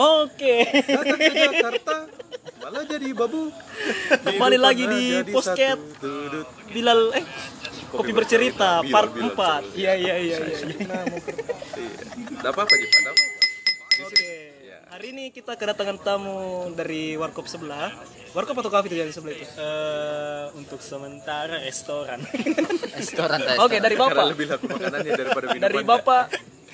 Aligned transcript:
Oke. 0.00 0.64
Datang 0.64 1.18
ke 1.20 1.28
Jakarta 1.36 1.96
malah 2.60 2.84
jadi 2.88 3.08
babu. 3.12 3.52
Kembali 4.24 4.56
lagi 4.56 4.84
di 4.88 5.02
jadi 5.20 5.32
Posket. 5.32 5.78
Bilal 6.72 7.12
eh 7.20 7.24
Kopi 7.90 8.14
bercerita 8.14 8.80
Bilal, 8.80 8.92
part 8.94 9.10
Bilal, 9.12 9.60
4. 9.68 9.76
Iya 9.76 9.92
iya 9.98 10.14
iya 10.16 10.36
iya. 10.40 10.56
Iya. 10.56 11.00
Tidak 12.32 12.48
apa-apa. 12.48 12.72
Tidak 12.72 13.00
apa-apa. 13.04 13.24
Oke. 14.08 14.32
Hari 14.90 15.06
ini 15.16 15.24
kita 15.34 15.52
kedatangan 15.54 15.96
tamu 16.00 16.70
dari 16.72 17.20
warkop 17.20 17.44
sebelah. 17.44 17.92
Warkop 18.30 18.62
atau 18.62 18.70
kafe 18.70 18.88
itu 18.88 18.96
yang 19.02 19.10
di 19.10 19.14
sebelah 19.14 19.34
itu? 19.36 19.44
Eh, 19.58 20.44
untuk 20.54 20.78
sementara 20.80 21.60
restoran. 21.66 22.22
Restoran 23.00 23.38
tadi. 23.42 23.58
Oke, 23.58 23.82
dari 23.82 23.98
Karena 23.98 24.14
Bapak. 24.14 24.24
lebih 24.30 24.46
laku 24.48 24.64
makanannya 24.70 25.12
daripada 25.18 25.46
minuman. 25.50 25.64
Dari 25.66 25.80
Bapak 25.82 26.24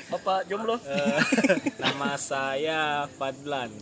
Bapak 0.06 0.46
jomblo. 0.46 0.78
Eh, 0.86 1.20
nama 1.82 2.14
saya 2.14 3.10
Fadlan. 3.18 3.74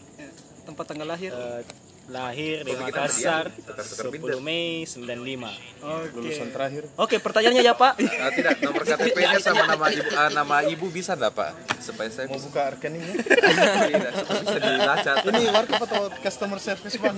Tempat 0.65 0.85
tanggal 0.89 1.09
lahir. 1.09 1.31
Eh, 1.33 1.61
lahir 2.05 2.69
di 2.69 2.77
Makassar 2.77 3.49
berdiam, 3.49 3.65
tukar-tukar 3.65 4.37
10 4.37 4.45
Mei 4.45 4.85
95. 4.85 5.49
Oke. 5.81 6.17
Lulusan 6.17 6.49
terakhir. 6.53 6.83
Oke, 7.01 7.17
pertanyaannya 7.17 7.65
ya, 7.65 7.73
Pak. 7.77 7.97
Ah, 8.25 8.31
tidak, 8.33 8.61
nomor 8.61 8.83
KTP-nya 8.85 9.41
sama 9.41 9.65
nama 9.65 9.87
ibu, 9.89 10.11
ah, 10.13 10.31
nama 10.33 10.57
ibu 10.69 10.87
bisa 10.93 11.17
enggak, 11.17 11.33
Pak? 11.33 11.51
Supaya 11.81 12.09
saya 12.13 12.29
Mau 12.29 12.37
bisa, 12.37 12.49
buka 12.49 12.63
rekeningnya? 12.77 13.15
tidak, 13.25 14.13
bisa 14.45 14.59
dilacak. 14.61 15.17
Ini 15.29 15.41
warkop 15.53 15.81
atau 15.89 16.03
customer 16.21 16.59
service 16.61 16.97
bang? 17.01 17.17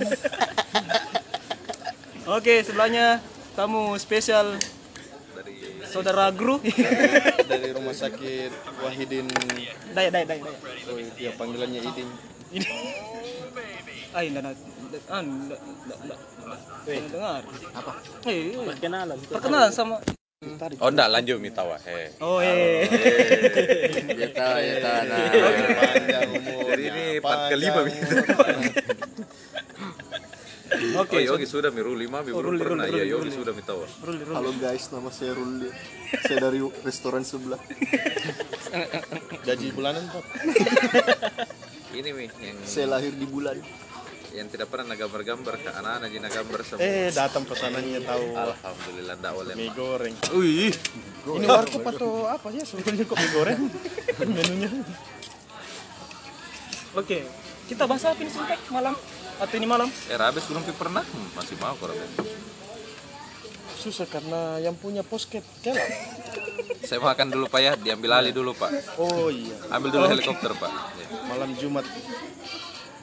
Oke, 2.27 2.63
sebelahnya 2.63 3.23
tamu 3.55 3.95
spesial 3.99 4.55
Saudara 5.87 6.29
Gru. 6.35 6.59
Dari 7.51 7.69
rumah 7.71 7.95
sakit 7.95 8.51
Wahidin, 8.83 9.27
Daya, 9.95 10.09
daya, 10.11 10.25
daya, 10.27 10.43
oh 10.91 10.99
ya 11.17 11.31
panggilannya 11.33 11.81
Idin. 11.81 12.09
Ini. 12.51 12.67
Ah, 14.15 14.23
enggak, 14.23 14.43
enggak, 14.43 15.01
ah, 15.11 15.19
enggak, 15.19 15.59
enggak, 15.59 15.97
enggak. 16.03 16.19
Dengar. 16.87 17.41
Apa? 17.75 17.91
Eh, 18.23 18.55
eh, 18.55 18.65
Perkenalan. 18.71 19.17
perkenalan 19.27 19.71
sama 19.75 19.99
Oh, 20.77 20.93
enggak, 20.93 21.09
lanjut 21.09 21.41
Mitawa. 21.41 21.81
He. 21.81 22.13
Oh, 22.21 22.37
eh. 22.37 22.85
Ya 24.21 24.27
tahu, 24.29 24.57
ya 24.61 24.75
tahu. 24.85 25.01
Nah. 25.09 25.27
Panjang 25.81 26.29
umur. 26.29 26.77
Ini 26.77 27.05
part 27.25 27.49
kelima 27.49 27.81
gitu. 27.89 28.15
Oke, 30.67 31.15
Oh, 31.17 31.21
Yogi 31.33 31.47
sudah 31.47 31.69
mi 31.69 31.79
Ruli 31.79 32.05
mah 32.05 32.21
mi 32.21 32.29
Oh, 32.29 32.43
belum 32.43 32.51
Ruli, 32.53 32.59
pernah. 32.59 32.83
Ruli, 32.83 32.91
Iya, 32.93 33.03
Ruli, 33.03 33.09
Yogi 33.09 33.23
Ruli. 33.25 33.39
sudah 33.39 33.53
Mitawa. 33.55 33.85
Ruli, 34.01 34.21
Ruli. 34.21 34.35
Halo 34.35 34.51
guys, 34.53 34.83
nama 34.91 35.09
saya 35.09 35.31
Ruli. 35.33 35.69
Saya 36.19 36.37
dari 36.41 36.59
restoran 36.81 37.23
sebelah. 37.23 37.59
Gaji 39.41 39.67
bulanan 39.71 40.03
Pak. 40.05 40.23
Ini 41.97 42.09
mi 42.11 42.27
yang 42.37 42.57
Saya 42.61 42.85
lahir 42.89 43.11
di 43.11 43.25
bulan. 43.25 43.57
yang 44.27 44.51
tidak 44.51 44.69
pernah 44.69 44.93
gambar-gambar 44.93 45.55
ke 45.57 45.69
anak-anak 45.71 46.07
jadi 46.11 46.29
gambar 46.29 46.59
semua. 46.61 46.83
Eh 46.83 47.09
datang 47.09 47.41
pesanannya 47.41 48.03
tahu 48.03 48.25
Alhamdulillah 48.37 49.15
enggak 49.15 49.33
oleh 49.33 49.53
mie 49.55 49.71
goreng. 49.71 50.13
Wih, 50.29 50.69
Ini 51.25 51.45
warkop 51.47 51.81
atau 51.87 52.27
apa 52.27 52.51
ya 52.51 52.61
sebetulnya 52.61 53.01
kok 53.01 53.17
mie 53.17 53.31
goreng? 53.33 53.59
Menunya. 54.19 54.69
Oke, 56.93 57.23
kita 57.65 57.87
bahas 57.87 58.03
apa 58.03 58.19
ini 58.19 58.29
malam? 58.69 58.93
Atau 59.37 59.55
ini 59.61 59.67
malam? 59.69 59.85
eh 60.09 60.17
Rabes 60.17 60.49
belum 60.49 60.65
pernah? 60.73 61.05
Hmm, 61.05 61.27
masih 61.37 61.55
mau 61.61 61.77
kok 61.77 61.93
Rabes. 61.93 62.11
Susah 63.77 64.09
karena 64.09 64.57
yang 64.57 64.73
punya 64.73 65.05
posket 65.05 65.45
kelak. 65.61 65.85
Saya 66.87 67.03
makan 67.03 67.29
dulu 67.29 67.45
Pak 67.51 67.61
ya, 67.61 67.71
diambil 67.77 68.23
alih 68.23 68.33
dulu 68.33 68.57
Pak. 68.57 68.97
Oh 68.97 69.29
iya, 69.29 69.53
Ambil 69.69 69.93
dulu 69.93 70.05
helikopter 70.09 70.55
Pak. 70.57 70.71
Ya. 70.71 71.07
malam 71.29 71.49
Jumat. 71.53 71.85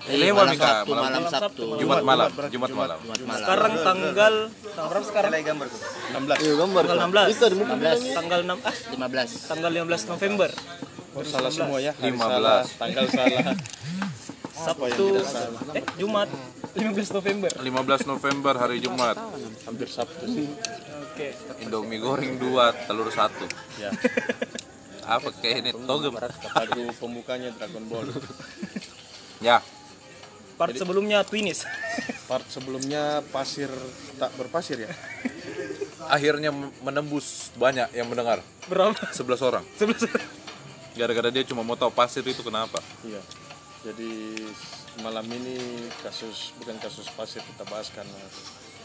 Eh, 0.05 0.21
lewat 0.21 0.37
malam 0.37 0.53
Mika, 0.53 0.69
Sabtu, 0.69 0.93
malam, 0.93 1.05
malam 1.09 1.25
Sabtu. 1.33 1.63
Jumat 1.81 2.01
malam, 2.05 2.29
Jumat 2.53 2.71
malam. 2.77 2.99
Jumat 3.01 3.21
malam. 3.25 3.41
Sekarang 3.41 3.73
tanggal 3.81 4.35
tanggal 4.77 4.89
berapa 4.93 5.07
sekarang? 5.09 5.31
16. 5.33 6.45
Iya 6.45 6.55
gambar. 6.61 6.83
Tanggal 6.85 7.09
Kak. 7.09 7.29
16. 7.29 7.33
Itu 7.33 7.45
ada 7.45 7.57
mungkin 7.57 7.77
16. 7.81 8.19
Tanggal 8.19 8.41
6 8.45 8.53
ah, 8.53 8.75
15. 9.01 9.49
tanggal 9.49 9.71
15 9.73 10.13
November. 10.13 10.51
Oh, 11.15 11.23
salah 11.23 11.53
semua 11.55 11.79
ya. 11.79 11.93
Hari 11.97 12.11
15. 12.11 12.21
salah, 12.21 12.61
tanggal 12.77 13.05
salah. 13.07 13.45
Sabtu 14.55 15.19
eh 15.75 15.85
Jumat 15.99 16.31
15 16.79 17.19
November. 17.19 17.51
15 17.51 18.11
November 18.11 18.55
hari 18.59 18.79
Jumat. 18.79 19.19
Hampir 19.67 19.87
Sabtu 19.91 20.25
sih. 20.27 20.47
Oke. 21.11 21.35
Indomie 21.63 22.03
goreng 22.03 22.39
2, 22.39 22.87
telur 22.91 23.11
1. 23.11 23.31
Ya. 23.79 23.91
Apa 25.07 25.31
kayak 25.39 25.57
ini 25.67 25.71
togem? 25.87 26.15
Lagu 26.19 26.83
pembukanya 26.99 27.51
Dragon 27.55 27.85
Ball. 27.87 28.09
Ya, 29.43 29.61
Part 30.55 30.75
sebelumnya 30.79 31.27
Twinis. 31.27 31.67
Part 32.31 32.47
sebelumnya 32.47 33.27
pasir 33.35 33.67
tak 34.23 34.31
berpasir 34.39 34.87
ya. 34.87 34.91
akhirnya 36.05 36.53
menembus 36.85 37.51
banyak 37.59 37.91
yang 37.97 38.07
mendengar. 38.07 38.39
Berapa? 38.71 38.95
11 39.11 39.49
orang. 39.49 39.65
11. 39.81 40.09
Gara-gara 40.95 41.29
dia 41.35 41.43
cuma 41.43 41.67
mau 41.67 41.75
tahu 41.75 41.91
pasir 41.91 42.23
itu 42.23 42.45
kenapa. 42.45 42.79
Iya. 43.03 43.19
Jadi 43.85 44.41
malam 45.05 45.29
ini 45.29 45.85
kasus 46.01 46.57
bukan 46.57 46.81
kasus 46.81 47.05
pasir 47.13 47.45
kita 47.45 47.69
bahas 47.69 47.93
karena 47.93 48.17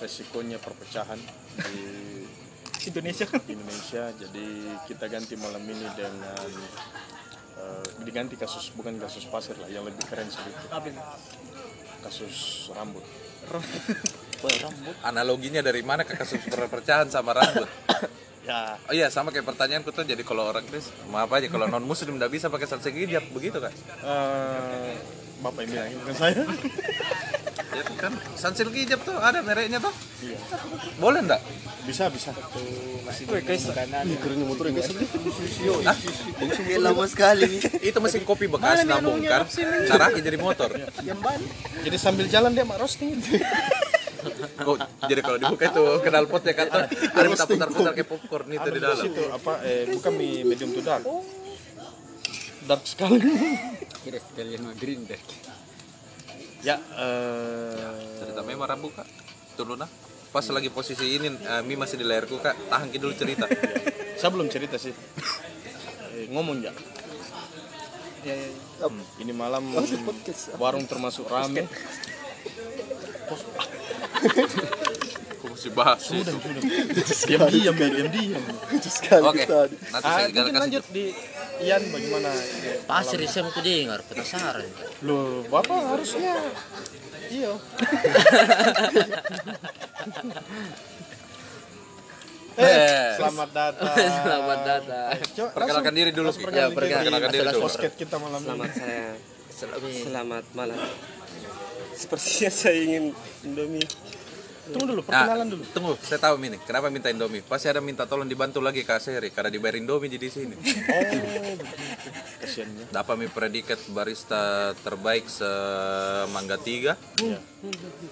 resikonya 0.04 0.60
perpecahan 0.60 1.16
di 1.72 1.80
Indonesia. 2.92 3.24
Indonesia. 3.48 4.12
Jadi 4.12 4.48
kita 4.92 5.08
ganti 5.08 5.40
malam 5.40 5.64
ini 5.64 5.88
dengan 5.96 6.52
eh, 7.64 7.88
diganti 8.04 8.36
kasus 8.36 8.76
bukan 8.76 9.00
kasus 9.00 9.24
pasir 9.32 9.56
lah 9.64 9.72
yang 9.72 9.88
lebih 9.88 10.04
keren 10.04 10.28
sedikit 10.28 10.68
kasus 12.04 12.68
rambut. 12.76 13.04
Analoginya 15.04 15.64
dari 15.64 15.80
mana 15.80 16.04
ke 16.04 16.16
kasus 16.20 16.44
perpecahan 16.44 17.08
sama 17.08 17.40
rambut? 17.40 17.72
Ya 18.40 18.80
Oh 18.88 18.94
iya, 18.96 19.12
sama 19.12 19.30
kayak 19.30 19.46
pertanyaanku 19.46 19.92
tuh 19.92 20.08
jadi 20.08 20.24
kalau 20.24 20.48
orang 20.48 20.64
Kris, 20.64 20.90
maaf 21.12 21.30
aja 21.30 21.48
kalau 21.52 21.68
non 21.68 21.84
muslim 21.84 22.16
nggak 22.16 22.32
bisa 22.32 22.48
pakai 22.48 22.66
sunset 22.66 22.96
hijab 22.96 23.24
begitu 23.30 23.60
kan? 23.60 23.74
eh, 24.02 24.96
bapak 25.40 25.68
yang 25.68 25.72
bilang 25.76 25.92
bukan 26.04 26.16
saya. 26.16 26.44
Ya 27.70 27.86
kan 28.02 28.18
sunset 28.34 28.66
hijab 28.74 28.98
tuh 29.06 29.14
ada 29.14 29.46
mereknya 29.46 29.78
tuh. 29.78 29.94
Iya. 30.26 30.42
Boleh 30.98 31.22
nggak? 31.22 31.38
Bisa 31.86 32.10
bisa. 32.10 32.34
Woi, 33.30 33.42
guys. 33.46 33.70
Ih, 33.70 34.18
kerennya 34.18 34.46
motor 34.50 34.66
yang 34.66 34.82
guys. 34.82 34.90
Lama 36.82 37.06
sekali. 37.06 37.62
Itu 37.86 38.02
mesin 38.02 38.26
kopi 38.26 38.50
bekas 38.50 38.82
nggak 38.82 39.06
bongkar, 39.06 39.46
caranya 39.86 40.18
jadi 40.18 40.38
motor. 40.42 40.70
Jadi 41.86 41.98
sambil 42.02 42.26
jalan 42.26 42.58
dia 42.58 42.66
mak 42.66 42.82
roasting. 42.82 43.22
Kok 44.59 44.75
jadi 45.07 45.22
kalau 45.24 45.38
dibuka 45.40 45.63
itu 45.72 45.84
kenal 46.03 46.24
potnya 46.28 46.53
kata 46.56 46.80
ada 46.91 47.28
minta 47.28 47.46
putar-putar 47.47 47.94
kayak 47.96 48.09
popcorn 48.09 48.47
itu 48.52 48.69
di 48.69 48.80
dalam. 48.80 49.06
Itu 49.07 49.24
apa 49.31 49.53
eh 49.63 49.88
bukan 49.91 50.12
mie 50.16 50.44
medium 50.44 50.72
to 50.75 50.81
dark. 50.84 51.03
Dark 52.68 52.84
sekali. 52.84 53.19
Kira 54.03 54.19
sekalian 54.19 54.59
mau 54.68 54.75
green 54.75 55.08
deh. 55.08 55.22
Ya, 56.59 56.75
eh 57.00 58.19
Cerita 58.19 58.44
memang 58.44 58.68
Rambu 58.68 58.91
kak, 58.91 59.08
turun 59.56 59.79
nah. 59.79 59.90
Pas 60.29 60.46
lagi 60.53 60.69
posisi 60.69 61.18
ini, 61.18 61.34
eh, 61.34 61.62
Mi 61.66 61.74
masih 61.74 61.97
di 61.97 62.06
layarku 62.06 62.38
kak, 62.38 62.53
tahan 62.69 62.94
dulu 62.94 63.16
cerita. 63.18 63.50
saya 64.19 64.29
belum 64.29 64.52
cerita 64.52 64.78
sih. 64.78 64.94
Eh, 66.13 66.28
ngomong 66.29 66.62
ya. 66.62 66.69
Ya, 68.28 68.35
ya, 68.35 68.47
ya. 68.52 68.88
Ini 69.24 69.31
malam 69.31 69.63
podcast. 69.79 70.53
warung 70.59 70.84
termasuk 70.85 71.25
rame. 71.31 71.66
Aku 75.31 75.46
masih 75.50 75.72
bahas 75.72 76.00
sih. 76.02 76.19
diam 77.26 77.47
diam 77.47 77.72
ya, 77.73 77.88
diam 77.88 78.09
diam. 78.09 78.44
Sekali 78.82 79.23
Oke, 79.23 79.44
tadi. 79.46 79.76
nanti 79.88 80.03
Ah, 80.03 80.11
saya 80.14 80.28
mungkin 80.28 80.44
kasih. 80.46 80.59
lanjut 80.59 80.84
di 80.91 81.05
Ian 81.59 81.84
bagaimana? 81.88 82.29
Pasir 82.85 83.20
saya 83.26 83.44
mau 83.44 83.53
dengar 83.53 83.99
penasaran. 84.03 84.67
Loh, 85.02 85.44
Bapak 85.46 85.79
harusnya 85.90 86.35
Iya. 87.29 87.53
Eh, 92.59 93.16
Selamat 93.16 93.49
datang. 93.55 93.88
Selamat 94.20 94.59
datang. 94.67 95.16
Coba 95.32 95.49
perkenalkan 95.55 95.94
diri 95.96 96.11
dulu. 96.11 96.28
Ya, 96.52 96.67
perkenalkan 96.67 97.29
diri 97.32 97.47
dulu. 97.47 97.64
Posket 97.64 97.94
kita 97.96 98.20
malam 98.20 98.35
ini. 98.35 98.47
Selamat 98.52 98.72
saya 98.76 99.05
Selamat. 99.49 99.91
selamat 100.03 100.46
malam. 100.52 100.79
Sepertinya 101.99 102.47
saya 102.55 102.79
ingin 102.79 103.11
Indomie. 103.43 103.84
Tunggu 104.69 104.85
dulu, 104.85 105.01
Nah, 105.01 105.25
perkenalan 105.25 105.49
dulu. 105.49 105.63
tunggu, 105.73 105.93
saya 105.97 106.22
tahu 106.22 106.37
ini. 106.40 106.61
Kenapa 106.61 106.87
minta 106.87 107.09
Indomie? 107.09 107.41
Pasti 107.41 107.66
ada 107.66 107.81
minta 107.81 108.05
tolong 108.05 108.23
dibantu 108.23 108.61
lagi 108.61 108.85
Kak 108.85 109.01
Seri 109.01 109.28
karena 109.28 109.49
dibayar 109.49 109.75
Indomie 109.75 110.07
jadi 110.07 110.29
sini. 110.29 110.53
Oh, 110.53 111.57
kasihannya. 112.40 112.85
Dapat 112.93 113.16
mi 113.17 113.28
predikat 113.28 113.81
barista 113.90 114.72
terbaik 114.78 115.25
semangga 115.25 116.55
tiga, 116.55 116.93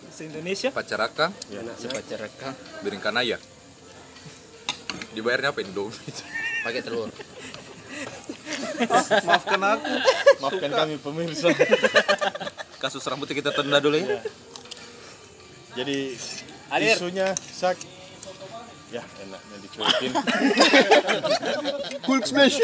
Se-Indonesia. 0.09 0.73
pacaraka, 0.73 1.29
Sepacaraka 1.77 2.57
biring 2.81 2.99
kanaya. 2.99 3.37
Dibayarnya 5.13 5.53
apa 5.53 5.61
Indomie? 5.61 5.93
pakai 6.65 6.81
telur. 6.81 7.13
Maafkan 9.29 9.61
aku. 9.61 9.93
Maafkan 10.41 10.71
kami 10.73 10.97
pemirsa. 10.97 11.53
Kasus 12.77 13.01
rambutnya 13.09 13.35
kita 13.37 13.51
tunda 13.53 13.81
dulu 13.81 13.97
ya. 13.97 14.21
Jadi 15.77 16.17
Alir. 16.73 16.95
isunya 16.97 17.27
sak 17.37 17.77
ya 18.87 19.03
enaknya 19.19 19.57
dicuekin 19.67 20.11
Hulk 22.07 22.23
smash. 22.23 22.57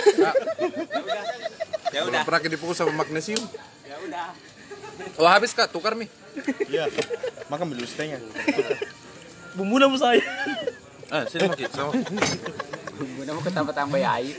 Ya 1.94 2.01
udah. 2.07 2.21
Pernah 2.25 2.42
dipukul 2.48 2.74
sama 2.74 2.95
magnesium. 2.95 3.42
Ya 3.86 3.98
udah. 4.07 4.27
Oh 5.18 5.30
habis 5.30 5.54
kak, 5.54 5.69
tukar 5.74 5.94
mi. 5.98 6.10
iya 6.66 6.89
makan 7.45 7.69
beli 7.69 7.86
setengah 7.86 8.18
Bumbu 9.54 9.77
nama 9.77 9.94
saya. 10.01 10.21
Ah, 11.13 11.30
sini 11.30 11.45
maki, 11.45 11.69
sama. 11.69 11.94
Bunda 12.94 13.31
mau 13.34 13.44
ketambah 13.44 13.74
tambah 13.74 14.00
air. 14.00 14.36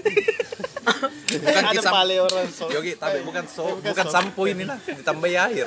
Bukan 1.34 1.62
ada 1.64 1.72
kisam. 1.74 1.92
pale 1.92 2.14
orang 2.22 2.46
so 2.52 2.70
Yogi, 2.70 2.94
tapi 2.94 3.24
bukan 3.26 3.44
so, 3.48 3.80
bukan 3.80 4.06
sampo 4.06 4.46
ini 4.46 4.62
lah, 4.68 4.78
ditambah 4.84 5.26
air. 5.26 5.66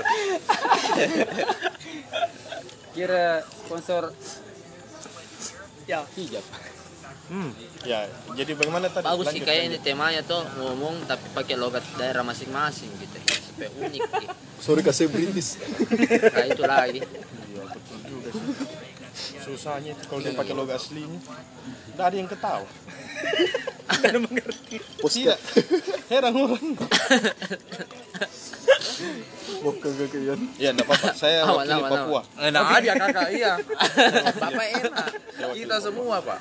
Kira 2.95 3.43
sponsor 3.43 4.13
Ya. 5.87 6.03
hijab. 6.19 6.43
Hmm. 7.27 7.51
ya 7.83 8.07
jadi 8.39 8.55
bagaimana 8.55 8.87
tadi 8.87 9.03
Bagus 9.03 9.35
sih 9.35 9.43
kayak 9.43 9.67
ini 9.67 9.77
temanya 9.83 10.23
tuh 10.23 10.47
ngomong 10.63 11.03
tapi 11.11 11.27
pakai 11.35 11.59
logat 11.59 11.83
daerah 11.99 12.23
masing-masing 12.23 12.87
gitu. 13.03 13.15
Supaya 13.51 13.67
unik. 13.83 13.99
Gitu. 13.99 14.27
Sorry 14.63 14.79
kasih 14.79 15.11
British. 15.11 15.59
Nah 15.59 16.45
itu 16.47 16.63
lagi. 16.63 16.99
Iya, 17.03 17.63
betul 17.67 17.97
juga 18.07 18.29
sih. 18.31 18.43
Susahnya 19.47 19.95
itu 19.95 20.03
kalau 20.11 20.19
dia 20.19 20.35
pakai 20.35 20.53
logo 20.53 20.75
aslinya 20.75 21.19
tidak 21.97 22.13
ada 22.13 22.17
yang 22.19 22.29
ketawa. 22.29 22.67
Poskat. 25.01 25.39
heran 26.13 26.33
orang. 26.37 26.77
Mau 29.65 29.73
kagak 29.81 30.13
kalian. 30.13 30.39
ya 30.61 30.69
enggak 30.69 30.85
apa-apa. 30.85 31.17
Saya 31.17 31.49
Awan, 31.49 31.65
wakili 31.65 31.81
awan, 31.81 31.89
Papua. 31.89 32.21
Enak 32.37 32.65
aja 32.77 32.91
kakak, 32.93 33.29
iya. 33.33 33.53
Bapak 34.41 34.67
enak. 34.77 35.07
Kita 35.57 35.77
semua 35.81 36.21
pak. 36.21 36.39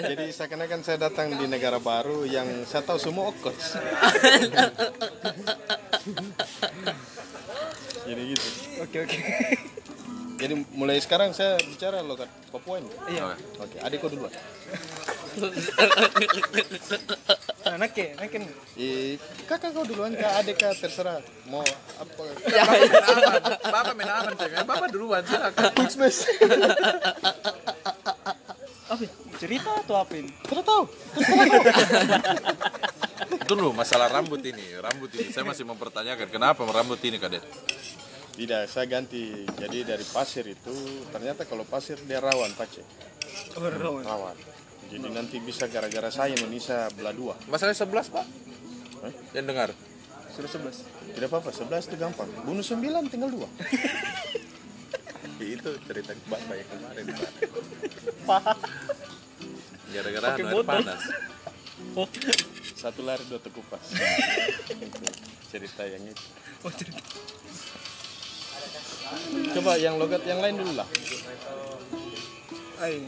jadi 0.00 0.24
seakan-akan 0.32 0.80
saya 0.80 0.96
datang 0.96 1.36
di 1.36 1.44
negara 1.44 1.76
baru 1.76 2.24
yang 2.24 2.64
saya 2.64 2.80
tahu 2.86 2.96
semua 2.96 3.28
okos 3.36 3.76
jadi 8.02 8.34
gitu. 8.34 8.48
Oke 8.82 8.98
oke. 9.06 9.18
Jadi 10.42 10.54
mulai 10.74 10.98
sekarang 10.98 11.30
saya 11.30 11.54
bicara 11.62 12.02
logat 12.02 12.26
Papua 12.50 12.82
ini 12.82 12.90
Iya. 13.08 13.38
oke 13.62 13.76
adikku 13.78 14.10
duluan 14.10 14.32
Anak 17.62 17.94
ya, 17.96 18.12
anak 18.20 18.28
kan. 18.36 18.42
Eh, 18.76 19.16
kakak 19.48 19.72
kau 19.72 19.86
duluan 19.86 20.12
kak 20.12 20.44
adik 20.44 20.60
kak 20.60 20.76
terserah 20.76 21.22
mau 21.48 21.64
apa 21.96 22.22
Bapak 23.64 23.94
main 23.96 24.10
aman, 24.12 24.34
cewek. 24.36 24.60
Bapak 24.66 24.88
duluan 24.92 25.22
silakan. 25.24 25.72
Hulk 25.72 25.88
smash. 25.88 26.26
Apa? 28.92 29.04
Cerita 29.40 29.70
atau 29.72 29.96
apa 29.96 30.12
ini? 30.20 30.28
tidak 30.44 30.64
tahu 30.68 30.84
Tunggu 33.48 33.72
masalah 33.72 34.12
rambut 34.12 34.42
ini, 34.44 34.76
rambut 34.76 35.08
ini. 35.16 35.32
Saya 35.32 35.48
masih 35.48 35.64
mempertanyakan 35.64 36.28
kenapa 36.28 36.60
rambut 36.68 37.00
ini 37.00 37.16
kadet. 37.16 37.40
Tidak 38.32 38.64
saya 38.66 38.86
ganti 38.88 39.44
jadi 39.52 39.84
dari 39.86 40.04
pasir 40.04 40.44
itu 40.44 40.72
ternyata 41.08 41.44
kalau 41.44 41.62
pasir 41.62 42.00
dia 42.02 42.18
rawan 42.18 42.52
pace 42.52 42.80
Oh, 43.52 43.64
rawan. 43.64 44.02
rawan 44.02 44.36
jadi 44.88 45.08
nanti 45.08 45.40
bisa 45.40 45.68
gara-gara 45.68 46.08
saya 46.08 46.32
Indonesia 46.32 46.88
belah 46.92 47.12
dua 47.12 47.32
Masalah 47.48 47.72
11 47.72 48.12
pak. 48.12 48.26
Yang 49.32 49.46
dengar. 49.48 49.68
Sudah 50.30 50.48
sebelas. 50.48 50.84
tidak 51.12 51.28
apa-apa 51.28 51.48
11 51.52 51.88
itu 51.88 51.96
gampang 51.96 52.28
bunuh 52.42 52.60
9 52.60 52.80
tinggal 53.08 53.28
dua 53.28 53.48
itu 55.42 55.70
cerita 55.82 56.14
bapak 56.24 56.54
yang 56.54 56.68
kemarin 56.70 57.04
Pak. 58.22 58.56
Gara-gara 59.90 60.26
Pakai 60.30 60.38
air 60.38 60.52
botol. 60.54 60.64
panas. 60.64 61.02
Oh, 61.92 62.06
satu 62.78 63.02
lari 63.02 63.26
dua 63.26 63.42
tekupas 63.42 63.82
cerita 65.50 65.82
yang 65.84 66.04
itu 66.04 66.24
oh 66.62 66.70
cerita. 66.70 67.00
Coba 69.52 69.72
yang 69.76 69.94
logat 70.00 70.22
yang 70.24 70.40
lain 70.40 70.56
dulu 70.56 70.72
lah 70.76 70.88
Ay. 72.82 73.06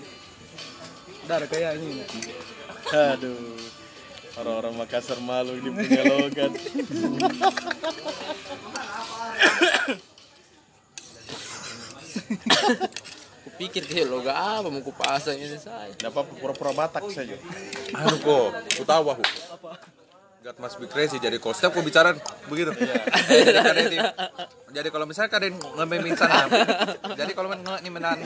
Dar 1.27 1.43
kayak 1.51 1.83
ini. 1.83 2.05
aduh 2.95 3.59
orang-orang 4.39 4.75
Makassar 4.79 5.19
malu 5.19 5.57
ini 5.59 5.73
punya 5.73 6.03
logat 6.05 6.53
Kupikir 13.45 13.85
dia 13.87 14.05
logo 14.09 14.31
apa 14.33 14.67
mau 14.67 14.83
kupasang 14.83 15.37
ini 15.39 15.55
saya. 15.59 15.93
apa-apa 16.11 16.33
pura-pura 16.39 16.73
Batak 16.75 17.07
saja 17.13 17.37
Anu 17.95 18.17
kok, 18.19 18.47
ku 18.75 18.83
tahu 18.83 19.05
aku. 19.15 19.25
God 20.45 20.61
must 20.61 20.77
be 20.77 20.85
crazy. 20.85 21.17
Jadi 21.17 21.41
kalau 21.41 21.57
setiap 21.57 21.73
ku 21.73 21.81
bicara 21.81 22.13
begitu. 22.53 22.69
jadi, 22.77 23.65
kadang 23.65 23.87
di- 23.89 24.13
jadi 24.77 24.89
kalau 24.93 25.09
misalnya 25.09 25.33
kalian 25.33 25.57
ngememin 25.57 26.13
sana, 26.21 26.45
jadi 27.17 27.33
kalau 27.33 27.49
men 27.49 27.65
nge- 27.65 27.81
nih 27.81 27.89
menahan 27.89 28.21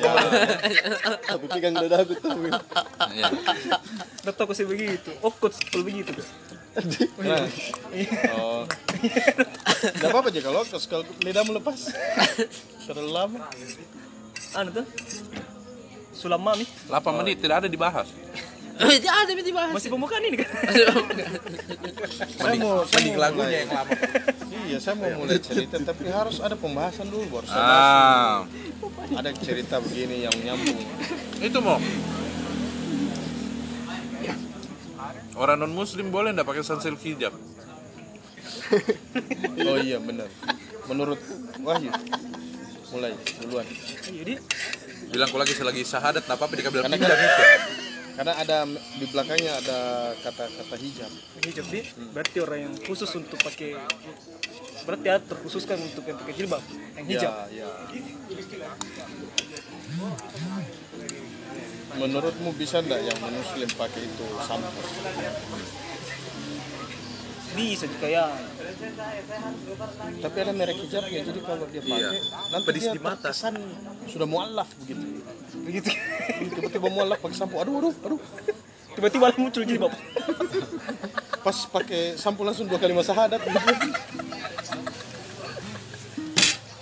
Aku 1.31 1.47
pegang 1.47 1.79
dada 1.79 2.03
aku 2.03 2.19
tahu. 2.19 2.51
Iya. 3.15 3.31
Udah 4.27 4.35
tau 4.35 4.51
sih 4.51 4.67
begitu. 4.67 5.15
Oh, 5.23 5.31
coach 5.31 5.63
kalau 5.71 5.87
begitu. 5.87 6.11
Nah. 7.23 7.47
Oh. 8.35 8.67
Enggak 9.95 10.11
apa-apa 10.11 10.29
aja 10.35 10.41
kalau 10.43 10.63
kalau 10.67 11.05
lidahmu 11.23 11.55
lepas. 11.55 11.95
Terlalu 12.83 13.11
lama. 13.15 13.47
Anu 14.59 14.75
tuh. 14.75 14.87
Sulam 16.19 16.43
mami. 16.43 16.67
8 16.91 16.99
menit 17.23 17.39
tidak 17.39 17.63
ada 17.63 17.69
dibahas. 17.71 18.11
Tidak 18.79 19.15
ada 19.15 19.33
tiba 19.35 19.61
Masih 19.75 19.91
pembukaan 19.91 20.23
ini 20.23 20.39
kan? 20.39 20.51
Saya 22.39 22.55
mau 22.63 22.87
Mending 22.87 23.17
lagunya 23.19 23.67
yang 23.67 23.71
lama. 23.75 23.91
Iya, 24.71 24.79
saya 24.79 24.95
mau 24.95 25.11
mulai 25.19 25.39
cerita 25.43 25.77
tapi 25.83 26.07
harus 26.07 26.39
ada 26.39 26.55
pembahasan 26.55 27.11
dulu 27.11 27.41
baru 27.41 27.47
saya. 27.51 27.59
Ah, 27.59 28.37
Ada 29.19 29.35
cerita 29.35 29.83
begini 29.83 30.23
yang 30.23 30.35
nyambung. 30.47 30.79
itu 31.43 31.59
mau. 31.59 31.79
Orang 35.39 35.63
non 35.63 35.71
muslim 35.71 36.11
boleh 36.11 36.35
ndak 36.35 36.47
pakai 36.47 36.67
sansel 36.67 36.99
hijab? 36.99 37.31
Oh 39.63 39.79
iya 39.79 39.99
benar. 40.03 40.27
Menurut 40.91 41.19
Wahyu 41.63 41.91
mulai 42.91 43.13
duluan. 43.43 43.67
Iya 44.11 44.23
dia. 44.23 44.39
Bilang 45.09 45.29
aku 45.31 45.39
lagi 45.41 45.55
selagi 45.57 45.83
syahadat, 45.87 46.25
tak 46.27 46.37
apa-apa 46.37 46.55
dikabel 46.59 46.85
Karena 46.85 46.97
pinggang 46.99 47.21
itu. 47.23 47.88
Karena 48.19 48.35
ada 48.35 48.67
di 48.99 49.07
belakangnya 49.07 49.53
ada 49.63 49.79
kata-kata 50.27 50.75
hijab. 50.75 51.13
Hijab 51.39 51.67
dia. 51.71 51.87
Berarti 52.11 52.37
orang 52.43 52.61
yang 52.67 52.75
khusus 52.83 53.07
untuk 53.15 53.39
pakai 53.39 53.79
berarti 54.83 55.07
ya 55.07 55.23
terkhususkan 55.23 55.79
untuk 55.79 56.03
yang 56.03 56.19
pakai 56.19 56.35
jilbab 56.35 56.63
yang 56.99 57.07
hijab. 57.07 57.33
Ya, 57.55 57.63
ya. 57.63 57.69
Menurutmu 61.95 62.51
bisa 62.59 62.83
enggak 62.83 63.07
yang 63.07 63.19
muslim 63.23 63.71
pakai 63.79 64.03
itu 64.03 64.27
sampo? 64.43 64.83
Bisa 67.55 67.85
juga 67.91 68.07
ya. 68.07 68.27
Tapi 70.19 70.37
ada 70.43 70.53
merek 70.55 70.79
hijabnya, 70.79 71.21
jadi 71.27 71.41
kalau 71.43 71.65
dia 71.67 71.83
pakai 71.83 72.03
Iya. 72.03 72.11
nanti 72.55 72.67
Pedis 72.71 72.83
dia 72.87 72.95
di 72.95 73.01
mata. 73.03 73.31
terkesan 73.31 73.55
sudah 74.07 74.27
mualaf 74.29 74.69
begitu. 74.85 75.23
Begitu. 75.69 75.89
Tiba-tiba 76.57 76.89
mualaf 76.89 77.21
pakai 77.21 77.37
sampo, 77.37 77.61
aduh 77.61 77.77
aduh 77.79 77.95
aduh. 78.03 78.21
Tiba-tiba 78.97 79.31
muncul 79.37 79.63
jilbab. 79.63 79.93
Pas 81.39 81.59
pakai 81.69 82.17
sampo 82.17 82.43
langsung 82.43 82.67
dua 82.67 82.81
kali 82.81 82.91
masa 82.91 83.13
hadat. 83.13 83.39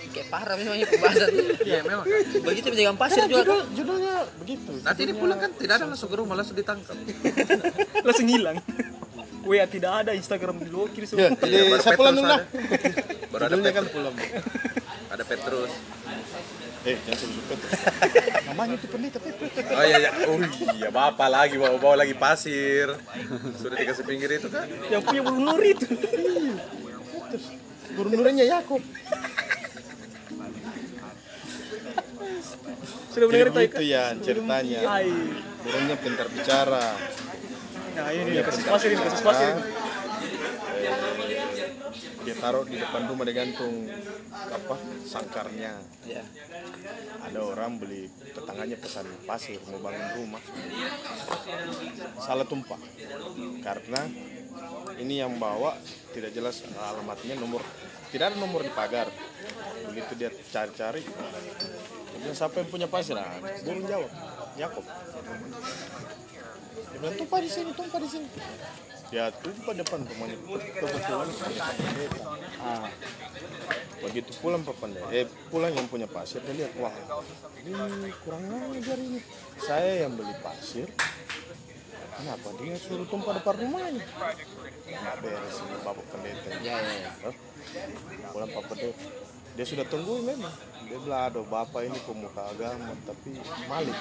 Kayak 0.08 0.28
parah 0.32 0.54
memang 0.56 0.80
ini 0.80 0.86
pembahasan. 0.88 1.28
Iya, 1.68 1.78
memang. 1.82 2.06
Begitu 2.40 2.66
pedagang 2.72 2.96
pasir 2.96 3.26
juga. 3.26 3.42
Judul, 3.42 3.60
judulnya 3.76 4.14
begitu. 4.40 4.72
Nanti 4.80 5.00
ini 5.04 5.12
pulang 5.12 5.36
kan 5.36 5.50
tidak 5.52 5.74
ada 5.76 5.86
langsung 5.86 6.08
ke 6.08 6.16
rumah, 6.16 6.34
langsung 6.38 6.56
ditangkap. 6.56 6.96
Langsung 8.06 8.28
hilang. 8.30 8.56
WA 9.46 9.66
tidak 9.66 9.92
ada, 10.02 10.10
Instagram 10.10 10.58
Ya, 10.58 10.62
diblokir 10.64 11.02
semua. 11.06 11.30
jadi 11.36 11.70
baru 11.70 11.78
saya 11.78 11.94
pulang 11.94 12.14
Petrus 12.14 12.24
dulu 12.24 12.26
lah. 12.26 12.40
ada. 12.40 12.46
Baru 13.28 13.42
ada 13.42 13.50
Judulnya 13.52 13.70
kan 13.70 13.84
Petrus. 13.84 13.94
pulang. 13.94 14.14
Ada 15.06 15.22
Petrus. 15.22 15.72
Eh, 16.86 16.96
jangan 17.02 17.18
sebut 17.18 17.44
Petrus. 17.50 17.72
Namanya 18.48 18.74
itu 18.78 18.86
pendeta 18.86 19.18
Petrus. 19.18 19.50
Oh 19.58 19.82
iya, 19.82 19.96
iya. 19.98 20.10
Oh 20.30 20.38
iya, 20.78 20.88
bapak 20.94 21.28
lagi 21.34 21.58
bawa 21.58 21.76
bawa 21.82 22.06
lagi 22.06 22.14
pasir. 22.14 22.94
Sudah 23.58 23.74
dikasih 23.74 24.06
pinggir 24.06 24.30
itu 24.38 24.46
kan? 24.46 24.70
Yang 24.86 25.02
punya 25.02 25.20
bulu 25.26 25.38
nuri 25.42 25.74
itu. 25.74 25.86
Guru-gurunya 27.98 28.46
Yakub. 28.46 28.78
Sudah 33.10 33.26
mendengar 33.32 33.50
begitu 33.50 33.82
ya 33.82 34.14
ceritanya. 34.22 34.80
Gurunya 35.66 35.96
pintar 35.98 36.26
bicara. 36.30 36.86
Nah 37.96 38.08
ini 38.14 38.30
dia 38.30 38.42
kasus 38.46 38.62
pasir 38.62 38.94
ini, 38.94 39.02
kasus 39.02 39.22
pasir 39.26 39.48
ini. 39.56 39.62
Dia 42.26 42.34
taruh 42.36 42.64
di 42.66 42.76
depan 42.76 43.06
rumah 43.08 43.24
dia 43.24 43.36
gantung 43.44 43.88
apa 44.32 44.74
sangkarnya. 45.06 45.72
Ya. 46.06 46.22
ada 47.22 47.40
orang 47.42 47.78
beli 47.78 48.10
tetangganya 48.34 48.76
pesan 48.78 49.06
pasir 49.24 49.60
mau 49.70 49.80
bangun 49.80 50.08
rumah. 50.22 50.42
Salah 52.20 52.46
tumpah. 52.46 52.78
Karena 53.62 54.06
ini 54.98 55.20
yang 55.20 55.36
bawa 55.38 55.76
tidak 56.12 56.34
jelas 56.34 56.62
alamatnya 56.76 57.38
nomor. 57.38 57.62
Tidak 58.10 58.26
ada 58.32 58.36
nomor 58.38 58.62
di 58.62 58.72
pagar. 58.72 59.10
Begitu 59.92 60.12
dia 60.18 60.30
cari-cari 60.52 61.02
dia 62.16 62.32
siapa 62.32 62.64
yang 62.64 62.68
punya 62.68 62.88
pasir. 62.90 63.16
Ah 63.16 63.38
burung 63.64 63.86
jawab. 63.86 64.10
Yakob 64.56 64.84
dia 66.96 67.04
bilang 67.04 67.16
tumpah 67.20 67.40
di 67.44 67.50
sini 67.52 67.70
tumpah 67.76 68.00
di 68.00 68.08
sini 68.08 68.28
dia 69.10 69.30
tumpah 69.42 69.74
depan 69.74 70.00
rumahnya. 70.02 70.36
Kebetulan 70.76 71.28
Ah. 72.62 72.90
begitu 73.96 74.30
pulang 74.44 74.60
Pak 74.60 74.76
eh 75.10 75.24
pulang 75.48 75.72
yang 75.72 75.88
punya 75.88 76.04
pasir 76.04 76.38
dia 76.44 76.52
lihat 76.52 76.72
wah 76.76 76.92
ini 77.64 78.10
kurang 78.22 78.44
ajar 78.76 78.98
ini. 78.98 79.20
Saya 79.56 80.06
yang 80.06 80.14
beli 80.18 80.34
pasir. 80.42 80.88
Kenapa 82.16 82.48
dia 82.60 82.76
suruh 82.80 83.06
tumpah 83.08 83.36
depan 83.36 83.54
rumahnya? 83.60 84.04
Nggak 84.86 85.16
beres 85.20 85.56
ini 85.60 85.76
bapak 85.84 86.06
pendeta. 86.08 86.48
Ya, 86.64 86.76
ya, 86.80 87.10
ya. 87.20 87.30
Pulang 88.32 88.50
Pak 88.54 88.64
Pendeta 88.72 89.04
dia 89.56 89.64
sudah 89.64 89.84
tungguin 89.88 90.36
memang. 90.36 90.52
Dia 90.84 90.98
bilang 91.00 91.22
aduh 91.32 91.44
bapak 91.48 91.88
ini 91.88 91.98
pemuka 92.04 92.52
agama 92.52 92.92
tapi 93.08 93.40
maling. 93.68 93.98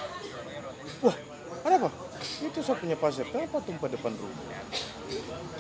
Wah 1.00 1.16
ada 1.65 1.75
apa 1.81 1.89
itu 2.45 2.60
saya 2.62 2.77
punya 2.77 2.95
pasir 2.95 3.25
kenapa 3.27 3.57
tumpah 3.65 3.89
depan 3.89 4.13
rumah 4.13 4.45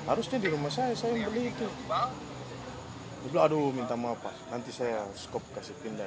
harusnya 0.05 0.37
di 0.37 0.47
rumah 0.53 0.69
saya 0.69 0.93
saya 0.93 1.17
yang 1.17 1.33
beli 1.33 1.49
itu 1.49 1.67
dia 3.25 3.33
bilang, 3.33 3.49
aduh 3.49 3.73
minta 3.73 3.97
maaf 3.97 4.21
pak, 4.21 4.37
nanti 4.53 4.69
saya 4.69 5.01
skop 5.17 5.41
kasih 5.57 5.73
pindah. 5.81 6.05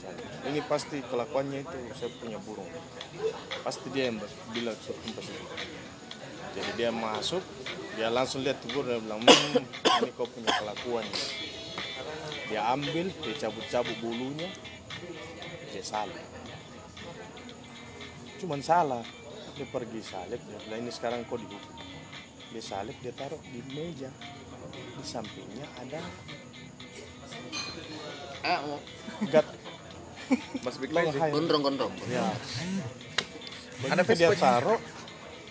Saya, 0.00 0.16
Ini 0.48 0.64
pasti 0.64 1.04
kelakuannya 1.04 1.60
itu 1.60 1.76
saya 1.92 2.08
punya 2.16 2.40
burung. 2.40 2.64
Pasti 3.60 3.92
dia 3.92 4.08
yang 4.08 4.16
bilang 4.48 4.72
suruh 4.80 4.96
tempat 5.04 5.28
itu. 5.28 5.44
Jadi 6.56 6.70
dia 6.80 6.88
masuk, 6.88 7.44
dia 8.00 8.08
langsung 8.08 8.40
lihat 8.40 8.64
burung, 8.64 8.88
dia 8.88 8.96
bilang, 8.96 9.20
hmm, 9.20 9.60
ini 10.08 10.10
kau 10.16 10.24
punya 10.24 10.56
kelakuan. 10.56 11.04
Dia 12.48 12.64
ambil, 12.72 13.12
dia 13.12 13.34
cabut-cabut 13.44 13.96
bulunya, 14.00 14.48
dia 15.68 15.84
salib. 15.84 16.16
Cuman 18.40 18.64
salah, 18.64 19.04
dia 19.54 19.66
pergi 19.70 20.00
salib, 20.02 20.40
dia 20.42 20.58
bilang 20.66 20.80
ini 20.82 20.90
sekarang 20.90 21.22
kau 21.30 21.38
dihukum. 21.38 21.74
Dia 22.50 22.62
salib, 22.62 22.96
dia 22.98 23.14
taruh 23.14 23.38
di 23.42 23.62
meja. 23.74 24.10
Di 24.74 25.04
sampingnya 25.06 25.66
ada 25.78 26.02
Ah, 28.44 28.60
mau 28.60 28.78
gat 29.32 29.46
Mas 30.60 30.76
Big 30.76 30.92
gondrong 30.92 31.62
gondrong. 31.64 31.92
Ya. 32.12 32.28
Ada 33.88 34.04
dia 34.04 34.28
taruh, 34.36 34.80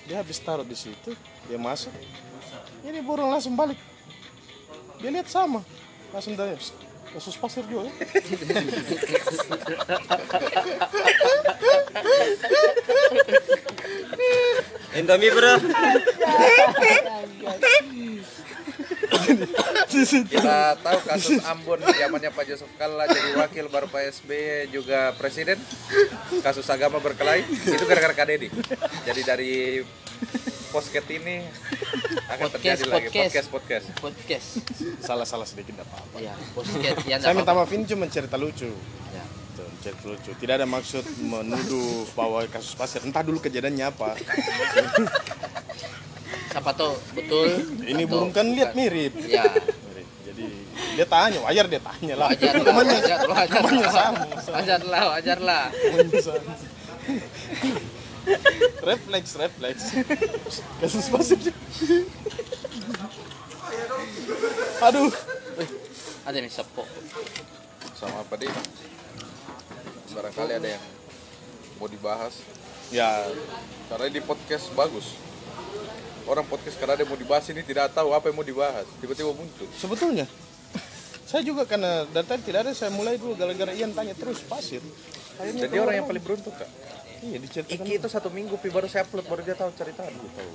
dia 0.05 0.21
habis 0.21 0.37
taruh 0.37 0.65
di 0.65 0.77
situ, 0.77 1.17
dia 1.49 1.57
masuk. 1.57 1.93
Ini 2.85 3.01
burung 3.01 3.33
langsung 3.33 3.57
balik. 3.57 3.77
Dia 5.01 5.09
lihat 5.09 5.25
sama, 5.29 5.65
langsung 6.13 6.37
tanya, 6.37 6.53
"Psst, 7.13 7.37
kasus 7.37 7.37
pasir 7.37 7.63
juga. 7.69 7.85
ya?" 7.85 7.93
Indomie 14.97 15.29
bro. 15.33 15.53
Kita 20.25 20.77
tahu 20.81 20.99
kasus 21.05 21.37
Ambon 21.45 21.79
zamannya 21.81 22.29
Pak 22.33 22.45
Yusuf 22.49 22.69
Kalla 22.81 23.05
jadi 23.05 23.37
wakil 23.37 23.69
baru 23.69 23.87
Pak 23.89 24.21
SBY 24.21 24.73
juga 24.73 25.13
presiden. 25.17 25.57
Kasus 26.41 26.65
agama 26.69 26.97
berkelahi 26.97 27.45
itu 27.45 27.83
gara-gara 27.85 28.13
Kak 28.13 28.27
Deddy. 28.29 28.49
Jadi 29.05 29.21
dari 29.21 29.53
posket 30.73 31.05
ini 31.13 31.45
akan 32.33 32.49
Podcast, 32.49 32.81
terjadi 32.81 32.83
lagi 32.89 33.07
podcast. 33.13 33.29
podcast 33.29 33.47
podcast. 33.53 33.85
Podcast. 34.01 34.47
Salah-salah 35.05 35.45
sedikit 35.45 35.77
tidak 35.77 35.85
apa-apa. 35.85 36.17
Ya, 36.17 36.33
podcast. 36.57 36.97
Ya, 37.05 37.21
Saya 37.21 37.37
minta 37.37 37.53
maaf 37.53 37.69
ini 37.69 37.85
cuma 37.85 38.09
cerita 38.09 38.41
lucu. 38.41 38.73
Ya. 39.13 39.23
Tuh, 39.53 39.69
cerita 39.85 40.03
lucu. 40.09 40.33
Tidak 40.33 40.53
ada 40.57 40.65
maksud 40.65 41.05
menuduh 41.21 42.09
bahwa 42.17 42.41
kasus 42.49 42.73
pasir. 42.73 43.05
Entah 43.05 43.21
dulu 43.21 43.37
kejadiannya 43.37 43.85
apa. 43.85 44.17
Siapa 46.49 46.73
tahu 46.73 46.97
betul. 47.13 47.49
Ini 47.85 48.03
burung 48.09 48.33
kan 48.33 48.49
lihat 48.49 48.73
mirip. 48.73 49.13
Ya. 49.29 49.45
Mirip. 49.93 50.07
Jadi 50.25 50.45
dia 50.97 51.05
tanya, 51.05 51.37
wajar 51.45 51.69
dia 51.69 51.81
tanya 51.85 52.15
lah. 52.17 52.29
Wajar 52.33 52.53
lah, 52.57 52.73
wajar, 52.73 53.69
lah. 53.77 54.09
Wajar 54.49 54.81
lah, 54.81 55.03
wajar 55.13 55.37
lah. 55.37 55.65
Refleks, 58.83 59.31
refleks. 59.35 59.83
Kasus 60.79 61.07
pasir. 61.11 61.39
Aduh. 64.83 65.11
Ada 66.23 66.37
nih 66.39 66.51
sepo. 66.51 66.87
Sama 67.99 68.23
apa 68.23 68.33
deh? 68.39 68.51
Barangkali 70.15 70.51
ada 70.55 70.69
yang 70.79 70.83
mau 71.79 71.87
dibahas. 71.91 72.39
Ya, 72.93 73.27
Karena 73.89 74.07
di 74.07 74.21
podcast 74.23 74.71
bagus. 74.77 75.17
Orang 76.23 76.47
podcast 76.47 76.79
karena 76.79 76.95
ada 76.95 77.03
yang 77.03 77.11
mau 77.11 77.19
dibahas 77.19 77.43
ini 77.51 77.59
tidak 77.67 77.91
tahu 77.91 78.15
apa 78.15 78.31
yang 78.31 78.37
mau 78.39 78.47
dibahas. 78.47 78.87
Tiba-tiba 79.03 79.35
muncul. 79.35 79.67
sebetulnya 79.75 80.23
saya 81.33 81.49
juga 81.49 81.65
karena 81.65 82.05
data 82.13 82.37
tidak 82.37 82.69
ada 82.69 82.71
saya 82.77 82.93
mulai 82.93 83.17
dulu 83.17 83.33
gara-gara 83.33 83.73
Ian 83.73 83.89
tanya 83.89 84.13
terus 84.13 84.45
pasir. 84.45 84.85
Akhirnya 85.41 85.65
Jadi 85.65 85.81
orang 85.81 85.95
yang 85.97 86.05
paling 86.05 86.21
beruntung 86.21 86.53
kak. 86.53 86.69
Iya 87.23 87.37
diceritakan 87.39 87.85
Iki 87.87 87.93
itu 88.03 88.07
satu 88.11 88.27
minggu 88.27 88.59
pi 88.59 88.67
baru 88.67 88.91
saya 88.91 89.07
upload 89.07 89.25
baru 89.31 89.41
dia 89.47 89.55
tahu 89.55 89.71
cerita 89.73 90.03
dulu 90.03 90.27
tahu. 90.35 90.51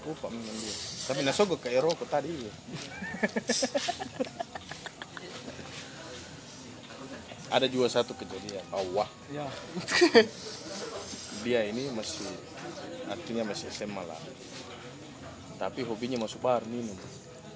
lupa 0.00 0.32
memang 0.32 0.56
dia. 0.56 0.72
Tapi 1.12 1.20
nasogok 1.28 1.60
kayak 1.60 1.84
rokok 1.84 2.08
tadi. 2.08 2.32
Ya. 2.32 2.52
ada 7.50 7.66
juga 7.66 7.90
satu 7.90 8.14
kejadian. 8.14 8.62
Allah. 8.70 9.08
Dia 11.44 11.66
ini 11.66 11.90
masih 11.90 12.30
artinya 13.10 13.50
masih 13.50 13.68
SMA 13.74 14.02
lah. 14.06 14.20
Tapi 15.58 15.84
hobinya 15.84 16.16
masuk 16.22 16.40
bar 16.40 16.62
minum. 16.64 16.96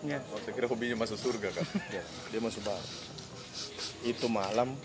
Ya. 0.05 0.21
Oh, 0.35 0.41
saya 0.43 0.53
kira 0.53 0.69
hobinya 0.69 1.01
masuk 1.01 1.17
surga 1.17 1.49
kak. 1.49 1.65
Ya, 1.97 2.05
dia 2.29 2.41
masuk 2.43 2.61
bar. 2.61 2.81
Itu 4.05 4.29
malam 4.29 4.77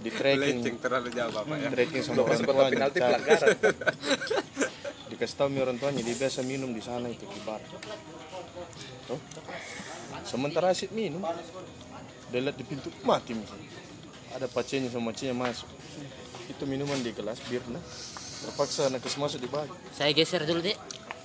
di 0.00 0.10
trekking 0.10 0.58
Lenceng 0.62 0.76
terlalu 0.80 1.08
jauh 1.14 1.32
bapak 1.32 1.56
ya. 1.60 1.68
trekking 1.70 2.02
sama 2.02 2.20
orang 2.24 2.40
tuanya 2.42 2.70
penalti 2.74 2.98
pelanggaran. 2.98 3.48
dikasih 5.10 5.36
tahu 5.38 5.48
orang 5.56 5.78
tuanya 5.78 6.02
dia 6.02 6.16
biasa 6.18 6.42
minum 6.42 6.70
di 6.74 6.82
sana 6.82 7.06
itu 7.06 7.24
di 7.24 7.40
bar 7.46 7.62
Tuh. 9.06 9.20
sementara 10.26 10.74
asyik 10.74 10.90
minum 10.90 11.22
dia 12.34 12.40
lihat 12.42 12.58
di 12.58 12.64
pintu 12.66 12.90
mati 13.06 13.32
nih. 13.38 13.46
ada 14.34 14.50
pacenya 14.50 14.90
sama 14.90 15.14
macenya 15.14 15.32
masuk 15.32 15.70
itu 16.50 16.62
minuman 16.66 16.98
di 17.00 17.14
gelas 17.14 17.38
birna 17.46 17.78
terpaksa 18.42 18.90
nakes 18.90 19.16
masuk 19.16 19.40
di 19.40 19.48
baju 19.48 19.72
Saya 19.96 20.12
geser 20.12 20.44
dulu, 20.44 20.60
Dek. 20.62 20.76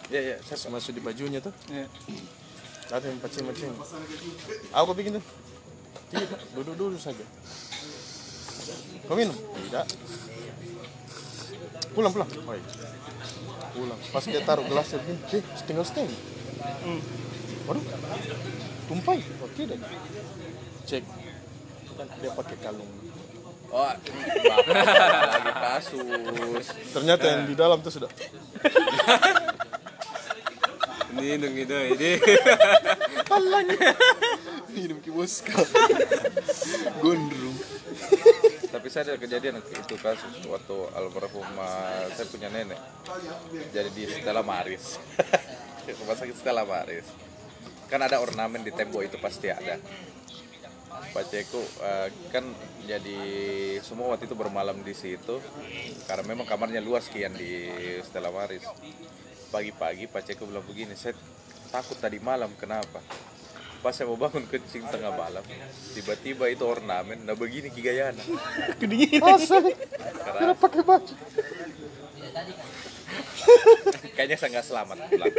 Iya 0.09 0.19
iya. 0.23 0.35
Nakes 0.39 0.65
masuk 0.71 0.91
di 0.95 1.01
bajunya 1.03 1.39
tuh 1.43 1.51
Ya. 1.67 1.85
ada 2.93 3.05
yang 3.07 3.19
pacenya 3.19 3.45
macenya 3.49 3.75
aku 4.71 4.91
bikin 4.93 5.17
tuh 5.19 5.25
tidak 6.11 6.39
duduk 6.53 6.75
dulu 6.77 6.97
saja 6.99 7.23
kau 9.11 9.19
minum? 9.19 9.35
Tidak. 9.35 9.85
Pulang 11.91 12.15
pulang. 12.15 12.31
Oh, 12.47 12.55
iya. 12.55 12.63
pulang. 13.75 13.99
Pas 14.07 14.23
dia 14.23 14.39
taruh 14.39 14.63
gelasnya 14.63 15.03
begini 15.03 15.19
eh 15.35 15.43
setengah 15.59 15.83
setengah. 15.83 16.15
Waduh. 17.67 17.83
Tumpah. 18.87 19.19
Oh 19.43 19.51
tidak 19.51 19.83
cek. 20.87 21.03
Dia 22.23 22.31
pakai 22.31 22.55
kalung. 22.63 22.87
Oh, 23.71 23.87
lagi 23.87 25.51
kasus. 25.59 26.65
ternyata 26.95 27.23
yang 27.27 27.51
di 27.51 27.55
dalam 27.59 27.83
tuh 27.83 27.91
sudah. 27.91 28.11
Ini 31.11 31.43
dong 31.43 31.55
itu 31.59 31.75
ini. 31.75 32.11
minum 34.71 34.97
kiboska 35.03 35.59
gondrong 37.03 37.57
Tapi 38.71 38.87
saya 38.87 39.11
ada 39.11 39.19
kejadian 39.19 39.59
itu 39.59 39.95
kasus 39.99 40.31
waktu 40.47 40.75
almarhum 40.95 41.43
uh, 41.59 42.07
saya 42.15 42.27
punya 42.31 42.47
nenek. 42.47 42.79
Jadi 43.75 43.89
di 43.91 44.03
Stella 44.07 44.39
Maris. 44.39 44.95
Rumah 45.99 46.15
sakit 46.15 46.35
Stella 46.39 46.63
Maris. 46.63 47.03
Kan 47.91 47.99
ada 47.99 48.23
ornamen 48.23 48.63
di 48.63 48.71
tembok 48.71 49.03
itu 49.03 49.19
pasti 49.19 49.51
ada. 49.51 49.75
Pak 51.11 51.25
Ceko 51.27 51.59
uh, 51.83 52.07
kan 52.31 52.47
jadi 52.87 53.19
semua 53.83 54.15
waktu 54.15 54.31
itu 54.31 54.35
bermalam 54.39 54.79
di 54.79 54.95
situ 54.95 55.39
karena 56.07 56.23
memang 56.23 56.47
kamarnya 56.47 56.79
luas 56.79 57.11
kian 57.11 57.35
di 57.35 57.67
Stella 58.07 58.31
Maris. 58.31 58.63
Pagi-pagi 59.51 60.07
Pak 60.07 60.31
Ceko 60.31 60.47
bilang 60.47 60.63
begini, 60.63 60.95
saya 60.95 61.11
takut 61.75 61.99
tadi 61.99 62.23
malam 62.23 62.55
kenapa? 62.55 63.03
Pas 63.81 63.89
saya 63.97 64.05
mau 64.05 64.17
bangun 64.17 64.45
kencing 64.45 64.85
tengah 64.93 65.09
malam 65.17 65.41
tiba-tiba 65.97 66.45
itu 66.53 66.61
ornamen 66.61 67.25
nah 67.25 67.33
begini 67.33 67.73
kigayana 67.73 68.21
Masa? 69.17 69.57
Kenapa 70.21 70.69
pakai 70.69 70.81
baju? 70.85 71.13
kayaknya 74.13 74.37
saya 74.37 74.49
nggak 74.53 74.67
selamat 74.69 74.97
pulang 75.09 75.33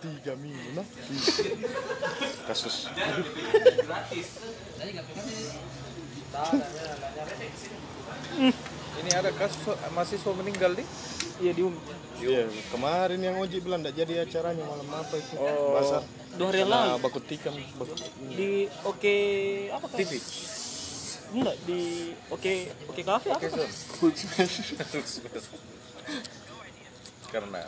Tiga 0.00 0.32
minggu 0.40 0.68
nah. 0.72 0.86
Kasus. 2.48 2.88
ini 9.00 9.10
ada 9.12 9.30
kasus 9.36 9.62
mahasiswa 9.92 10.32
meninggal 10.34 10.72
nih 10.74 10.86
Iya 11.40 11.52
di 11.56 11.62
Iya, 12.20 12.44
kemarin 12.68 13.16
yang 13.16 13.40
Oji 13.40 13.64
bilang 13.64 13.80
tidak 13.80 13.96
jadi 13.96 14.28
acaranya 14.28 14.60
malam 14.68 14.84
apa 14.92 15.14
itu? 15.16 15.40
Oh. 15.40 15.72
Basar. 15.72 16.04
dua 16.36 16.46
hari 16.52 16.58
yang 16.60 16.68
Nah, 16.68 16.94
lalu 16.94 17.00
bakut 17.00 17.24
tikam. 17.24 17.56
Bakut, 17.80 17.96
di 18.36 18.68
oke 18.84 19.14
apa 19.72 19.86
kan? 19.88 19.96
TV 19.96 20.12
Enggak 21.30 21.56
di 21.64 21.80
oke 22.28 22.52
oke 22.92 23.00
kafe 23.06 23.28
apa? 23.32 23.40
kan? 23.40 23.68
karena 27.30 27.62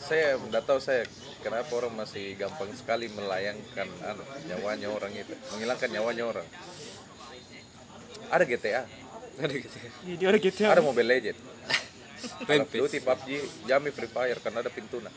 saya 0.00 0.40
tidak 0.40 0.64
tahu 0.64 0.80
saya 0.80 1.04
kenapa 1.44 1.68
orang 1.76 1.92
masih 1.92 2.32
gampang 2.40 2.72
sekali 2.72 3.12
melayangkan 3.12 3.84
anu, 4.00 4.24
nyawanya 4.48 4.88
orang 4.88 5.12
itu 5.12 5.36
menghilangkan 5.52 5.88
nyawanya 5.92 6.24
orang 6.24 6.46
ada 8.32 8.44
GTA 8.48 8.88
Ada 9.38 9.54
gitu 9.54 9.76
ya. 9.78 9.90
Di 10.02 10.12
dia 10.18 10.28
ada 10.34 10.38
GTA. 10.40 10.68
ada 10.72 10.82
Mobile 10.82 11.08
Legend 11.14 11.38
Call 12.44 12.62
of 12.64 12.70
Duty, 12.70 12.98
PUBG, 13.00 13.28
Jami 13.68 13.90
Free 13.94 14.10
Fire 14.10 14.38
karena 14.42 14.64
ada 14.64 14.70
pintu 14.72 14.98
nah 14.98 15.14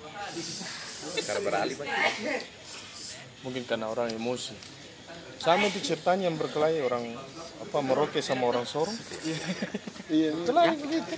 karena 1.25 1.41
beralih 1.41 1.75
banyak 1.77 1.97
Mungkin 3.41 3.65
karena 3.65 3.89
orang 3.89 4.13
emosi. 4.13 4.53
Sama 5.41 5.65
itu 5.65 5.81
ceritanya 5.81 6.29
yang 6.29 6.37
berkelahi 6.37 6.85
orang 6.85 7.17
apa 7.57 7.77
Merauke 7.81 8.21
sama 8.21 8.45
orang 8.45 8.69
Sorong. 8.69 8.93
Iya. 10.11 10.37
Kelahi 10.45 10.77
begitu. 10.77 11.13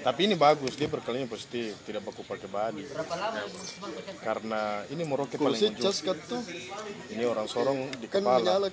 Tapi 0.00 0.20
ini 0.26 0.34
bagus, 0.34 0.74
dia 0.74 0.88
berkelahinya 0.88 1.28
positif, 1.28 1.76
tidak 1.86 2.02
baku 2.02 2.26
pakai 2.26 2.48
badi. 2.50 2.82
Karena 4.24 4.82
ini 4.90 5.06
Merauke 5.06 5.38
Kalau 5.38 5.54
paling 5.54 5.78
tuh 6.26 6.42
Ini 7.14 7.22
orang 7.22 7.46
Sorong 7.46 7.86
di 8.02 8.10
kan 8.10 8.26
kepala. 8.26 8.66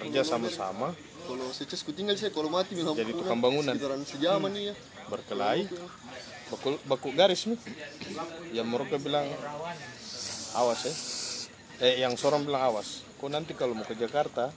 Kerja 0.00 0.22
sama-sama, 0.24 0.96
Kalau 1.28 1.46
saya 1.52 1.68
cas 1.68 1.84
ku 1.84 1.92
tinggal 1.92 2.16
saya 2.16 2.32
kalau 2.32 2.48
mati 2.48 2.72
minum 2.72 2.96
Jadi 2.96 3.12
tukang 3.12 3.36
bangunan. 3.36 3.76
Sekitaran 3.76 4.00
sejaman 4.08 4.48
nih 4.48 4.72
ya. 4.72 4.74
berkelahi, 5.12 5.64
baku, 6.48 6.68
baku 6.88 7.08
garis 7.12 7.44
nih. 7.44 7.60
Yang 8.56 8.66
Merauke 8.72 8.96
bilang 8.96 9.28
awas 10.56 10.88
ya. 10.88 10.94
Eh 11.84 12.00
yang 12.00 12.16
Sorong 12.16 12.48
bilang 12.48 12.72
awas. 12.72 13.04
Kau 13.20 13.28
nanti 13.28 13.52
kalau 13.52 13.76
mau 13.76 13.84
ke 13.84 13.92
Jakarta, 13.92 14.48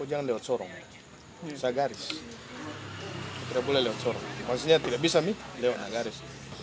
kau 0.00 0.08
jangan 0.08 0.24
lewat 0.24 0.42
Sorong. 0.48 0.72
Saya 1.60 1.76
garis. 1.76 2.16
Tidak 3.52 3.60
boleh 3.60 3.84
lewat 3.84 4.00
Sorong. 4.00 4.24
Maksudnya 4.48 4.80
tidak 4.80 5.00
bisa 5.04 5.20
mi 5.20 5.36
lewat 5.60 5.76
nah, 5.76 5.92
garis. 5.92 6.16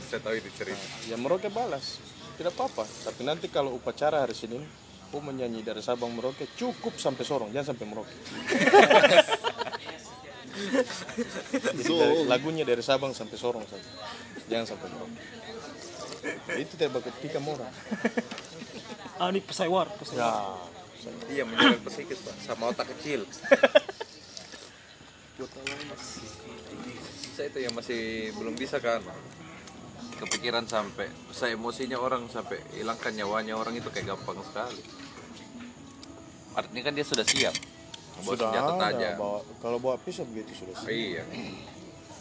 saya 0.09 0.25
tahu 0.25 0.41
itu 0.41 0.50
cerita 0.57 0.81
Ya 1.05 1.21
Merauke 1.21 1.53
balas. 1.53 2.01
Tidak 2.33 2.50
apa-apa. 2.50 2.89
Tapi 3.05 3.21
nanti 3.21 3.45
kalau 3.45 3.77
upacara 3.77 4.25
hari 4.25 4.33
Senin, 4.33 4.65
kau 5.10 5.22
menyanyi 5.22 5.66
dari 5.66 5.82
Sabang 5.82 6.13
Merauke 6.13 6.46
cukup 6.54 6.98
sampai 7.01 7.25
Sorong, 7.25 7.50
jangan 7.50 7.74
sampai 7.74 7.86
Merauke. 7.89 8.13
Dari- 11.80 12.28
lagunya 12.28 12.68
dari 12.68 12.84
Sabang 12.84 13.16
sampai 13.16 13.39
Sorong 13.39 13.63
saja. 13.66 13.89
Jangan 14.51 14.75
sampai 14.75 14.88
Merauke. 14.92 15.22
Itu 16.62 16.74
tidak 16.78 17.00
bakal 17.00 17.13
tiga 17.24 17.39
orang. 17.39 17.74
Ah 19.19 19.32
ini 19.32 19.39
pesawar, 19.39 19.88
pesawar. 19.95 20.19
Ya, 20.19 20.32
iya 21.32 21.43
menyerang 21.48 21.80
psikis 21.88 22.19
pak 22.19 22.36
sama 22.43 22.76
otak 22.76 22.91
kecil 22.98 23.24
saya 27.39 27.48
itu 27.48 27.60
yang 27.63 27.72
masih 27.72 28.36
belum 28.36 28.52
bisa 28.60 28.84
kan 28.84 29.00
kepikiran 30.19 30.67
sampai 30.67 31.08
saya 31.32 31.55
emosinya 31.55 31.95
orang 31.95 32.27
sampai 32.27 32.60
hilangkan 32.75 33.15
nyawanya 33.15 33.55
orang 33.55 33.79
itu 33.79 33.88
kayak 33.88 34.13
gampang 34.15 34.38
sekali 34.43 34.84
artinya 36.53 36.82
kan 36.84 36.93
dia 36.93 37.05
sudah 37.08 37.23
siap 37.23 37.55
membawa 38.19 38.36
sudah 38.36 38.47
senjata 38.51 38.71
ada. 38.75 38.82
tajam 38.84 39.13
Bawa, 39.15 39.39
kalau 39.63 39.77
bawa 39.79 39.95
pisau 40.03 40.27
begitu 40.27 40.51
sudah. 40.60 40.75
siap. 40.75 40.91
iya 40.91 41.23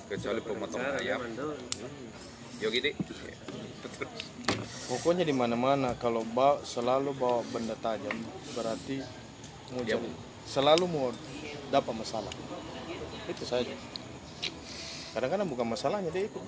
kecuali 0.06 0.40
pemotong 0.40 0.82
ayam 1.02 1.20
yo 2.58 2.68
gitu 2.70 2.90
Pokoknya 4.88 5.20
di 5.22 5.36
mana-mana 5.36 5.92
kalau 6.00 6.24
bawa, 6.24 6.64
selalu 6.64 7.12
bawa 7.12 7.44
benda 7.52 7.76
tajam 7.76 8.14
berarti 8.56 9.04
mau 9.70 9.84
Ya. 9.84 10.00
jadi 10.00 10.08
selalu 10.48 10.84
mau 10.88 11.12
dapat 11.68 11.92
masalah. 11.92 12.32
Itu 13.28 13.44
saja. 13.44 13.68
Kadang-kadang 15.12 15.44
bukan 15.44 15.68
masalahnya 15.68 16.08
dia 16.08 16.24
ikut 16.24 16.40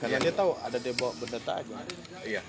Karena 0.00 0.16
dia 0.18 0.32
tahu 0.32 0.50
ada 0.56 0.76
dia 0.76 0.92
bawa 0.92 1.12
benda 1.14 1.38
tajam. 1.38 1.76
iya 2.24 2.40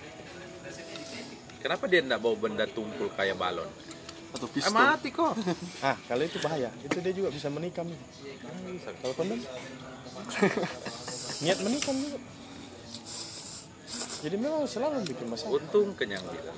kenapa 1.60 1.84
dia 1.86 2.00
enggak 2.00 2.18
bawa 2.18 2.36
benda 2.38 2.66
tumpul 2.66 3.12
kayak 3.12 3.36
balon 3.36 3.68
Atau 4.32 4.48
eh, 4.48 4.50
pistol. 4.50 4.72
mati 4.72 5.12
kok 5.12 5.36
Ah, 5.84 5.96
kalau 6.08 6.24
itu 6.24 6.40
bahaya. 6.40 6.72
Itu 6.82 7.00
dia 7.00 7.12
juga 7.12 7.30
bisa 7.30 7.48
menikam. 7.48 7.86
Kalau 8.98 9.14
kondom 9.14 9.36
niat 11.44 11.58
menikam 11.60 11.96
juga. 11.98 12.18
Jadi 14.22 14.36
memang 14.38 14.64
selalu 14.64 15.02
bikin 15.04 15.28
masalah. 15.28 15.58
untung 15.58 15.92
kenyang 15.94 16.24
gitu 16.24 16.48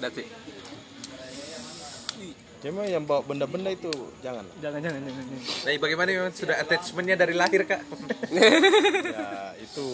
That's 0.00 0.18
it. 0.18 0.26
Cuma 2.64 2.88
yang 2.88 3.04
bawa 3.04 3.20
benda-benda 3.20 3.68
itu 3.68 3.92
jangan. 4.24 4.40
Jangan 4.56 4.80
jangan 4.80 5.00
jangan. 5.04 5.24
jangan. 5.28 5.40
Nah, 5.68 5.72
bagaimana 5.76 6.08
memang 6.08 6.32
sudah 6.32 6.56
attachmentnya 6.56 7.12
dari 7.12 7.36
lahir 7.36 7.68
kak? 7.68 7.84
Ya 8.32 9.52
itu 9.60 9.86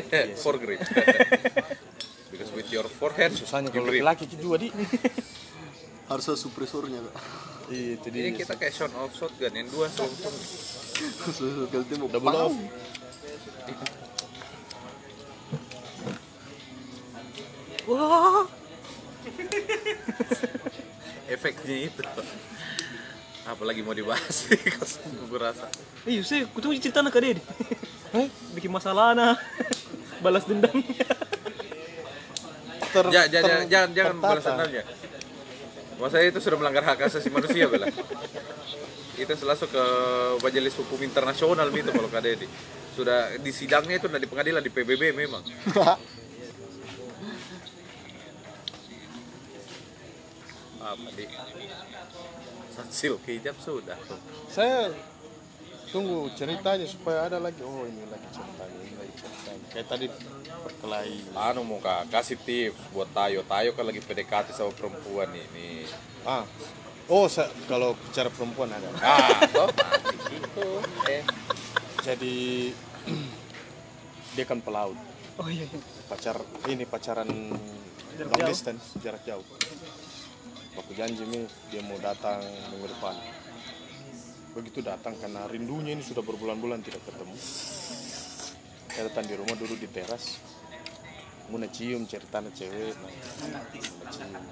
For 0.42 0.58
grip. 0.58 0.82
Because 2.30 2.50
with 2.50 2.66
your 2.74 2.90
forehead, 2.90 3.30
susahnya 3.38 3.70
kalau 3.70 3.86
grip. 3.86 4.02
laki-laki 4.02 4.26
juga 4.34 4.66
di. 4.66 4.68
Harus 6.10 6.26
ada 6.26 6.38
supresornya 6.38 6.98
kak. 7.06 7.14
itu 7.70 8.06
Ini 8.10 8.34
dia. 8.34 8.42
kita 8.42 8.58
kayak 8.58 8.74
sound 8.74 8.94
of 8.98 9.14
shotgun 9.14 9.54
yang 9.54 9.70
dua 9.70 9.86
selongsong. 9.86 10.34
Kalau 11.70 11.86
tembok 11.86 12.10
Double 12.10 12.34
pau. 12.34 12.50
off. 12.50 12.54
Wah, 17.86 18.46
Efeknya 21.30 21.76
itu. 21.86 22.02
Apalagi 23.46 23.80
mau 23.80 23.94
dibahas 23.94 24.26
sih, 24.44 24.58
gue 24.58 25.38
rasa. 25.40 25.70
sih, 26.04 26.44
aku 26.44 26.58
tuh 26.60 26.74
cerita 26.76 27.00
nak 27.00 27.14
dia. 27.16 27.38
Bikin 28.52 28.68
masalah 28.68 29.14
nah. 29.14 29.34
Balas 30.20 30.44
dendam. 30.44 30.74
Ter, 32.90 33.04
Ja, 33.08 33.24
ja, 33.24 33.38
ja, 33.38 33.40
ter- 33.40 33.70
jangan 33.70 33.90
jangan 33.94 34.14
tertata. 34.18 34.28
balas 34.28 34.44
dendamnya. 34.44 34.82
Masa 35.96 36.16
itu 36.24 36.38
sudah 36.40 36.58
melanggar 36.58 36.84
hak 36.84 37.06
asasi 37.06 37.28
manusia 37.30 37.68
bela. 37.68 37.86
Itu 39.16 39.32
selalu 39.36 39.68
ke 39.68 39.84
majelis 40.40 40.74
hukum 40.76 41.00
internasional 41.00 41.68
itu 41.70 41.92
kalau 41.92 42.08
KDD. 42.08 42.44
Sudah 42.96 43.36
di 43.36 43.52
sidangnya 43.52 43.96
itu 43.96 44.08
di 44.08 44.28
pengadilan 44.28 44.60
di 44.60 44.72
PBB 44.72 45.12
memang. 45.14 45.44
Apa 50.90 51.06
di 51.14 51.24
Sansil 52.74 53.14
hijab 53.22 53.54
sudah. 53.62 53.94
Saya 54.50 54.90
tunggu 55.90 56.30
ceritanya 56.34 56.86
supaya 56.86 57.30
ada 57.30 57.38
lagi. 57.38 57.62
Oh 57.62 57.86
ini 57.86 58.02
lagi 58.06 58.26
ceritanya, 58.30 58.78
ini 58.82 58.96
lagi 58.96 59.14
ceritanya. 59.14 59.64
Kayak 59.70 59.86
tadi 59.86 60.06
berkelahi. 60.60 61.18
Anu 61.34 61.62
muka 61.62 62.02
kasih 62.10 62.38
tips 62.38 62.78
buat 62.90 63.06
Tayo. 63.10 63.46
Tayo 63.46 63.70
kan 63.74 63.84
lagi 63.86 64.02
PDKT 64.02 64.50
sama 64.50 64.74
perempuan 64.74 65.30
ini. 65.30 65.86
Ah, 66.26 66.42
oh 67.06 67.26
sa- 67.26 67.50
kalau 67.66 67.94
bicara 67.94 68.26
perempuan 68.28 68.70
ada. 68.70 68.90
Ah, 68.98 69.46
toh 69.46 69.70
mati 69.70 70.16
gitu. 70.30 70.68
Eh, 71.06 71.22
Jadi 72.00 72.36
dia 74.34 74.44
kan 74.44 74.58
pelaut. 74.58 74.96
Oh 75.38 75.46
iya. 75.46 75.64
iya. 75.64 75.78
Pacar 76.08 76.36
ini 76.66 76.82
pacaran 76.82 77.28
Jarak 78.10 78.26
long 78.26 78.40
jauh. 78.42 78.50
distance 78.50 78.84
jarak 79.00 79.22
jauh. 79.24 79.46
Waktu 80.78 80.92
janji 80.94 81.22
nih 81.26 81.44
dia 81.70 81.82
mau 81.82 81.98
datang 81.98 82.42
minggu 82.70 82.86
depan. 82.86 83.14
Begitu 84.54 84.82
datang 84.82 85.14
karena 85.18 85.46
rindunya 85.50 85.94
ini 85.94 86.02
sudah 86.02 86.22
berbulan-bulan 86.22 86.82
tidak 86.82 87.02
ketemu. 87.06 87.34
Saya 88.90 89.06
datang 89.10 89.26
di 89.26 89.34
rumah 89.34 89.54
duduk 89.58 89.78
di 89.78 89.88
teras. 89.90 90.38
Mau 91.50 91.58
cium 91.66 92.06
cerita 92.06 92.38
cewek. 92.42 92.94
Nah, 93.50 93.62
cium. 93.74 94.42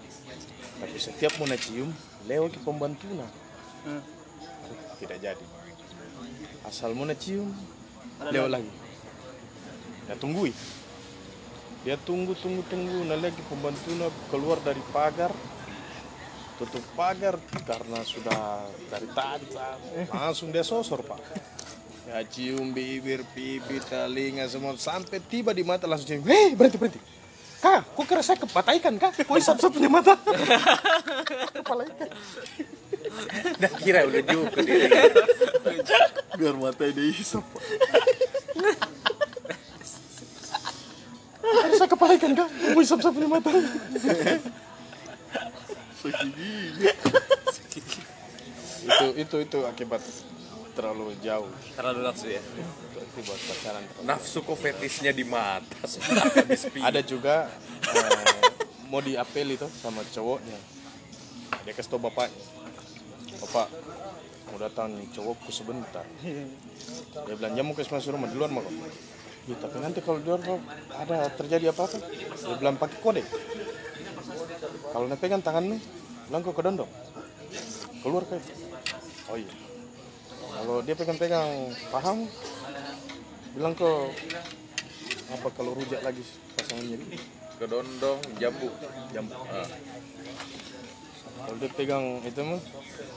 Tapi 0.78 0.96
setiap 0.98 1.34
mau 1.38 1.46
cium, 1.54 1.90
lewat 2.26 2.58
ke 2.58 2.60
pembantu 2.66 3.06
nah. 3.14 3.30
Hmm. 3.86 4.02
Tidak 4.98 5.18
jadi. 5.22 5.46
Asal 6.66 6.94
mau 6.98 7.06
cium, 7.14 7.54
lewat 8.18 8.50
lagi. 8.50 8.72
ya 10.08 10.16
tunggui 10.16 10.56
dia 11.84 11.94
tunggu 12.00 12.32
tunggu 12.34 12.64
tunggu 12.66 13.04
nah 13.06 13.14
lagi 13.20 13.38
pembantunya 13.46 14.08
keluar 14.32 14.58
dari 14.64 14.80
pagar 14.90 15.30
tutup 16.58 16.82
pagar 16.98 17.38
karena 17.62 18.02
sudah 18.02 18.66
dari 18.90 19.08
tadi 19.14 19.46
langsung 20.10 20.50
dia 20.50 20.66
sosor 20.66 21.06
pak. 21.06 21.22
Ya 22.10 22.24
cium 22.26 22.74
bibir 22.74 23.22
pipi 23.30 23.78
telinga 23.86 24.48
semua. 24.50 24.74
Sampai 24.74 25.22
tiba 25.22 25.54
di 25.54 25.62
mata 25.62 25.86
langsung 25.86 26.10
cium 26.10 26.26
hei 26.26 26.58
berhenti 26.58 26.78
berhenti. 26.80 27.00
Kak 27.58 27.94
kok 27.94 28.06
kira 28.06 28.22
saya 28.22 28.38
kepala 28.42 28.70
ikan 28.78 28.94
kak? 28.98 29.10
Kok 29.22 29.38
isap 29.38 29.58
isap 29.62 29.70
punya 29.70 29.90
mata? 29.90 30.14
Kepala 31.54 31.82
ikan 31.94 32.08
Dah 33.58 33.72
kira 33.78 34.06
udah 34.06 34.22
juga 34.26 34.58
dia. 34.62 35.10
biar 36.38 36.54
matanya 36.54 36.92
dihisap 37.02 37.42
Pak. 37.42 37.62
kira 41.38 41.74
saya 41.78 41.90
kepala 41.90 42.12
ikan 42.18 42.32
kak? 42.34 42.48
Kok 42.50 42.82
isap 42.82 42.98
isap 43.02 43.12
punya 43.14 43.28
mata 43.30 43.50
itu 48.88 49.06
itu 49.18 49.36
itu 49.42 49.58
akibat 49.66 50.02
terlalu 50.78 51.18
jauh. 51.18 51.50
Terlalu 51.74 52.00
nafsu 52.06 52.30
ya. 52.30 52.38
itu 52.38 52.98
akibat 53.02 53.38
pacaran 53.50 53.82
Nafsu 54.06 54.38
kok 54.46 54.58
fetisnya 54.62 55.10
di 55.10 55.26
mata. 55.26 55.74
Ada 56.86 57.02
juga 57.02 57.50
eh, 57.90 58.54
mau 58.86 59.02
diapel 59.02 59.58
itu 59.58 59.66
sama 59.82 60.06
cowoknya. 60.06 60.58
Dia 61.66 61.72
kasih 61.74 61.90
tau 61.90 61.98
bapaknya 61.98 62.58
bapak 63.38 63.68
mau 64.48 64.58
datang 64.58 64.90
cowokku 65.14 65.50
sebentar. 65.54 66.04
Dia 67.26 67.34
bilang 67.38 67.54
mau 67.62 67.74
ke 67.74 67.86
masuk 67.86 68.14
rumah 68.14 68.28
di 68.30 68.36
luar 68.38 68.50
mau 68.50 68.64
ya, 69.48 69.56
tapi 69.56 69.80
nanti 69.80 70.04
kalau 70.04 70.20
di 70.20 70.28
luar 70.28 70.42
ada 70.98 71.30
terjadi 71.32 71.72
apa-apa. 71.72 71.98
Dia 72.02 72.56
bilang 72.58 72.76
pakai 72.76 72.98
kode 73.02 73.22
kalau 74.92 75.04
dia 75.06 75.18
pegang 75.18 75.42
tanganmu 75.42 75.76
bilang 76.28 76.42
kau 76.42 76.52
ke 76.52 76.62
dondong 76.62 76.90
keluar 78.02 78.22
kayak 78.26 78.44
oh 79.28 79.36
iya 79.36 79.52
kalau 80.48 80.76
dia 80.82 80.94
pegang-pegang 80.96 81.50
paham 81.88 82.26
bilang 83.54 83.74
kau 83.74 84.10
apa 85.28 85.48
kalau 85.52 85.76
rujak 85.76 86.00
lagi 86.00 86.22
pasangannya 86.56 86.98
Kedondong 87.58 88.22
jambu. 88.38 88.70
jambu 89.10 89.34
Ah. 89.50 89.66
kalau 91.42 91.56
dia 91.58 91.70
pegang 91.74 92.22
itu 92.22 92.38
mah 92.38 92.62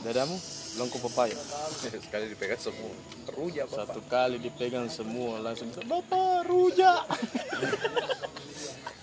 dadamu 0.01 0.33
bilang 0.73 0.89
kau 0.89 0.99
papaya 1.05 1.37
Sekali 2.05 2.25
dipegang 2.33 2.57
semua. 2.57 2.89
Apa? 3.31 3.85
satu 3.85 4.01
kali 4.09 4.41
dipegang 4.41 4.89
semua 4.89 5.39
langsung 5.39 5.69
bapak 5.85 6.49
rujak 6.49 7.05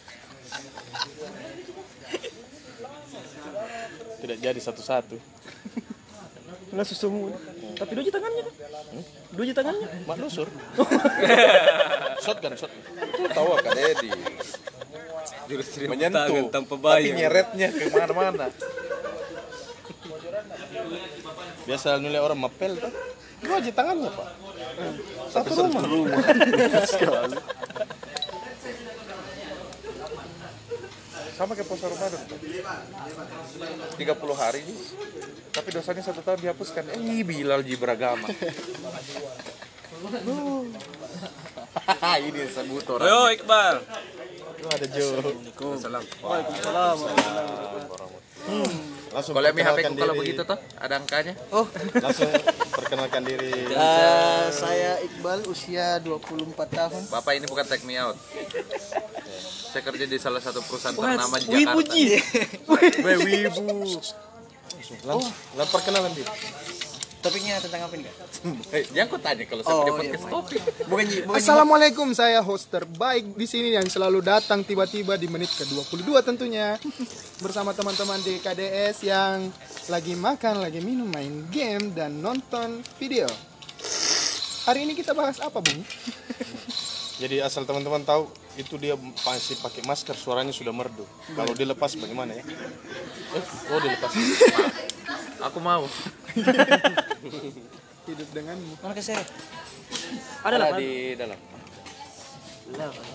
tidak 4.28 4.38
jadi 4.44 4.60
satu-satu 4.60 5.16
Langsung 6.68 7.00
semua. 7.00 7.32
Tapi 7.80 7.96
dua 7.96 8.12
tangannya. 8.12 8.44
Dua 9.32 9.44
tangannya. 9.56 9.88
mak 10.04 10.20
nusur 10.20 10.44
shotgun 12.24 12.52
shotgun 12.60 12.84
Tahu 13.32 13.48
Kak 13.64 13.72
Dedi. 13.72 14.12
Jurus 15.48 15.68
terima 15.72 15.96
Menyentuh. 15.96 16.52
tanpa 16.52 16.76
Tapi 16.76 17.16
nyeretnya 17.16 17.72
ke 17.72 17.88
mana-mana. 17.88 18.52
biasa 21.64 22.00
nilai 22.00 22.20
orang 22.20 22.40
mapel 22.40 22.80
tuh 22.80 22.92
dua 23.44 23.60
tangannya 23.72 24.08
pak 24.08 24.28
satu 25.28 25.68
rumah 25.68 25.84
Sama 31.38 31.54
kayak 31.54 31.68
puasa 31.70 31.86
Ramadan. 31.86 32.22
30 33.94 34.42
hari 34.42 34.62
tapi 35.54 35.74
dosanya 35.74 36.02
satu 36.06 36.22
tahun 36.22 36.38
dihapuskan. 36.38 36.86
Eh, 36.94 37.22
Bilal 37.26 37.66
ji 37.66 37.74
beragama. 37.74 38.30
Ini 42.26 42.46
sebut 42.54 42.86
orang. 42.94 43.10
Yo 43.10 43.20
Iqbal. 43.34 43.76
Itu 44.58 44.66
ada 44.70 44.86
Jo 44.86 45.06
Salam. 45.82 46.04
Waalaikumsalam. 46.22 46.96
langsung 49.08 49.32
Kalau 49.34 49.50
mi 49.56 49.64
HP 49.64 49.78
ku 49.88 49.94
kalau 49.96 50.14
begitu 50.14 50.42
toh 50.44 50.58
ada 50.78 50.94
angkanya. 51.00 51.34
langsung 51.98 52.28
perkenalkan 52.76 53.24
diri 53.24 53.50
Eh, 53.72 54.46
saya 54.52 55.00
Iqbal 55.02 55.42
usia 55.50 55.98
24 55.98 56.54
tahun. 56.54 57.02
Bapak 57.10 57.32
ini 57.34 57.50
bukan 57.50 57.66
take 57.66 57.82
me 57.82 57.98
out. 57.98 58.14
Saya 59.68 59.82
kerja 59.84 60.04
di 60.04 60.16
salah 60.16 60.40
satu 60.40 60.60
perusahaan 60.64 60.94
ternama 60.94 61.36
di 61.36 61.46
Jakarta. 61.46 61.76
Wibu 61.76 61.80
Ji. 61.86 62.04
Wibu. 62.66 63.28
langsung 65.04 65.26
langsung 65.54 65.72
perkenalan 65.72 66.12
diri 66.12 66.30
Topiknya 67.18 67.58
tentang 67.58 67.82
apa 67.82 67.98
nih, 67.98 68.06
Kak? 68.06 68.14
Eh, 68.70 68.82
jangan 68.94 69.06
kau 69.10 69.18
tanya 69.18 69.42
kalau 69.50 69.62
saya 69.66 69.74
Oh, 69.74 69.78
punya 69.82 69.90
iya, 69.90 69.98
podcast 69.98 70.22
baik. 70.22 70.34
topik. 70.38 70.62
Bukan 70.86 71.04
bukan. 71.26 71.34
Assalamualaikum, 71.34 72.08
saya 72.14 72.38
host 72.38 72.70
terbaik 72.70 73.34
di 73.34 73.42
sini 73.42 73.74
yang 73.74 73.90
selalu 73.90 74.22
datang 74.22 74.62
tiba-tiba 74.62 75.18
di 75.18 75.26
menit 75.26 75.50
ke-22 75.50 76.06
tentunya 76.22 76.78
bersama 77.42 77.74
teman-teman 77.74 78.22
di 78.22 78.38
KDS 78.38 79.02
yang 79.02 79.50
lagi 79.90 80.14
makan, 80.14 80.62
lagi 80.62 80.78
minum, 80.78 81.10
main 81.10 81.42
game 81.50 81.90
dan 81.90 82.22
nonton 82.22 82.86
video. 83.02 83.26
Hari 84.62 84.86
ini 84.86 84.94
kita 84.94 85.10
bahas 85.10 85.42
apa, 85.42 85.58
Bung? 85.58 85.82
Jadi 87.18 87.42
asal 87.42 87.66
teman-teman 87.66 88.06
tahu 88.06 88.30
itu 88.54 88.78
dia 88.78 88.94
masih 89.26 89.58
pakai 89.58 89.82
masker 89.82 90.14
suaranya 90.14 90.54
sudah 90.54 90.70
merdu 90.70 91.02
kalau 91.34 91.50
dilepas 91.54 91.98
bagaimana 91.98 92.34
ya 92.38 92.44
eh, 93.34 93.44
oh 93.74 93.78
dilepas 93.82 94.12
Aku 95.38 95.58
mau. 95.62 95.86
Hidup 98.08 98.28
denganmu. 98.34 98.74
Mana 98.82 98.92
ke 98.96 99.02
saya? 99.04 99.22
Ada 100.42 100.56
lah. 100.58 100.68
Di 100.74 101.14
dalam. 101.14 101.38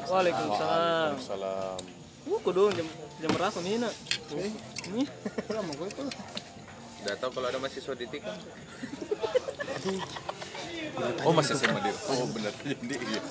Waalaikumsalam. 0.07 1.13
salam 1.21 1.77
Uh, 2.23 2.39
kudu 2.39 2.71
jam 2.71 2.87
jam 3.19 3.29
berapa 3.35 3.59
nih 3.59 3.83
nak? 3.83 3.91
Ini. 4.31 5.03
Lama 5.51 5.71
gue 5.75 5.87
itu. 5.91 6.03
Udah 7.03 7.15
tahu 7.19 7.35
kalau 7.35 7.51
ada 7.51 7.59
mahasiswa 7.59 7.93
di 7.99 8.07
tikam. 8.07 8.37
Oh 11.27 11.33
masih 11.35 11.57
sama 11.57 11.83
dia. 11.83 11.91
Oh 12.15 12.29
benar 12.31 12.53
jadi 12.63 12.95
iya. 12.95 13.21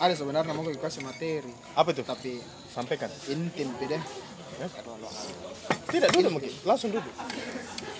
Ada 0.00 0.16
sebenarnya 0.16 0.56
mau 0.56 0.64
kasih 0.64 1.04
materi, 1.04 1.52
apa 1.76 1.92
itu? 1.92 2.00
Tapi 2.00 2.40
sampaikan. 2.72 3.12
intim 3.28 3.68
deh. 3.76 4.00
tidak 5.92 6.08
duduk 6.16 6.32
mungkin. 6.36 6.52
Langsung 6.68 6.88
duduk 6.92 7.12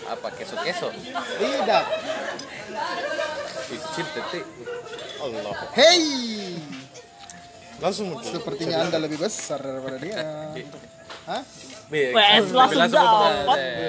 Apa 0.09 0.29
keso-keso? 0.33 0.89
Tidak. 1.37 1.85
Cicip 3.69 4.07
detik. 4.17 4.45
Allah. 5.21 5.53
Hey, 5.77 6.01
langsung 7.85 8.17
sepertinya 8.25 8.89
Anda 8.89 8.97
lebih 9.05 9.21
besar 9.21 9.61
daripada 9.61 10.01
dia. 10.01 10.17
Hah? 11.31 11.43
Wes, 11.90 12.47
langsung 12.51 12.90
dapat. 12.90 13.35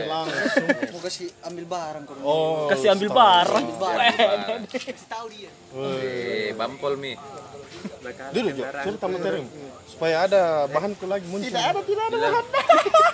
langsung 0.06 0.66
Mau 0.94 1.00
kasih 1.02 1.28
ambil 1.50 1.66
barang 1.66 2.04
kau. 2.06 2.16
oh 2.22 2.70
Kasih 2.70 2.94
ambil 2.94 3.10
barang. 3.10 3.66
Tahu 5.10 5.26
dia. 5.34 5.50
Eh, 5.74 6.54
bampol 6.54 6.94
mi. 7.02 7.18
duduk 8.34 8.54
Jo 8.58 8.66
cerita 8.86 9.06
materi 9.10 9.42
supaya 9.90 10.26
ada 10.26 10.66
bahanku 10.70 11.06
lagi 11.06 11.26
muncul 11.30 11.50
tidak 11.50 11.66
ada 11.74 11.82
tidak 11.86 12.04
ada 12.10 12.18
bahan 12.18 12.46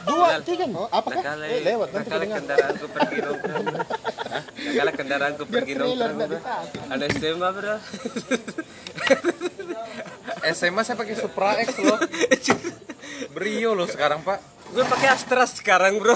Dua, 0.08 0.40
tiga. 0.40 0.64
Oh, 0.72 0.88
apa 0.88 1.10
kah? 1.20 1.36
Eh, 1.44 1.60
lewat, 1.68 1.92
nanti 1.92 2.08
kedengar. 2.08 2.40
kendaraanku 2.40 2.86
pergi 2.88 3.18
nongkrong. 3.28 3.66
Hah? 4.32 4.44
Nakala 4.48 4.92
kendaraanku 4.96 5.44
pergi 5.52 5.74
nongkrong. 5.76 6.32
Ada 6.88 7.06
SMA 7.12 7.50
bro. 7.52 7.76
SMA 10.54 10.82
saya 10.84 10.96
pakai 10.96 11.16
Supra 11.16 11.58
X 11.62 11.70
loh. 11.80 11.98
Brio 13.36 13.74
loh 13.74 13.88
sekarang 13.88 14.22
pak. 14.22 14.40
Gue 14.68 14.84
pakai 14.84 15.08
Astra 15.08 15.48
sekarang 15.48 15.96
bro. 15.98 16.16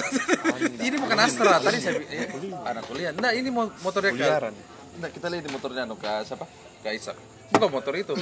Ini 0.60 0.98
bukan 1.00 1.18
Astra. 1.18 1.58
Tadi 1.64 1.78
saya 1.80 1.98
eh, 2.04 2.28
anak 2.68 2.84
kuliah. 2.86 3.16
Nah 3.16 3.32
ini 3.32 3.48
mo- 3.48 3.72
motornya 3.80 4.12
Kuliaran. 4.12 4.54
Nah 5.00 5.08
kita 5.08 5.32
lihat 5.32 5.44
di 5.48 5.52
motornya 5.56 5.88
anu 5.88 5.96
ke 5.96 6.12
siapa? 6.28 6.44
Ke 6.84 6.92
Isak. 6.92 7.16
Bukan 7.52 7.70
motor 7.70 7.94
itu. 7.94 8.14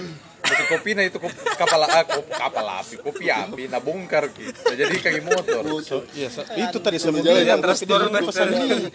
Itu 0.42 0.64
kopi 0.68 0.98
nah 0.98 1.06
itu 1.06 1.22
kopi, 1.22 1.38
kapal 1.54 1.86
ah, 1.86 2.02
kop- 2.02 2.34
kapal 2.34 2.66
api, 2.66 2.96
kopi 2.98 3.26
api, 3.30 3.70
nah 3.70 3.78
bongkar 3.78 4.34
gitu. 4.34 4.50
Nah, 4.66 4.74
jadi 4.74 4.96
kaki 4.98 5.22
motor. 5.22 5.62
So, 5.86 6.02
iya, 6.18 6.28
itu 6.60 6.78
tadi 6.82 6.98
saya 6.98 7.14
mau 7.14 7.22
bilang 7.22 7.62
tapi 7.62 7.86
dia 7.86 7.98
belum 8.00 8.26
pesan 8.26 8.48
ini. 8.58 8.90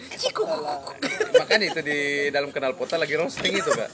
Makanya 1.39 1.65
itu 1.71 1.79
di 1.81 1.99
dalam 2.29 2.51
kenal 2.51 2.75
pota 2.75 2.99
lagi 2.99 3.15
roasting 3.15 3.55
itu 3.55 3.71
kak. 3.71 3.89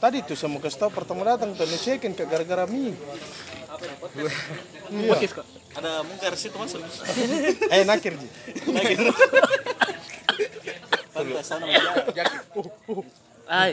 Tadi 0.00 0.24
tuh 0.24 0.36
saya 0.36 0.48
mau 0.48 0.60
kasih 0.60 0.80
tahu 0.80 0.90
pertama 0.92 1.24
datang 1.24 1.52
tuh 1.52 1.68
ngecekin 1.68 2.16
ke 2.16 2.24
gara-gara 2.24 2.64
mie. 2.64 2.96
Iya. 4.90 5.14
Ada 5.74 6.06
mungkar 6.06 6.32
situ 6.38 6.56
masuk. 6.56 6.80
Eh 7.68 7.84
nakir 7.84 8.16
ji. 8.16 8.28
Pantas 11.14 11.46
sana 11.46 11.66
Jadi, 12.10 12.36
Hai. 13.46 13.70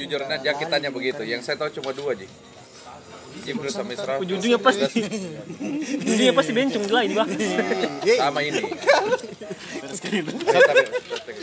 Jujur 0.00 0.20
aja 0.24 0.50
kita 0.56 0.72
tanya 0.72 0.88
begitu. 0.88 1.20
Yang 1.28 1.44
saya 1.44 1.56
tahu 1.60 1.68
cuma 1.80 1.92
dua, 1.92 2.16
Ji. 2.16 2.24
Jibril 3.40 3.72
sama 3.72 3.94
Israfil. 3.94 4.20
Ujung-ujungnya 4.26 4.60
pasti 4.60 4.84
ujungnya 6.04 6.34
pasti 6.34 6.52
bencong 6.52 6.84
di 6.88 6.92
lain, 6.92 7.10
Bang. 7.16 7.28
Sama 8.16 8.40
ini. 8.44 8.62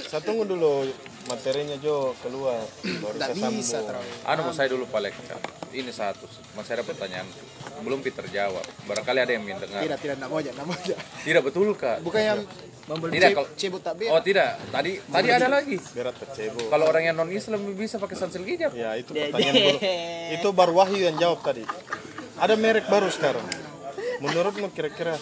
Saya 0.09 0.21
tunggu 0.25 0.43
dulu 0.45 0.89
materinya 1.27 1.75
Jo 1.77 2.15
keluar 2.23 2.63
baru 2.81 3.17
saya 3.19 3.35
bisa 3.35 3.43
sambung. 3.83 3.87
terlalu. 3.91 4.11
Anu 4.23 4.39
mau 4.47 4.53
saya 4.55 4.67
dulu 4.71 4.83
Pak 4.87 4.99
Lek. 5.03 5.13
Ini 5.75 5.91
satu. 5.91 6.25
Masih 6.55 6.79
ada 6.79 6.83
pertanyaan. 6.87 7.27
Belum 7.83 7.99
Peter 7.99 8.23
jawab. 8.31 8.63
Barangkali 8.87 9.19
ada 9.21 9.31
yang 9.35 9.43
mendengar. 9.43 9.83
Tidak, 9.83 9.99
tidak, 9.99 10.15
nak 10.17 10.27
mau 10.31 10.39
aja, 10.39 10.51
mau 10.63 10.73
aja. 10.73 10.95
Tidak 11.27 11.43
betul, 11.43 11.75
Kak. 11.75 12.01
Bukan 12.01 12.21
yang 12.23 12.39
Tidak 12.87 13.29
kalau 13.35 13.51
cebut 13.59 13.83
tak 13.83 13.99
ber. 13.99 14.15
Oh, 14.15 14.23
tidak. 14.23 14.55
Tadi 14.71 14.91
tadi 15.03 15.27
ada 15.27 15.47
lagi. 15.51 15.75
Berat 15.91 16.15
pecebo. 16.15 16.71
Kalau 16.71 16.85
orang 16.87 17.03
yang 17.11 17.15
non 17.19 17.27
Islam 17.27 17.59
bisa 17.75 17.99
pakai 17.99 18.15
sansel 18.15 18.47
hijab. 18.47 18.71
Ya 18.71 18.95
itu 18.95 19.11
pertanyaan 19.11 19.53
dulu. 19.59 19.79
Itu 20.39 20.47
baru 20.55 20.71
Wahyu 20.79 21.03
yang 21.03 21.19
jawab 21.19 21.43
tadi. 21.43 21.67
Ada 22.39 22.55
merek 22.55 22.87
baru 22.87 23.11
sekarang. 23.11 23.43
Menurutmu 24.23 24.71
kira-kira 24.71 25.19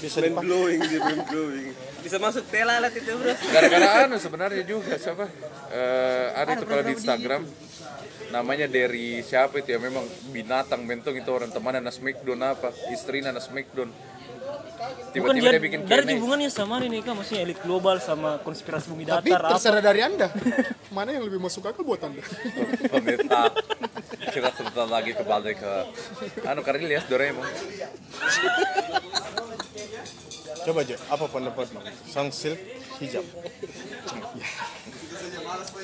bisa 0.00 0.18
dipakai? 0.20 0.44
glowing 0.46 0.80
dia 0.86 1.00
mind 1.02 1.22
glowing. 1.28 1.72
Bisa 2.02 2.16
masuk 2.20 2.44
telalat 2.50 2.92
itu 2.94 3.12
bro. 3.14 3.32
Gara-gara 3.50 3.88
anu 4.04 4.16
sebenarnya 4.18 4.62
juga 4.66 4.94
siapa? 4.98 5.26
Eh, 5.72 6.26
ada 6.34 6.50
itu 6.54 6.64
kalau 6.66 6.82
di 6.84 6.92
Instagram 6.94 7.42
namanya 8.30 8.66
dari 8.66 9.22
siapa 9.22 9.62
itu 9.62 9.70
ya 9.70 9.78
memang 9.78 10.02
binatang 10.34 10.82
bentuk 10.84 11.14
itu 11.14 11.30
orang 11.30 11.54
teman 11.54 11.78
anak 11.78 11.94
Smackdown 11.94 12.40
apa 12.42 12.74
istrinya 12.90 13.30
anak 13.30 13.46
Smackdown 13.46 13.90
Bukan 15.14 15.38
tiba-tiba 15.38 15.48
dia, 15.48 15.52
dia 15.54 15.62
bikin 15.62 15.80
dari 15.86 16.18
hubungannya 16.18 16.50
sama 16.50 16.82
ini 16.82 16.98
kan 17.00 17.14
maksudnya 17.14 17.46
elit 17.46 17.62
global 17.62 17.96
sama 18.02 18.42
konspirasi 18.42 18.90
bumi 18.90 19.06
Tapi 19.06 19.30
datar 19.30 19.40
apa. 19.46 19.50
terserah 19.56 19.80
dari 19.80 20.00
Anda. 20.02 20.28
Mana 20.96 21.14
yang 21.14 21.24
lebih 21.24 21.38
masuk 21.40 21.64
akal 21.64 21.86
buat 21.86 22.02
Anda? 22.02 22.20
pemerintah 22.90 23.54
kita 24.34 24.50
sebentar 24.50 24.90
lagi 24.90 25.14
kembali 25.14 25.52
ke 25.54 25.72
anu 26.42 26.60
karena 26.66 26.98
lihat 26.98 27.06
Doraemon 27.06 27.46
Coba 30.64 30.80
aja, 30.80 30.96
apa 31.06 31.24
pendapatmu? 31.28 31.76
Sang 32.08 32.32
silk 32.32 32.56
hijab. 32.96 33.24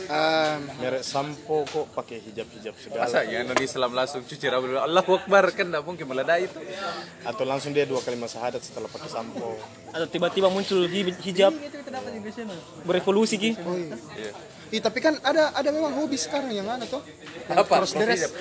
Em, 0.09 0.61
Merek 0.81 1.03
sampo 1.03 1.63
kok 1.65 1.87
pakai 1.93 2.19
hijab-hijab 2.21 2.75
segala. 2.75 3.05
masa 3.05 3.23
ya 3.23 3.43
non 3.43 3.55
Islam 3.57 3.91
langsung 3.93 4.23
cuci 4.23 4.47
rambut 4.47 4.75
Allah 4.75 5.03
Akbar 5.03 5.45
kan 5.51 5.67
tidak 5.67 5.83
mungkin 5.83 6.03
meledak 6.05 6.39
itu 6.43 6.59
Atau 7.23 7.45
langsung 7.45 7.71
dia 7.71 7.85
dua 7.85 8.01
kalimat 8.01 8.27
syahadat 8.27 8.59
setelah 8.59 8.89
pakai 8.89 9.07
sampo. 9.07 9.55
Atau 9.89 10.07
tiba-tiba 10.09 10.49
muncul 10.49 10.87
hi- 10.87 11.15
hijab 11.21 11.53
berevolusi 12.83 13.37
ki. 13.37 13.51
oh 13.61 13.77
iya. 13.77 14.33
Iya. 14.71 14.73
Ih, 14.73 14.81
tapi 14.81 14.99
kan 14.99 15.19
ada 15.21 15.51
ada 15.51 15.69
memang 15.69 15.91
hobi 15.93 16.15
sekarang 16.15 16.49
yang 16.49 16.63
mana 16.63 16.87
tuh? 16.87 17.03
Yang 17.45 17.59
apa 17.59 17.75
Cross 17.77 17.93
dress. 17.93 18.21
hijab 18.21 18.33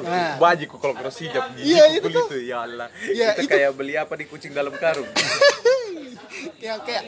Nah, 0.00 0.38
bajiku 0.38 0.76
kalau 0.78 0.94
cross 0.94 1.18
hijab 1.18 1.44
Iya, 1.56 1.84
itu 1.92 2.06
tuh. 2.08 2.26
itu 2.30 2.36
ya 2.44 2.62
Allah 2.62 2.88
Iya, 3.04 3.34
kita 3.34 3.42
itu. 3.42 3.50
kayak 3.50 3.70
beli 3.72 3.94
apa 3.94 4.14
di 4.14 4.24
kucing 4.24 4.52
dalam 4.52 4.70
karung 4.72 5.10
kayak 6.56 6.78
kayak 6.86 7.04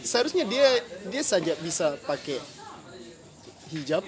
seharusnya 0.00 0.44
dia 0.44 0.68
dia 1.06 1.22
saja 1.22 1.56
bisa 1.56 1.96
pakai 2.00 2.36
hijab 3.70 4.04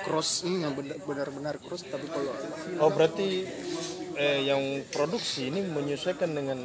cross 0.00 0.42
ini 0.42 0.62
yang 0.62 0.72
benar- 0.72 1.00
benar-benar 1.00 1.54
cross 1.58 1.84
tapi 1.84 2.06
kalau 2.06 2.32
Oh 2.78 2.88
berarti 2.88 3.44
eh, 4.14 4.40
yang 4.44 4.62
produksi 4.88 5.48
ini 5.48 5.60
menyesuaikan 5.60 6.30
dengan 6.30 6.58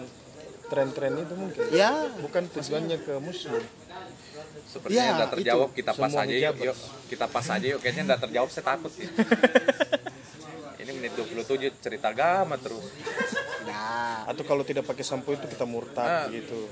tren-tren 0.66 1.14
itu 1.16 1.34
mungkin? 1.34 1.62
ya 1.70 1.92
Bukan 2.18 2.48
tujuannya 2.50 2.98
ke 3.00 3.14
muslim. 3.18 3.60
Sepertinya 4.76 5.00
Ya, 5.00 5.16
nggak 5.16 5.32
terjawab, 5.40 5.70
kita 5.72 5.96
pas 5.96 6.12
Semua 6.12 6.28
aja 6.28 6.36
yuk, 6.36 6.56
yuk. 6.60 6.76
Kita 7.08 7.26
pas 7.32 7.48
aja 7.48 7.64
yuk, 7.64 7.80
kayaknya 7.80 8.04
nggak 8.12 8.28
terjawab, 8.28 8.50
saya 8.52 8.66
takut 8.68 8.92
sih. 8.92 9.08
Ini 10.84 10.92
menit 10.92 11.16
27 11.16 11.80
cerita 11.80 12.12
agama 12.12 12.60
terus. 12.60 12.84
nah 13.66 14.28
Atau 14.28 14.44
kalau 14.44 14.62
tidak 14.62 14.86
pakai 14.86 15.02
sampo 15.02 15.32
itu 15.32 15.48
kita 15.48 15.64
murtad 15.66 16.06
Ah. 16.06 16.28
gitu. 16.28 16.60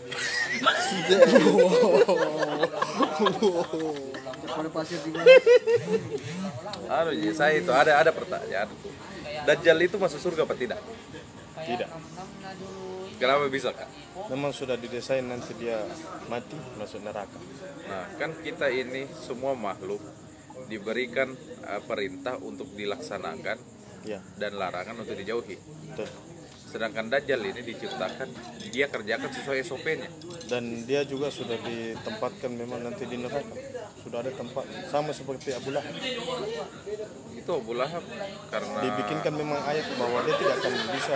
Aduh, 6.90 7.14
ya, 7.16 7.32
saya 7.34 7.54
itu 7.58 7.72
ada 7.72 7.98
ada 7.98 8.12
pertanyaan. 8.12 8.68
Dajjal 9.48 9.78
itu 9.82 9.96
masuk 9.98 10.20
surga 10.22 10.44
apa 10.46 10.56
tidak? 10.56 10.80
Tidak. 11.64 11.90
Kenapa 13.24 13.48
bisa 13.48 13.72
kak? 13.72 13.88
Memang 14.28 14.52
sudah 14.52 14.76
didesain 14.76 15.24
nanti 15.24 15.56
dia 15.56 15.80
mati 16.28 16.60
masuk 16.76 17.08
neraka. 17.08 17.40
Nah, 17.88 18.20
kan 18.20 18.36
kita 18.44 18.68
ini 18.68 19.08
semua 19.16 19.56
makhluk 19.56 20.04
diberikan 20.68 21.32
eh, 21.64 21.82
perintah 21.88 22.36
untuk 22.44 22.68
dilaksanakan 22.76 23.72
Ya, 24.04 24.20
dan 24.36 24.60
larangan 24.60 25.00
untuk 25.00 25.16
dijauhi. 25.16 25.56
betul. 25.88 26.12
Sedangkan 26.74 27.06
Dajjal 27.06 27.38
ini 27.46 27.62
diciptakan, 27.62 28.34
dia 28.74 28.90
kerjakan 28.90 29.30
sesuai 29.30 29.62
SOP-nya. 29.62 30.10
Dan 30.50 30.90
dia 30.90 31.06
juga 31.06 31.30
sudah 31.30 31.54
ditempatkan 31.62 32.50
memang 32.50 32.82
nanti 32.82 33.06
di 33.06 33.22
neraka. 33.22 33.54
Sudah 34.02 34.26
ada 34.26 34.34
tempat 34.34 34.66
sama 34.90 35.14
seperti 35.14 35.54
Abu 35.54 35.70
Lahab. 35.70 35.94
Itu 37.38 37.52
Abu 37.54 37.78
Lahab 37.78 38.02
karena 38.50 38.78
Dibikinkan 38.90 39.34
memang 39.38 39.62
ayat 39.70 39.86
bahwa 40.02 40.26
dia 40.26 40.34
tidak 40.34 40.56
akan 40.66 40.74
bisa 40.98 41.16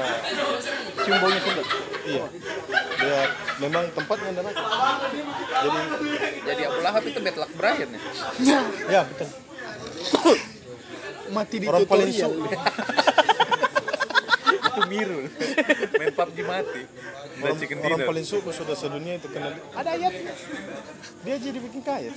Simbolnya 1.02 1.42
sudah. 1.42 1.66
iya. 2.06 2.26
Dia 3.02 3.20
memang 3.66 3.90
tempatnya 3.98 4.32
neraka. 4.38 4.62
Jadi 5.58 5.80
jadi 6.46 6.62
Abu 6.70 6.80
Lahab 6.86 7.02
itu 7.02 7.18
luck 7.18 7.52
Brian 7.58 7.90
ya. 7.90 8.02
ya 8.94 9.02
betul. 9.10 9.30
mati 11.36 11.56
di 11.60 11.68
Orang 11.68 11.84
paling 11.90 12.08
tutorial 12.14 12.32
itu 14.78 14.82
biru. 14.86 15.20
Main 15.98 16.14
PUBG 16.14 16.38
mati. 16.46 16.82
Dan 16.86 17.42
orang, 17.42 17.58
chicken 17.58 17.78
orang 17.82 17.90
dinner. 17.98 18.08
paling 18.10 18.26
suku 18.26 18.50
sudah 18.54 18.76
sedunia 18.78 19.18
itu 19.18 19.28
kena 19.30 19.58
ada 19.74 19.90
ayatnya. 19.94 20.34
Dia 21.26 21.36
jadi 21.42 21.58
bikin 21.58 21.82
kaya. 21.82 22.14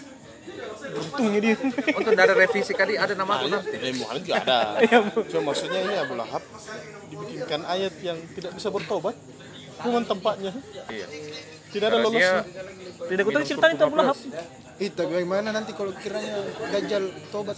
Untungnya 0.97 1.41
dia. 1.41 1.55
Untuk 1.97 2.13
ada 2.17 2.35
revisi 2.37 2.73
kali 2.77 3.01
ada 3.01 3.17
nama 3.17 3.41
aku 3.41 3.47
nanti. 3.49 3.77
Eh, 3.81 3.93
juga 3.97 4.35
ada. 4.45 4.61
Cuma 5.29 5.53
maksudnya 5.53 5.81
ini 5.85 5.95
Abu 5.97 6.15
Lahab 6.17 6.45
dibikinkan 7.09 7.65
ayat 7.65 7.95
yang 8.05 8.19
tidak 8.37 8.53
bisa 8.57 8.69
bertobat. 8.69 9.17
Bukan 9.81 10.05
tempatnya. 10.05 10.53
Iya. 10.93 11.07
Tidak 11.73 11.87
ada 11.89 11.99
lolosnya. 12.01 12.45
Tidak 13.01 13.23
kau 13.25 13.33
tahu 13.33 13.45
ceritain 13.49 13.77
itu 13.77 13.85
Abu 13.89 13.97
Lahab. 13.97 14.17
Tapi 14.81 14.89
bagaimana 14.97 15.49
nanti 15.53 15.77
kalau 15.77 15.93
kiranya 15.93 16.41
Dajjal 16.73 17.05
tobat 17.29 17.57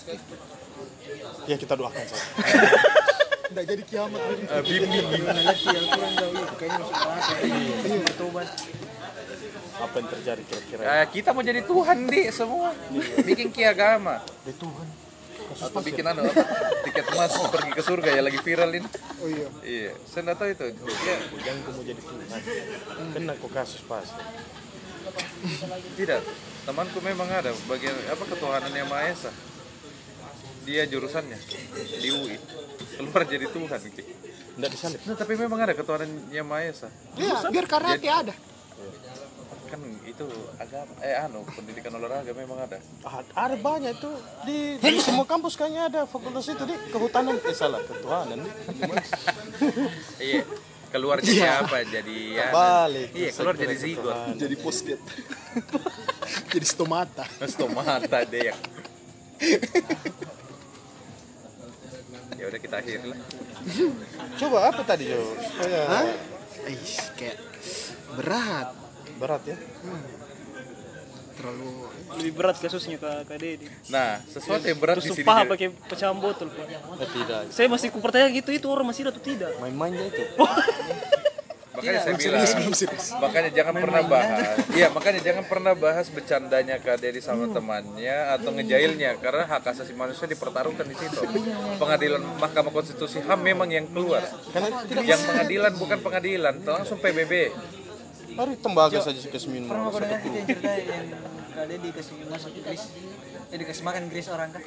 Ya 1.46 1.54
kita 1.58 1.74
doakan 1.74 2.02
saja. 2.06 2.26
Tidak 3.52 3.64
jadi 3.68 3.82
kiamat 3.84 4.20
eh, 4.48 4.62
bimbing. 4.64 5.06
nanti 5.28 5.66
Al-Quran 5.68 6.12
jauh 6.16 6.34
itu 6.34 6.54
kayaknya 6.56 6.78
masuk 6.80 6.94
neraka 6.96 7.32
Ayo 7.36 7.96
bertobat 8.00 8.48
Apa 9.72 9.94
yang 9.98 10.08
terjadi 10.08 10.42
kira-kira? 10.46 10.80
Eh, 10.80 11.06
kita 11.10 11.28
mau 11.32 11.42
jadi 11.42 11.60
Tuhan 11.60 11.98
di 12.06 12.22
semua. 12.30 12.70
Bikin 13.18 13.50
ki 13.50 13.66
agama. 13.66 14.22
Ya 14.44 14.54
Tuhan. 14.54 14.86
Atau 15.52 15.80
bikin 15.82 16.04
anu 16.06 16.22
apa? 16.22 16.44
Tiket 16.82 17.06
emas 17.12 17.32
pergi 17.34 17.70
ke 17.72 17.82
surga 17.82 18.08
ya 18.14 18.22
lagi 18.22 18.38
viral 18.38 18.70
ini. 18.72 18.88
oh 19.18 19.28
iya 19.28 19.48
Iya, 19.60 19.92
saya 20.06 20.20
nggak 20.24 20.38
tahu 20.38 20.48
itu. 20.48 20.64
Dia 20.72 21.14
Jangan 21.42 21.60
kau 21.60 21.72
mau 21.72 21.82
jadi 21.82 22.00
Tuhan. 22.00 22.40
Kena 23.12 23.32
kau 23.36 23.50
kasus 23.50 23.82
pasti. 23.84 24.22
tidak. 25.98 26.20
Temanku 26.62 26.98
memang 27.02 27.26
ada 27.26 27.50
bagian 27.66 27.96
apa 28.06 28.22
ketuhanan 28.22 28.72
yang 28.72 28.86
Maha 28.86 29.10
Esa. 29.10 29.32
Dia 30.62 30.86
jurusannya 30.86 31.36
di 31.98 32.08
UI. 32.08 32.38
Keluar 32.98 33.22
jadi 33.24 33.46
Tuhan. 33.48 33.80
Ki. 33.92 34.02
Tidak 34.52 34.68
disalib. 34.68 35.00
Nah, 35.08 35.16
tapi 35.16 35.32
memang 35.34 35.58
ada 35.64 35.72
ketuhanan 35.72 36.10
yang 36.28 36.44
Maha 36.44 36.68
Esa. 36.68 36.88
ya 37.16 37.40
biar 37.48 37.64
karate 37.64 38.08
ada 38.08 38.34
Kan 39.72 39.80
itu 40.04 40.28
agama 40.60 40.92
eh 41.00 41.16
anu 41.16 41.48
pendidikan 41.48 41.96
olahraga 41.96 42.36
memang 42.36 42.60
ada. 42.60 42.76
Ada 43.32 43.56
banyak 43.56 43.96
itu 43.96 44.10
di, 44.44 44.76
di 44.76 45.00
semua 45.00 45.24
kampus 45.24 45.56
kayaknya 45.56 45.88
ada 45.88 46.00
fakultas 46.04 46.44
itu 46.44 46.60
di 46.68 46.76
kehutanan 46.92 47.40
eh 47.40 47.56
salah 47.56 47.80
ketuhanan. 47.80 48.44
Iya. 50.20 50.44
Keluar 50.92 51.24
jadi 51.24 51.64
apa? 51.64 51.88
Jadi 51.88 52.36
ya. 52.36 52.52
Balik. 52.52 53.16
Iya, 53.16 53.30
keluar 53.32 53.56
jadi 53.56 53.76
zigot. 53.80 54.36
Jadi 54.36 54.54
posket. 54.60 55.00
jadi 56.52 56.66
stomata 56.68 57.24
Stomata 57.48 58.28
deh 58.28 58.44
yang. 58.52 58.60
Ya 62.42 62.50
udah 62.50 62.58
kita 62.58 62.74
akhiri 62.82 63.06
lah. 63.06 63.18
Coba 64.34 64.58
apa 64.66 64.82
tadi 64.82 65.14
Jo? 65.14 65.22
Supaya 65.38 65.80
Hah? 65.86 66.06
Ih, 66.66 66.94
kayak 67.14 67.38
berat 68.18 68.68
berat 69.22 69.42
ya. 69.46 69.56
terlalu 71.32 71.70
Lebih 72.12 72.32
berat 72.36 72.60
kasusnya 72.60 73.00
ke 73.00 73.34
Dedi. 73.40 73.64
Nah, 73.88 74.20
sesuatu 74.28 74.68
yang 74.68 74.76
berat 74.76 75.00
Terus 75.00 75.16
di 75.16 75.24
sini. 75.24 75.24
paha 75.24 75.48
pakai 75.48 75.72
pecahan 75.72 76.12
botol. 76.12 76.52
Pak. 76.52 76.68
Eh, 77.00 77.08
tidak. 77.08 77.40
Saya 77.48 77.66
masih 77.72 77.88
kupertanya 77.88 78.28
gitu 78.28 78.52
itu 78.52 78.66
orang 78.68 78.84
masih 78.84 79.08
ada 79.08 79.16
atau 79.16 79.22
tidak. 79.24 79.48
Main-mainnya 79.56 80.12
itu. 80.12 80.22
makanya 81.82 82.00
saya 82.06 82.14
bilang 82.14 82.42
makanya 83.18 83.50
jangan 83.50 83.74
pernah 83.74 84.02
bahas. 84.06 84.46
Iya 84.70 84.86
makanya 84.94 85.20
jangan 85.20 85.44
pernah 85.50 85.74
bahas 85.74 86.06
bercandanya 86.14 86.78
Kak 86.78 87.02
Dedi 87.02 87.18
sama 87.18 87.50
temannya 87.50 88.16
atau 88.38 88.54
ngejailnya 88.54 89.18
karena 89.18 89.44
hak 89.50 89.66
asasi 89.74 89.92
manusia 89.98 90.30
dipertaruhkan 90.30 90.86
di 90.86 90.94
situ. 90.94 91.18
Pengadilan 91.82 92.22
Mahkamah 92.38 92.70
Konstitusi 92.70 93.18
HAM 93.18 93.42
memang 93.42 93.66
yang 93.66 93.90
keluar. 93.90 94.22
Yang 95.02 95.20
pengadilan 95.26 95.72
bukan 95.74 95.98
pengadilan 95.98 96.54
langsung 96.62 97.02
PBB 97.02 97.50
Hari 98.32 98.56
tembaga 98.64 98.96
saja 98.96 99.20
kasih 99.28 99.50
minum. 99.52 99.68
Pernah 99.68 99.92
pernah 99.92 100.16
itu 100.16 100.28
yang 100.32 100.46
cerita 100.48 100.72
yang 100.80 101.06
kade 101.52 101.76
dikasih 101.84 102.14
masuk 102.32 102.52
gris, 102.64 102.84
eh 103.52 103.56
dikasih 103.60 103.82
makan 103.84 104.02
gris 104.08 104.26
orang 104.32 104.48
kan? 104.56 104.62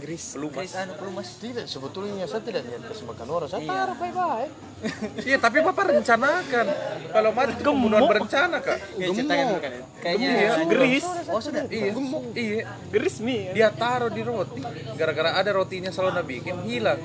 Gris. 0.00 0.24
Gris 0.34 0.74
anu 0.74 0.92
pelumas. 0.98 1.28
Tidak, 1.38 1.66
sebetulnya 1.70 2.26
saya 2.26 2.42
tidak 2.42 2.62
niat 2.66 2.82
kasih 2.86 3.06
makan 3.06 3.26
orang. 3.30 3.48
Saya 3.48 3.62
taruh 3.62 3.96
baik-baik. 3.98 4.50
iya 5.28 5.40
tapi 5.40 5.64
bapak 5.64 5.96
rencanakan 5.96 6.66
kalau 7.08 7.30
mati 7.32 7.56
itu 7.56 7.64
pembunuhan 7.64 8.04
berencana 8.04 8.60
kak 8.60 8.78
dulu 9.00 9.56
kan. 9.62 9.72
Kayaknya 10.02 10.30
Gris. 10.68 11.04
Oh 11.32 11.40
sudah. 11.40 11.64
iya 11.72 11.94
iya 12.36 12.62
Gris 12.92 13.16
mi. 13.24 13.48
dia 13.56 13.72
taruh 13.72 14.12
di 14.12 14.20
roti 14.20 14.60
gara-gara 14.98 15.40
ada 15.40 15.50
rotinya 15.56 15.88
selalu 15.88 16.20
bikin 16.28 16.60
hilang. 16.68 17.00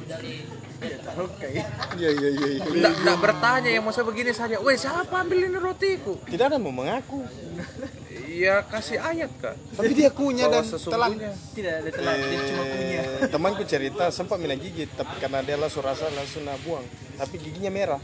Iya 2.00 2.10
iya 2.16 2.30
iya. 2.32 2.48
iya. 2.56 2.64
Nggak, 2.64 2.94
nggak 3.04 3.18
bertanya 3.20 3.70
yang 3.72 3.84
mau 3.84 3.92
saya 3.92 4.08
begini 4.08 4.32
saja. 4.32 4.60
Weh 4.64 4.80
siapa 4.80 5.12
ambil 5.12 5.48
ini 5.48 5.60
rotiku? 5.60 6.20
Tidak 6.24 6.46
ada 6.52 6.58
mau 6.60 6.72
mengaku. 6.72 7.24
Iya 8.40 8.56
kasih 8.64 9.04
ayat 9.04 9.32
kak. 9.44 9.56
Tapi 9.76 9.92
dia 9.92 10.10
kunyah 10.16 10.48
dan 10.48 10.64
telan. 10.64 11.12
Tidak 11.52 11.74
ada 11.84 11.90
telat, 11.92 12.16
dia 12.24 12.40
cuma 12.48 12.64
punya. 12.64 13.02
Eh, 13.20 13.28
temanku 13.28 13.64
cerita 13.68 14.08
sempat 14.16 14.40
minum 14.40 14.56
gigit 14.56 14.88
tapi 14.96 15.20
karena 15.20 15.44
dia 15.44 15.60
langsung 15.60 15.84
rasa 15.84 16.08
langsung 16.16 16.48
nak 16.48 16.56
buang 16.64 16.88
tapi 17.20 17.36
giginya 17.36 17.68
merah 17.68 18.00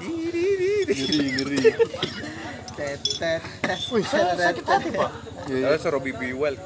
Ngeri 0.00 1.26
ngeri. 1.36 1.58
Wih, 3.92 4.04
saya 4.08 4.32
sakit 4.36 4.64
hati 4.64 4.88
pak 4.92 5.10
Saya 5.48 5.76
suruh 5.76 6.00
BB 6.00 6.32
Well 6.36 6.56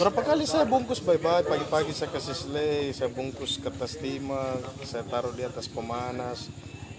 berapa 0.00 0.20
kali 0.24 0.44
saya 0.44 0.68
bungkus 0.68 1.00
baik-baik 1.00 1.48
pagi-pagi 1.48 1.92
saya 1.96 2.12
kasih 2.12 2.36
selai 2.36 2.92
saya 2.92 3.08
bungkus 3.12 3.60
kertas 3.60 3.96
timah 3.96 4.60
saya 4.84 5.04
taruh 5.08 5.32
di 5.32 5.44
atas 5.44 5.68
pemanas 5.68 6.48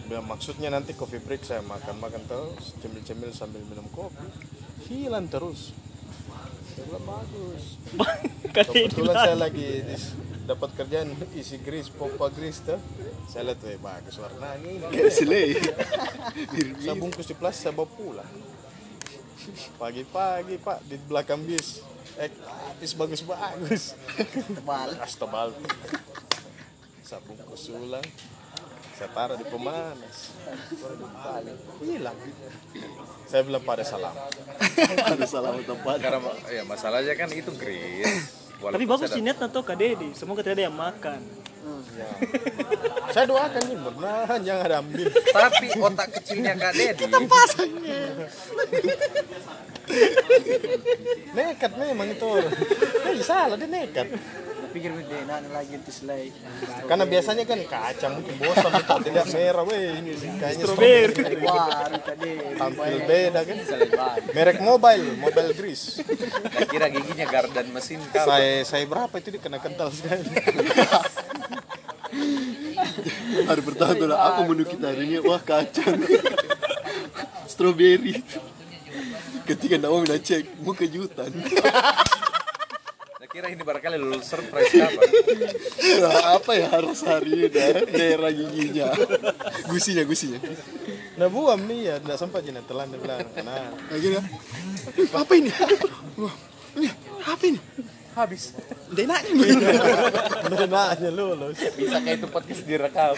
Biar 0.06 0.22
maksudnya 0.22 0.70
nanti 0.70 0.94
coffee 0.94 1.18
break 1.18 1.42
saya 1.42 1.66
makan-makan 1.66 2.22
terus 2.30 2.78
cemil-cemil 2.78 3.34
sambil 3.34 3.66
minum 3.66 3.90
kopi. 3.90 4.22
Hilang 4.86 5.26
terus. 5.26 5.74
Saya 6.70 6.84
bilang 6.86 7.06
bagus. 7.10 7.64
Kebetulan 8.56 9.16
saya 9.18 9.38
lagi 9.38 9.82
dapat 10.46 10.70
kerjaan 10.78 11.10
isi 11.34 11.58
gris 11.58 11.90
pompa 11.90 12.30
gris 12.30 12.62
tuh. 12.62 12.78
Saya 13.26 13.50
lihat 13.50 13.66
weh 13.66 13.82
bagus 13.82 14.22
warnanya 14.22 14.70
ini. 14.70 15.10
Selai. 15.10 15.58
saya 16.86 16.94
bungkus 16.94 17.26
di 17.26 17.34
plastik 17.34 17.74
saya 17.74 17.74
bawa 17.74 17.90
pulang. 17.90 18.34
Pagi-pagi 19.82 20.62
pak 20.62 20.86
di 20.86 21.02
belakang 21.02 21.42
bis. 21.50 21.82
Eh 22.22 22.30
bis 22.78 22.94
bagus-bagus. 22.94 23.98
Tebal. 24.62 24.90
Tebal. 25.02 25.50
Saya 27.02 27.20
bungkus 27.26 27.74
ulang 27.74 28.06
saya 28.96 29.10
taruh 29.12 29.36
di 29.36 29.46
pemanas 29.48 30.32
hilang 31.84 32.18
saya 33.26 33.42
bilang 33.44 33.64
pada 33.68 33.84
salam 33.84 34.16
Ada 35.12 35.26
salah 35.28 35.58
tempat. 35.60 35.98
Karena 36.00 36.20
ya 36.52 36.64
masalahnya 36.64 37.14
kan 37.18 37.30
itu 37.34 37.52
Gris. 37.58 38.06
Tapi 38.62 38.86
bagus 38.88 39.12
sih 39.12 39.22
net 39.22 39.38
atau 39.38 39.62
Kak 39.62 39.78
Dedi. 39.78 40.16
Semoga 40.16 40.42
tidak 40.42 40.62
ada 40.62 40.64
yang 40.72 40.78
makan. 40.78 41.22
ya. 41.98 42.10
saya 43.10 43.26
doakan 43.26 43.64
nih 43.66 43.78
mudah 43.82 44.38
jangan 44.38 44.64
ada 44.70 44.78
ambil 44.86 45.10
Tapi 45.10 45.68
otak 45.82 46.08
kecilnya 46.22 46.54
Kak 46.54 46.74
Dedi. 46.78 47.04
nekat 51.36 51.72
memang 51.78 52.10
itu 52.10 52.32
eh 53.06 53.22
salah 53.22 53.54
dia 53.58 53.70
nekat 53.70 54.08
Pikir 54.76 54.92
dia 55.08 55.24
nak 55.24 55.48
lagi 55.56 55.80
itu 55.80 55.88
selai. 55.88 56.36
karena 56.84 57.08
biasanya 57.08 57.48
kan 57.48 57.60
kacang 57.64 58.12
mungkin 58.20 58.36
bosan 58.44 58.72
itu 58.76 58.96
tidak 59.08 59.26
merah 59.32 59.64
weh 59.64 59.88
ini 60.04 60.12
kayaknya 60.36 60.66
Strawberry. 60.68 61.24
Baru 61.40 62.00
tadi. 62.04 62.32
tampil 62.60 62.98
beda 63.08 63.40
kan 63.48 63.58
merek 64.36 64.60
mobile 64.60 65.06
mobile 65.16 65.52
grease 65.56 66.04
Saya 66.52 66.68
kira 66.68 66.92
giginya 66.92 67.24
gardan 67.24 67.72
mesin 67.72 68.04
kau. 68.12 68.28
saya 68.28 68.68
saya 68.68 68.84
berapa 68.84 69.16
itu 69.16 69.40
dia 69.40 69.42
kena 69.42 69.64
kental 69.64 69.96
sekali 69.96 70.28
Hari 73.48 73.62
pertama 73.64 73.92
tuh 73.96 74.08
lah, 74.08 74.20
apa 74.32 74.40
menu 74.48 74.64
kita 74.64 74.96
hari 74.96 75.04
ini? 75.12 75.20
Wah 75.20 75.42
kacang. 75.44 76.00
Strawberry. 77.52 78.24
Ketika 79.44 79.76
minta 79.78 80.16
cek, 80.16 80.64
mau 80.64 80.72
kejutan. 80.72 81.28
Kira 83.36 83.52
ini 83.52 83.68
barangkali 83.68 84.00
lulus 84.00 84.32
surprise 84.32 84.72
kapan? 84.72 85.12
Nah, 86.00 86.40
apa 86.40 86.56
ya 86.56 86.72
harus 86.72 87.04
hari 87.04 87.36
ini 87.36 87.48
dah? 87.52 87.84
Daerah 87.84 88.32
giginya. 88.32 88.96
Gusinya, 89.68 90.08
gusinya. 90.08 90.40
nah 91.20 91.28
buam 91.28 91.60
nih 91.68 91.80
ya 91.84 91.96
tidak 92.00 92.16
sempat 92.16 92.48
jadi 92.48 92.64
telan 92.64 92.96
dia 92.96 93.00
bilang 93.00 93.20
nah 93.44 93.76
Akhirnya, 93.92 94.24
apa 95.12 95.32
ini? 95.36 95.52
Wah, 96.16 96.36
ini 96.80 96.88
apa 97.28 97.44
ini? 97.44 97.60
Habis. 98.16 98.56
Denaknya. 98.88 99.44
benarnya 100.46 101.12
lulus 101.12 101.58
Bisa 101.74 102.00
kayak 102.00 102.18
itu 102.18 102.28
podcast 102.28 102.62
direkam. 102.64 103.14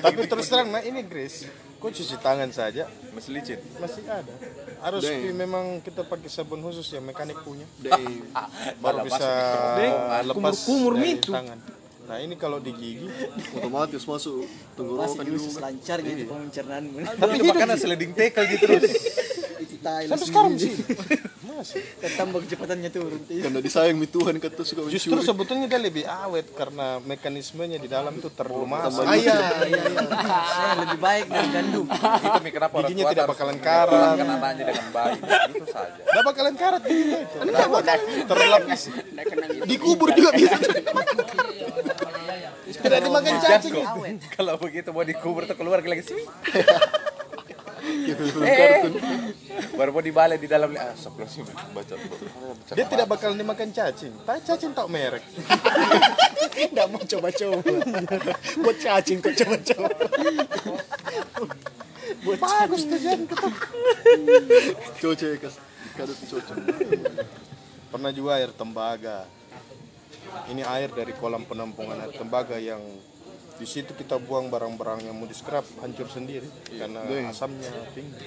tapi 0.00 0.24
terus 0.24 0.46
terang 0.48 0.70
nah 0.70 0.80
ini 0.80 1.02
Grace 1.02 1.44
kok 1.76 1.90
cuci 1.90 2.16
tangan 2.20 2.48
saja 2.48 2.84
Masih 3.10 3.32
licin. 3.32 3.56
masih 3.76 4.04
ada 4.04 4.32
harus 4.80 5.00
memang 5.32 5.80
kita 5.80 6.04
pakai 6.04 6.28
sabun 6.28 6.60
khusus 6.60 6.84
yang 6.88 7.04
mekanik 7.04 7.36
punya 7.38 7.64
baru 8.76 9.00
bisa 9.02 9.28
lepas 10.22 10.56
kumur-kumur 10.60 10.92
dari 10.94 11.16
itu. 11.16 11.32
tangan 11.32 11.58
nah 12.10 12.18
ini 12.18 12.34
kalau 12.34 12.58
di 12.58 12.74
gigi 12.74 13.06
otomatis 13.54 14.02
masuk 14.02 14.42
Masih 14.42 14.74
tenggorokan 14.74 15.26
usus 15.30 15.54
juga. 15.54 15.70
lancar 15.70 15.98
gitu 16.02 16.22
pencernaan. 16.26 16.82
Tapi 17.14 17.32
itu 17.38 17.44
makanan 17.46 17.76
sliding 17.78 18.12
tackle 18.18 18.46
gitu 18.50 18.64
terus. 18.66 18.82
Sampai 19.80 20.26
sekarang 20.28 20.54
sih 20.60 20.76
masih 21.40 21.80
Tambah 22.16 22.40
kecepatannya 22.44 22.90
turun. 22.92 23.20
Karena 23.24 23.60
disayang 23.60 23.96
mi 23.96 24.04
Tuhan 24.04 24.36
kata 24.36 24.60
suka 24.60 24.88
justru 24.92 25.16
sebetulnya 25.20 25.68
dia 25.68 25.80
lebih 25.80 26.04
awet 26.04 26.52
karena 26.52 27.00
mekanismenya 27.00 27.80
di 27.80 27.88
dalam 27.88 28.12
itu 28.12 28.28
terlumas 28.32 28.92
tambah 28.92 29.08
ah, 29.08 29.16
iya 29.16 29.36
Saya 29.36 30.74
lebih 30.84 30.98
baik 31.00 31.24
dari 31.28 31.48
gandum. 31.48 31.86
itu 31.88 32.38
mi 32.44 32.50
kenapa 32.52 32.74
orang 32.76 32.90
Giginya 32.92 33.04
tua 33.04 33.12
tidak 33.12 33.26
bakalan 33.28 33.58
karat. 33.60 34.16
anaknya 34.20 34.64
dengan 34.68 34.88
baik. 34.90 35.20
Itu 35.48 35.66
saja. 35.68 36.00
Tidak 36.00 36.24
bakalan 36.24 36.54
karat 36.56 36.82
giginya 36.84 37.18
itu 37.24 37.36
terlapis 38.28 38.80
Dikubur 39.64 40.08
juga 40.12 40.30
bisa. 40.36 40.56
Tidak 42.80 42.98
dimakan 43.04 43.34
cacing. 43.38 43.74
Kalau 44.36 44.54
begitu 44.56 44.88
mau 44.90 45.04
dikubur 45.04 45.44
tuh 45.48 45.56
keluar 45.56 45.84
lagi 45.84 46.02
sih. 46.04 46.24
Baru 49.74 49.90
mau 49.96 50.04
dibalik 50.04 50.38
di 50.40 50.48
dalam 50.48 50.72
ah 50.76 50.92
sih 50.96 51.42
baca. 51.72 51.94
dia 52.76 52.84
tidak 52.86 53.06
bakal 53.08 53.32
dimakan 53.32 53.72
cacing 53.72 54.12
tapi 54.22 54.38
cacing 54.44 54.70
tak 54.76 54.86
merek 54.92 55.24
Tidak 56.60 56.86
mau 56.92 57.00
coba-coba. 57.00 57.72
Buat 58.60 58.76
cacing 58.78 59.18
kok 59.24 59.32
coba-coba. 59.32 59.90
bagus 62.20 62.82
tuh 62.84 62.98
Jan 63.00 63.20
Coce 65.00 65.28
kas. 65.40 65.54
Kadut 65.96 66.16
cocok. 66.28 66.56
pernah 67.90 68.10
juga 68.14 68.38
air 68.38 68.54
tembaga 68.54 69.26
ini 70.50 70.62
air 70.64 70.90
dari 70.90 71.12
kolam 71.16 71.46
penampungan 71.46 71.98
air 72.00 72.12
tembaga 72.14 72.56
yang 72.58 72.80
di 73.60 73.66
situ 73.68 73.92
kita 73.92 74.16
buang 74.16 74.48
barang-barang 74.48 75.04
yang 75.04 75.14
mau 75.20 75.28
di 75.28 75.36
scrap 75.36 75.68
hancur 75.84 76.08
sendiri 76.08 76.48
karena 76.80 77.04
asamnya 77.28 77.68
tinggi. 77.92 78.24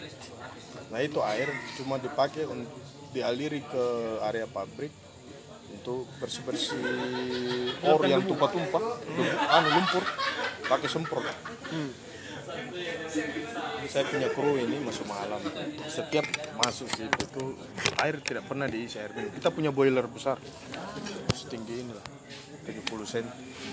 Nah 0.93 1.01
itu 1.01 1.17
air 1.25 1.49
cuma 1.81 1.97
dipakai 1.97 2.45
untuk 2.45 2.69
dialiri 3.13 3.65
ke 3.65 3.85
area 4.25 4.45
pabrik 4.45 4.93
untuk 5.73 6.05
bersih-bersih 6.21 6.81
or 7.85 8.01
yang 8.05 8.21
tumpah-tumpah 8.25 8.83
anu 9.57 9.69
lumpur 9.73 10.05
pakai 10.69 10.89
semprot 10.89 11.25
saya 13.87 14.03
punya 14.09 14.29
kru 14.33 14.57
ini 14.57 14.81
masuk 14.81 15.05
malam. 15.05 15.39
Setiap 15.85 16.25
masuk 16.57 16.87
situ 16.89 17.13
itu 17.13 17.43
air 18.01 18.17
tidak 18.23 18.49
pernah 18.49 18.65
diisi 18.65 18.97
air 18.97 19.13
minum 19.13 19.31
kita 19.33 19.49
punya 19.53 19.69
boiler 19.69 20.05
besar. 20.09 20.37
Setinggi 21.33 21.75
ini 21.85 21.91
lah 21.93 22.05
70 22.65 23.05
sen. 23.05 23.25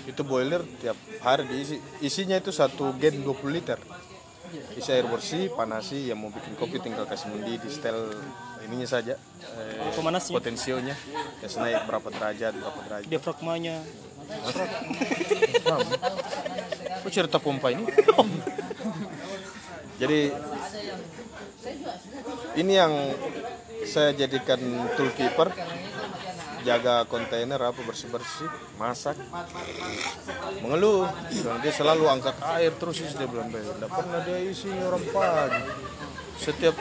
Itu 0.05 0.21
boiler 0.27 0.61
tiap 0.81 0.97
hari 1.23 1.47
diisi. 1.49 1.77
Isinya 2.03 2.37
itu 2.37 2.53
satu 2.53 2.93
gen 2.99 3.23
20 3.23 3.49
liter. 3.49 3.79
Isi 4.75 4.91
air 4.91 5.07
bersih 5.07 5.47
panasi 5.55 6.11
yang 6.11 6.19
mau 6.19 6.27
bikin 6.27 6.59
kopi 6.59 6.83
tinggal 6.83 7.07
kasih 7.07 7.31
mendidih 7.31 7.63
di 7.63 7.69
setel 7.71 8.11
ininya 8.67 8.83
saja 8.85 9.15
eh, 9.15 9.91
Pemanasnya. 9.95 10.35
potensionya. 10.35 10.95
Ya 11.39 11.47
naik 11.47 11.87
berapa 11.87 12.07
derajat 12.11 12.53
berapa 12.59 12.79
derajat. 12.87 13.09
Diafragmanya. 13.09 13.79
Kok 17.01 17.11
cerita 17.11 17.37
pompa 17.41 17.73
ini? 17.73 17.85
Jadi 20.01 20.33
ini 22.57 22.73
yang 22.73 22.93
saya 23.85 24.13
jadikan 24.17 24.59
tool 24.97 25.09
keeper 25.13 25.49
jaga 26.61 27.09
kontainer 27.09 27.57
apa 27.57 27.81
bersih 27.81 28.09
bersih 28.13 28.49
masak. 28.77 29.17
Mengeluh. 30.61 31.09
Bilang 31.29 31.57
dia 31.61 31.73
selalu 31.73 32.05
angkat 32.05 32.37
air 32.57 32.73
terus 32.77 33.01
isi 33.01 33.17
dia 33.17 33.25
bilang 33.25 33.49
tidak 33.49 33.89
pernah 33.89 34.21
dia 34.25 34.37
isi 34.45 34.69
orang 34.69 35.05
pagi. 35.09 35.63
Setiap 36.37 36.73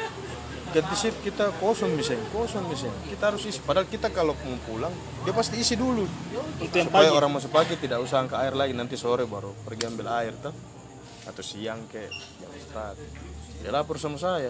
shift 0.94 1.18
kita 1.26 1.50
kosong 1.58 1.92
misalnya. 1.98 2.24
Kosong 2.30 2.64
misalnya. 2.70 2.96
Kita 3.10 3.34
harus 3.34 3.42
isi. 3.46 3.58
Padahal 3.62 3.86
kita 3.90 4.08
kalau 4.14 4.38
mau 4.46 4.58
pulang 4.64 4.94
dia 5.26 5.34
pasti 5.34 5.58
isi 5.58 5.74
dulu. 5.74 6.06
Supaya 6.62 7.10
orang 7.10 7.34
masuk 7.34 7.50
pagi 7.50 7.74
tidak 7.76 7.98
usah 8.02 8.22
angkat 8.22 8.38
air 8.46 8.54
lagi. 8.54 8.72
Nanti 8.72 8.94
sore 8.94 9.26
baru 9.26 9.50
pergi 9.66 9.90
ambil 9.90 10.06
air 10.22 10.34
tuh 10.38 10.54
atau 11.20 11.42
siang 11.44 11.84
ke 11.86 12.08
jam 12.40 12.50
istirahat 12.56 12.96
dia 13.60 13.68
lapor 13.68 14.00
sama 14.00 14.16
saya. 14.16 14.48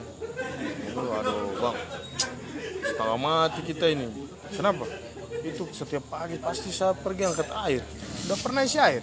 Aduh, 0.95 1.11
aduh 1.19 1.51
bang. 1.59 1.77
Setengah 2.87 3.19
mati 3.19 3.61
kita 3.67 3.91
ini. 3.91 4.07
Kenapa? 4.55 4.87
Itu 5.43 5.67
setiap 5.75 6.07
pagi 6.07 6.39
pasti 6.39 6.71
saya 6.71 6.95
pergi 6.95 7.27
angkat 7.27 7.49
air. 7.67 7.83
Udah 8.31 8.39
pernah 8.39 8.63
isi 8.63 8.79
air? 8.79 9.03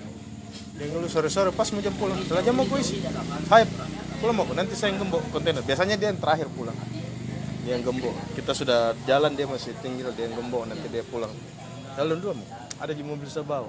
Yang 0.79 0.89
dulu 0.95 1.07
sore-sore 1.11 1.51
pas 1.51 1.67
mau 1.75 1.83
jam 1.83 1.91
pulang. 1.99 2.15
Setelah 2.23 2.39
jam 2.39 2.55
mau 2.55 2.63
isi. 2.79 3.03
Hai 3.51 3.67
pulang 4.23 4.35
mau 4.39 4.47
nanti 4.55 4.79
saya 4.79 4.95
yang 4.95 5.03
gembok 5.03 5.27
kontainer. 5.27 5.59
Biasanya 5.59 5.99
dia 5.99 6.07
yang 6.07 6.21
terakhir 6.23 6.47
pulang 6.55 6.77
dia 7.67 7.75
yang 7.75 7.83
gembok 7.83 8.15
kita 8.31 8.55
sudah 8.55 8.95
jalan 9.03 9.35
dia 9.35 9.43
masih 9.43 9.75
tinggal 9.83 10.15
dia 10.15 10.31
yang 10.31 10.39
gembok 10.39 10.71
nanti 10.71 10.87
dia 10.87 11.03
pulang. 11.03 11.27
Jalan 11.99 12.15
dulu 12.15 12.39
mau 12.39 12.47
ada 12.79 12.95
di 12.95 13.03
mobil 13.03 13.27
saya 13.27 13.43
bawa. 13.43 13.67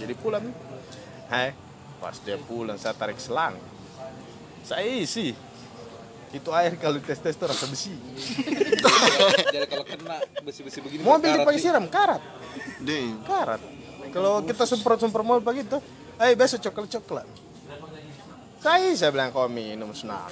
Jadi 0.00 0.16
pulang. 0.16 0.48
Hai 1.28 1.52
pas 2.00 2.16
dia 2.24 2.40
pulang 2.40 2.80
saya 2.80 2.96
tarik 2.96 3.20
selang. 3.20 3.60
Saya 4.64 4.88
isi. 4.88 5.36
Itu 6.32 6.48
air 6.56 6.80
kalau 6.80 6.96
tes 6.96 7.20
tes 7.20 7.36
tuh 7.36 7.44
rasa 7.44 7.68
besi. 7.68 7.92
Jadi 9.52 9.68
kalau 9.68 9.84
kena 9.84 10.16
besi-besi 10.40 10.80
begini 10.80 11.04
mobil 11.04 11.36
dipakai 11.36 11.60
siram 11.60 11.84
karat. 11.92 12.24
Ding. 12.80 13.20
karat. 13.28 13.60
Kalau 14.16 14.40
kita 14.48 14.64
semprot 14.64 14.96
semprot 14.96 15.28
mobil 15.28 15.44
begitu 15.44 15.76
eh 16.16 16.32
besok 16.32 16.64
coklat 16.72 16.88
coklat 16.88 17.28
saya 18.66 18.90
saya 18.98 19.10
bilang 19.14 19.30
kau 19.30 19.46
minum 19.46 19.94
senang. 19.94 20.26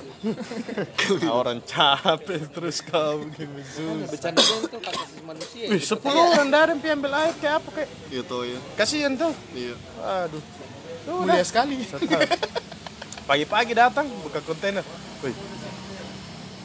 Orang 1.30 1.62
capek 1.62 2.50
terus 2.50 2.82
kau 2.82 3.22
begini 3.22 3.62
susah 3.62 4.10
Bercanda 4.10 4.42
itu 4.42 4.66
kata 4.74 4.90
asasi 4.90 5.20
manusia. 5.22 5.66
Wih, 5.70 5.78
sepuluh 5.78 6.34
orang 6.34 6.50
dari 6.50 6.74
yang 6.82 6.98
ambil 6.98 7.14
air 7.14 7.34
kayak 7.38 7.62
apa 7.62 7.68
kayak 7.78 7.90
Iya. 8.10 8.22
Toh 8.26 8.42
ya. 8.42 8.58
kasihan 8.74 9.12
tuh. 9.14 9.30
Iya. 9.54 9.74
aduh. 10.02 10.42
Tuh, 11.06 11.14
Mulia 11.22 11.38
dah. 11.38 11.46
sekali. 11.46 11.78
pagi-pagi 13.30 13.72
datang 13.78 14.10
buka 14.26 14.42
kontainer. 14.42 14.82
Wih, 15.22 15.34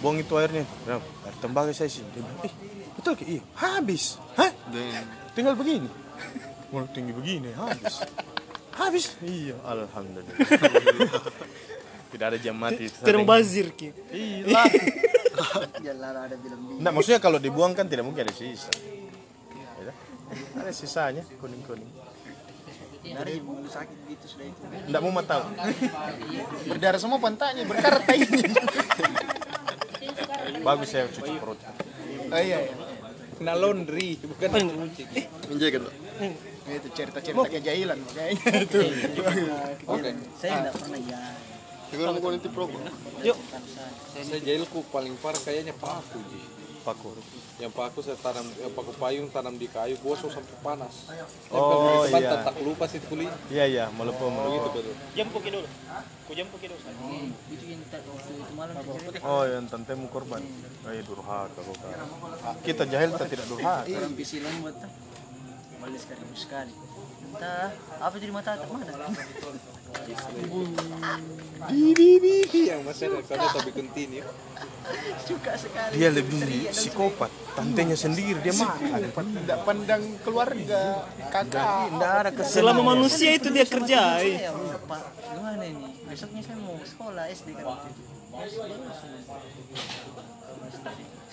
buang 0.01 0.17
itu 0.17 0.33
airnya. 0.41 0.65
Nah, 0.89 0.97
air 0.97 1.35
tembaga 1.37 1.69
saya 1.69 1.93
sih 1.93 2.01
dia 2.17 2.25
bilang, 2.25 2.49
eh 2.49 2.53
betul 2.97 3.13
ke? 3.13 3.29
Iya 3.29 3.41
habis. 3.61 4.17
Hah? 4.33 4.49
Tinggal 5.37 5.53
begini. 5.53 5.85
Mau 6.73 6.89
tinggi 6.89 7.13
begini 7.13 7.53
habis 7.53 8.01
habis. 8.79 9.15
Iya 9.19 9.55
alhamdulillah. 9.63 10.35
Tidak 12.09 12.25
ada 12.25 12.37
jam 12.41 12.57
mati 12.57 12.89
Tidak 12.89 13.21
bazir 13.21 13.69
ki. 13.77 13.93
iya 14.09 14.65
ada. 16.25 16.35
Nggak, 16.81 16.93
maksudnya 16.95 17.21
kalau 17.21 17.37
dibuang 17.37 17.77
kan 17.77 17.85
tidak 17.85 18.03
mungkin 18.03 18.25
ada 18.25 18.33
sisa. 18.33 18.73
Ya, 19.53 19.93
ada 20.57 20.71
sisanya 20.73 21.23
kuning 21.37 21.61
kuning 21.63 21.87
Dari 22.99 23.39
ibu 23.39 23.61
sakit 23.69 23.97
gitu 24.09 24.25
sudah 24.25 24.45
itu. 24.49 24.61
Nggak 24.89 25.01
mau 25.05 25.21
tahu. 25.23 25.43
Berdarah 26.73 26.99
semua 26.99 27.21
pantatnya, 27.21 27.63
berkarat 27.69 28.03
bagus 30.59 30.89
saya 30.91 31.07
cuci 31.09 31.31
perut. 31.39 31.59
Oh 32.29 32.41
iya, 32.41 32.59
iya. 32.61 32.73
Kena 33.39 33.55
laundry 33.55 34.19
bukan 34.19 34.49
mencuci. 34.51 35.21
Menjaga 35.47 35.77
dong. 35.87 35.95
Itu 36.69 36.89
cerita-cerita 36.93 37.47
kejailan 37.49 37.97
makanya 38.05 38.31
itu. 38.61 38.79
Oke. 39.89 40.09
Saya 40.37 40.51
tidak 40.61 40.73
pernah 40.77 40.99
ya. 41.01 41.19
Sekarang 41.89 42.15
mau 42.21 42.29
nanti 42.29 42.49
pro. 42.53 42.65
Saya 44.13 44.39
jahilku 44.45 44.79
paling 44.93 45.13
parah 45.17 45.41
kayaknya 45.41 45.73
paku 45.73 46.21
ji. 46.29 46.41
paku 46.79 47.11
Yang 47.59 47.73
paku 47.75 47.99
saya 47.99 48.15
tanam, 48.23 48.47
yang 48.55 48.71
paku 48.71 48.91
payung 48.95 49.27
tanam 49.33 49.59
di 49.59 49.67
kayu 49.67 49.99
gosok 49.99 50.31
sampai 50.31 50.55
panas. 50.63 51.11
Oh, 51.51 52.07
iya. 52.07 52.45
tak 52.45 52.55
lupa 52.63 52.87
sih 52.87 53.03
kulit. 53.03 53.27
iya 53.51 53.65
iya 53.67 53.85
melepuh 53.91 54.31
Begitu 54.31 54.69
melepuh 54.69 54.71
betul. 54.71 54.95
Itu 57.49 57.65
yang 57.65 57.81
waktu 58.05 58.31
itu 58.37 58.53
malam 58.53 58.73
oh 59.25 59.43
yang 59.49 59.65
tantemu 59.65 60.05
korban 60.13 60.41
oh 60.85 60.91
iya 60.93 61.01
durhaka 61.01 61.57
kok 61.57 61.77
kita 62.61 62.83
jahil 62.85 63.09
kita 63.17 63.25
tidak 63.25 63.45
durhaka 63.49 63.81
Orang 63.89 64.13
PC 64.13 64.31
lembat 64.45 64.75
Malis 65.79 66.01
sekali 66.03 66.23
sekali. 66.35 66.73
Entah 67.29 67.71
apa 68.01 68.15
jadi 68.19 68.33
mata 68.33 68.57
tak 68.57 68.67
mana. 68.67 68.91
Yang 72.51 72.81
masih 72.85 73.05
ada 73.09 73.19
kami 73.25 73.47
tapi 73.53 73.71
continue. 73.73 74.25
Suka 75.21 75.53
sekali. 75.53 76.01
dia 76.01 76.09
lebih 76.09 76.41
psikopat 76.73 77.29
tantenya 77.53 77.93
sendiri 77.93 78.41
dia 78.41 78.57
makan 78.57 79.05
Tidak 79.13 79.59
pandang 79.61 80.01
keluarga, 80.25 81.05
kakak. 81.29 81.93
tidak 81.93 82.11
ada 82.25 82.31
kesel 82.33 82.65
Selama 82.65 82.81
manusia 82.97 83.37
itu 83.37 83.53
dia 83.53 83.65
kerja. 83.69 84.17
Pak, 84.89 85.01
gimana 85.29 85.63
ini? 85.63 85.93
Besoknya 86.09 86.41
saya 86.41 86.57
mau 86.57 86.77
sekolah 86.81 87.29
SD 87.29 87.53
kan. 87.53 87.77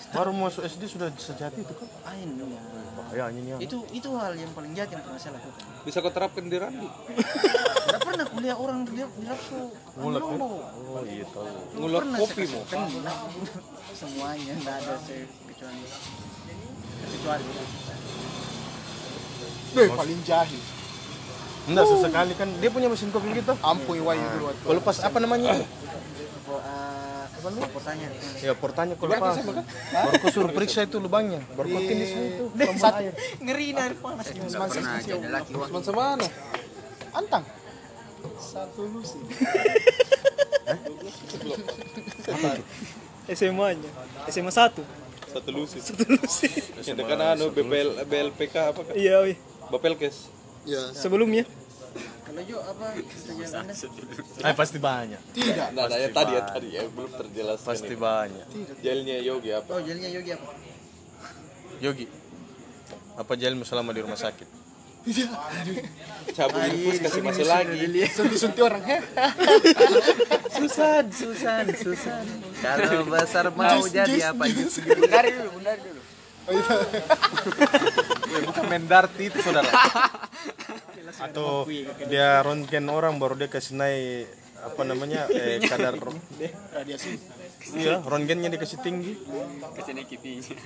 Baru 0.07 0.31
masuk 0.31 0.63
SD 0.63 0.87
sudah 0.87 1.11
sejati 1.19 1.67
itu 1.67 1.73
kan 1.75 1.87
Ain 2.07 2.39
ya. 2.39 2.45
bahayanya 2.95 3.39
nih 3.43 3.51
anak. 3.59 3.65
Itu 3.67 3.77
itu 3.91 4.09
hal 4.15 4.33
yang 4.39 4.51
paling 4.55 4.71
jahat 4.71 4.89
yang 4.95 5.03
pernah 5.03 5.19
saya 5.19 5.35
lakukan. 5.35 5.63
Bisa 5.83 5.97
kau 5.99 6.11
terapkan 6.15 6.47
di 6.47 6.57
Randi. 6.57 6.87
Tidak 6.87 8.01
pernah 8.03 8.25
kuliah 8.31 8.55
orang 8.55 8.87
di 8.87 8.95
di 8.95 9.23
Rapso. 9.27 9.67
Ngulek 9.99 10.23
ya? 10.23 10.35
Oh 10.39 11.03
iya 11.03 11.25
tahu 11.27 11.47
Ngulek 11.75 12.01
kopi 12.23 12.43
mau. 12.47 12.63
semuanya 13.97 14.53
tidak 14.61 14.75
ada 14.77 14.93
saya 15.01 15.25
kecuali 15.25 15.81
kecuali 17.07 17.43
Beh, 19.73 19.87
paling 19.93 20.19
jahil. 20.23 20.61
enggak 21.67 21.83
sesekali 21.83 22.33
kan 22.39 22.47
dia 22.63 22.69
punya 22.71 22.87
mesin 22.87 23.11
kopi 23.11 23.35
gitu 23.35 23.51
dulu 23.51 24.07
waktu. 24.07 24.63
kalau 24.63 24.81
pas 24.81 24.97
apa 25.03 25.17
namanya 25.19 25.51
eh, 25.51 25.67
apa 27.37 27.47
namanya? 27.53 27.69
Portanya. 27.69 28.07
ya 28.41 28.53
portanya 28.57 28.93
kalau 28.97 29.13
pas 29.21 29.37
baru 29.37 30.17
kau 30.17 30.29
suruh 30.33 30.51
periksa 30.51 30.89
itu 30.89 30.97
lubangnya 30.97 31.41
baru 31.53 31.77
kau 31.77 31.81
tindis 31.85 32.11
itu 32.11 32.45
air 32.57 33.13
Ngeri 33.37 33.65
nih 33.77 33.81
air 33.85 33.95
panas. 34.01 34.25
Teman 34.33 35.81
sama 35.85 36.17
mana? 36.17 36.27
Antang. 37.13 37.45
Satu 38.41 38.81
lusi. 38.89 39.19
SMA-nya. 43.27 43.91
SMA 44.31 44.51
1. 44.51 44.79
Satu 45.27 45.49
lusi. 45.51 45.77
Satu 45.83 46.03
lusi. 46.07 46.47
Yang 46.87 46.95
dekat 47.03 47.19
anu 47.19 47.51
BPL 47.51 48.07
BLPK 48.07 48.55
apa 48.71 48.81
kan? 48.87 48.93
Iya, 48.95 49.23
wih. 49.27 49.37
Bapelkes. 49.67 50.31
Ya. 50.63 50.79
Sebelumnya. 50.95 51.43
Jo 52.45 52.57
apa 52.61 52.85
Anda? 52.97 53.73
Ay, 54.45 54.53
pasti 54.53 54.77
banyak 54.77 55.21
Tidak. 55.33 55.67
Nah, 55.73 55.85
nah, 55.89 55.97
ya 55.97 56.09
tadi 56.11 56.31
ya 56.37 56.41
tadi 56.45 56.67
ya 56.75 56.81
belum 56.85 57.11
terjelaskan. 57.15 57.67
pasti 57.67 57.93
ini. 57.93 57.97
banyak 57.97 58.45
Jailnya 58.83 59.17
Yogi 59.23 59.49
apa? 59.55 59.69
Oh, 59.73 59.81
jalannya 59.81 60.09
Yogi 60.13 60.31
apa? 60.35 60.49
Yogi 61.81 62.05
apa 63.17 63.33
jalan 63.33 63.65
selama 63.65 63.89
di 63.97 64.01
rumah 64.05 64.19
sakit 64.19 64.67
Cabut 66.35 66.61
infus 66.67 66.99
kasih 66.99 67.21
masuk 67.23 67.47
lagi. 67.47 67.79
Sunti-sunti 68.11 68.59
orang. 68.59 68.83
Heh. 68.83 69.01
Susan, 70.51 71.03
Susan, 71.15 71.65
Susan. 71.79 72.25
Kalau 72.59 73.07
besar 73.07 73.47
mau 73.55 73.87
jadi 73.87 74.35
apa? 74.35 74.43
Bundari 74.51 75.29
dulu, 75.31 75.49
bundari 75.55 75.79
dulu. 75.79 75.96
Weh, 76.47 78.41
bukan 78.45 78.63
Mendarti 78.67 79.23
itu 79.27 79.37
saudara. 79.41 79.67
atau 81.17 81.65
dia 82.07 82.45
rongken 82.45 82.85
orang 82.93 83.17
baru 83.17 83.33
dia 83.33 83.49
kasih 83.49 83.73
naik 83.73 84.29
apa 84.57 84.81
namanya 84.85 85.25
eh, 85.31 85.57
kadar 85.63 85.97
Radiasi. 85.97 87.17
iya 87.73 88.03
ronggennya 88.05 88.53
dikasih 88.53 88.77
tinggi 88.85 89.17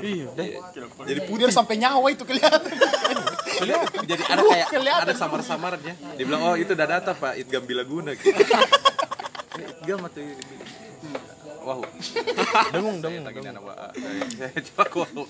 iya 0.01 0.27
deh 0.34 0.49
Jadi 1.07 1.19
Biar 1.29 1.51
sampai 1.55 1.79
nyawa 1.79 2.07
itu 2.11 2.23
kelihatan. 2.27 2.73
jadi 4.03 4.23
ada 4.27 4.41
kayak 4.43 4.67
ada 5.07 5.13
samar-samarnya. 5.15 5.93
Dia 6.19 6.25
bilang 6.25 6.41
oh 6.43 6.55
itu 6.57 6.73
data 6.75 7.13
Pak 7.15 7.38
Idgam 7.38 7.63
Bilaguna. 7.63 8.11
Gitu. 8.17 8.27
Idgam 9.82 10.03
atau 10.03 10.21
Wah, 11.62 11.78
dengung 12.74 12.97
dengung 13.05 13.26
lagi 13.26 13.39
anak 13.45 13.62
wa. 13.62 13.74
Saya 14.34 14.62
coba 14.74 15.05
wow. 15.05 15.26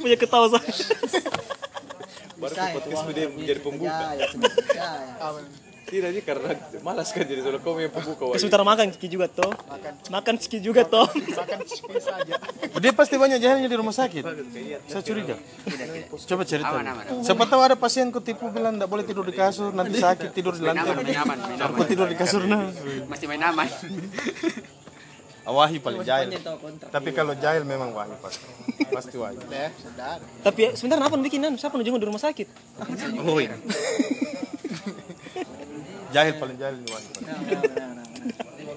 Punya 0.00 0.16
ketawa 0.16 0.46
saya. 0.48 0.72
Baru 2.40 2.54
podcast 2.54 3.02
dia 3.12 3.26
menjadi 3.28 3.60
pembuka. 3.60 3.92
Ya, 3.92 4.08
ya, 4.16 4.26
sudah. 4.32 4.52
Ya, 4.72 4.90
ya. 5.18 5.28
Tidak 5.88 6.10
sih 6.12 6.20
karena 6.20 6.52
malas 6.84 7.08
kan 7.16 7.24
jadi 7.24 7.40
soalnya 7.40 7.64
kamu 7.64 7.88
yang 7.88 7.92
pembuka 7.96 8.22
wajib. 8.28 8.40
sebentar 8.44 8.60
makan 8.60 8.92
Ciki 8.92 9.08
juga 9.08 9.26
toh. 9.32 9.52
Makan 10.12 10.34
Ciki 10.36 10.58
juga 10.60 10.82
toh. 10.84 11.08
Makan 11.08 11.58
chicken 11.64 11.96
saja. 11.96 12.34
Dia 12.76 12.92
pasti 12.92 13.16
banyak 13.16 13.40
jahilnya 13.40 13.68
di 13.72 13.76
rumah 13.80 13.96
sakit. 13.96 14.20
Saya 14.84 15.02
curiga. 15.04 15.40
Coba 16.12 16.42
cerita. 16.44 16.76
Siapa 17.24 17.44
tahu 17.48 17.60
ada 17.64 17.76
pasien 17.76 18.12
ketipu 18.12 18.52
bilang 18.52 18.76
tidak 18.76 18.88
boleh 18.92 19.04
tidur 19.08 19.24
di 19.24 19.32
kasur, 19.32 19.72
nanti 19.72 19.96
sakit 19.96 20.28
tidur 20.36 20.52
di 20.60 20.64
lantai. 20.68 20.92
Aku 21.56 21.80
tidur 21.88 22.04
di 22.04 22.16
kasur 22.20 22.44
nah. 22.44 22.68
Masih 23.08 23.24
main 23.24 23.40
aman. 23.40 23.68
Wahi 25.48 25.80
paling 25.80 26.04
jahil. 26.04 26.28
Tapi 26.92 27.10
kalau 27.16 27.32
jahil 27.32 27.64
memang 27.64 27.92
Wahi 27.96 28.12
pasti. 28.24 28.44
Pasti 28.92 29.16
Wahi. 29.16 29.36
Tapi 30.44 30.58
ya, 30.60 30.70
sebentar 30.76 31.00
apa 31.00 31.16
bikinan? 31.16 31.56
Siapa 31.56 31.80
nu 31.80 31.84
jenguk 31.84 32.04
di 32.04 32.08
rumah 32.08 32.20
sakit? 32.20 32.46
Oh 33.24 33.40
iya. 33.40 33.56
Jahil 36.12 36.34
paling 36.36 36.56
jahil 36.60 36.76
nih 36.80 36.90
Wahi. 36.92 37.08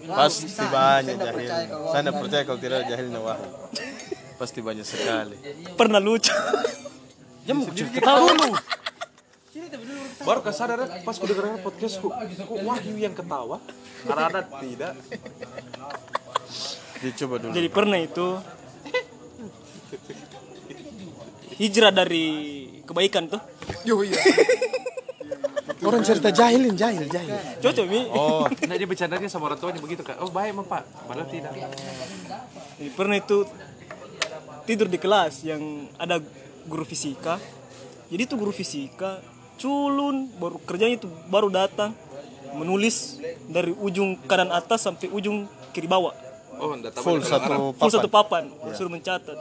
Pasti 0.08 0.64
banyak 0.68 1.16
jahil. 1.20 1.52
Saya 1.92 2.02
tidak 2.04 2.16
percaya 2.20 2.44
kalau 2.48 2.60
tidak 2.60 2.88
jahilnya 2.88 3.20
Wahi. 3.20 3.48
Pasti 4.40 4.60
banyak 4.64 4.86
sekali. 4.88 5.36
Pernah 5.76 6.00
lucu. 6.00 6.34
Jam 7.46 7.68
ketawa 7.68 8.32
dulu. 8.32 8.54
Baru 10.22 10.40
kesadaran 10.44 10.88
pas 11.02 11.16
ku 11.16 11.26
dengar 11.26 11.58
podcastku, 11.64 12.08
kok 12.12 12.58
Wahyu 12.68 12.96
yang 13.00 13.16
ketawa? 13.16 13.58
Karena 14.04 14.24
ada 14.28 14.42
tidak. 14.60 14.94
Dicoba 17.02 17.36
dulu. 17.42 17.52
Jadi 17.56 17.68
pernah 17.72 17.98
itu 17.98 18.28
hijrah 21.58 21.94
dari 21.94 22.26
kebaikan 22.86 23.32
tuh. 23.32 23.42
Yo 23.88 24.04
iya. 24.06 24.20
Orang 25.82 26.06
cerita 26.06 26.30
jahilin, 26.30 26.78
jahil, 26.78 27.10
jahil. 27.10 27.34
Cocok 27.58 27.86
mi. 27.90 28.06
Oh, 28.14 28.46
Nah 28.70 28.76
dia 28.78 28.86
bercandanya 28.86 29.26
sama 29.26 29.50
orang 29.50 29.58
tuanya 29.58 29.82
begitu 29.82 30.06
kan? 30.06 30.22
Oh 30.22 30.30
baik 30.30 30.54
emang 30.54 30.70
pak, 30.70 30.86
padahal 31.10 31.26
tidak. 31.26 31.54
Jadi 32.78 32.90
pernah 32.94 33.18
itu 33.18 33.50
tidur 34.70 34.86
di 34.86 35.02
kelas 35.02 35.42
yang 35.42 35.90
ada 35.98 36.22
guru 36.70 36.86
fisika. 36.86 37.42
Jadi 38.14 38.22
itu 38.30 38.36
guru 38.38 38.54
fisika 38.54 39.24
culun 39.62 40.26
baru 40.36 40.58
kerjanya 40.60 40.98
itu 40.98 41.08
baru 41.30 41.48
datang 41.48 41.94
menulis 42.52 43.22
dari 43.48 43.72
ujung 43.72 44.18
kanan 44.26 44.50
atas 44.50 44.82
sampai 44.82 45.08
ujung 45.08 45.46
kiri 45.72 45.86
bawah 45.86 46.12
Oh 46.58 46.78
full 46.94 47.22
satu 47.22 47.74
full 47.74 47.90
satu 47.90 48.06
papan. 48.06 48.50
papan 48.50 48.74
suruh 48.74 48.90
mencatat 48.90 49.34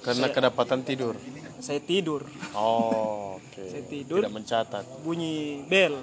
Karena 0.00 0.28
kedapatan 0.28 0.80
tidur. 0.80 1.16
saya 1.56 1.80
tidur 1.80 2.24
Oh, 2.52 3.36
oke. 3.40 3.64
Saya 3.64 3.84
tidur. 3.86 4.20
Tidak 4.20 4.34
mencatat. 4.34 4.84
bunyi 5.00 5.64
bel 5.64 5.96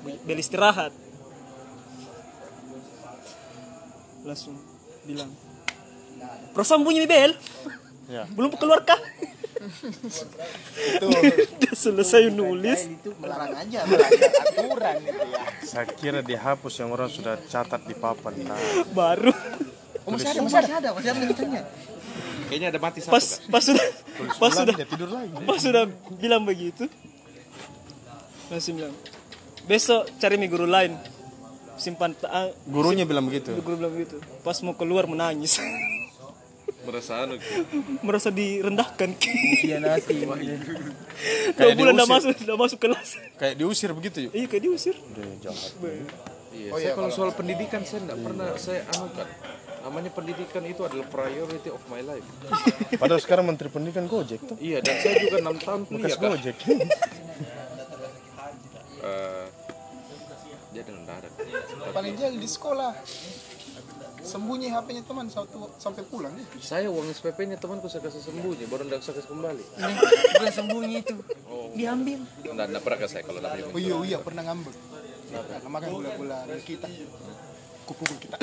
bunyi 0.00 0.16
bel 0.22 0.38
istirahat 0.38 0.92
langsung 4.24 4.56
bilang 5.04 5.30
Prosam 6.52 6.82
bunyi 6.82 7.04
bel 7.04 7.36
Ya. 8.08 8.24
belum 8.26 8.56
keluarkah 8.56 8.96
Udah 10.98 11.20
selesai 11.84 12.30
nulis 12.30 12.88
Melarang 13.16 13.52
aja, 13.52 13.84
melanggar 13.84 14.32
aturan 14.46 14.96
itu 14.98 15.24
ya. 15.26 15.42
Saya 15.60 15.86
kira 15.86 16.20
dihapus 16.20 16.74
yang 16.78 16.88
orang 16.88 17.06
sudah 17.06 17.36
catat 17.44 17.82
di 17.82 17.92
papan. 17.92 18.32
Nah, 18.40 18.56
baru 18.90 19.34
Oh, 20.02 20.14
masih 20.14 20.24
ada, 20.26 20.40
masih 20.40 20.72
ada, 20.72 20.88
masih 20.90 21.08
ada 21.10 21.18
lanjutannya. 21.20 21.62
Kayaknya 22.48 22.66
ada 22.66 22.80
mati 22.80 22.98
satu. 22.98 23.12
pas 23.12 23.20
Kak. 23.20 23.44
pas 23.46 23.62
sudah 23.62 23.86
pas 24.38 24.52
sudah 24.54 24.74
tidur 24.80 25.08
lagi. 25.10 25.32
pas 25.44 25.58
sudah 25.58 25.84
bilang 26.14 26.42
begitu 26.42 26.88
langsung 28.48 28.72
bilang 28.74 28.94
besok 29.64 30.08
cari 30.16 30.34
mie 30.34 30.48
guru 30.48 30.64
lain 30.64 30.96
simpan 31.76 32.16
ta- 32.16 32.48
Gurunya 32.64 33.04
bilang 33.04 33.28
begitu. 33.28 33.52
guru 33.58 33.76
bilang 33.76 33.92
begitu 33.92 34.16
pas 34.40 34.56
mau 34.62 34.72
keluar 34.72 35.04
menangis 35.04 35.60
Merasa 36.88 37.12
anu. 37.20 37.36
merasa 38.00 38.28
direndahkan 38.30 39.12
Iya 39.68 39.76
nanti. 39.78 40.24
dua 40.24 40.40
Kayak 41.52 41.74
bulan 41.76 41.92
udah 41.92 42.00
diusir. 42.00 42.14
masuk 42.24 42.34
udah 42.42 42.56
masuk 42.56 42.78
kelas 42.80 43.08
Kayak 43.36 43.54
diusir 43.54 43.90
begitu 43.92 44.18
yuk. 44.24 44.32
iya 44.32 44.46
kayak 44.46 44.62
diusir 44.64 44.96
Udah 44.96 45.24
jahat. 45.42 45.72
Iya, 46.48 46.70
saya 46.72 46.92
kalau 46.92 47.10
soal 47.12 47.30
pendidikan 47.30 47.84
saya 47.84 48.02
enggak 48.02 48.18
pernah 48.20 48.48
saya 48.56 48.80
anukan. 48.90 49.28
Namanya 49.78 50.10
pendidikan 50.10 50.64
itu 50.64 50.82
adalah 50.82 51.06
priority 51.06 51.68
of 51.68 51.82
my 51.86 52.00
life. 52.00 52.24
Padahal 53.00 53.20
sekarang 53.20 53.46
Menteri 53.46 53.68
Pendidikan 53.68 54.04
Gojek 54.04 54.40
tuh. 54.42 54.56
Iya, 54.58 54.80
dan 54.80 54.96
saya 54.98 55.14
juga 55.18 55.36
enam 55.38 55.54
tahun 55.56 55.80
kuliah 55.86 56.08
kan. 56.10 56.24
Gojek. 56.30 56.56
Eh, 58.98 59.46
jadi 60.74 60.90
mendadak. 60.90 61.30
Paling 61.88 62.14
jahil 62.18 62.36
di 62.36 62.50
sekolah. 62.50 62.92
Sembunyi 64.28 64.68
HP-nya 64.68 65.02
teman 65.08 65.26
satu 65.32 65.72
sampai 65.80 66.04
pulang. 66.04 66.36
Saya 66.60 66.92
uang 66.92 67.08
SPP-nya 67.16 67.56
temanku 67.56 67.88
saya 67.88 68.04
kasih 68.04 68.20
sembunyi, 68.20 68.68
baru 68.68 68.84
ndak 68.84 69.00
saya 69.00 69.16
kasih 69.16 69.32
kembali. 69.32 69.64
Bukan 70.36 70.52
sembunyi 70.52 71.00
itu. 71.00 71.16
Diambil. 71.72 72.20
Enggak, 72.44 72.66
enggak 72.68 72.82
pernah 72.84 72.98
ke 73.00 73.06
saya 73.08 73.22
kalau 73.24 73.40
namanya. 73.40 73.64
Oh 73.72 73.80
iya, 73.80 73.96
iya 74.04 74.18
pernah 74.20 74.42
ngambek. 74.44 74.76
Nah, 75.32 75.68
makan 75.72 75.88
gula-gula 75.96 76.38
kita. 76.60 76.88
Kupukul 77.88 78.16
kita. 78.20 78.36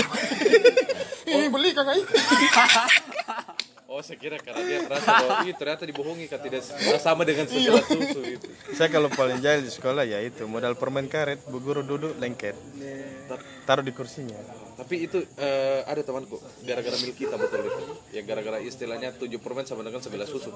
Ini 1.29 1.53
beli 1.53 1.69
kakak. 1.77 2.01
Oh, 3.95 4.03
saya 4.03 4.19
kira 4.19 4.35
karena 4.35 4.59
dia 4.67 4.83
merasa 4.83 5.07
bahwa 5.07 5.47
Ih, 5.47 5.55
ternyata 5.55 5.87
dibohongi 5.87 6.27
kan 6.27 6.43
tidak 6.43 6.67
sama 6.99 7.23
dengan 7.23 7.47
segelas 7.47 7.87
susu 7.87 8.19
gitu. 8.27 8.47
Saya 8.75 8.91
kalau 8.91 9.07
paling 9.07 9.39
jahil 9.39 9.63
di 9.63 9.71
sekolah 9.71 10.03
ya 10.03 10.19
itu 10.19 10.43
modal 10.51 10.75
permen 10.75 11.07
karet, 11.07 11.39
bu 11.47 11.63
guru 11.63 11.79
duduk 11.79 12.11
lengket. 12.19 12.59
Taruh 13.63 13.87
di 13.87 13.95
kursinya. 13.95 14.35
Tapi 14.75 15.07
itu 15.07 15.23
eh, 15.39 15.81
ada 15.87 16.03
temanku, 16.03 16.35
gara-gara 16.67 16.95
milik 16.99 17.15
kita 17.15 17.39
betul 17.39 17.63
itu. 17.63 17.83
Ya 18.11 18.21
gara-gara 18.27 18.59
istilahnya 18.59 19.15
tujuh 19.15 19.39
permen 19.39 19.63
sama 19.63 19.87
dengan 19.87 20.03
segelas 20.03 20.27
susu. 20.27 20.51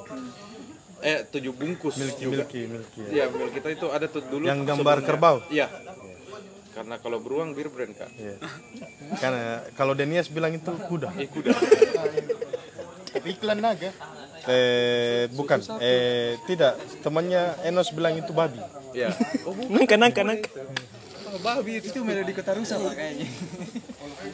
Eh, 0.99 1.23
tujuh 1.31 1.55
bungkus 1.55 1.95
Milki, 1.95 2.27
juga. 2.27 2.43
milki, 2.43 2.61
milki. 2.67 2.99
ya. 3.07 3.09
Iya, 3.15 3.25
milik 3.31 3.53
kita 3.63 3.69
itu 3.71 3.87
ada 3.87 4.11
tuh 4.11 4.19
dulu. 4.27 4.43
Yang 4.43 4.67
gambar 4.67 4.99
sebelumnya. 4.99 5.07
kerbau? 5.07 5.37
Iya. 5.47 5.67
Karena 6.75 6.95
kalau 6.99 7.17
beruang 7.23 7.55
bir 7.55 7.71
brand 7.71 7.95
kak. 7.95 8.11
Iya. 8.19 8.35
Karena 9.23 9.63
kalau 9.79 9.95
Denias 9.95 10.27
bilang 10.27 10.51
itu 10.51 10.71
kuda. 10.91 11.15
Eh 11.15 11.27
kuda. 11.31 11.55
Tapi 13.15 13.27
iklan 13.39 13.63
naga. 13.63 13.95
Eh 14.47 15.31
bukan, 15.31 15.63
eh 15.79 16.35
tidak. 16.43 16.75
Temannya 16.99 17.55
Enos 17.63 17.95
bilang 17.95 18.19
itu 18.19 18.35
babi. 18.35 18.59
Iya. 18.91 19.15
Oh, 19.47 19.55
bu. 19.55 19.63
nangka 19.71 19.95
nangka 19.95 20.23
nangka 21.29 21.39
babi 21.45 21.71
itu. 21.77 21.87
Itu 21.93 22.01
melodi 22.01 22.33
kota 22.33 22.51
rusa 22.57 22.75
kayaknya. 22.81 23.27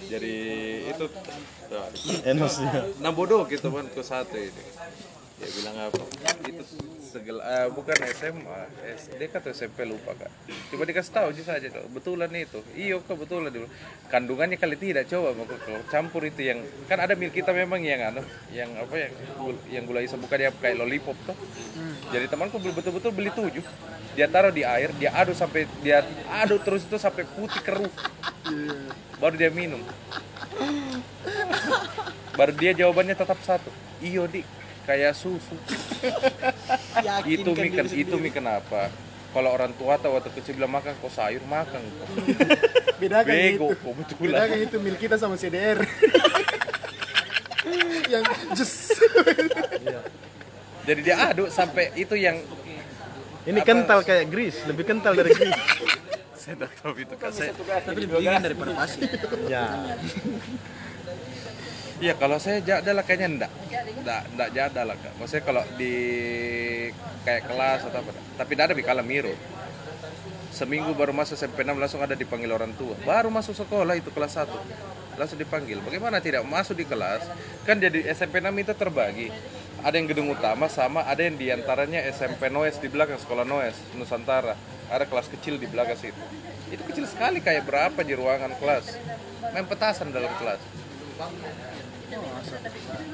Jadi 0.07 0.35
itu 0.95 1.05
Enos 2.23 2.55
ya. 2.61 2.87
nah 3.03 3.11
bodoh 3.11 3.43
gitu 3.51 3.67
kan 3.67 3.85
ke 3.91 4.01
satu 4.01 4.37
ini. 4.39 4.63
Dia 5.35 5.49
bilang 5.51 5.75
apa? 5.91 6.03
Itu 6.47 6.63
segel 7.03 7.37
eh, 7.43 7.67
bukan 7.71 7.97
SMA, 8.15 8.59
SD 8.95 9.31
atau 9.35 9.51
SMP 9.51 9.83
lupa 9.83 10.15
kak. 10.15 10.31
Coba 10.71 10.87
dikasih 10.87 11.11
tahu 11.11 11.27
aja 11.35 11.43
saja 11.43 11.67
tuh. 11.71 11.83
Betulan 11.91 12.31
itu. 12.31 12.63
Iya 12.71 13.03
kok 13.03 13.19
betulan 13.19 13.51
dulu. 13.51 13.67
Kandungannya 14.07 14.55
kali 14.55 14.79
tidak 14.79 15.11
coba 15.11 15.35
mau 15.35 15.43
kalau 15.43 15.83
campur 15.91 16.23
itu 16.23 16.39
yang 16.39 16.63
kan 16.87 17.03
ada 17.03 17.19
milik 17.19 17.43
kita 17.43 17.51
memang 17.51 17.83
yang 17.83 17.99
anu 18.15 18.23
yang 18.55 18.71
apa 18.79 18.95
yang 18.95 19.11
yang 19.67 19.83
gula 19.83 19.99
isam 19.99 20.23
bukan 20.23 20.39
dia 20.39 20.51
kayak 20.55 20.79
lollipop 20.79 21.19
tuh. 21.27 21.35
Jadi 22.15 22.25
temanku 22.31 22.55
betul-betul 22.59 23.11
beli 23.11 23.31
tujuh. 23.35 23.63
Dia 24.15 24.31
taruh 24.31 24.55
di 24.55 24.63
air, 24.63 24.95
dia 24.95 25.11
aduk 25.11 25.35
sampai 25.35 25.67
dia 25.83 25.99
aduk 26.31 26.63
terus 26.63 26.87
itu 26.87 26.95
sampai 26.95 27.27
putih 27.27 27.59
keruh. 27.59 27.91
Baru 29.19 29.35
dia 29.35 29.51
minum. 29.51 29.83
Baru 32.39 32.51
dia 32.55 32.71
jawabannya 32.71 33.15
tetap 33.19 33.35
satu. 33.43 33.67
Iyo 33.99 34.27
di 34.31 34.43
kayak 34.85 35.13
susu. 35.17 35.57
itu 37.25 37.49
mi 37.51 37.67
ken- 37.73 37.91
itu 37.91 38.15
mi 38.15 38.29
kenapa? 38.29 38.93
Kalau 39.35 39.51
orang 39.51 39.75
tua 39.75 39.99
atau 39.99 40.15
waktu 40.15 40.31
kecil 40.31 40.55
bilang 40.55 40.71
makan 40.79 40.95
kok 40.95 41.11
sayur 41.11 41.43
makan 41.43 41.81
kok. 41.83 42.07
Bedakan 43.01 43.33
Bego 43.35 43.67
itu. 43.67 43.75
kok 43.75 43.93
betulan. 43.99 44.31
Bedakan 44.31 44.59
itu 44.63 44.77
milik 44.79 44.99
kita 45.03 45.15
sama 45.19 45.35
CDR. 45.35 45.83
yang 48.13 48.21
just 48.53 48.93
Jadi 50.85 50.99
dia 51.01 51.33
aduk 51.33 51.49
sampai 51.49 51.89
itu 51.97 52.13
yang 52.13 52.37
Ini 53.45 53.61
kental 53.61 54.01
kayak 54.01 54.25
gris, 54.33 54.57
lebih 54.65 54.89
kental 54.89 55.13
dari 55.13 55.29
gris. 55.29 55.53
saya 56.41 56.57
tidak 56.57 56.71
tahu 56.81 56.93
itu 56.97 57.13
kan 57.13 57.29
saya. 57.29 57.53
Tapi 57.57 57.99
lebih 58.05 58.21
dingin 58.21 58.41
daripada 58.41 58.71
pasir. 58.73 59.05
Ya. 59.45 59.65
Iya 61.95 62.13
kalau 62.19 62.35
saya 62.43 62.59
jadal 62.59 62.95
lah 62.99 63.05
kayaknya 63.07 63.27
enggak. 63.31 63.51
Enggak, 64.03 64.21
enggak 64.35 64.49
jadal 64.51 64.85
lah 64.91 64.97
kak. 64.99 65.13
Maksudnya 65.15 65.43
kalau 65.47 65.63
di 65.79 65.93
kayak 67.23 67.43
kelas 67.47 67.79
atau 67.87 67.99
apa. 68.03 68.11
Tapi 68.35 68.51
enggak 68.51 68.67
ada 68.67 68.75
di 68.75 68.85
kala 68.85 69.03
miro. 69.03 69.31
Seminggu 70.51 70.95
baru 70.95 71.11
masuk 71.11 71.35
SMP 71.35 71.67
6 71.67 71.75
langsung 71.75 71.99
ada 71.99 72.15
dipanggil 72.15 72.47
orang 72.47 72.71
tua. 72.79 72.95
Baru 73.03 73.27
masuk 73.27 73.55
sekolah 73.55 73.95
itu 73.99 74.07
kelas 74.11 74.39
1. 74.39 74.47
Langsung 75.19 75.39
dipanggil. 75.39 75.83
Bagaimana 75.83 76.23
tidak 76.23 76.47
masuk 76.47 76.79
di 76.79 76.87
kelas? 76.87 77.27
Kan 77.67 77.79
jadi 77.79 78.07
SMP 78.11 78.39
6 78.39 78.55
itu 78.55 78.71
terbagi. 78.75 79.27
Ada 79.83 79.99
yang 79.99 80.07
gedung 80.07 80.31
utama 80.31 80.71
sama 80.71 81.03
ada 81.03 81.21
yang 81.21 81.35
di 81.35 81.51
antaranya 81.51 82.03
SMP 82.07 82.47
Noes 82.47 82.79
di 82.79 82.87
belakang 82.87 83.19
sekolah 83.19 83.43
Noes 83.43 83.75
Nusantara. 83.95 84.55
ada 84.85 85.05
kelas 85.09 85.29
kecil 85.33 85.57
di 85.57 85.65
belakang 85.65 85.97
situ 85.97 86.21
itu 86.73 86.81
kecil 86.81 87.05
sekali 87.05 87.41
kayak 87.41 87.65
berapa 87.65 87.99
di 88.01 88.13
ruangan 88.17 88.53
kelas 88.57 88.97
main 89.53 89.65
petasan 89.65 90.09
dalam 90.09 90.29
kelas 90.41 90.61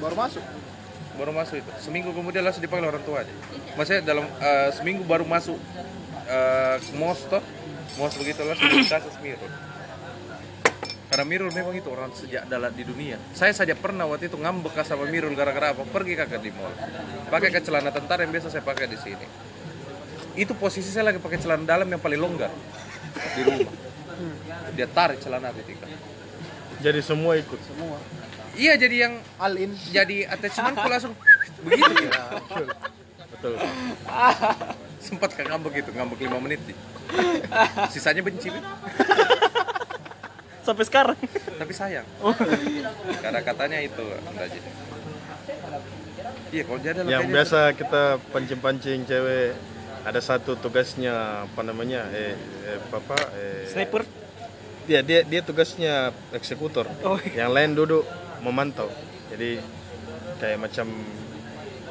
Baru 0.00 0.14
masuk. 0.16 0.44
baru 1.12 1.32
masuk? 1.36 1.56
Itu. 1.60 1.70
Seminggu 1.76 2.08
kemudian 2.16 2.40
langsung 2.40 2.64
dipanggil 2.64 2.88
orang 2.88 3.04
tua 3.04 3.20
aja. 3.20 3.34
Maksudnya 3.76 4.00
dalam 4.00 4.24
eh, 4.40 4.70
seminggu 4.72 5.04
baru 5.04 5.28
masuk 5.28 5.60
eh, 6.26 6.76
mos 6.96 7.20
toh? 7.28 7.44
Mos 8.00 8.16
begitu 8.16 8.40
langsung 8.40 8.72
dikasih 8.72 9.12
Mirul 9.20 9.52
karena 11.12 11.28
Mirul 11.28 11.52
memang 11.52 11.76
itu 11.76 11.92
orang 11.92 12.08
sejak 12.16 12.48
dalam 12.48 12.72
di 12.72 12.88
dunia. 12.88 13.20
Saya 13.36 13.52
saja 13.52 13.76
pernah 13.76 14.08
waktu 14.08 14.32
itu 14.32 14.40
ngambek 14.40 14.80
sama 14.80 15.04
Mirul 15.04 15.36
gara-gara 15.36 15.76
apa? 15.76 15.84
Pergi 15.84 16.16
kakak 16.16 16.40
di 16.40 16.48
mall. 16.56 16.72
Pakai 17.28 17.52
ke 17.52 17.60
celana 17.60 17.92
tentara 17.92 18.24
yang 18.24 18.32
biasa 18.32 18.48
saya 18.48 18.64
pakai 18.64 18.88
di 18.88 18.96
sini. 18.96 19.26
Itu 20.40 20.56
posisi 20.56 20.88
saya 20.88 21.12
lagi 21.12 21.20
pakai 21.20 21.36
celana 21.36 21.68
dalam 21.68 21.84
yang 21.84 22.00
paling 22.00 22.16
longgar 22.16 22.48
di 23.36 23.44
rumah. 23.44 23.68
Dia 24.72 24.88
tarik 24.88 25.20
celana 25.20 25.52
ketika 25.52 25.84
Jadi 26.80 27.04
semua 27.04 27.36
ikut. 27.36 27.60
Iya 28.54 28.74
jadi 28.74 28.96
yang 29.08 29.14
All 29.36 29.54
in. 29.54 29.72
jadi 29.88 30.28
attachmentku 30.28 30.84
langsung 30.84 31.14
begitu 31.62 31.92
ya. 32.02 32.10
Betul. 33.32 33.54
sempat 34.98 35.30
ke 35.32 35.42
ngambek 35.42 35.82
gitu 35.82 35.90
ngambek 35.90 36.18
5 36.22 36.38
menit 36.40 36.60
nih 36.62 36.76
sisanya 37.88 38.22
benci. 38.22 38.48
Sampai 40.62 40.86
sekarang. 40.86 41.18
tapi 41.58 41.72
sayang 41.74 42.06
karena 43.18 43.40
katanya 43.40 43.78
itu 43.78 44.04
enggak 44.24 44.46
jadi 44.48 44.70
iya 46.50 46.62
kalau 46.62 46.78
jadi 46.78 46.98
Yang 47.02 47.24
biasa 47.28 47.60
kita 47.74 48.02
pancing-pancing 48.30 49.02
cewek 49.02 49.58
ada 50.02 50.18
satu 50.18 50.54
tugasnya 50.54 51.46
apa 51.46 51.60
namanya 51.62 52.06
eh, 52.10 52.34
eh 52.64 52.78
apa 52.78 53.14
eh, 53.34 53.66
Sniper. 53.66 54.02
dia 54.84 54.98
dia 55.02 55.22
dia 55.22 55.40
tugasnya 55.42 56.10
eksekutor 56.30 56.86
Oh. 57.02 57.18
yang 57.32 57.50
lain 57.50 57.74
duduk 57.74 58.02
memantau. 58.42 58.90
Jadi 59.30 59.62
kayak 60.42 60.58
macam 60.58 60.86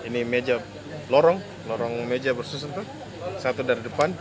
ini 0.06 0.22
meja 0.28 0.60
lorong 1.08 1.40
lorong 1.68 2.04
meja 2.06 2.36
bersusun 2.36 2.76
tuh 2.76 2.86
satu 3.40 3.64
dari 3.64 3.80
depan 3.80 4.12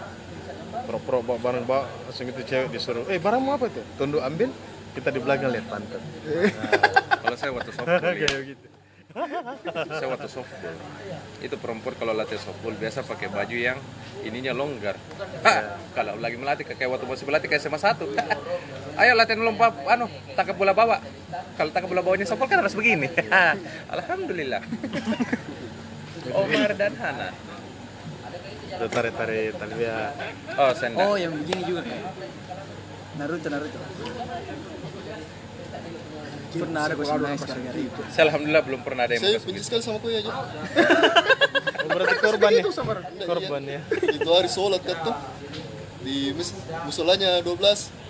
pro-pro 0.87 1.23
bawa 1.23 1.39
barang 1.39 1.65
bawa 1.67 1.85
langsung 2.09 2.31
itu 2.31 2.43
cewek 2.47 2.71
disuruh 2.71 3.05
eh 3.11 3.19
barangmu 3.19 3.51
apa 3.59 3.67
tuh? 3.69 3.85
Tunduk 3.99 4.23
ambil 4.23 4.51
kita 4.95 5.09
di 5.15 5.21
belakang 5.23 5.51
lihat 5.55 5.67
pantat 5.71 6.03
kalau 7.23 7.37
saya 7.39 7.51
waktu 7.55 7.71
softball 7.71 8.15
ya, 8.19 8.27
kayak 8.27 8.43
gitu 8.55 8.67
saya 9.11 10.07
waktu 10.07 10.29
softball. 10.31 10.77
Itu 11.43 11.57
perempuan 11.59 11.95
kalau 11.99 12.15
latihan 12.15 12.41
softball 12.41 12.75
biasa 12.79 13.03
pakai 13.03 13.27
baju 13.27 13.57
yang 13.59 13.79
ininya 14.23 14.55
longgar. 14.55 14.95
Ha, 15.43 15.55
kalau 15.99 16.15
lagi 16.23 16.39
melatih 16.39 16.63
kayak 16.63 16.87
waktu 16.87 17.07
masih 17.11 17.27
melatih 17.27 17.49
kayak 17.51 17.63
SMA 17.67 17.81
satu. 17.83 18.07
Ayo 18.95 19.19
latihan 19.19 19.43
lompat 19.43 19.75
anu 19.87 20.07
tangkap 20.39 20.55
bola 20.55 20.71
bawa. 20.71 21.03
Kalau 21.59 21.71
tangkap 21.75 21.91
bola 21.91 22.03
bawanya 22.07 22.27
softball 22.27 22.47
kan 22.47 22.63
harus 22.63 22.79
begini. 22.79 23.11
Alhamdulillah. 23.91 24.63
Omar 26.31 26.71
dan 26.79 26.95
Hana. 26.95 27.35
Tuh 28.71 28.89
tarik-tarik 28.89 29.59
tali 29.61 29.75
dia 29.77 30.15
oh 30.57 30.73
senda 30.73 31.05
Oh, 31.05 31.13
yang 31.19 31.37
begini 31.37 31.69
juga 31.69 31.83
Naruto 33.19 33.49
Naruto. 33.51 33.81
Pernah 36.51 36.83
ada 36.83 36.95
gosip 36.99 37.15
nice 37.17 37.45
gara-gara 37.47 37.79
itu. 37.79 38.01
saya 38.11 38.23
alhamdulillah 38.27 38.65
belum 38.67 38.81
pernah 38.83 39.03
ada 39.07 39.13
yang 39.15 39.23
Saya 39.23 39.39
benci 39.39 39.63
sekali 39.63 39.83
sama 39.87 39.99
kue 40.03 40.13
aja. 40.19 40.33
berarti 41.95 42.17
korban 42.19 42.51
ya? 42.51 42.63
Korban 43.27 43.63
ya. 43.67 43.81
Itu 44.11 44.29
hari 44.35 44.51
sholat 44.51 44.83
kan 44.83 44.97
tuh. 45.07 45.17
Di 46.01 46.33
mis 46.33 46.51
musolanya 46.83 47.39
12 47.45 48.01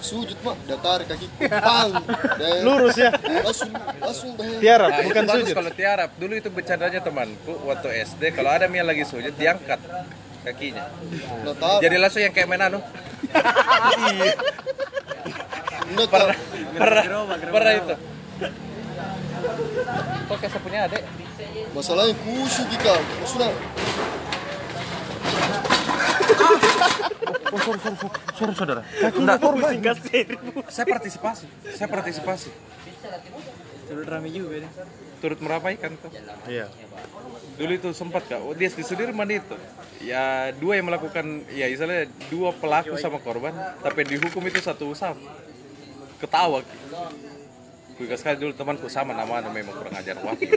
sujud 0.00 0.38
mah 0.40 0.56
datar 0.64 1.04
kaki. 1.04 1.26
Pang. 1.50 1.92
Dan 2.40 2.64
lurus 2.64 2.96
ya? 2.96 3.10
Langsung 3.44 3.70
langsung 4.00 4.30
bahaya. 4.38 4.58
Tiarap 4.60 4.88
Nah, 4.88 5.00
bukan 5.04 5.24
sujud? 5.28 5.54
kalau 5.56 5.72
tiarap. 5.72 6.10
Dulu 6.16 6.32
itu 6.36 6.48
bercandanya 6.48 7.00
temanku 7.02 7.52
waktu 7.66 7.88
SD. 8.06 8.22
Kalau 8.32 8.50
ada 8.54 8.70
yang 8.70 8.88
lagi 8.88 9.04
sujud, 9.04 9.34
diangkat 9.36 9.80
kakinya. 10.44 10.84
datar 11.44 11.78
Jadi 11.84 11.96
langsung 12.00 12.22
yang 12.24 12.32
kayak 12.32 12.48
main 12.48 12.62
anu. 12.64 12.80
enggak 15.90 16.08
Pernah, 16.10 16.26
Kak. 16.30 16.38
pernah, 16.78 17.02
pernah 17.50 17.72
itu. 17.74 17.94
Kok 20.30 20.36
kayak 20.38 20.52
saya 20.52 20.62
punya 20.62 20.78
adek? 20.86 21.02
masalahnya 21.70 22.14
kusu 22.26 22.62
kita 22.68 22.94
sudah 23.24 23.50
Sorry 28.38 28.54
saudara. 28.54 28.82
Singkat 28.86 29.96
Saya 30.70 30.86
partisipasi. 30.86 31.46
Saya 31.74 31.88
partisipasi. 31.90 32.50
Terus 33.90 34.04
rame 34.06 34.30
juga 34.30 34.62
deh. 34.62 34.72
Turut 35.20 35.38
meramaikan 35.42 35.92
tuh. 36.00 36.08
iya 36.48 36.70
Dulu 37.60 37.72
itu 37.76 37.92
sempat 37.92 38.24
kak. 38.24 38.40
Oh, 38.40 38.56
dia 38.56 38.72
di 38.72 38.80
Sudirman 38.80 39.28
itu. 39.28 39.52
Ya 40.00 40.48
dua 40.56 40.80
yang 40.80 40.88
melakukan, 40.88 41.44
ya 41.52 41.68
misalnya 41.68 42.08
dua 42.32 42.56
pelaku 42.56 42.96
sama 42.96 43.20
korban, 43.20 43.52
tapi 43.84 44.08
dihukum 44.08 44.40
itu 44.48 44.64
satu 44.64 44.88
saf. 44.96 45.20
Ketawa. 46.16 46.64
Gue 48.00 48.16
sekali 48.16 48.40
dulu 48.40 48.56
temanku 48.56 48.88
sama 48.88 49.12
nama 49.12 49.44
memang 49.44 49.76
kurang 49.76 49.92
ajar 49.92 50.16
Wahyu. 50.24 50.56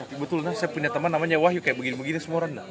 Tapi 0.00 0.14
betul 0.16 0.40
nah 0.40 0.56
saya 0.56 0.72
punya 0.72 0.88
teman 0.88 1.12
namanya 1.12 1.36
Wahyu 1.36 1.60
kayak 1.60 1.76
begini-begini 1.76 2.16
semua 2.16 2.48
orang 2.48 2.56
nah. 2.56 2.66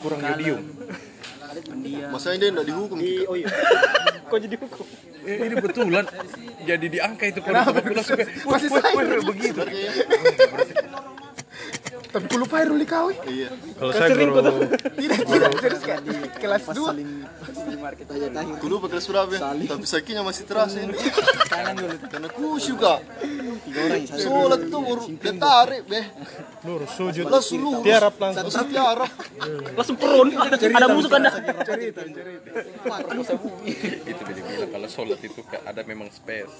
Kurang 0.00 0.24
yodium. 0.24 0.64
Pendiam. 1.64 2.08
masalahnya 2.10 2.40
dia 2.40 2.50
enggak 2.52 2.66
dihukum 2.68 2.96
Kak. 2.98 3.28
Oh 3.28 3.36
iya. 3.36 3.46
Kok 4.30 4.38
jadi 4.46 4.56
hukum? 4.56 4.86
Eh, 5.20 5.36
ini 5.46 5.54
betulan 5.60 6.04
jadi 6.64 6.86
di 6.86 6.98
angka 7.02 7.24
itu 7.28 7.40
kalau 7.44 7.60
"Wah, 7.60 8.56
Masih 8.56 8.68
wah, 8.72 8.80
saya. 8.80 8.94
wah," 8.96 9.22
begitu. 9.26 9.60
Tapi 12.10 12.26
ku 12.26 12.36
lupa 12.36 12.58
Irul 12.58 12.82
dikawin. 12.82 13.16
iya 13.26 13.48
kalau 13.78 13.92
saya 13.94 14.08
guru 14.10 14.34
Tidak, 14.98 15.18
tidak. 15.24 15.50
Serius 15.56 15.82
Kak. 15.82 15.98
Kelas 16.36 16.62
2. 16.66 16.74
Saling 16.74 17.80
market 17.80 18.06
aja 18.10 18.26
tahir. 18.28 18.54
Ku 18.58 18.66
lupa 18.66 18.86
ke 18.86 18.98
Surabaya 18.98 19.40
tapi 19.40 19.84
sakinya 19.86 20.22
masih 20.26 20.44
terasa 20.44 20.78
ini 20.78 20.94
Kanan 21.46 21.74
dulu. 21.76 21.96
karena 23.70 23.94
yang 23.94 24.06
satu. 24.08 24.22
sholat 24.26 24.60
tuh 24.66 24.80
baru 24.82 25.02
dia 25.06 25.32
tarik 25.36 25.82
beh 25.86 26.04
lurus 26.66 26.90
sujud 26.90 27.24
langsung 27.30 27.60
lurus 27.62 27.84
tiarap 27.86 28.14
langsung 28.18 28.50
langsung 28.50 28.66
tiarap 28.66 29.10
Langsung 29.70 29.96
perun. 29.96 30.28
Ada 30.34 30.86
musuh 30.90 31.10
kan 31.10 31.20
dah. 31.22 31.34
itu 34.02 34.22
jadi 34.26 34.40
bilang 34.42 34.70
kalau 34.70 34.88
sholat 34.90 35.20
itu 35.22 35.40
ada 35.62 35.80
memang 35.86 36.08
space. 36.10 36.50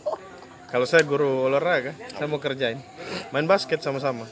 Kalau 0.70 0.86
saya 0.86 1.02
guru 1.02 1.50
olahraga, 1.50 1.98
saya 2.14 2.30
mau 2.30 2.38
kerjain 2.38 2.78
main 3.30 3.42
basket 3.44 3.82
sama-sama. 3.82 4.22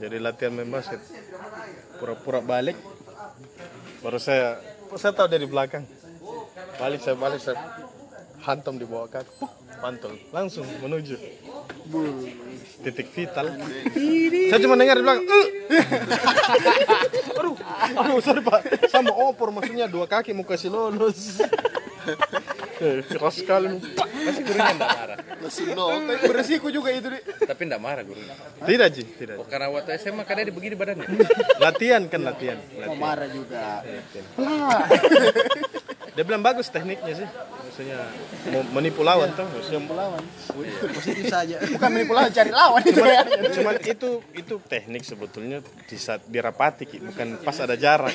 Jadi 0.00 0.16
latihan 0.18 0.52
main 0.54 0.70
basket. 0.70 1.00
Pura-pura 2.02 2.40
balik. 2.42 2.76
Baru 4.02 4.18
saya, 4.18 4.58
saya 4.98 5.12
tahu 5.14 5.28
dari 5.30 5.46
belakang. 5.46 5.86
Balik 6.76 7.00
saya 7.00 7.16
balik 7.16 7.40
saya 7.40 7.56
hantam 8.44 8.76
di 8.76 8.84
bawah 8.84 9.08
kaki. 9.08 9.30
Puk, 9.40 9.52
mantul. 9.80 10.18
Langsung 10.34 10.66
menuju 10.82 11.16
titik 12.84 13.08
vital. 13.14 13.54
Saya 14.50 14.60
cuma 14.60 14.76
dengar 14.76 14.96
di 14.98 15.04
belakang. 15.04 15.24
"Eh." 15.30 15.82
Aduh, 17.98 18.20
sorry 18.20 18.42
pak. 18.44 18.88
Sama 18.92 19.12
opor 19.12 19.50
maksudnya 19.50 19.88
dua 19.88 20.04
kaki 20.04 20.36
mau 20.36 20.44
kasih 20.44 20.70
lolos. 20.72 21.40
Eh, 22.74 23.00
Keras 23.06 23.40
sekali. 23.40 23.80
Pasti 23.80 24.42
gurunya 24.44 24.76
enggak 24.76 24.92
marah. 24.92 25.18
nok 25.72 26.20
Beresiko 26.26 26.68
juga 26.68 26.90
itu, 26.92 27.06
Dik. 27.06 27.48
Tapi 27.48 27.62
enggak 27.70 27.80
marah 27.80 28.02
gurunya. 28.04 28.34
Tidak, 28.60 28.88
Ji. 28.92 29.02
Tidak. 29.08 29.36
Oh, 29.40 29.46
karena 29.48 29.70
waktu 29.72 29.96
SMA 30.02 30.26
kan 30.26 30.42
dia 30.42 30.52
begini 30.52 30.74
badannya. 30.76 31.06
Latihan 31.62 32.02
kan 32.10 32.20
latihan. 32.20 32.58
latihan. 32.76 32.98
Marah 32.98 33.28
juga. 33.30 33.80
Dia 36.14 36.22
bilang 36.22 36.42
bagus 36.46 36.70
tekniknya 36.70 37.26
sih. 37.26 37.28
Maksudnya 37.28 37.98
mau 38.54 38.62
menipu 38.78 39.02
lawan 39.02 39.34
tuh. 39.34 39.42
Maksudnya 39.50 39.82
Lawan. 39.90 40.22
Positif 40.94 41.26
saja. 41.26 41.58
Bukan 41.58 41.88
manipulasi 41.90 42.30
cari 42.30 42.52
lawan 42.54 42.82
itu 42.86 43.02
ya. 43.02 43.22
Cuman 43.50 43.74
itu 43.82 44.10
itu 44.30 44.54
teknik 44.70 45.02
sebetulnya 45.02 45.58
di 45.90 45.98
saat 45.98 46.22
dirapati 46.30 46.86
bukan 47.02 47.42
pas 47.42 47.58
ada 47.58 47.74
jarak. 47.74 48.14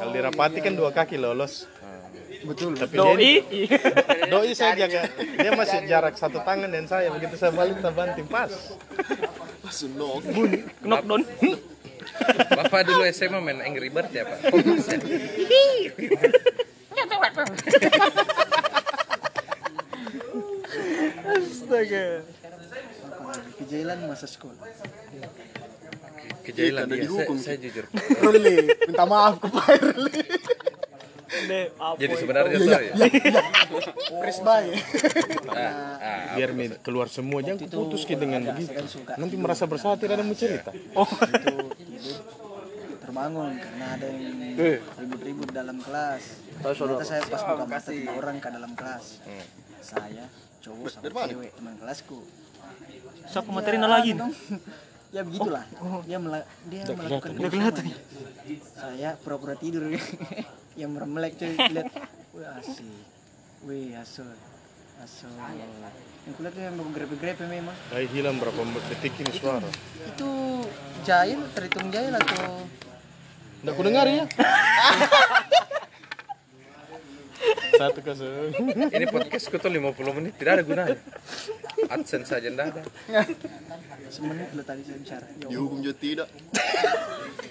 Kalau 0.00 0.10
dirapati 0.10 0.58
kan 0.58 0.74
dua 0.74 0.90
kaki 0.90 1.22
lolos. 1.22 1.70
Betul. 2.42 2.74
Tapi 2.74 2.94
Doi. 2.98 3.32
dia 3.46 4.26
doi 4.26 4.50
saya 4.58 4.74
jaga. 4.74 5.06
Dia 5.14 5.50
masih 5.54 5.86
jarak 5.86 6.18
satu 6.18 6.42
tangan 6.42 6.66
dan 6.66 6.90
saya 6.90 7.14
begitu 7.14 7.38
saya 7.38 7.54
balik 7.54 7.78
saya 7.78 7.94
banting 7.94 8.26
pas. 8.26 8.50
langsung 9.62 9.94
nok 9.94 10.24
Knockdown. 10.82 11.22
Bapak 12.56 12.80
dulu 12.86 13.02
SMA 13.10 13.40
main 13.40 13.60
Angry 13.64 13.88
Bird 13.92 14.10
ya, 14.12 14.24
Pak? 14.24 14.38
Astaga. 21.30 22.06
Kejailan 23.60 23.98
masa 24.10 24.26
sekolah. 24.26 24.58
kejailan 26.40 26.88
Iya, 26.90 27.06
dia. 27.06 27.08
Saya, 27.14 27.36
saya 27.38 27.58
jujur. 27.60 27.84
Ruli, 28.18 28.56
minta 28.88 29.04
maaf 29.06 29.38
ke 29.38 29.46
Pak 29.46 29.68
Ruli. 29.78 30.24
Jadi 31.96 32.14
sebenarnya 32.16 32.50
Iya, 32.52 32.66
sorry. 32.66 32.88
Prisbai. 34.20 34.66
Ah, 35.50 35.96
ah, 35.96 36.20
biar 36.34 36.50
keluar 36.80 37.06
semua 37.06 37.38
jangan 37.40 37.66
putus 37.66 38.02
ke 38.02 38.14
dengan 38.14 38.42
begitu 38.50 38.74
nanti 39.14 39.34
merasa 39.34 39.64
bersalah 39.64 39.94
tidak 39.94 40.18
ada 40.18 40.24
mau 40.24 40.34
cerita 40.34 40.70
terbangun 43.00 43.58
karena 43.58 43.86
ada 43.98 44.06
yang 44.06 44.38
Eh. 44.54 44.78
ribut-ribut 44.98 45.50
dalam 45.50 45.78
kelas. 45.78 46.22
Ternyata 46.60 47.02
saya 47.02 47.22
pas 47.24 47.42
buka 47.42 47.64
mata 47.64 47.90
tiga 47.90 48.12
orang 48.12 48.36
ke 48.38 48.48
dalam 48.48 48.72
kelas. 48.76 49.04
Hmm. 49.24 49.44
Saya 49.80 50.24
cowok 50.60 50.86
sama 50.86 51.26
cewek 51.26 51.50
teman 51.50 51.74
kelasku. 51.74 52.18
Siapa 53.26 53.50
materina 53.50 53.86
lagi? 53.88 54.14
dong. 54.14 54.30
Ya 55.10 55.22
begitulah. 55.26 55.64
Dia 56.06 56.18
mela 56.22 56.40
dia 56.70 56.82
melakukan 56.86 57.30
Udah 57.36 57.50
kelihatan. 57.50 57.84
Saya 58.74 59.10
pura-pura 59.20 59.54
tidur. 59.58 59.90
yang 60.80 60.90
meremelek 60.94 61.36
cuy 61.36 61.54
lihat. 61.54 61.90
Wih 62.32 62.48
asik. 62.62 62.86
Wih 63.66 63.94
asal. 63.98 64.30
Asal. 65.02 65.30
Yang 66.28 66.34
kulihat 66.36 66.52
tuh 66.54 66.62
yang 66.62 66.76
grepe-grepe 66.92 67.44
memang. 67.48 67.76
Ay, 67.90 68.04
hilang 68.12 68.36
berapa 68.36 68.60
detik 68.92 69.16
ini 69.24 69.32
suara 69.32 69.64
Itu 70.04 70.62
jahil, 71.02 71.40
terhitung 71.56 71.88
jahil 71.88 72.12
atau 72.12 72.68
Nggak 73.60 73.74
ku 73.76 73.82
dengar 73.84 74.08
ya 74.08 74.24
satu 77.80 78.00
kasus 78.04 78.52
Ini 78.92 79.06
podcast 79.08 79.48
ku 79.48 79.56
tuh 79.56 79.72
50 79.72 80.18
menit 80.20 80.32
tidak 80.36 80.52
ada 80.60 80.62
gunanya. 80.64 80.98
Adsense 81.88 82.28
saja 82.28 82.48
ndak 82.52 82.66
ada. 82.76 82.82
semenit 84.10 84.50
lo 84.52 84.62
tadi 84.66 84.82
saya 84.84 84.98
bicara. 85.00 85.26
Ya 85.40 85.46
Dihukum 85.48 85.78
juga 85.80 85.96
tidak. 85.96 86.28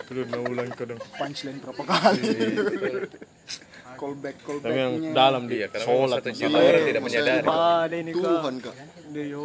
Terus 0.09 0.25
mau 0.33 0.43
ulang 0.45 0.69
ke 0.73 0.83
dong 0.89 1.01
Punchline 1.17 1.57
berapa 1.61 1.83
kali? 1.85 2.21
callback, 3.99 4.35
tapi 4.63 4.79
yang 4.79 4.95
dalam 5.11 5.43
di 5.43 5.59
Iya, 5.59 5.67
karena 5.67 5.83
sholat 5.83 6.23
satu 6.23 6.31
juta 6.31 6.55
orang 6.55 6.83
tidak 6.87 7.03
menyadari. 7.03 7.43
Ada 7.43 7.95
ini 7.99 8.11
kak. 8.15 8.23
Tuhan 8.23 8.55
kak. 8.63 8.75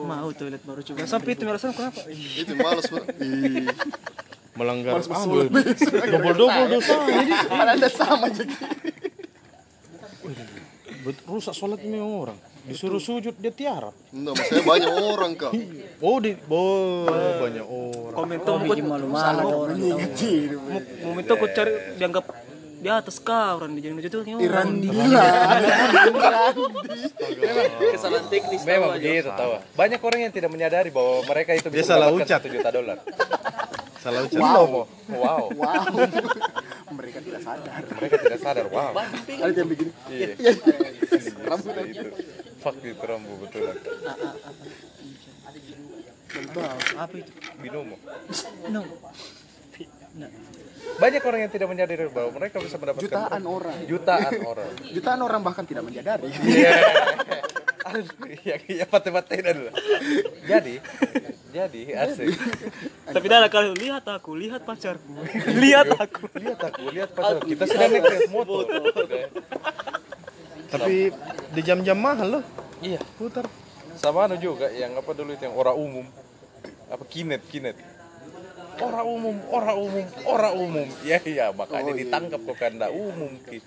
Mau 0.06 0.28
toilet 0.30 0.62
baru 0.62 0.80
coba. 0.86 0.96
Sampai 1.10 1.30
itu 1.34 1.42
merasa 1.42 1.74
kenapa? 1.74 2.00
Itu 2.14 2.52
malas 2.54 2.86
pak. 2.86 3.04
melanggar 4.54 5.02
abel 5.02 5.50
double 5.50 6.34
double 6.38 6.66
dosa 6.78 6.94
ini 7.10 7.34
anda 7.50 7.90
sama 7.90 8.30
jadi. 8.30 8.54
Rusak 11.28 11.52
sholat 11.52 11.80
ini 11.84 12.00
orang. 12.00 12.36
Disuruh 12.64 12.96
sujud 12.96 13.36
dia 13.36 13.52
tiarap. 13.52 13.92
Enggak, 14.08 14.40
maksudnya 14.40 14.64
banyak 14.64 14.90
orang 14.92 15.32
kak. 15.36 15.52
oh 16.08 16.16
di 16.16 16.32
oh, 16.48 17.04
banyak 17.44 17.66
orang. 17.66 18.16
Komentar 18.16 18.52
Oh, 18.56 18.58
bikin 18.64 18.84
malu-malu. 18.88 19.44
orang. 19.44 19.76
Tahu. 19.76 20.00
mau 20.64 20.80
mau 20.80 21.12
minta 21.12 21.32
kau 21.36 21.48
cari 21.52 21.72
dianggap 22.00 22.24
di 22.84 22.88
atas 22.92 23.16
kau 23.20 23.60
orang 23.60 23.72
di 23.76 23.80
jalan 23.84 24.00
itu 24.00 24.18
Irandi. 24.40 24.88
Kesalahan 27.96 28.26
teknis 28.32 28.60
Memang 28.64 28.96
begitu 28.96 29.28
tahu. 29.28 29.60
Banyak 29.76 30.00
orang 30.00 30.20
yang 30.28 30.32
tidak 30.32 30.50
menyadari 30.52 30.88
bahwa 30.88 31.20
mereka 31.28 31.52
itu 31.52 31.68
bisa 31.68 31.96
salah 31.96 32.12
mendapatkan 32.12 32.48
ucap. 32.48 32.52
juta 32.52 32.70
dolar. 32.72 32.98
Salah 34.04 34.20
ucap 34.28 34.40
Wow. 34.44 34.84
Wow. 35.08 35.44
Wow. 35.56 35.84
Mereka 37.00 37.18
tidak 37.24 37.40
sadar. 37.40 37.80
Mereka 37.96 38.16
tidak 38.20 38.38
sadar. 38.44 38.66
Wow. 38.68 38.92
Ada 39.00 39.56
yang 39.56 39.68
begini. 39.72 39.90
Iya. 40.12 40.36
Rambut 41.48 41.74
itu. 41.88 42.08
Fuck 42.60 42.80
itu 42.80 43.04
rambut 43.04 43.36
betul. 43.44 43.76
Apa 46.96 47.14
itu? 47.16 47.32
Binomo. 47.60 47.96
No. 48.72 48.82
Banyak 50.94 51.22
orang 51.26 51.40
yang 51.42 51.52
tidak 51.52 51.68
menyadari 51.68 52.06
bahwa 52.06 52.30
mereka 52.38 52.62
bisa 52.62 52.78
mendapatkan 52.78 53.04
Jutaan 53.10 53.42
orang. 53.42 53.76
jutaan 53.84 54.32
orang. 54.46 54.70
Jutaan 54.96 55.20
orang 55.20 55.40
bahkan 55.42 55.64
tidak 55.66 55.84
menyadari. 55.84 56.30
Iya. 56.44 56.72
Aduh, 57.84 58.08
ya 58.40 58.56
ya 58.64 58.86
pate-pate 58.88 59.44
dulu. 59.44 59.68
Jadi, 60.48 60.80
jadi 61.52 61.82
asik. 62.00 62.32
tapi 63.04 63.26
dah 63.28 63.44
kalau 63.52 63.76
lihat 63.76 64.08
aku 64.08 64.32
lihat 64.32 64.64
pacarku 64.64 65.12
lihat 65.60 65.92
aku 65.92 66.24
Lihat 66.32 66.60
aku, 66.64 66.82
lihat 66.88 67.12
pas 67.12 67.36
kita 67.44 67.68
sedang 67.68 67.92
naik 68.00 68.32
motor. 68.32 68.64
tapi 70.72 71.12
di 71.52 71.60
jam-jam 71.60 71.94
mahal 72.00 72.40
loh 72.40 72.44
Iya. 72.80 73.04
putar 73.20 73.44
Sama 73.94 74.26
anu 74.26 74.40
juga 74.40 74.72
yang 74.72 74.96
apa 74.96 75.10
dulu 75.14 75.36
itu 75.36 75.44
yang 75.46 75.54
orang 75.54 75.76
umum. 75.76 76.06
Apa 76.88 77.04
kinet, 77.06 77.44
kinet. 77.46 77.78
Orang 78.80 79.06
umum, 79.06 79.36
orang 79.50 79.76
umum, 79.78 80.06
orang 80.26 80.54
umum. 80.58 80.88
Ya 81.06 81.18
iya, 81.22 81.54
makanya 81.54 81.92
ditangkap 81.94 82.40
kok 82.42 82.56
kanda 82.58 82.90
umum 82.90 83.30
ki. 83.46 83.62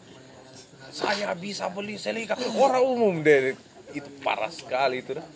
Saya 0.91 1.31
bisa 1.37 1.71
beli 1.71 1.95
selika 1.95 2.35
orang 2.55 2.83
umum 2.83 3.23
deh. 3.23 3.55
Itu 3.95 4.09
parah 4.23 4.51
sekali 4.51 4.99
itu 5.03 5.15
dah. 5.15 5.27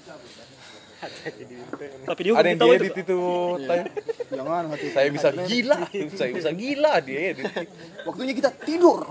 tapi 2.06 2.20
dia 2.30 2.38
Ada 2.38 2.48
yang 2.54 2.62
tahu 2.62 2.72
diedit 2.78 2.94
itu, 2.94 3.20
tanya. 3.66 3.90
Jangan 4.30 4.64
hati. 4.70 4.88
Saya 4.94 5.10
bisa 5.10 5.30
gila, 5.34 5.78
saya 6.14 6.30
bisa 6.30 6.50
gila 6.54 6.94
dia 7.02 7.20
edit. 7.34 7.50
Waktunya 8.06 8.34
kita 8.38 8.54
tidur. 8.62 9.02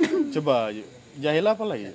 Iya, 0.00 0.32
coba 0.40 0.72
jahil 1.20 1.44
apa 1.44 1.64
lagi 1.68 1.92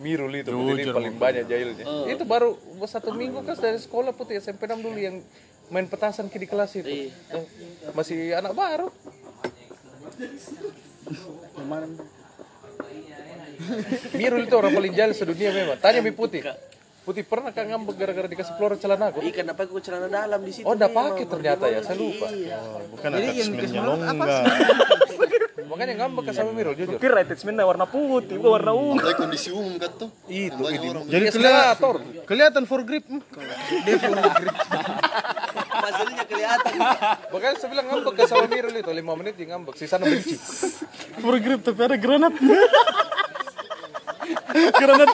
Mirul 0.00 0.32
itu, 0.32 0.48
ini 0.48 0.88
paling 0.88 1.14
banyak 1.20 1.44
jahilnya. 1.44 1.84
Itu 2.08 2.24
baru 2.24 2.56
satu 2.88 3.12
minggu 3.12 3.44
kan 3.44 3.52
dari 3.60 3.76
sekolah 3.76 4.16
putih 4.16 4.40
SMP 4.40 4.64
6 4.64 4.80
dulu 4.80 4.96
yang 4.96 5.20
main 5.68 5.84
petasan 5.84 6.32
ki 6.32 6.40
di 6.40 6.48
kelas 6.48 6.72
itu. 6.80 6.88
Eh, 6.88 7.12
Masih 7.92 8.32
anak 8.32 8.56
baru. 8.56 8.88
Mirul 14.16 14.48
itu 14.48 14.54
orang 14.56 14.72
paling 14.72 14.92
jahil 14.96 15.12
sedunia 15.12 15.52
memang. 15.52 15.76
Tanya 15.76 16.00
mi 16.00 16.16
putih. 16.16 16.48
Putih 17.00 17.24
pernah 17.24 17.48
kan 17.48 17.64
ngambek 17.64 17.96
gara-gara 17.96 18.28
dikasih 18.28 18.60
peluru 18.60 18.76
celana 18.76 19.08
aku? 19.08 19.24
Iya, 19.24 19.40
kenapa 19.40 19.64
aku 19.64 19.80
celana 19.80 20.04
dalam 20.04 20.36
di 20.44 20.52
situ? 20.52 20.68
Oh, 20.68 20.76
udah 20.76 20.92
pakai 20.92 21.24
ternyata 21.24 21.64
ya, 21.72 21.80
saya 21.80 21.96
lupa. 21.96 22.28
bukan 22.92 23.08
attachmentnya 23.16 23.80
longgar 23.80 24.20
Makanya 25.70 25.94
ngambek 26.02 26.24
ke 26.28 26.32
sama 26.36 26.52
Mirul 26.52 26.76
jujur. 26.76 27.00
kira 27.00 27.24
attachmentnya 27.24 27.64
warna 27.64 27.88
putih 27.88 28.36
bukan 28.36 28.52
warna 28.58 28.72
ungu 28.76 29.00
Mulai 29.00 29.16
kondisi 29.16 29.48
umum 29.48 29.80
kan 29.80 29.88
tuh. 29.96 30.12
Itu, 30.28 30.60
jadi 31.08 31.08
Dia 31.08 31.32
kelihatan 31.32 32.04
kelihatan 32.28 32.68
for 32.68 32.84
grip 32.84 33.08
hmm. 33.08 33.22
Maksudnya 35.80 36.24
kelihatan. 36.28 36.72
Makanya 37.32 37.54
saya 37.56 37.68
bilang 37.72 37.88
ngambek 37.88 38.12
ke 38.12 38.28
sama 38.28 38.44
Mirul 38.44 38.76
itu 38.76 38.92
5 38.92 39.20
menit 39.24 39.40
dia 39.40 39.56
ngambek, 39.56 39.72
sisanya 39.80 40.04
benci. 40.04 40.36
for 41.24 41.32
grip 41.40 41.64
tapi 41.64 41.80
ada 41.80 41.96
granat 41.96 42.36
granat 44.80 45.08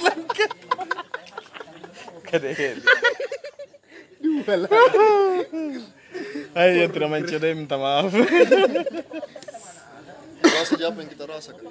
lengkap 2.27 2.43
Kadang. 4.47 4.71
Ayo 6.57 6.73
yang 6.83 6.91
tidak 6.91 7.29
COD 7.29 7.45
minta 7.55 7.77
maaf 7.77 8.09
Rasa 10.41 10.73
apa 10.81 10.99
yang 11.05 11.11
kita 11.13 11.25
rasa 11.29 11.51
kan. 11.53 11.69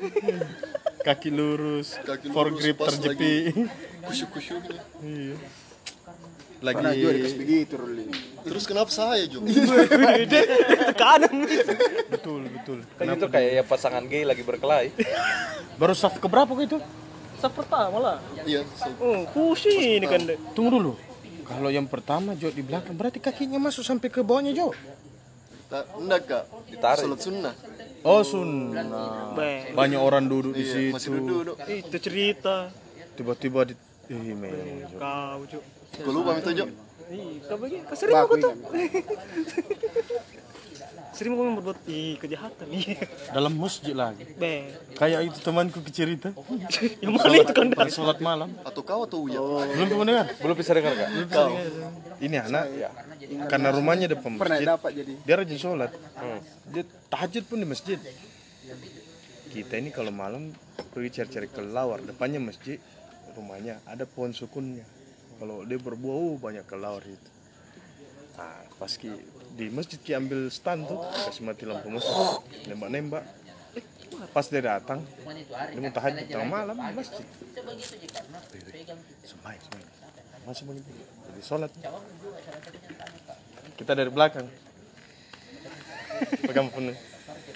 kaki 1.01 1.29
lurus 1.33 1.97
Kaki 2.05 2.29
for 2.29 2.47
lurus, 2.53 2.61
grip 2.61 2.77
pas 2.77 2.93
terjepi 2.93 3.49
Kusyuk-kusyuknya. 4.05 4.81
iya 5.01 5.35
Pernah 6.55 6.81
lagi 6.93 6.97
juga 6.97 7.13
dikasih 7.13 7.37
begitu 7.37 7.73
Ruli. 7.77 8.05
Terus 8.41 8.63
kenapa 8.65 8.89
saya 8.89 9.25
Jo? 9.29 9.41
kanan 11.01 11.45
betul 12.09 12.41
betul 12.49 12.77
Kan 12.97 13.05
itu 13.13 13.27
kayak 13.29 13.51
ya 13.57 13.63
pasangan 13.65 14.05
gay 14.05 14.25
lagi 14.25 14.41
berkelahi. 14.41 14.89
baru 15.77 15.93
saf 15.93 16.17
keberapa 16.17 16.49
kok 16.49 16.81
Sa 17.35 17.47
pertama 17.47 17.97
lah 17.97 18.17
Iya. 18.41 18.63
oh 18.97 19.25
kusi 19.29 19.69
ini 19.95 20.05
kan 20.05 20.21
tunggu 20.51 20.71
dulu 20.73 20.93
kalau 21.43 21.69
yang 21.69 21.85
pertama 21.85 22.33
Jo 22.33 22.49
di 22.49 22.59
belakang 22.59 22.93
berarti 22.93 23.19
kakinya 23.19 23.59
masuk 23.59 23.81
sampai 23.81 24.07
ke 24.07 24.19
bawahnya 24.19 24.51
Jo 24.51 24.71
Enggak 25.97 26.21
kak. 26.25 26.43
Ditarik. 26.69 27.03
Salat 27.03 27.19
sunnah. 27.19 27.53
oh 28.01 28.21
sunnah 28.21 28.85
banyak 29.71 29.99
orang 29.99 30.25
duduk 30.25 30.53
di 30.53 30.63
Iya, 30.63 30.93
masih 30.93 31.09
situ 31.11 31.25
duduk. 31.25 31.55
itu 31.65 31.97
cerita 31.99 32.69
tiba-tiba 33.13 33.65
di 33.65 33.73
Ih, 34.05 34.31
memang 34.31 34.85
kau 34.95 35.41
cuk 35.43 35.63
Kau 35.97 36.11
lupa 36.11 36.31
minta 36.33 36.51
Jo? 36.51 36.69
Ih, 37.07 37.41
kau 37.41 37.57
begini 37.57 37.81
kau 37.83 37.95
sering 37.95 38.15
aku 38.15 38.35
tuh 38.37 38.53
sering 41.15 41.39
aku 41.39 41.63
berbuat 41.63 41.79
ih 41.87 42.19
kejahatan 42.19 42.67
ih 42.75 42.99
dalam 43.31 43.55
masjid 43.55 43.95
lagi? 43.95 44.27
Be 44.35 44.67
kayak 44.99 45.31
itu 45.31 45.39
temanku 45.39 45.79
cerita. 45.87 46.35
Yang 46.99 47.13
mana 47.15 47.35
itu 47.39 47.53
kan 47.55 47.67
pas 47.71 47.87
sholat 47.87 48.19
malam. 48.19 48.51
Atau 48.67 48.83
kau 48.83 49.07
atau 49.07 49.23
Uya? 49.23 49.39
belum 49.39 49.87
pernah 49.95 50.05
dengar 50.05 50.25
Belum 50.43 50.55
bisa 50.59 50.71
dengar 50.75 50.93
kak? 50.93 51.09
ini 52.19 52.35
anak 52.35 52.65
karena 53.47 53.69
rumahnya 53.71 54.07
depan 54.11 54.35
Pernah 54.35 54.59
masjid 54.59 54.67
dapat 54.67 54.91
jadi. 54.91 55.13
dia 55.23 55.35
rajin 55.39 55.59
sholat. 55.59 55.91
Dia 56.75 56.83
tahajud 57.07 57.43
pun 57.47 57.57
di 57.63 57.67
masjid. 57.67 57.99
Kita 59.55 59.79
ini 59.79 59.89
kalau 59.95 60.11
malam 60.11 60.51
pergi 60.91 61.23
cari-cari 61.23 61.47
kelawar. 61.47 62.03
Depannya 62.03 62.43
masjid 62.43 62.75
rumahnya 63.35 63.79
ada 63.87 64.03
pohon 64.03 64.35
sukunnya. 64.35 64.83
Kalau 65.39 65.63
dia 65.63 65.79
berbuah 65.79 66.15
oh 66.15 66.35
banyak 66.35 66.67
kelawar 66.67 67.03
itu. 67.07 67.29
Nah 68.35 68.67
pas 68.75 68.91
ki 68.91 69.11
di 69.55 69.71
masjid 69.71 69.95
ki 70.03 70.11
ambil 70.19 70.51
stand 70.51 70.83
tuh 70.83 70.99
kasih 70.99 71.47
mati 71.47 71.63
lampu 71.63 71.87
masjid 71.87 72.43
nembak 72.67 72.91
nembak 72.91 73.23
pas 74.35 74.43
dia 74.51 74.59
datang 74.59 74.99
dia 75.71 75.79
mau 75.79 75.91
tahajud 75.91 76.23
tengah 76.27 76.47
malam 76.47 76.75
di 76.75 76.93
masjid. 76.95 77.25
Semai 79.23 79.55
semai. 79.59 79.83
Masih 80.45 80.63
mau 80.67 80.73
jadi 80.77 81.43
sholat. 81.43 81.71
Kita 83.75 83.91
dari 83.91 84.11
belakang. 84.13 84.47
Pegang 86.47 86.71
pun 86.71 86.95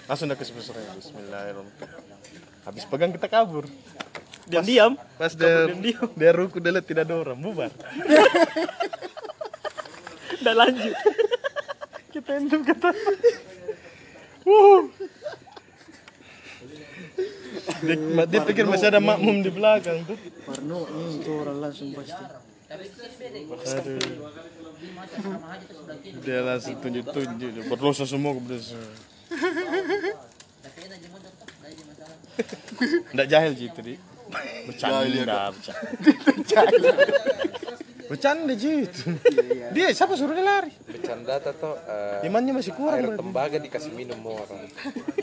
langsung 0.04 0.26
udah 0.26 0.36
ke 0.36 0.44
sebesarnya 0.44 0.98
Bismillahirrahmanirrahim. 0.98 2.66
Habis 2.66 2.84
pegang 2.90 3.14
kita 3.14 3.28
kabur. 3.30 3.64
Diam 4.50 4.66
diam 4.66 4.92
pas 5.16 5.32
dia 5.32 5.70
dia 6.18 6.30
ruku 6.34 6.58
dia 6.58 6.74
lihat 6.74 6.84
tidak 6.84 7.08
ada 7.08 7.24
orang. 7.24 7.38
Bubar. 7.40 7.72
Dan 10.44 10.56
lanjut 10.56 10.96
kita 12.20 12.36
endem 12.36 12.60
kata 12.60 12.92
Wuh. 14.44 14.92
dia, 17.84 17.96
dia 18.24 18.40
pikir 18.44 18.64
masih 18.64 18.88
ada 18.88 19.00
makmum 19.00 19.44
di 19.44 19.52
belakang 19.52 20.00
tuh. 20.08 20.16
Parno 20.48 20.88
ini 20.96 21.20
itu 21.20 21.30
orang 21.32 21.60
langsung 21.60 21.92
pasti. 21.92 22.24
Aduh. 23.68 24.00
dia 26.24 26.40
langsung 26.40 26.76
tunjuk-tunjuk 26.80 27.68
berdosa 27.68 28.08
semua 28.08 28.32
kepada 28.32 28.56
saya. 28.64 28.90
Nggak 33.12 33.28
jahil 33.28 33.52
Ji 33.56 33.64
itu 33.68 33.80
di 33.84 33.94
bercanda. 34.68 35.52
Bercanda 36.00 36.90
bercanda 38.10 38.58
Ji 38.58 38.90
itu 38.90 39.06
dia 39.70 39.86
siapa 39.94 40.18
suruh 40.18 40.34
dia 40.34 40.42
lari? 40.42 40.74
Bercanda 40.82 41.38
atau 41.38 41.78
eh, 41.78 42.26
imannya 42.26 42.58
masih 42.58 42.74
kurang 42.74 42.98
air 42.98 43.06
berarti. 43.14 43.22
tembaga 43.22 43.56
dikasih 43.62 43.92
minum 43.94 44.18
orang. 44.26 44.66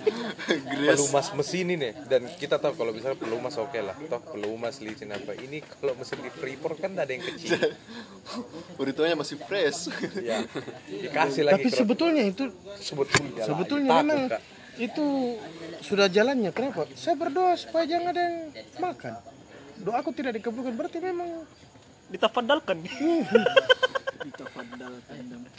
Pelumas 0.96 1.28
mesin 1.36 1.68
ini. 1.76 1.92
Dan 2.08 2.32
kita 2.40 2.56
tahu 2.56 2.80
kalau 2.80 2.96
misalnya 2.96 3.20
pelumas 3.20 3.60
oke 3.60 3.76
lah. 3.76 3.92
Toh 4.08 4.24
pelumas 4.24 4.80
licin 4.80 5.12
apa. 5.12 5.36
Ini 5.36 5.60
kalau 5.68 6.00
mesin 6.00 6.24
di 6.24 6.32
Freeport 6.32 6.80
kan 6.80 6.96
ada 6.96 7.12
yang 7.12 7.28
kecil. 7.28 7.60
Burritonya 8.80 9.20
masih 9.20 9.36
fresh. 9.36 9.92
ya 10.24 10.48
dikasih 10.88 11.44
lagi 11.44 11.68
tapi 11.68 11.70
sebetulnya 11.72 12.24
itu 12.24 12.44
sebetulnya 12.80 13.44
lah, 13.44 13.48
sebetulnya 13.48 13.92
takut, 13.92 14.04
memang 14.08 14.22
Kak. 14.32 14.42
itu 14.80 15.06
sudah 15.84 16.08
jalannya. 16.08 16.52
Kenapa? 16.56 16.88
Saya 16.96 17.20
berdoa 17.20 17.60
supaya 17.60 17.84
jangan 17.84 18.16
ada 18.16 18.22
yang 18.24 18.38
makan. 18.80 19.14
Doaku 19.84 20.10
tidak 20.16 20.40
dikabulkan. 20.40 20.74
Berarti 20.74 20.98
memang 21.04 21.44
ditafadalkan. 22.12 22.78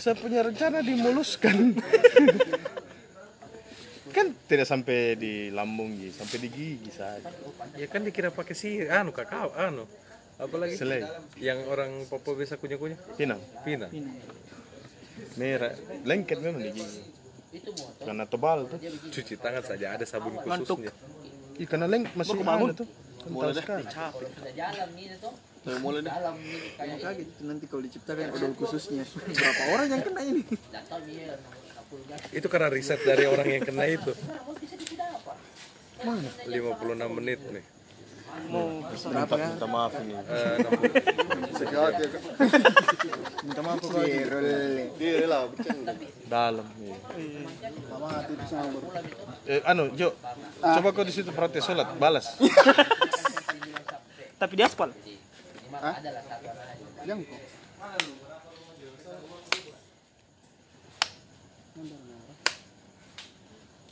Saya 0.03 0.15
punya 0.15 0.47
rencana 0.47 0.79
dimuluskan. 0.81 1.75
Kan 4.15 4.33
tidak 4.49 4.67
sampai 4.67 5.15
di 5.21 5.53
lambung 5.53 5.93
Ji, 5.95 6.09
sampai 6.11 6.39
di 6.41 6.49
gigi 6.49 6.91
saja. 6.91 7.29
Ya 7.77 7.87
kan 7.87 8.03
dikira 8.03 8.33
pakai 8.33 8.57
sihir. 8.57 8.89
Anu 8.89 9.13
kakao 9.13 9.53
anu. 9.53 9.85
Apalagi 10.41 10.81
Selai. 10.81 11.05
yang 11.39 11.61
orang 11.69 12.09
Papua 12.09 12.35
bisa 12.35 12.57
kunyah-kunyah? 12.57 12.97
Pinang. 13.21 13.37
Pinang. 13.63 13.93
Merah. 15.37 15.77
Lengket 16.09 16.41
memang 16.41 16.63
di 16.65 16.73
gigi. 16.73 17.05
Karena 18.01 18.25
tebal 18.25 18.65
tuh. 18.67 18.81
Cuci 19.13 19.37
tangan 19.37 19.63
saja 19.63 19.93
ada 19.95 20.09
sabun 20.09 20.41
khususnya. 20.41 20.91
Ih, 21.61 21.69
karena 21.69 21.87
leng 21.87 22.09
masih 22.17 22.41
ada 22.41 22.75
tuh. 22.75 22.89
Kental 23.19 23.51
sekali 23.55 23.85
Saya 25.59 25.79
mulai 25.79 26.01
deh. 26.01 26.13
Kaget 26.77 27.27
itu 27.27 27.43
nanti 27.43 27.65
kalau 27.67 27.83
diciptakan 27.83 28.27
odol 28.31 28.53
khususnya. 28.55 29.03
Berapa 29.05 29.63
orang 29.71 29.89
yang 29.89 30.03
kena 30.03 30.21
ini? 30.23 30.43
itu 32.31 32.47
karena 32.47 32.69
riset 32.69 33.01
dari 33.01 33.25
orang 33.25 33.49
yang 33.49 33.65
kena 33.65 33.89
itu 33.89 34.13
56 36.05 36.53
menit 37.11 37.41
nih 37.49 37.65
mau 38.47 38.85
Berapa 38.85 39.35
kan? 39.35 39.49
minta 39.51 39.67
maaf 39.67 39.93
ini 39.97 40.13
Eh, 40.13 40.57
Sehat 41.57 41.93
ya. 41.97 42.09
Minta 43.41 43.61
maaf 43.65 43.81
kok. 43.81 43.97
Role. 43.97 44.93
Dia 44.95 45.13
rela 45.17 45.49
bercanda. 45.49 45.93
dalam 46.29 46.69
iya. 46.79 46.97
Mama 47.89 48.07
hati 48.13 48.33
itu 48.35 48.45
sama 48.47 48.69
baru. 48.69 48.89
eh, 49.49 49.61
anu 49.65 49.85
Jo 49.97 50.13
coba 50.61 50.89
kau 50.93 51.03
di 51.03 51.11
situ 51.11 51.33
protes 51.33 51.65
sholat 51.65 51.89
balas 51.97 52.37
tapi 54.41 54.55
di 54.55 54.63
aspal 54.63 54.93
Yang 57.07 57.21
kok. 57.31 57.41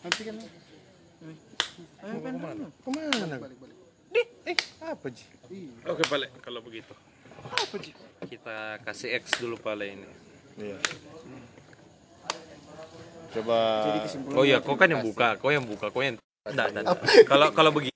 Nanti 0.06 0.22
kan 0.22 0.36
ke 2.06 2.90
mana 2.90 3.36
eh 4.46 4.56
apa 4.86 5.06
Ji 5.10 5.26
Oke 5.86 6.02
Pale, 6.06 6.30
kalau 6.38 6.62
begitu. 6.62 6.94
Kita 8.26 8.78
kasih 8.86 9.18
X 9.22 9.38
dulu 9.42 9.58
Pale 9.58 9.86
ini. 9.94 10.08
iya 10.56 10.78
coba 13.36 13.58
Oh 14.32 14.44
iya, 14.48 14.64
kau 14.64 14.78
kan 14.80 14.88
yang 14.88 15.04
buka, 15.04 15.36
kau 15.36 15.52
yang 15.52 15.66
buka, 15.68 15.92
kau 15.92 16.00
yang 16.00 16.16
Enggak, 16.46 16.72
enggak. 16.72 16.96
Kalau 17.26 17.50
kalau 17.52 17.70
begitu. 17.74 17.92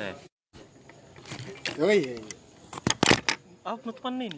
Eh, 0.00 0.14
Oh 1.78 1.92
iya. 1.92 2.16
iya. 2.16 2.39
Ah 3.70 3.78
penutupan 3.78 4.18
ini 4.18 4.34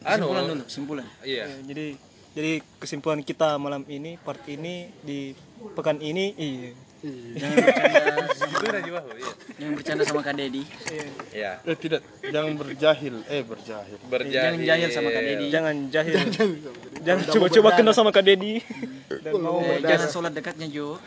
anu 0.00 0.24
Kesimpulan 0.24 0.42
dulu, 0.46 0.62
kesimpulan. 0.64 1.06
iya. 1.20 1.44
Ya, 1.44 1.56
jadi 1.66 1.86
jadi 2.30 2.52
kesimpulan 2.78 3.20
kita 3.20 3.58
malam 3.58 3.82
ini 3.84 4.16
part 4.16 4.40
ini 4.46 4.88
di 5.02 5.34
pekan 5.74 6.00
ini 6.00 6.32
iya. 6.32 6.72
Jangan 6.98 7.54
bercanda. 8.26 8.82
Sama, 8.82 8.98
iya. 9.14 9.32
Jangan 9.54 9.72
bercanda 9.78 10.02
sama 10.02 10.20
Kak 10.20 10.34
Dedi. 10.34 10.62
iya. 11.30 11.62
Eh 11.62 11.76
tidak. 11.76 12.02
Jangan 12.24 12.52
berjahil. 12.58 13.14
Eh 13.22 13.42
berjahil. 13.46 13.98
Berjahil. 14.02 14.34
Jangan 14.34 14.58
jahil 14.64 14.88
sama 14.90 15.08
Kak 15.08 15.22
Dedi. 15.22 15.46
jangan 15.46 15.74
jahil. 15.90 16.14
Jangan 16.98 17.22
coba-coba 17.30 17.68
kenal 17.76 17.94
sama 17.94 18.10
kak 18.10 18.24
Dedi 18.24 18.58
dan 19.24 19.32
mau 19.38 19.62
Eh, 19.62 19.78
jangan 19.78 20.08
sholat 20.08 20.32
dekatnya 20.34 20.66
Jo. 20.66 20.98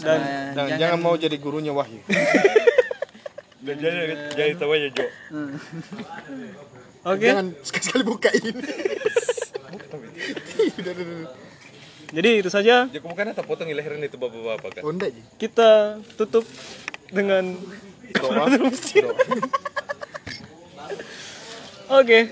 dan 0.00 0.18
dan 0.56 0.66
jangan, 0.80 0.98
mau 0.98 1.12
jadi 1.12 1.36
gurunya 1.36 1.76
Wahyu 1.76 2.00
jadi 3.60 4.16
jadi. 4.36 4.52
Tahu 4.56 4.70
aja 4.72 4.88
Jo. 4.92 5.06
oke. 7.04 7.26
Jangan 7.26 7.46
sekali-sekali 7.60 8.04
buka 8.04 8.28
ini. 8.32 8.52
Jadi 12.10 12.30
itu 12.42 12.50
saja. 12.50 12.90
Ya 12.90 13.00
bukan 13.00 13.30
atau 13.30 13.44
potong 13.46 13.70
leheran 13.70 14.02
itu 14.02 14.18
bapak-bapak 14.18 14.80
kan? 14.80 14.82
Oh, 14.82 14.90
enggak, 14.90 15.14
Ji. 15.14 15.22
kita 15.38 16.02
tutup 16.18 16.42
dengan 17.14 17.54
doa. 18.18 18.50
Oke 21.90 22.30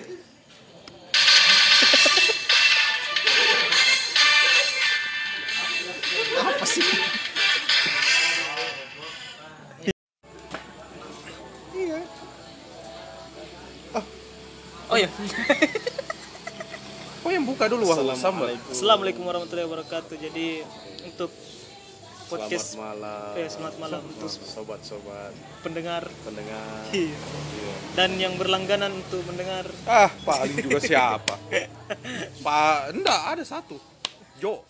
Oh 14.98 15.06
iya. 15.06 15.14
oh 17.22 17.30
yang 17.30 17.46
buka 17.46 17.70
dulu 17.70 17.86
wah 17.86 17.94
sambal 18.18 18.50
assalamualaikum. 18.66 19.22
warahmatullahi 19.22 19.70
wabarakatuh. 19.70 20.18
Jadi 20.18 20.66
untuk 21.06 21.30
podcast 22.26 22.74
selamat 22.74 22.98
malam. 22.98 23.30
Eh, 23.38 23.46
selamat 23.46 23.74
malam 23.78 24.00
untuk 24.02 24.26
sobat-sobat. 24.26 25.30
pendengar. 25.62 26.02
Pendengar. 26.26 26.82
Iya. 26.98 27.14
dan 27.94 28.10
yang 28.18 28.34
berlangganan 28.34 28.90
untuk 28.90 29.22
mendengar. 29.22 29.70
Ah 29.86 30.10
paling 30.26 30.66
juga 30.66 30.82
siapa? 30.90 31.38
Pak 32.42 32.78
enggak 32.90 33.22
ada 33.38 33.44
satu. 33.46 33.78
Jo. 34.42 34.66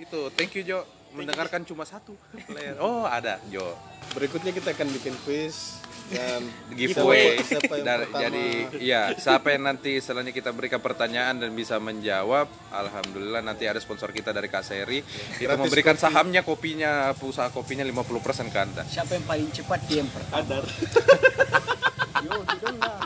Itu 0.00 0.32
thank 0.32 0.56
you 0.56 0.64
Jo. 0.64 0.88
Mendengarkan 1.12 1.68
cuma 1.68 1.84
satu 1.84 2.16
player. 2.48 2.80
Oh 2.80 3.04
ada 3.04 3.36
Jo. 3.52 3.76
Berikutnya 4.16 4.56
kita 4.56 4.72
akan 4.72 4.88
bikin 4.96 5.12
quiz 5.28 5.84
dan 6.08 6.40
giveaway. 6.72 7.36
Siapa, 7.44 7.60
siapa 7.60 7.72
yang 7.76 7.84
dan 7.84 7.98
pertama? 8.00 8.20
jadi 8.24 8.46
iya 8.80 9.02
siapa 9.14 9.48
yang 9.52 9.62
nanti 9.68 9.92
setelahnya 10.00 10.32
kita 10.32 10.50
berikan 10.56 10.80
pertanyaan 10.80 11.36
dan 11.36 11.50
bisa 11.52 11.76
menjawab 11.76 12.48
alhamdulillah 12.72 13.44
nanti 13.44 13.68
ada 13.68 13.76
sponsor 13.76 14.08
kita 14.10 14.32
dari 14.32 14.48
Kak 14.48 14.64
Seri. 14.64 15.04
Itu 15.04 15.44
Gratis 15.44 15.60
memberikan 15.60 15.96
kopi. 15.96 16.04
sahamnya 16.08 16.40
kopinya 16.40 17.12
usaha 17.20 17.52
kopinya 17.52 17.84
50% 17.84 18.48
ke 18.48 18.58
Anda. 18.58 18.82
Siapa 18.88 19.12
yang 19.20 19.26
paling 19.28 19.48
cepat 19.52 19.80
dia 19.84 19.98
yang 20.00 20.10
pertama. 20.10 20.56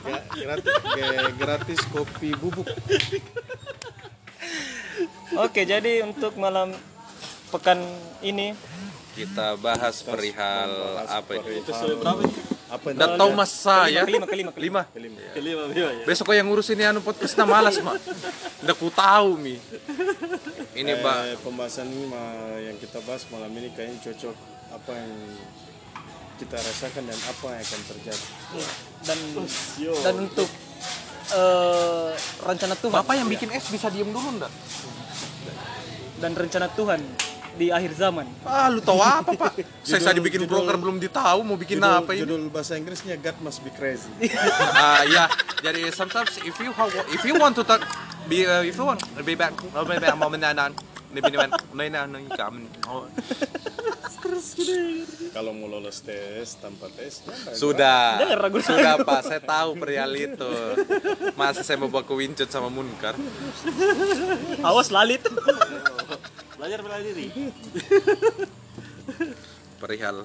ya, 0.03 0.19
gratis, 0.47 0.75
ge- 0.97 1.35
gratis 1.37 1.81
kopi 1.91 2.31
bubuk. 2.39 2.69
Oke 5.37 5.65
jadi 5.65 6.05
untuk 6.05 6.37
malam 6.37 6.77
pekan 7.51 7.81
ini 8.23 8.57
kita 9.13 9.61
bahas 9.61 10.01
perihal 10.01 10.73
apa 11.05 11.37
itu? 11.37 11.61
berapa 12.01 12.21
ini? 12.25 12.52
Apa 12.73 12.87
Nggak 12.91 13.13
tahu 13.15 13.31
mas 13.33 13.53
saya. 13.53 14.01
kelima 14.03 14.25
kelima 14.25 14.51
kelima 14.51 14.81
Lima. 14.97 15.21
Kelima 15.31 15.63
kelima 15.69 15.91
ya. 15.93 16.05
Besok 16.05 16.25
kau 16.25 16.35
yang 16.35 16.49
ngurus 16.49 16.69
ini 16.69 16.83
anu 16.83 16.99
podcast 16.99 17.35
nah 17.35 17.45
malas 17.45 17.77
mak. 17.79 18.01
Nggak 18.59 18.77
ku 18.77 18.89
tahu 18.89 19.37
mi. 19.37 19.61
Ini 20.73 20.89
Eh, 20.91 20.99
pak. 20.99 21.45
pembahasan 21.45 21.87
ini 21.87 22.09
ma- 22.09 22.57
yang 22.59 22.77
kita 22.77 22.99
bahas 23.03 23.29
malam 23.29 23.53
ini 23.53 23.69
kayaknya 23.71 24.01
cocok 24.03 24.37
apa 24.73 24.93
yang 24.95 25.13
kita 26.35 26.57
rasakan 26.57 27.05
dan 27.05 27.19
apa 27.23 27.47
yang 27.51 27.63
akan 27.63 27.81
terjadi. 27.87 28.27
dan 29.03 29.19
dan 30.01 30.15
untuk 30.19 30.49
eh, 31.31 32.11
rencana 32.41 32.75
Tuhan 32.75 32.95
Bapak 32.95 33.15
yang 33.15 33.29
bikin 33.29 33.49
es 33.51 33.69
bisa 33.69 33.87
diem 33.89 34.09
dulu 34.09 34.33
ndak? 34.35 34.53
dan 36.19 36.33
rencana 36.33 36.71
Tuhan 36.71 37.03
di 37.53 37.69
akhir 37.69 37.93
zaman 37.93 38.25
Ah 38.43 38.67
lu 38.67 38.79
tahu 38.79 38.97
apa 38.97 39.31
pak? 39.31 39.53
Saya 39.85 39.99
Judul- 39.99 40.07
saja 40.07 40.21
bikin 40.21 40.41
judul- 40.43 40.65
broker 40.65 40.77
belum 40.77 40.97
ditahu 40.99 41.39
mau 41.43 41.55
bikin 41.55 41.77
Judul, 41.79 41.93
apa 41.95 42.11
ini? 42.13 42.21
judul 42.25 42.43
bahasa 42.49 42.75
Inggrisnya 42.75 43.17
God 43.17 43.37
must 43.41 43.61
be 43.61 43.71
crazy. 43.71 44.09
Ah 44.75 45.05
ya, 45.05 45.29
jadi 45.61 45.89
sometimes 45.91 46.41
if 46.41 46.57
you 46.57 46.71
have, 46.71 46.89
if 47.09 47.23
you 47.23 47.35
want 47.35 47.53
to 47.53 47.63
talk, 47.63 47.85
be 48.25 48.43
uh, 48.43 48.61
if 48.61 48.73
you 48.73 48.85
want 48.85 48.99
be 49.21 49.35
back, 49.35 49.53
oh, 49.71 49.85
be 49.85 49.97
back 49.97 50.15
moment 50.15 50.41
and 50.41 50.57
then 50.57 50.73
maybe 51.13 51.33
when 51.33 51.51
no 51.71 51.85
no 51.85 52.01
no 52.09 52.19
kamu. 52.31 52.65
Oh. 52.87 53.05
Kalau 55.33 55.51
mau 55.51 55.67
lolos 55.67 55.99
tes 56.01 56.55
tanpa 56.57 56.87
tes, 56.89 57.21
ya 57.21 57.53
Sudah, 57.53 58.23
sudah 58.61 58.95
pak, 58.99 59.21
saya 59.25 59.41
tahu 59.41 59.75
perihal 59.75 60.13
itu. 60.15 60.53
Masa 61.35 61.61
saya 61.61 61.77
mau 61.77 61.91
bawa 61.91 62.07
ke 62.07 62.15
Wincut 62.15 62.47
sama 62.47 62.69
Munkar? 62.69 63.19
awas 64.63 64.89
lalit 64.89 65.21
Belajar 66.63 66.79
bela 66.79 67.03
diri. 67.03 67.27
Perihal 69.83 70.23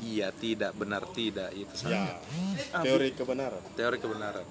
iya 0.00 0.30
tidak 0.30 0.72
benar 0.72 1.02
tidak 1.10 1.50
itu 1.52 1.74
Ya, 1.84 2.16
saja. 2.64 2.80
teori 2.80 3.12
kebenaran. 3.12 3.60
Teori 3.76 3.98
kebenaran. 3.98 4.46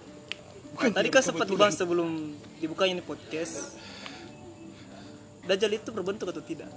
tadi 0.77 1.09
kan 1.09 1.23
sempat 1.25 1.49
dibahas 1.49 1.73
sebelum 1.73 2.37
dibukanya 2.61 2.93
ini 2.93 3.01
podcast 3.01 3.73
Dajjal 5.41 5.73
itu 5.73 5.89
berbentuk 5.89 6.29
atau 6.29 6.39
tidak 6.39 6.69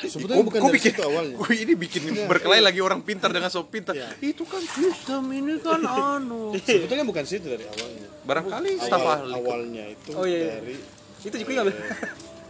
Sebetulnya 0.00 0.40
bukan 0.40 0.56
kok 0.56 0.64
dari 0.64 0.76
bikin, 0.80 0.92
situ 0.96 1.02
awalnya. 1.04 1.36
kok 1.36 1.50
ini 1.52 1.72
bikin 1.76 2.02
berkelahi 2.24 2.62
lagi 2.64 2.80
orang 2.80 3.04
pintar 3.04 3.28
dengan 3.28 3.52
sok 3.52 3.68
pintar. 3.68 3.92
Itu 4.16 4.48
kan 4.48 4.64
sistem 4.64 5.28
ini 5.28 5.60
kan 5.60 5.84
anu. 6.16 6.56
Sebetulnya 6.56 7.04
bukan 7.04 7.20
situ 7.28 7.44
dari 7.44 7.68
awalnya. 7.68 8.08
Barangkali 8.24 8.80
staf 8.80 8.96
Awal, 8.96 9.12
ahli. 9.20 9.32
awalnya 9.36 9.84
itu 9.92 10.08
Oh, 10.16 10.24
iya, 10.24 10.40
iya. 10.40 10.52
dari 10.56 10.74
itu 11.20 11.36
juga 11.36 11.68
eh, 11.68 11.76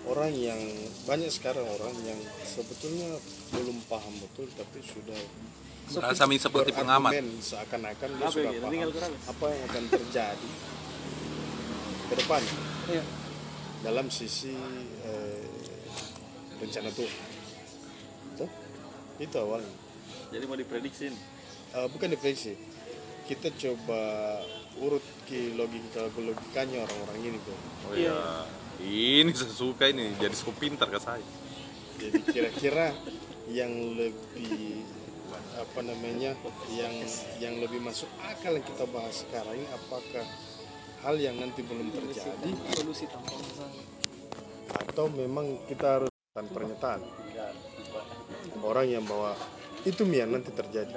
orang 0.07 0.33
yang 0.33 0.61
banyak 1.05 1.29
sekarang 1.29 1.67
orang 1.67 1.93
yang 2.03 2.17
sebetulnya 2.41 3.21
belum 3.53 3.79
paham 3.87 4.15
betul 4.19 4.49
tapi 4.53 4.81
sudah 4.81 5.21
Kami 5.91 6.39
seperti 6.39 6.71
pengamat. 6.71 7.19
seakan-akan 7.43 8.09
dia 8.15 8.29
sudah 8.31 8.53
paham 8.63 8.91
apa 9.27 9.45
yang 9.51 9.63
akan 9.67 9.85
terjadi 9.91 10.51
ke 12.07 12.15
depan 12.15 12.43
Iya. 12.87 13.03
dalam 13.83 14.07
sisi 14.07 14.55
eh, 15.03 15.47
rencana 16.59 16.91
Tuhan. 16.91 17.15
Tuh, 18.37 18.51
itu 19.19 19.37
awalnya. 19.39 19.73
Jadi 20.31 20.45
mau 20.47 20.55
diprediksi. 20.55 21.11
Eh, 21.71 21.87
bukan 21.91 22.09
diprediksi. 22.11 22.55
Kita 23.27 23.51
coba 23.51 24.03
urut 24.79 25.03
ke 25.25 25.55
logika 25.55 26.07
logikanya 26.13 26.83
orang-orang 26.83 27.19
ini 27.25 27.39
tuh. 27.43 27.59
Oh 27.87 27.95
iya. 27.95 28.47
Ini 28.81 29.31
saya 29.37 29.53
suka 29.53 29.93
ini 29.93 30.17
jadi 30.17 30.33
sok 30.33 30.57
pintar 30.57 30.89
ke 30.89 30.97
saya. 30.97 31.21
Jadi 32.01 32.25
kira-kira 32.25 32.97
yang 33.53 33.69
lebih 33.93 34.89
apa 35.61 35.81
namanya 35.85 36.33
yang 36.73 36.95
yang 37.37 37.55
lebih 37.61 37.85
masuk 37.85 38.09
akal 38.25 38.57
yang 38.57 38.65
kita 38.65 38.89
bahas 38.89 39.21
sekarang 39.21 39.61
ini 39.61 39.69
apakah 39.69 40.25
hal 41.05 41.15
yang 41.21 41.37
nanti 41.37 41.61
belum 41.61 41.93
terjadi? 41.93 42.51
Solusi 42.73 43.05
tanpa 43.05 43.37
masalah. 43.37 43.85
Atau 44.89 45.13
memang 45.13 45.61
kita 45.69 46.01
harus 46.01 46.09
melakukan 46.09 46.47
pernyataan? 46.57 47.01
Orang 48.65 48.87
yang 48.89 49.05
bahwa 49.05 49.37
itu 49.85 50.09
mi 50.09 50.25
yang 50.25 50.33
nanti 50.33 50.57
terjadi. 50.57 50.97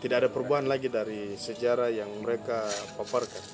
Tidak 0.00 0.16
ada 0.16 0.28
perubahan 0.32 0.64
lagi 0.64 0.88
dari 0.88 1.36
sejarah 1.36 1.92
yang 1.92 2.08
mereka 2.24 2.64
paparkan 2.96 3.44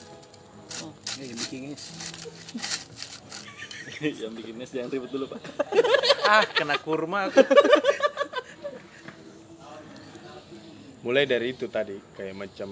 Yang 4.22 4.32
bikin 4.42 4.62
es 4.62 4.70
jangan 4.70 4.90
ribet 4.92 5.10
dulu 5.10 5.24
pak. 5.30 5.40
Ah, 6.28 6.44
kena 6.44 6.76
kurma 6.76 7.32
aku. 7.32 7.40
mulai 11.08 11.24
dari 11.24 11.56
itu 11.56 11.72
tadi 11.72 11.96
kayak 12.12 12.36
macam 12.36 12.68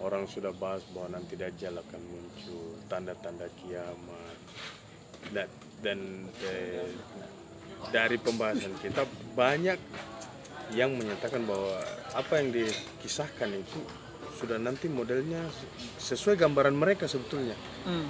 orang 0.00 0.24
sudah 0.24 0.48
bahas 0.56 0.80
bahwa 0.96 1.20
nanti 1.20 1.36
dajjal 1.36 1.76
akan 1.76 2.00
muncul 2.08 2.78
tanda-tanda 2.88 3.52
kiamat 3.60 4.38
dan 5.36 5.48
dan 5.84 5.98
eh, 6.40 6.88
dari 7.92 8.16
pembahasan 8.16 8.72
kita 8.80 9.04
banyak 9.36 9.76
yang 10.72 10.96
menyatakan 10.96 11.44
bahwa 11.44 11.84
apa 12.16 12.40
yang 12.40 12.48
dikisahkan 12.54 13.50
itu 13.52 13.80
sudah 14.40 14.56
nanti 14.56 14.88
modelnya 14.88 15.44
sesuai 16.00 16.40
gambaran 16.40 16.72
mereka 16.72 17.04
sebetulnya 17.04 17.58
hmm. 17.84 18.08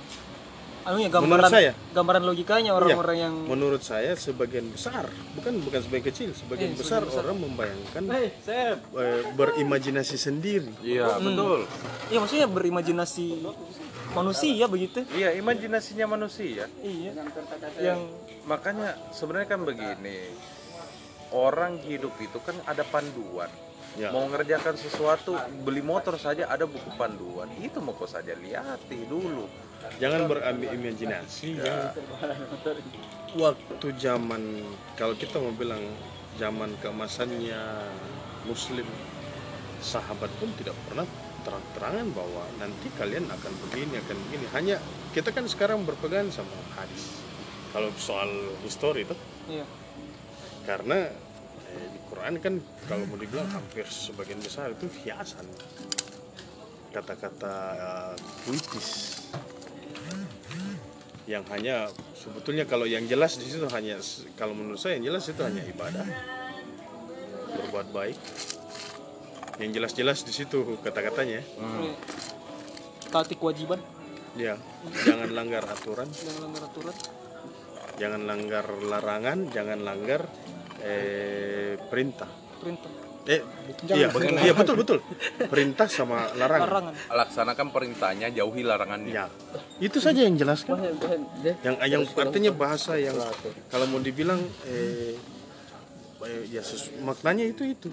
Anunya 0.82 1.08
Menurut 1.08 1.14
gambaran 1.44 1.50
saya. 1.50 1.72
gambaran 1.90 2.22
logikanya 2.24 2.70
orang-orang 2.72 3.16
Iya. 3.16 3.24
yang 3.26 3.34
menurut 3.44 3.82
saya 3.82 4.12
sebagian 4.14 4.66
besar 4.66 5.04
bukan 5.32 5.60
bukan 5.60 5.80
sebagian 5.80 6.06
kecil 6.06 6.30
sebagian 6.32 6.72
Eh, 6.72 6.76
besar 6.76 7.00
sebagian 7.00 7.10
besar. 7.10 7.22
orang 7.22 7.38
membayangkan 7.40 8.02
Hei, 8.10 8.28
Sep. 8.40 8.78
eh, 8.94 9.20
berimajinasi 9.30 10.16
sendiri 10.16 10.72
Iya, 10.80 11.16
betul. 11.16 11.68
ya 12.08 12.16
maksudnya 12.16 12.46
berimajinasi 12.46 13.26
manusia 14.10 14.64
begitu 14.66 15.04
Iya, 15.10 15.34
imajinasinya 15.34 16.06
manusia. 16.08 16.64
iya 16.80 17.12
yang 17.78 18.00
Makanya 18.40 18.96
sebenarnya 19.10 19.46
kan 19.48 19.62
begini. 19.62 20.32
Orang 21.30 21.78
hidup 21.78 22.10
itu 22.18 22.40
kan 22.40 22.56
ada 22.64 22.82
panduan. 22.82 23.46
Ya. 24.00 24.08
Mau 24.16 24.24
ngerjakan 24.32 24.80
sesuatu, 24.80 25.36
beli 25.60 25.84
motor 25.84 26.16
saja 26.16 26.48
ada 26.48 26.64
buku 26.64 26.88
panduan. 26.96 27.52
Itu 27.60 27.84
mau 27.84 27.92
kau 27.92 28.08
saja 28.08 28.32
lihati 28.32 29.04
dulu. 29.04 29.44
jangan 29.96 30.28
berimajinasi 30.28 31.56
yang 31.56 31.96
waktu 33.32 33.88
zaman 33.96 34.60
kalau 34.92 35.16
kita 35.16 35.40
mau 35.40 35.56
bilang 35.56 35.80
zaman 36.36 36.76
keemasannya 36.84 37.88
muslim 38.44 38.84
sahabat 39.80 40.28
pun 40.36 40.52
tidak 40.60 40.76
pernah 40.84 41.08
terang-terangan 41.48 42.12
bahwa 42.12 42.44
nanti 42.60 42.92
kalian 43.00 43.24
akan 43.32 43.52
begini 43.64 43.96
akan 44.04 44.16
begini 44.28 44.46
hanya 44.52 44.76
kita 45.16 45.32
kan 45.32 45.48
sekarang 45.48 45.88
berpegang 45.88 46.28
sama 46.28 46.52
hadis 46.76 47.24
kalau 47.72 47.88
soal 47.96 48.28
histori 48.60 49.08
itu 49.08 49.16
iya 49.48 49.64
karena 50.68 51.08
eh, 51.70 51.88
di 51.94 52.00
Quran 52.10 52.34
kan 52.42 52.54
kalau 52.90 53.06
mau 53.06 53.18
dibilang 53.18 53.48
hampir 53.54 53.86
sebagian 53.86 54.42
besar 54.42 54.74
itu 54.74 54.90
hiasan. 55.02 55.46
Kata-kata 56.90 57.54
eh, 57.78 58.14
puitis. 58.46 58.88
Yang 61.30 61.44
hanya 61.54 61.86
sebetulnya 62.18 62.66
kalau 62.66 62.90
yang 62.90 63.06
jelas 63.06 63.38
di 63.38 63.46
situ 63.46 63.70
hanya 63.70 64.02
kalau 64.34 64.50
menurut 64.50 64.82
saya 64.82 64.98
yang 64.98 65.14
jelas 65.14 65.30
itu 65.30 65.40
hanya 65.46 65.62
ibadah. 65.62 66.06
Berbuat 67.54 67.88
baik. 67.94 68.18
Yang 69.62 69.70
jelas-jelas 69.78 70.18
di 70.26 70.32
situ 70.34 70.80
kata-katanya. 70.82 71.44
Taati 73.14 73.38
kewajiban. 73.38 73.78
Ya 74.34 74.58
jangan 75.06 75.30
langgar 75.30 75.62
aturan. 75.70 76.10
Jangan 76.10 76.40
langgar 76.50 76.62
aturan. 76.66 76.96
Jangan 78.00 78.22
langgar 78.24 78.66
larangan 78.80 79.38
jangan 79.52 79.78
langgar 79.84 80.24
eh, 80.82 81.74
perintah. 81.88 82.28
Perintah. 82.60 82.90
Eh 83.28 83.44
iya, 83.84 84.08
iya 84.42 84.52
betul 84.56 84.80
betul. 84.80 84.98
Perintah 85.46 85.86
sama 85.86 86.32
larangan. 86.34 86.66
Larangan. 86.66 86.94
Laksanakan 87.12 87.66
perintahnya, 87.68 88.32
jauhi 88.32 88.64
larangannya. 88.64 89.12
ya. 89.12 89.26
Itu 89.76 90.00
saja 90.00 90.24
yang 90.24 90.40
jelaskan. 90.40 90.80
Yang 91.62 91.76
yang 91.84 92.02
artinya 92.16 92.52
bahasa 92.56 92.96
yang 92.96 93.14
kalau 93.68 93.86
mau 93.86 94.00
dibilang 94.00 94.40
eh, 94.64 95.14
eh, 96.24 96.42
ya 96.48 96.64
sesu- 96.64 96.96
maknanya 97.04 97.44
itu 97.44 97.68
itu. 97.68 97.92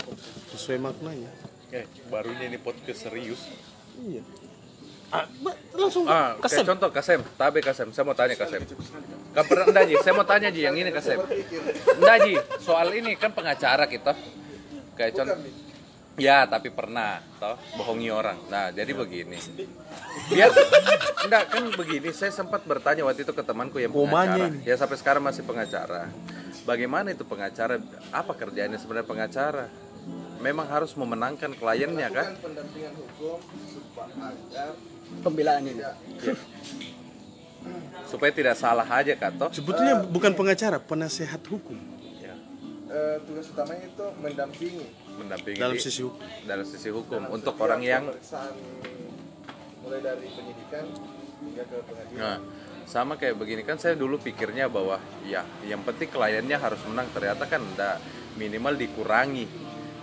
Sesuai 0.56 0.80
maknanya. 0.80 1.28
Eh, 1.76 1.84
barunya 2.08 2.48
ini 2.48 2.58
podcast 2.58 3.12
serius. 3.12 3.44
iya 3.98 4.24
ah, 5.14 5.26
langsung 5.76 6.04
Ah, 6.08 6.36
kayak 6.40 6.66
contoh 6.68 6.90
Kasem, 6.92 7.22
tabe 7.40 7.60
Kasem, 7.64 7.88
saya 7.96 8.04
mau 8.04 8.16
tanya 8.18 8.36
Kasem. 8.36 8.64
Kan 9.36 9.44
pernah 9.46 9.66
enggak 9.70 9.86
Ji, 9.88 9.96
saya 10.04 10.14
mau 10.18 10.28
tanya 10.28 10.50
Ji 10.52 10.62
yang 10.66 10.76
ini 10.76 10.90
Kasem. 10.92 11.20
Enggak 12.00 12.18
Ji, 12.28 12.34
soal 12.60 12.92
ini 12.98 13.16
kan 13.16 13.32
pengacara 13.32 13.88
kita. 13.88 14.16
Kayak 14.98 15.14
contoh 15.22 15.38
Ya, 16.18 16.50
tapi 16.50 16.74
pernah, 16.74 17.22
toh, 17.38 17.54
bohongi 17.78 18.10
orang. 18.10 18.42
Nah, 18.50 18.74
jadi 18.74 18.90
begini. 18.90 19.38
Biar 20.34 20.50
enggak 21.30 21.44
kan 21.54 21.64
begini, 21.78 22.10
saya 22.10 22.34
sempat 22.34 22.66
bertanya 22.66 23.06
waktu 23.06 23.22
itu 23.22 23.38
ke 23.38 23.46
temanku 23.46 23.78
yang 23.78 23.94
pengacara. 23.94 24.50
Ya 24.66 24.74
sampai 24.82 24.98
sekarang 24.98 25.22
masih 25.22 25.46
pengacara. 25.46 26.10
Bagaimana 26.66 27.14
itu 27.14 27.22
pengacara? 27.22 27.78
Apa 28.10 28.34
kerjaannya 28.34 28.82
sebenarnya 28.82 29.06
pengacara? 29.06 29.70
memang 30.38 30.68
harus 30.70 30.94
memenangkan 30.94 31.52
kliennya 31.58 32.10
kan 32.14 32.38
pendampingan 32.40 32.94
hukum 32.94 33.40
supaya 33.74 34.66
Pembelaan 35.24 35.64
ini. 35.66 35.84
supaya 38.08 38.32
tidak 38.32 38.56
salah 38.56 38.88
aja 38.88 39.14
kan 39.20 39.36
toh. 39.36 39.52
Sebetulnya 39.52 40.00
bukan 40.08 40.32
pengacara 40.34 40.80
penasehat 40.80 41.44
hukum. 41.52 41.76
Ya, 42.24 42.34
Eh, 42.88 43.18
tugas 43.28 43.52
utamanya 43.52 43.84
itu 43.84 44.06
mendampingi. 44.24 44.88
Mendampingi 45.20 45.60
dalam 45.60 45.76
sisi 45.76 46.02
hukum. 46.08 46.24
Dalam 46.48 46.66
sisi 46.66 46.90
hukum. 46.90 47.22
Untuk 47.28 47.60
orang 47.60 47.84
yang 47.84 48.04
mulai 49.84 50.00
dari 50.04 50.28
penyidikan 50.32 50.84
hingga 51.44 51.64
ke 51.68 51.78
pengadilan. 51.84 52.18
Nah, 52.18 52.38
sama 52.88 53.20
kayak 53.20 53.36
begini. 53.36 53.62
Kan 53.68 53.76
saya 53.76 54.00
dulu 54.00 54.16
pikirnya 54.24 54.72
bahwa 54.72 55.04
ya 55.28 55.44
yang 55.68 55.84
penting 55.84 56.08
kliennya 56.08 56.58
harus 56.58 56.80
menang. 56.88 57.12
Ternyata 57.12 57.44
kan 57.44 57.60
enggak 57.60 58.00
minimal 58.40 58.80
dikurangi. 58.80 59.46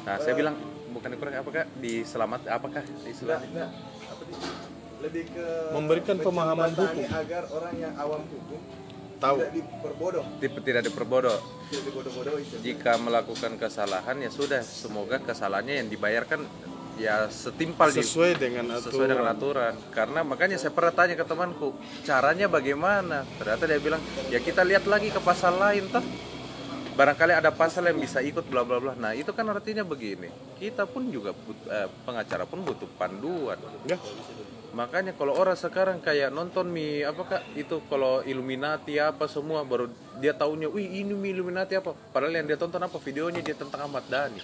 Nah, 0.05 0.21
saya 0.21 0.37
bilang 0.37 0.61
bukan 0.93 1.09
dikurangi 1.09 1.41
apakah 1.41 1.65
diselamat 1.81 2.41
apakah 2.53 2.85
istilahnya? 3.09 3.73
Nah, 3.73 4.13
apa 4.13 4.23
sih? 4.29 4.74
Lebih 5.05 5.25
ke 5.29 5.47
Memberikan 5.71 6.17
pemahaman 6.17 6.73
hukum. 6.73 7.05
agar 7.07 7.43
orang 7.51 7.75
yang 7.77 7.93
awam 7.95 8.23
hukum 8.25 8.61
Tahu. 9.15 9.37
tidak 9.39 9.53
diperbodoh 9.55 10.25
Tip- 10.37 10.65
tidak 10.65 10.83
diperbodoh. 10.85 11.39
tidak 11.71 12.61
Jika 12.61 12.93
melakukan 12.97 13.53
kesalahan 13.57 14.17
ya 14.17 14.29
sudah 14.29 14.61
semoga 14.61 15.17
kesalahannya 15.19 15.81
yang 15.81 15.89
dibayarkan 15.89 16.45
ya 16.95 17.27
setimpal 17.27 17.91
di 17.91 18.01
Sesuai 18.01 18.39
dengan 18.39 18.71
sesuai 18.79 19.07
dengan 19.09 19.27
aturan. 19.29 19.75
aturan 19.75 19.91
karena 19.91 20.21
makanya 20.23 20.57
saya 20.57 20.71
pernah 20.71 20.93
tanya 20.93 21.15
ke 21.15 21.27
temanku 21.27 21.75
caranya 22.03 22.47
bagaimana 22.47 23.27
ternyata 23.35 23.67
dia 23.67 23.81
bilang 23.83 23.99
ya 24.31 24.39
kita 24.39 24.63
lihat 24.63 24.87
lagi 24.87 25.11
ke 25.11 25.19
pasal 25.19 25.59
lain 25.59 25.91
toh 25.91 26.05
barangkali 26.95 27.35
ada 27.35 27.51
pasal 27.51 27.91
yang 27.91 27.99
bisa 27.99 28.23
ikut 28.23 28.47
bla 28.47 28.63
bla 28.63 28.79
bla 28.79 28.95
nah 28.95 29.11
itu 29.11 29.35
kan 29.35 29.43
artinya 29.45 29.83
begini 29.83 30.31
kita 30.55 30.87
pun 30.87 31.11
juga 31.11 31.35
but- 31.35 31.67
eh, 31.67 31.91
pengacara 32.07 32.47
pun 32.47 32.63
butuh 32.63 32.87
panduan 32.95 33.59
Ya. 33.83 33.99
Makanya 34.75 35.15
kalau 35.15 35.39
orang 35.39 35.55
sekarang 35.55 36.03
kayak 36.03 36.35
nonton 36.35 36.67
mi 36.67 37.01
apakah 37.01 37.41
itu 37.55 37.79
kalau 37.87 38.27
Illuminati 38.27 38.99
apa 38.99 39.31
semua 39.31 39.63
baru 39.63 39.87
dia 40.19 40.35
taunya 40.35 40.67
wih 40.67 41.01
ini 41.01 41.15
mi 41.15 41.31
Illuminati 41.31 41.79
apa 41.79 41.95
padahal 42.11 42.43
yang 42.43 42.47
dia 42.51 42.59
tonton 42.59 42.83
apa 42.83 42.99
videonya 42.99 43.39
dia 43.41 43.55
tentang 43.55 43.87
Ahmad 43.87 44.03
Dhani 44.11 44.43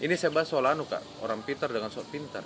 ini 0.00 0.14
saya 0.16 0.32
bahas 0.32 0.48
soal 0.48 0.64
anu 0.64 0.88
kak 0.88 1.04
orang 1.20 1.44
pintar 1.44 1.68
dengan 1.68 1.92
sok 1.92 2.08
pintar 2.08 2.42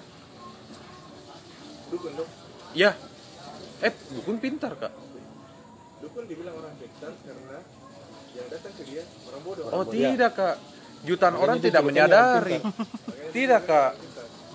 dukun 1.91 2.15
dong 2.19 2.31
Ya. 2.71 2.95
Eh, 3.83 3.91
dukun 4.15 4.39
pintar, 4.39 4.79
Kak. 4.79 4.95
dukun 5.99 6.23
dibilang 6.31 6.55
orang 6.55 6.71
pintar 6.79 7.11
karena 7.27 7.59
yang 8.31 8.47
datang 8.47 8.73
ke 8.79 8.83
dia 8.87 9.03
orang 9.27 9.43
bodoh 9.43 9.65
Oh, 9.75 9.83
tidak, 9.83 10.39
Kak. 10.39 10.57
Jutaan 11.03 11.35
orang 11.35 11.59
tidak 11.59 11.83
menyadari. 11.83 12.63
Tidak, 13.35 13.63
Kak. 13.67 13.93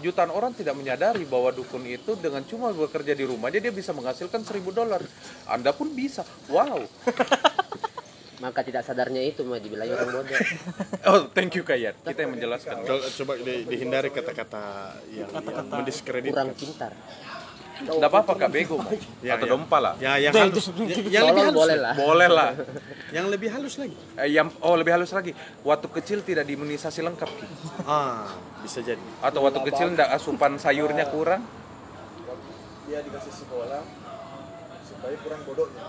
Jutaan 0.04 0.28
orang 0.28 0.52
tidak 0.52 0.76
menyadari 0.76 1.24
bahwa 1.24 1.56
dukun 1.56 1.88
itu 1.88 2.20
dengan 2.20 2.44
cuma 2.44 2.76
bekerja 2.76 3.16
di 3.16 3.24
rumahnya 3.24 3.64
dia 3.64 3.72
bisa 3.72 3.96
menghasilkan 3.96 4.44
seribu 4.44 4.76
dolar. 4.76 5.00
Anda 5.48 5.72
pun 5.72 5.96
bisa. 5.96 6.28
Wow. 6.52 6.84
Maka 8.44 8.68
tidak 8.68 8.84
sadarnya 8.84 9.24
itu 9.24 9.48
mah 9.48 9.64
dibilang 9.64 9.88
orang 9.88 10.12
bodoh. 10.12 10.36
Oh, 11.08 11.32
thank 11.32 11.56
you, 11.56 11.64
Kak 11.64 11.80
Yan. 11.80 11.96
Kita 12.04 12.28
yang 12.28 12.36
menjelaskan. 12.36 12.84
Coba 13.24 13.34
di- 13.40 13.64
dihindari 13.64 14.12
kata-kata 14.12 14.92
yang, 15.14 15.32
yang 15.32 15.68
mendiskredit. 15.72 16.36
Kurang 16.36 16.52
pintar. 16.52 16.92
Enggak 17.76 18.08
apa-apa, 18.08 18.34
Kak 18.40 18.50
Bego. 18.50 18.80
Kak. 18.80 18.96
Ya, 19.20 19.36
Atau 19.36 19.48
ya. 19.48 19.52
dompa 19.52 19.78
lah. 19.84 19.94
Ya, 20.00 20.16
yang 20.16 20.32
halus. 20.32 20.72
Ya- 20.80 21.20
yang 21.20 21.26
lebih 21.28 21.44
halus. 21.44 21.60
boleh 21.60 21.78
lah. 21.78 21.94
Boleh 21.94 22.30
lah. 22.32 22.50
Yang 23.16 23.26
lebih 23.32 23.50
halus 23.52 23.76
lagi. 23.80 23.96
Eh, 24.20 24.28
yang 24.28 24.48
oh 24.60 24.76
lebih 24.76 24.92
halus 24.92 25.12
lagi. 25.12 25.32
Waktu 25.64 25.88
kecil 25.88 26.20
tidak 26.20 26.44
diimunisasi 26.44 27.00
lengkap, 27.00 27.30
Ki. 27.32 27.48
Ah, 27.88 28.28
bisa 28.60 28.84
jadi. 28.84 29.00
Atau 29.24 29.40
waktu 29.40 29.64
kecil 29.64 29.92
enggak 29.92 30.12
asupan 30.12 30.60
sayurnya 30.60 31.08
kurang. 31.08 31.44
dia 32.86 33.02
dikasih 33.02 33.34
sekolah 33.34 33.82
supaya 34.86 35.18
kurang 35.18 35.42
bodohnya 35.42 35.86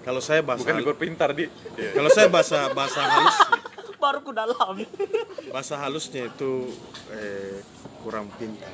Kalau 0.00 0.22
saya 0.22 0.46
bahasa 0.46 0.62
Bukan 0.62 0.78
libur 0.78 0.94
pintar, 0.94 1.34
Di. 1.34 1.50
kalau 1.90 2.06
saya 2.06 2.30
bahasa 2.30 2.70
bahasa 2.70 3.02
halus 3.02 3.36
baru 4.02 4.22
ku 4.22 4.32
dalam 4.32 4.78
bahasa 5.50 5.74
halusnya 5.76 6.30
itu 6.30 6.70
eh, 7.10 7.60
kurang 8.00 8.30
pintar. 8.38 8.70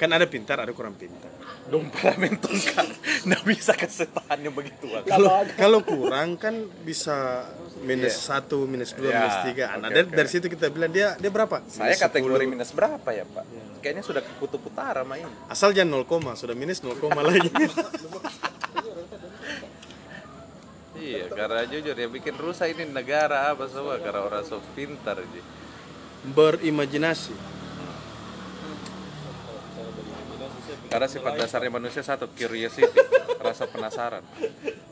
Kan 0.00 0.16
ada 0.16 0.24
pintar, 0.24 0.56
ada 0.64 0.72
kurang 0.72 0.96
pintar. 0.96 1.28
Dompa 1.68 2.08
lah 2.08 2.16
menton, 2.16 2.56
Kak. 2.56 2.88
Nggak 3.28 3.42
bisa 3.44 3.76
kesetaannya 3.76 4.48
begitu. 4.48 4.88
Kak. 4.88 5.04
Kalau 5.12 5.28
kalau 5.60 5.80
kurang 5.84 6.40
kan 6.40 6.56
bisa 6.88 7.44
minus 7.84 8.16
satu, 8.16 8.64
minus 8.64 8.96
dua, 8.96 9.12
Ya, 9.12 9.20
minus 9.20 9.38
tiga. 9.44 9.64
Nah, 9.76 9.92
oke, 9.92 9.92
dari, 9.92 10.06
oke. 10.08 10.16
dari 10.16 10.28
situ 10.32 10.46
kita 10.48 10.72
bilang 10.72 10.88
dia 10.88 11.20
dia 11.20 11.28
berapa? 11.28 11.60
Saya 11.68 11.92
Minus 11.92 12.00
kategori 12.00 12.44
10. 12.48 12.52
minus 12.56 12.70
berapa 12.72 13.08
ya 13.12 13.24
Pak? 13.28 13.44
Kayaknya 13.84 14.02
sudah 14.02 14.22
ke 14.24 14.32
kutub 14.40 14.64
utara 14.64 15.04
main. 15.04 15.28
Asal 15.52 15.76
jangan 15.76 16.00
0, 16.00 16.32
sudah 16.32 16.56
minus 16.56 16.80
0, 16.80 16.96
lagi. 17.20 17.50
Iya, 21.00 21.32
karena 21.32 21.64
jujur 21.64 21.96
ya 21.96 22.08
bikin 22.12 22.36
rusak 22.36 22.76
ini 22.76 22.84
negara 22.92 23.56
apa 23.56 23.64
semua 23.72 23.96
karena 23.96 24.20
orang 24.20 24.44
sok 24.44 24.60
pintar 24.76 25.16
aja. 25.16 25.42
Berimajinasi. 26.28 27.32
Karena 30.90 31.06
sifat 31.06 31.38
dasarnya 31.38 31.70
manusia 31.70 32.02
satu 32.02 32.26
curiosity, 32.34 32.90
rasa 33.38 33.70
penasaran. 33.70 34.26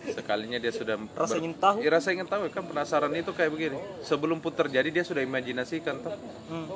Sekalinya 0.06 0.62
dia 0.62 0.70
sudah 0.70 0.94
Rasa 1.18 1.42
ingin 1.42 1.58
tahu. 1.58 1.82
Iya, 1.82 1.90
rasa 1.98 2.14
ingin 2.14 2.30
tahu 2.30 2.46
kan 2.54 2.64
penasaran 2.64 3.10
itu 3.18 3.34
kayak 3.34 3.50
begini. 3.50 3.78
Sebelum 4.06 4.38
pun 4.38 4.54
terjadi 4.54 4.88
dia 4.94 5.02
sudah 5.02 5.26
imajinasikan 5.26 5.98
tuh. 5.98 6.14
Hmm. 6.48 6.70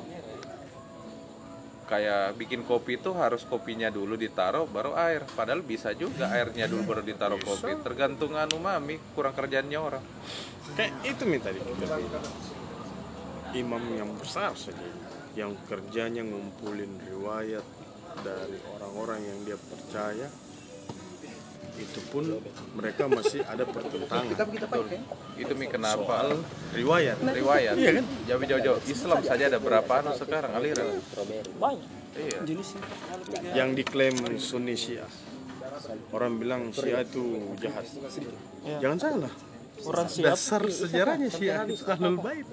Kayak 1.86 2.34
bikin 2.40 2.64
kopi 2.66 2.98
itu 2.98 3.12
harus 3.14 3.46
kopinya 3.46 3.92
dulu 3.94 4.18
ditaruh 4.18 4.66
baru 4.66 4.98
air. 4.98 5.22
Padahal 5.38 5.62
bisa 5.62 5.94
juga 5.94 6.26
airnya 6.34 6.66
dulu 6.66 6.82
baru 6.90 7.02
ditaruh 7.06 7.38
kopi. 7.38 7.78
Tergantung 7.78 8.34
anu 8.34 8.58
mami 8.58 8.98
kurang 9.14 9.38
kerjaannya 9.38 9.78
orang. 9.78 10.04
Kayak 10.74 10.92
itu 11.06 11.22
nih 11.30 11.40
tadi 11.40 11.58
kita. 11.62 11.96
Imam 13.52 13.84
yang 13.92 14.10
besar 14.16 14.56
saja 14.56 14.80
yang 15.36 15.52
kerjanya 15.68 16.24
ngumpulin 16.24 17.00
riwayat 17.08 17.64
dari 18.20 18.58
orang-orang 18.76 19.20
yang 19.24 19.38
dia 19.48 19.58
percaya 19.58 20.28
itu 21.72 22.00
pun 22.12 22.24
mereka 22.76 23.08
masih 23.08 23.40
ada 23.48 23.64
pertentangan 23.64 24.36
Itu 25.40 25.52
mi 25.56 25.66
kenapa? 25.72 26.04
soal 26.04 26.28
riwayat. 26.76 27.16
riwayat. 27.16 27.74
Iya 27.80 27.90
kan? 27.96 28.04
Jauh 28.28 28.60
jauh 28.60 28.80
Islam 28.84 29.18
saja 29.24 29.44
ada 29.48 29.58
berapa 29.58 29.92
anu 30.04 30.12
sekarang 30.12 30.52
aliran. 30.52 31.00
banyak 31.56 32.02
Iya. 32.12 32.38
jenisnya 32.44 32.80
Yang 33.56 33.68
diklaim 33.80 34.16
Sunni 34.36 34.76
Syiah. 34.76 35.08
Orang 36.12 36.36
bilang 36.36 36.68
Syiah 36.76 37.08
itu 37.08 37.56
jahat. 37.56 37.88
Jangan 38.80 38.98
salah. 39.00 39.32
orang 39.82 40.06
Dasar 40.06 40.62
sejarahnya 40.68 41.32
Syiah 41.32 41.64
itu 41.64 41.82
ahlul 41.88 42.20
bait. 42.20 42.44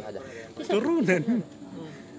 Ada. 0.00 0.18
Turunan. 0.66 1.22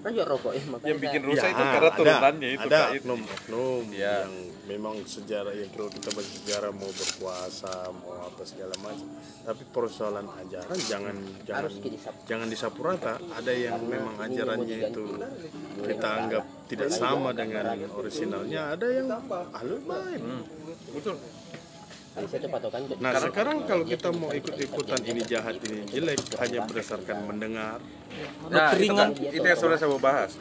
Kan 0.03 0.11
juga 0.11 0.27
rokok 0.27 0.51
ya 0.51 0.63
makanya. 0.67 0.89
Yang 0.89 0.99
bikin 1.01 1.21
rusak 1.23 1.43
Ya, 1.43 1.49
itu 1.49 1.63
karena 1.63 1.79
ada- 1.81 1.95
turunannya 1.95 2.49
itu 2.51 2.67
ada 2.67 2.79
oknum-oknum 2.91 3.83
Ya. 3.89 3.99
yang 4.19 4.31
memang 4.63 4.95
sejarah 5.01 5.53
yang 5.53 5.69
kalau 5.69 5.87
kita 5.87 6.09
baca 6.09 6.31
sejarah 6.33 6.71
mau 6.71 6.87
berkuasa 6.89 7.73
mau 7.93 8.11
apa 8.21 8.41
segala 8.43 8.75
macam 8.77 9.07
tapi 9.41 9.63
persoalan 9.65 10.27
ajaran 10.37 10.77
jangan 10.81 11.15
jangan 11.41 11.61
Harus 11.61 11.75
disapu. 11.79 12.19
jangan 12.25 12.47
disapu 12.47 12.79
rata 12.81 13.13
ada 13.29 13.51
yang 13.51 13.79
memang 13.81 14.15
ajarannya 14.17 14.77
itu 14.85 15.03
kita 15.81 16.07
anggap 16.17 16.43
tidak 16.65 16.89
sama 16.89 17.29
dengan 17.31 17.65
orisinalnya 17.89 18.61
ada 18.71 18.87
yang 18.87 19.07
ahlul 19.53 19.81
bait 19.81 20.21
Betul. 20.89 21.15
Kan 22.13 22.29
saya 22.29 22.45
nah 23.01 23.11
sekarang 23.17 23.65
kalau 23.65 23.81
kita 23.89 24.13
mau 24.13 24.29
ikut-ikutan 24.29 25.01
ini 25.01 25.25
jahat 25.25 25.57
ini 25.65 25.81
jelek 25.89 26.21
hanya 26.37 26.61
berdasarkan 26.69 27.25
mendengar 27.25 27.81
Nah, 28.53 28.69
itu, 28.77 28.93
kan, 28.93 29.09
itu 29.09 29.41
yang 29.41 29.57
sudah 29.57 29.73
saya 29.73 29.89
mau 29.89 29.97
bahas. 29.97 30.37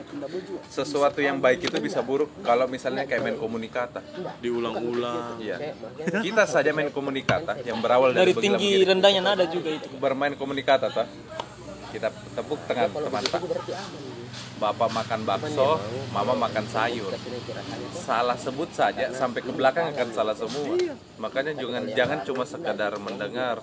Sesuatu 0.69 1.25
yang 1.25 1.41
baik 1.41 1.73
itu 1.73 1.79
bisa 1.81 2.05
buruk 2.05 2.29
kalau 2.45 2.69
misalnya 2.69 3.09
kayak 3.09 3.25
main 3.25 3.39
komunikata. 3.41 4.05
diulang-ulang 4.45 5.41
Iya. 5.41 5.73
Kita 6.21 6.45
saja 6.45 6.77
main 6.77 6.93
komunikata 6.93 7.57
yang 7.65 7.81
berawal 7.81 8.13
dari, 8.13 8.37
dari 8.37 8.45
tinggi 8.45 8.71
begini. 8.77 8.89
rendahnya 8.93 9.23
nada 9.25 9.49
juga 9.49 9.73
itu 9.73 9.89
bermain 9.97 10.37
komunikata. 10.37 10.93
Kita 11.97 12.13
tepuk 12.13 12.61
tangan 12.69 12.93
teman 12.93 13.25
tak. 13.25 13.41
Bapak 14.57 14.95
makan 14.95 15.21
bakso, 15.27 15.81
mama 16.15 16.39
makan 16.39 16.65
sayur. 16.71 17.11
Salah 17.93 18.39
sebut 18.39 18.71
saja 18.71 19.11
sampai 19.11 19.43
ke 19.43 19.51
belakang 19.51 19.91
akan 19.91 20.09
salah 20.15 20.37
semua. 20.39 20.79
Makanya 21.19 21.53
jangan 21.59 21.85
jangan 21.93 22.19
cuma 22.23 22.45
sekadar 22.47 22.95
mendengar. 23.03 23.59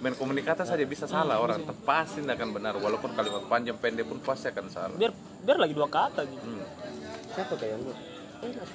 Main 0.00 0.16
komunikata 0.16 0.64
saja 0.64 0.82
bisa 0.88 1.04
salah 1.04 1.38
orang, 1.38 1.62
pasti 1.84 2.24
tidak 2.24 2.40
akan 2.40 2.50
benar 2.56 2.74
walaupun 2.80 3.12
kalimat 3.12 3.44
panjang 3.46 3.76
pendek 3.76 4.08
pun 4.08 4.18
pasti 4.24 4.48
akan 4.48 4.66
salah. 4.72 4.96
biar 4.96 5.12
biar 5.44 5.58
lagi 5.60 5.74
dua 5.76 5.88
kata 5.88 6.24
gitu 6.26 6.42
Hmm. 6.42 6.64
Siapa 7.32 7.54
kayak 7.56 7.80
lu? 7.80 7.92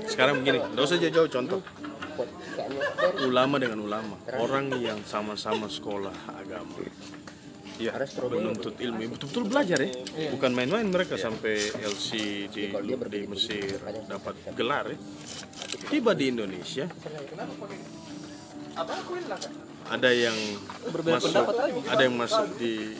sekarang 0.07 0.41
begini 0.41 0.63
nggak 0.63 0.85
usah 0.87 0.97
jauh-jauh 0.99 1.27
contoh 1.27 1.59
ulama 3.27 3.55
dengan 3.59 3.79
ulama 3.83 4.15
orang 4.39 4.71
yang 4.79 4.99
sama-sama 5.03 5.67
sekolah 5.67 6.15
agama 6.31 6.87
ya 7.77 7.91
Harus 7.93 8.11
menuntut 8.17 8.75
ilmu. 8.77 9.17
Betul-betul 9.17 9.43
belajar 9.49 9.77
ya. 9.81 9.89
Bukan 10.33 10.51
main-main 10.53 10.87
mereka 10.89 11.15
sampai 11.15 11.57
LC 11.77 12.09
di, 12.49 12.63
di 12.73 13.19
Mesir 13.29 13.77
dapat 14.09 14.35
gelar 14.57 14.91
ya. 14.91 14.97
Tiba 15.87 16.11
di 16.17 16.25
Indonesia. 16.33 16.85
Ada 19.87 20.09
yang 20.11 20.37
masuk 20.91 21.33
ada 21.87 22.01
yang 22.03 22.15
masuk 22.19 22.45
di 22.59 22.93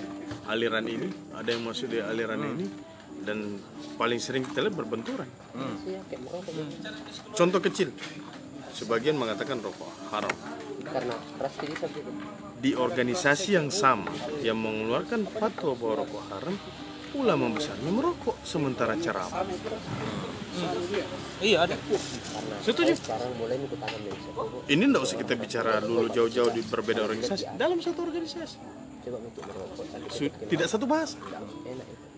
aliran 0.47 0.87
ini 0.87 1.11
ada 1.35 1.49
yang 1.51 1.61
masuk 1.67 1.87
di 1.91 1.99
aliran 1.99 2.41
ini. 2.55 2.65
Dan 3.17 3.59
paling 3.99 4.23
sering 4.23 4.45
kita 4.45 4.63
lihat 4.63 4.77
berbenturan. 4.77 5.27
Contoh 7.35 7.59
kecil. 7.59 7.91
Sebagian 8.71 9.17
mengatakan 9.17 9.57
rokok 9.59 9.89
haram. 10.13 10.31
Karena 10.85 11.17
ras 11.41 11.55
ini 11.65 11.75
seperti 11.75 11.99
itu. 12.05 12.46
Di 12.67 12.75
organisasi 12.75 13.55
yang 13.55 13.71
sama 13.71 14.11
yang 14.43 14.59
mengeluarkan 14.59 15.23
fatwa 15.23 15.71
bahwa 15.71 16.03
rokok 16.03 16.23
haram 16.35 16.55
ulama 17.15 17.47
besarnya 17.55 17.91
merokok 17.95 18.35
sementara 18.43 18.99
ceramah 18.99 19.47
Iya 21.39 21.69
ada. 21.69 21.77
setuju? 22.65 22.97
Ini 24.67 24.83
tidak 24.89 25.01
usah 25.05 25.15
kita 25.21 25.37
bicara 25.37 25.77
dulu 25.79 26.09
jauh-jauh 26.09 26.49
di 26.49 26.65
berbeda 26.65 27.05
organisasi. 27.05 27.45
Dalam 27.55 27.77
satu 27.77 28.01
organisasi. 28.03 28.57
Coba 29.05 29.17
untuk 29.21 29.45
merokok 29.45 29.85
tapi 29.85 30.09
Su- 30.09 30.33
tidak 30.49 30.67
satu 30.67 30.89
bahasa. 30.89 31.15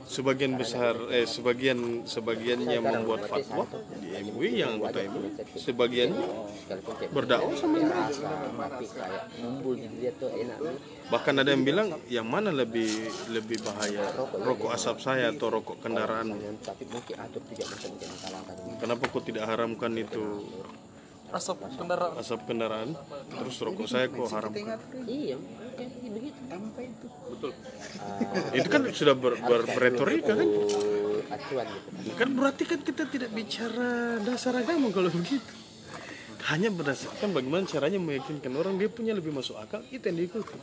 Sebagian 0.10 0.58
besar 0.58 0.98
eh 1.14 1.22
sebagian 1.24 2.02
sebagiannya 2.02 2.82
membuat 2.82 3.30
fatwa 3.30 3.70
di 3.96 4.10
MUI 4.26 4.58
yang 4.58 4.82
anggota 4.82 5.06
MUI 5.06 5.30
sebagian 5.54 6.10
Sekalipun 6.66 6.94
kayak 6.98 7.12
berdakwah 7.14 7.54
sama 7.54 7.78
enak. 7.78 8.10
bahkan 11.10 11.36
ada 11.36 11.50
yang 11.50 11.62
bilang 11.62 11.88
yang 12.08 12.26
mana 12.26 12.50
lebih 12.50 12.90
lebih 13.30 13.62
bahaya 13.62 14.02
rokok 14.36 14.70
asap 14.72 14.98
saya 14.98 15.30
atau 15.30 15.50
rokok 15.52 15.78
kendaraan 15.80 16.34
Tapi 16.60 16.84
mungkin 16.86 17.16
atur 17.16 17.42
tidak 17.50 17.68
bisa 17.70 17.88
mungkin 17.90 18.10
kalahkan. 18.18 18.56
kenapa 18.78 19.04
kok 19.06 19.24
tidak 19.26 19.46
haramkan 19.46 19.92
itu 19.94 20.24
Asap 21.30 21.62
kendaraan. 21.70 22.18
asap 22.18 22.40
kendaraan 22.46 22.90
terus 23.30 23.58
rokok 23.62 23.86
saya 23.86 24.10
kok 24.10 24.26
haramkan 24.28 24.82
Iya, 25.06 25.38
begitu. 25.88 27.48
itu 28.56 28.68
kan 28.68 28.82
sudah 28.92 29.16
ber, 29.16 29.34
ber, 29.40 29.62
beretorika 29.70 30.34
kan 30.36 30.48
gitu. 30.48 30.78
kan 32.18 32.30
berarti 32.36 32.64
kan 32.68 32.80
kita 32.84 33.04
tidak 33.08 33.30
bicara 33.32 34.20
dasar 34.24 34.58
agama 34.60 34.92
kalau 34.92 35.08
begitu 35.14 35.54
hanya 36.50 36.74
berdasarkan 36.74 37.36
bagaimana 37.36 37.68
caranya 37.68 38.00
meyakinkan 38.02 38.56
orang 38.58 38.80
dia 38.80 38.90
punya 38.90 39.14
lebih 39.14 39.36
masuk 39.36 39.60
akal 39.60 39.84
itu 39.92 40.02
yang 40.02 40.18
diikuti 40.18 40.58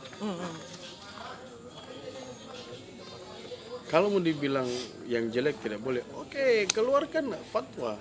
kalau 3.87 4.11
mau 4.11 4.19
dibilang 4.19 4.67
yang 5.07 5.31
jelek 5.31 5.55
tidak 5.63 5.79
boleh 5.79 6.03
oke 6.19 6.67
keluarkan 6.75 7.31
fatwa 7.53 7.95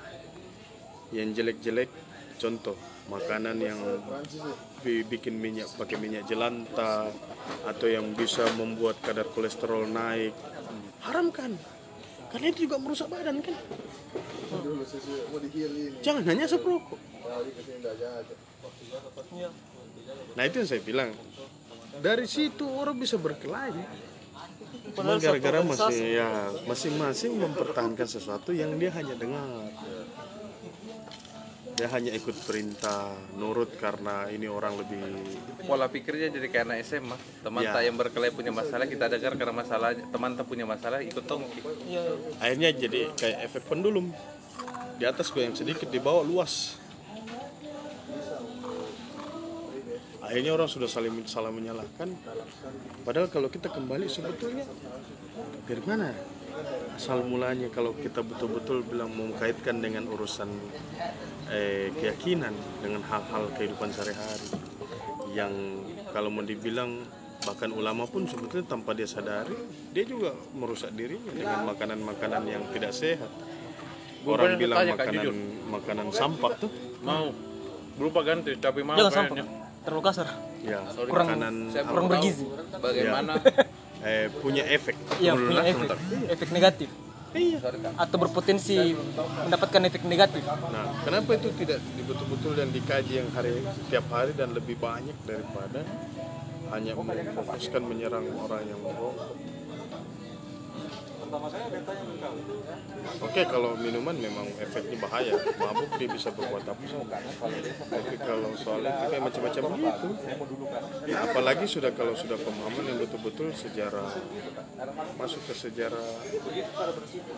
yang 1.15 1.31
jelek-jelek 1.31 1.87
contoh 2.43 2.75
makanan 3.07 3.57
yang 3.63 3.79
bikin 4.85 5.39
minyak 5.39 5.71
pakai 5.77 5.97
minyak 5.97 6.29
jelantah 6.29 7.09
atau 7.65 7.87
yang 7.87 8.13
bisa 8.13 8.45
membuat 8.59 8.99
kadar 9.01 9.27
kolesterol 9.31 9.89
naik. 9.89 10.35
Haramkan 11.05 11.55
karena 12.31 12.47
itu 12.51 12.69
juga 12.69 12.77
merusak 12.83 13.09
badan 13.09 13.39
kan? 13.41 13.57
Jangan 16.03 16.23
hanya 16.27 16.45
asap 16.45 16.67
rokok. 16.67 16.99
Nah 20.37 20.43
itu 20.45 20.57
yang 20.61 20.69
saya 20.69 20.83
bilang. 20.83 21.11
Dari 21.97 22.29
situ 22.29 22.69
orang 22.69 23.01
bisa 23.01 23.17
berkelahi. 23.17 23.81
Cuma 24.93 25.17
gara-gara 25.17 25.61
masih 25.65 26.21
ya 26.21 26.29
masing-masing 26.69 27.41
mempertahankan 27.41 28.05
sesuatu 28.05 28.53
yang 28.53 28.77
dia 28.77 28.93
hanya 28.93 29.17
dengar 29.17 29.45
dia 31.77 31.93
hanya 31.93 32.09
ikut 32.11 32.33
perintah 32.49 33.13
nurut 33.37 33.69
karena 33.77 34.33
ini 34.33 34.49
orang 34.49 34.81
lebih 34.81 35.05
pola 35.63 35.87
pikirnya 35.87 36.33
jadi 36.33 36.49
kayak 36.49 36.65
anak 36.65 36.79
SMA 36.83 37.17
teman 37.45 37.61
Ya. 37.61 37.77
tak 37.77 37.83
yang 37.85 37.97
berkelahi 37.97 38.33
punya 38.33 38.49
masalah 38.51 38.89
kita 38.89 39.13
dengar 39.13 39.37
karena 39.37 39.55
masalah 39.55 39.93
teman 39.93 40.33
tak 40.33 40.49
punya 40.49 40.65
masalah 40.65 41.05
ikut 41.05 41.21
tongki 41.23 41.61
Iya. 41.85 42.03
akhirnya 42.41 42.69
jadi 42.73 43.01
kayak 43.13 43.39
efek 43.45 43.63
pendulum. 43.69 44.09
Di 44.97 45.05
atas 45.05 45.29
gue 45.29 45.45
yang 45.45 45.53
sedikit 45.53 45.93
di 45.93 46.01
bawah 46.01 46.25
luas. 46.25 46.81
Akhirnya 50.25 50.57
orang 50.57 50.67
sudah 50.67 50.89
saling 50.89 51.13
salah 51.29 51.53
menyalahkan. 51.53 52.09
Padahal 53.05 53.29
kalau 53.29 53.47
kita 53.47 53.69
kembali 53.69 54.09
sebetulnya 54.09 54.65
dari 55.69 55.83
mana 55.85 56.11
asal 56.93 57.21
mulanya 57.23 57.69
kalau 57.69 57.93
kita 57.93 58.21
betul-betul 58.21 58.81
bilang 58.83 59.11
mengkaitkan 59.11 59.79
dengan 59.79 60.09
urusan 60.09 60.49
eh, 61.49 61.93
keyakinan 61.93 62.53
dengan 62.81 63.03
hal-hal 63.05 63.53
kehidupan 63.53 63.91
sehari-hari 63.91 64.49
yang 65.31 65.53
kalau 66.11 66.29
mau 66.29 66.41
dibilang 66.41 67.05
bahkan 67.45 67.69
ulama 67.71 68.05
pun 68.05 68.25
sebetulnya 68.25 68.67
tanpa 68.67 68.91
dia 68.91 69.05
sadari 69.05 69.55
dia 69.93 70.03
juga 70.03 70.33
merusak 70.53 70.91
dirinya 70.91 71.31
dengan 71.31 71.69
makanan-makanan 71.69 72.43
yang 72.45 72.63
tidak 72.73 72.91
sehat 72.91 73.29
orang 74.25 74.57
banyak 74.57 74.59
bilang 74.59 74.79
tanya, 74.81 74.93
makanan 74.97 75.15
jujur. 75.15 75.35
makanan 75.69 76.07
sampah 76.11 76.53
tuh 76.59 76.71
mau 77.01 77.31
berupa 77.95 78.21
ganti 78.23 78.53
tapi 78.57 78.81
mau 78.83 78.97
Jangan 78.97 79.13
sampah. 79.15 79.37
kayaknya. 79.37 79.65
Terlalu 79.87 80.03
kasar. 80.03 80.29
ya 80.61 80.81
Kurang- 81.07 81.29
makanan 81.31 81.55
kurang 81.87 82.07
bergizi. 82.11 82.45
bagaimana 82.77 83.33
eh, 84.07 84.27
punya 84.31 84.63
efek 84.71 84.95
Iya 85.19 85.35
dulu 85.35 85.51
punya 85.51 85.63
lah, 85.63 85.67
efek, 85.67 85.77
sebentar. 85.83 85.99
efek 86.31 86.49
negatif 86.55 86.89
iya 87.37 87.59
atau 88.01 88.17
berpotensi 88.17 88.97
mendapatkan 89.45 89.83
efek 89.93 90.09
negatif. 90.09 90.41
Nah, 90.47 91.05
kenapa 91.05 91.37
itu 91.37 91.53
tidak 91.53 91.85
betul-betul 92.09 92.57
dan 92.57 92.73
dikaji 92.73 93.21
yang 93.21 93.29
hari 93.37 93.61
tiap 93.93 94.09
hari 94.09 94.33
dan 94.33 94.57
lebih 94.57 94.81
banyak 94.81 95.13
daripada 95.29 95.85
hanya 96.73 96.97
memfokuskan 96.97 97.83
menyerang 97.85 98.25
orang 98.41 98.65
yang 98.65 98.81
merokok? 98.81 99.37
Oke, 103.23 103.43
kalau 103.45 103.77
minuman 103.77 104.17
memang 104.17 104.47
efeknya 104.57 104.97
bahaya, 105.01 105.37
mabuk 105.61 105.91
dia 106.01 106.09
bisa 106.09 106.33
berbuat 106.33 106.65
apa 106.65 106.85
saja. 106.89 107.19
Tapi 107.93 108.15
kalau 108.19 108.51
soal 108.57 108.81
itu 108.83 109.05
kayak 109.13 109.23
macam-macam 109.23 109.63
begitu. 109.77 110.09
Ya, 111.05 111.17
apalagi 111.29 111.65
sudah 111.69 111.91
kalau 111.93 112.15
sudah 112.17 112.41
pemahaman 112.41 112.85
yang 112.89 112.99
betul-betul 113.05 113.53
sejarah 113.53 114.09
masuk 115.21 115.43
ke 115.49 115.55
sejarah 115.57 116.09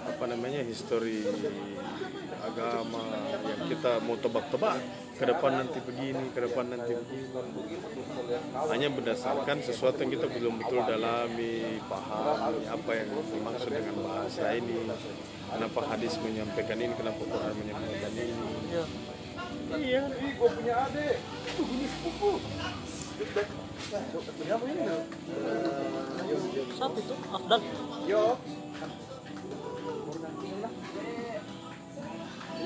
apa 0.07 0.25
namanya 0.31 0.63
histori 0.63 1.23
agama 2.43 3.03
yang 3.45 3.61
kita 3.67 3.99
mau 4.07 4.17
tebak-tebak 4.19 4.79
ke 5.19 5.25
depan 5.27 5.53
nanti 5.59 5.79
begini, 5.83 6.31
ke 6.31 6.41
depan 6.47 6.65
nanti 6.71 6.93
begini. 6.95 7.27
Hanya 8.69 8.93
berdasarkan 8.93 9.65
sesuatu 9.65 10.05
yang 10.05 10.13
kita 10.13 10.29
belum 10.29 10.61
betul 10.61 10.85
dalami, 10.85 11.81
pahami 11.89 12.69
apa 12.69 12.91
yang 12.93 13.09
dimaksud 13.09 13.73
dengan 13.73 13.97
bahasa 14.05 14.53
ini. 14.53 14.85
Kenapa 15.49 15.81
hadis 15.89 16.21
menyampaikan 16.21 16.77
ini, 16.77 16.93
kenapa 16.93 17.25
Quran 17.25 17.55
menyampaikan 17.57 18.13
ini. 18.13 18.37
Iya. 18.69 18.85
Iya. 19.81 20.03
Satu 26.77 26.99
itu 27.01 27.15
Afdal. 27.33 27.61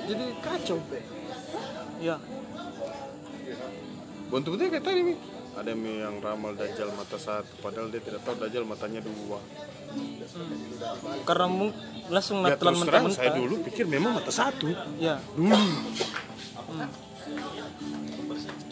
Jadi 0.02 0.24
kacau. 0.42 0.78
Iya. 2.02 2.16
Bentuknya 4.26 4.66
kayak 4.66 4.82
tadi 4.82 5.00
nih. 5.06 5.18
Ada 5.52 5.76
yang 5.76 6.16
ramal 6.18 6.56
dajjal 6.56 6.88
mata 6.96 7.16
satu, 7.16 7.52
padahal 7.60 7.92
dia 7.92 8.00
tidak 8.00 8.24
tahu 8.24 8.40
dajjal 8.40 8.64
matanya 8.64 9.00
dua. 9.00 9.38
Karena 11.22 11.46
mung- 11.46 11.76
langsung 12.08 12.40
Ya 12.40 12.56
terus 12.56 12.58
terang 12.58 12.76
mentah-mentah. 12.80 13.16
saya 13.20 13.30
dulu 13.36 13.54
pikir 13.62 13.84
memang 13.84 14.16
mata 14.16 14.32
satu. 14.32 14.72
Iya. 14.96 15.20
Dulu. 15.36 15.52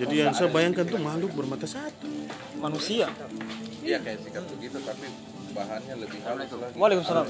Jadi 0.00 0.14
yang 0.16 0.32
saya 0.32 0.48
bayangkan 0.48 0.88
tuh 0.88 0.96
makhluk 0.96 1.36
bermata 1.36 1.68
satu. 1.68 2.08
Manusia. 2.56 3.08
iya 3.80 3.96
kayak 3.96 4.20
sikat 4.20 4.44
begitu 4.52 4.76
tapi 4.84 5.08
bahannya 5.56 5.94
lebih 5.96 6.20
halus 6.20 6.52
lagi 6.52 6.76
Waalaikumsalam. 6.76 7.24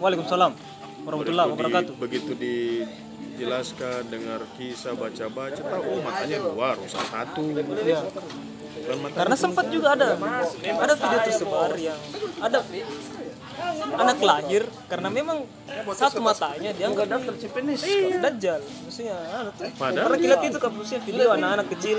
Waalaikumsalam 0.00 0.52
warahmatullahi 1.04 1.46
Begitu, 1.52 1.92
wabarakatuh. 1.92 1.94
di, 2.40 2.54
begitu 3.36 3.44
dijelaskan 3.44 4.00
dengar 4.08 4.40
kisah 4.56 4.94
baca-baca 4.96 5.60
tahu 5.60 5.84
oh 5.92 6.00
matanya 6.00 6.38
dua 6.40 6.68
rusak 6.80 7.04
satu. 7.12 7.44
Iya. 7.84 8.00
Mata 8.86 9.18
Karena 9.18 9.34
sempat 9.36 9.66
juga 9.68 9.98
ada 9.98 10.14
ada 10.56 10.94
video 10.94 11.18
tersebar 11.26 11.70
yang 11.74 11.98
ada 12.38 12.58
anak 13.96 14.18
lahir 14.20 14.62
karena 14.86 15.08
memang 15.10 15.42
satu 15.96 16.20
matanya 16.22 16.70
dia 16.70 16.86
Enggak 16.86 17.08
daftar 17.08 17.34
CPNS. 17.34 17.82
Iya, 17.82 18.16
dajjal. 18.22 18.60
Maksudnya 18.62 19.16
tuh. 19.56 19.68
Padahal- 19.74 20.06
Pernah 20.12 20.20
lihat 20.22 20.42
itu 20.44 20.58
kasusnya 20.60 20.98
video 21.02 21.28
anak-anak 21.34 21.66
kecil 21.74 21.98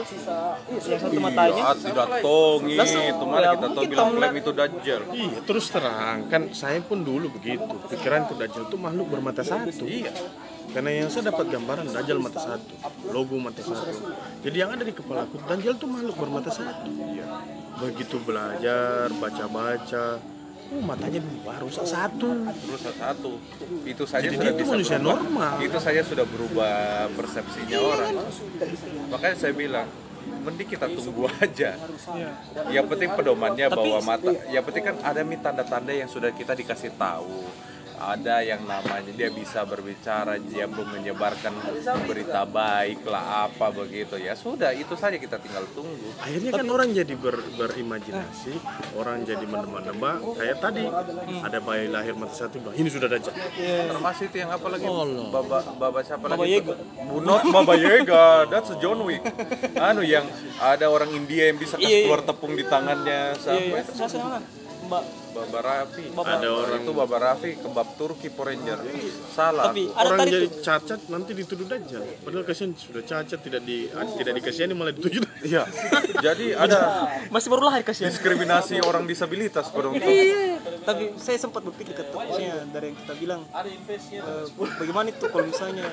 yang 0.88 1.00
satu 1.02 1.20
matanya. 1.20 1.62
Ya, 1.62 1.74
tidak 1.76 2.08
tongi 2.24 2.76
itu 2.78 3.24
mana 3.26 3.42
ya, 3.42 3.52
kita 3.58 3.68
tahu 3.68 3.84
bilang 3.90 4.08
klaim 4.16 4.36
itu 4.38 4.52
dajjal. 4.54 5.02
Iya, 5.12 5.38
terus 5.44 5.66
terang 5.74 6.18
kan 6.32 6.42
saya 6.56 6.80
pun 6.80 7.04
dulu 7.04 7.28
begitu. 7.36 7.68
Pikiran 7.92 8.30
ke 8.32 8.34
Dajjal 8.38 8.64
itu 8.70 8.78
makhluk 8.80 9.08
bermata 9.12 9.42
satu. 9.44 9.84
Iya. 9.84 10.14
Karena 10.78 10.94
yang 10.94 11.10
saya 11.10 11.34
dapat 11.34 11.50
gambaran 11.50 11.90
Dajjal 11.90 12.22
mata 12.22 12.38
satu, 12.38 12.70
logo 13.10 13.34
mata 13.42 13.66
satu. 13.66 14.14
Jadi 14.46 14.58
yang 14.62 14.70
ada 14.70 14.86
di 14.86 14.94
kepala 14.94 15.26
aku 15.26 15.42
Dajjal 15.42 15.74
itu 15.74 15.90
makhluk 15.90 16.16
bermata 16.22 16.54
satu. 16.54 16.94
Begitu 17.82 18.22
belajar, 18.22 19.10
baca-baca, 19.18 20.22
oh 20.70 20.82
matanya 20.86 21.18
dua 21.26 21.58
rusak 21.66 21.82
satu. 21.82 22.30
Rusak 22.46 22.94
satu. 22.94 23.42
Itu 23.90 24.06
saja 24.06 24.30
Jadi 24.30 24.38
sudah 24.38 24.54
itu 24.54 24.62
bisa 24.62 24.74
manusia 24.78 24.98
berubah. 25.02 25.18
normal. 25.18 25.54
Itu 25.66 25.78
saja 25.82 26.02
sudah 26.06 26.26
berubah 26.30 26.76
persepsinya 27.18 27.78
orang. 27.82 28.12
Makanya 29.10 29.34
saya 29.34 29.54
bilang 29.58 29.88
mending 30.46 30.70
kita 30.70 30.86
tunggu 30.94 31.26
aja. 31.42 31.74
Yang 32.70 32.86
penting 32.86 33.10
pedomannya 33.18 33.66
bahwa 33.74 33.98
mata. 34.06 34.30
Yang 34.54 34.64
penting 34.70 34.84
kan 34.94 34.96
ada 35.02 35.22
tanda-tanda 35.26 35.90
yang 35.90 36.06
sudah 36.06 36.30
kita 36.38 36.54
dikasih 36.54 36.94
tahu. 37.02 37.50
Ada 37.98 38.46
yang 38.46 38.62
namanya 38.64 39.10
dia 39.10 39.28
bisa 39.28 39.62
berbicara, 39.62 40.38
dia 40.40 40.66
belum 40.66 40.86
menyebarkan 40.94 41.50
berita 42.04 42.46
baik 42.46 43.02
lah 43.04 43.48
apa 43.48 43.68
begitu 43.70 44.16
ya 44.16 44.34
sudah 44.34 44.70
itu 44.72 44.94
saja 44.94 45.18
kita 45.18 45.38
tinggal 45.38 45.66
tunggu. 45.72 46.14
Akhirnya 46.18 46.54
kan 46.54 46.66
orang 46.68 46.94
jadi 46.94 47.14
ber- 47.14 47.42
berimajinasi, 47.52 48.54
orang 48.94 49.22
jadi 49.24 49.42
menebak-nebak. 49.42 50.18
Kayak 50.32 50.58
tadi 50.60 50.84
ada 51.40 51.58
bayi 51.60 51.86
lahir 51.88 52.14
mata 52.14 52.38
satu 52.38 52.60
bilang 52.60 52.76
ini 52.76 52.86
sudah 52.88 53.08
Dajjal. 53.08 53.34
Termasuk 53.90 54.24
itu 54.28 54.38
yang 54.38 54.52
apa 54.52 54.68
lagi? 54.68 54.86
Allah. 54.86 55.26
Baba, 55.28 55.58
Baba 55.74 56.00
siapa 56.02 56.26
Baba 56.28 56.38
lagi? 56.40 56.54
Yaga. 56.56 56.74
Bu- 57.04 57.24
Not 57.24 57.44
Baba 57.50 57.74
Yaga, 57.76 58.26
that's 58.48 58.70
a 58.70 58.78
John 58.78 59.02
Wick. 59.02 59.26
Anu 59.74 60.02
yang 60.02 60.30
ada 60.58 60.86
orang 60.86 61.10
India 61.12 61.50
yang 61.50 61.58
bisa 61.58 61.76
Iya, 61.76 61.88
iya. 61.88 62.00
keluar 62.06 62.22
tepung 62.22 62.54
di 62.54 62.62
tangannya 62.64 63.34
sampai. 63.36 63.82
Saya 63.84 64.06
senang 64.08 64.46
Mbak. 64.86 65.04
Baba 65.40 65.60
Raffi. 65.62 66.04
Baba- 66.10 66.34
Ada 66.34 66.50
orang 66.50 66.80
itu 66.80 66.92
Baba 66.92 67.18
Raffi 67.20 67.52
kebab 67.56 67.88
Turki 67.94 68.28
Power 68.28 68.48
Ranger. 68.48 68.78
Salah. 69.30 69.66
Tapi 69.68 69.84
ada 69.88 70.08
orang 70.08 70.20
tadi 70.20 70.32
jadi 70.32 70.48
tuh. 70.48 70.62
cacat 70.62 71.00
nanti 71.08 71.32
dituduh 71.34 71.66
Dajjal. 71.66 72.04
Padahal 72.20 72.44
kasihan 72.44 72.72
sudah 72.74 73.04
cacat 73.04 73.40
tidak 73.40 73.62
di 73.62 73.78
tidak 74.16 74.34
dikasihani 74.36 74.74
malah 74.74 74.92
dituduh. 74.92 75.22
Iya. 75.40 75.64
Jadi 76.18 76.46
ada 76.52 76.78
Masih 77.34 77.48
baru 77.48 77.68
lahir 77.68 77.84
kasihan. 77.84 78.10
diskriminasi 78.10 78.82
orang 78.82 79.04
disabilitas 79.04 79.68
pada. 79.68 79.88
Iya, 79.94 80.58
tapi 80.82 81.14
saya 81.18 81.38
sempat 81.38 81.62
berpikir 81.62 81.94
ketuknya 81.94 82.34
dari 82.68 82.88
yang 82.88 82.98
kita 82.98 83.14
bilang 83.14 83.42
eh, 83.46 84.46
bagaimana 84.74 85.08
itu 85.08 85.26
kalau 85.26 85.46
misalnya 85.46 85.86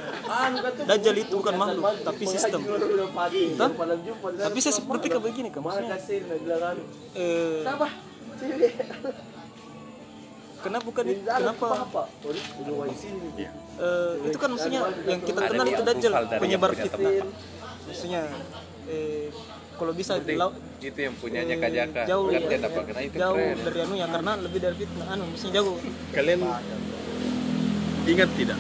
Dajjal 0.85 1.17
itu 1.19 1.35
bukan 1.35 1.55
makhluk 1.55 1.85
tapi 2.03 2.25
sistem. 2.25 2.61
Toh? 3.55 3.71
Tapi 4.41 4.59
saya 4.59 4.75
berpikir 4.81 5.19
begini 5.19 5.49
kan 5.49 5.61
maksudnya. 5.61 5.99
eh, 7.15 7.63
kenapa 10.65 10.85
bukan 10.85 11.05
kenapa 11.05 12.03
eh, 13.77 14.13
itu 14.25 14.37
kan 14.37 14.49
maksudnya 14.49 14.81
yang 15.05 15.21
kita 15.21 15.41
kenal 15.45 15.67
itu 15.67 15.83
Dajjal 15.83 16.13
penyebar 16.41 16.71
fitnah. 16.73 17.13
Maksudnya 17.85 18.23
eh, 18.89 19.29
kalau 19.75 19.93
bisa 19.93 20.17
lau- 20.33 20.57
Itu 20.79 21.01
yang 21.01 21.17
punyanya 21.17 21.57
Kajaka. 21.59 22.05
jauh 22.05 22.29
Kan 22.29 22.43
dia 22.45 22.59
dapat 22.61 22.83
kena 22.87 23.01
itu 23.03 23.17
jauh 23.17 23.37
keren. 23.37 23.59
dari 23.61 23.79
anu 23.81 23.95
ya 23.95 24.07
karena 24.07 24.33
lebih 24.37 24.59
dari 24.61 24.77
fitnah 24.77 25.07
anu 25.11 25.23
maksudnya 25.27 25.55
jauh 25.59 25.77
Kalian 26.13 26.41
ingat 28.05 28.31
tidak 28.37 28.59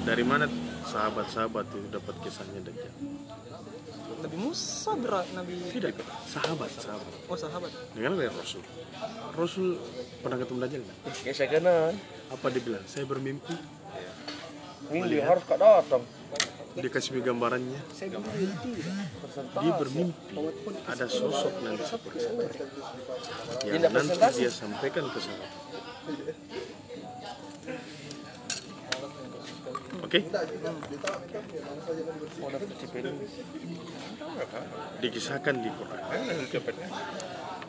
dari 0.00 0.22
mana 0.22 0.46
sahabat-sahabat 0.82 1.64
itu 1.68 1.88
dapat 1.90 2.14
kisahnya 2.22 2.60
Dajjal? 2.62 2.94
Nabi 4.20 4.36
Musa 4.36 4.92
berat 4.94 5.26
Nabi 5.32 5.54
Tidak, 5.70 5.96
sahabat, 6.28 6.70
sahabat. 6.72 7.12
oh 7.24 7.36
sahabat 7.36 7.70
Dengan 7.96 8.14
dari 8.14 8.28
Rasul. 8.28 8.60
Rasul 9.34 9.80
pernah 10.20 10.36
ketemu 10.36 10.58
Dajjal 10.66 10.80
nggak? 10.84 10.96
Ya 11.24 11.32
saya 11.32 11.48
kenal. 11.48 11.96
Apa 12.30 12.46
dia 12.52 12.62
bilang? 12.62 12.84
Saya 12.84 13.04
bermimpi. 13.08 13.56
Minggu 14.90 15.22
harus 15.22 15.42
kau 15.46 15.56
datang. 15.56 16.02
Dia 16.70 16.90
kasih 16.90 17.18
gambarannya. 17.24 17.80
Dia 19.58 19.72
bermimpi 19.74 20.38
ada 20.86 21.06
sosok 21.10 21.54
nanti 21.66 21.84
seperti. 21.86 22.26
Yang 23.66 23.90
nanti 23.90 24.16
dia 24.38 24.50
sampaikan 24.50 25.04
ke 25.10 25.18
saya. 25.18 25.46
Oke? 30.00 30.18
Dikisahkan 35.02 35.54
di 35.58 35.70
Quran. 35.70 35.98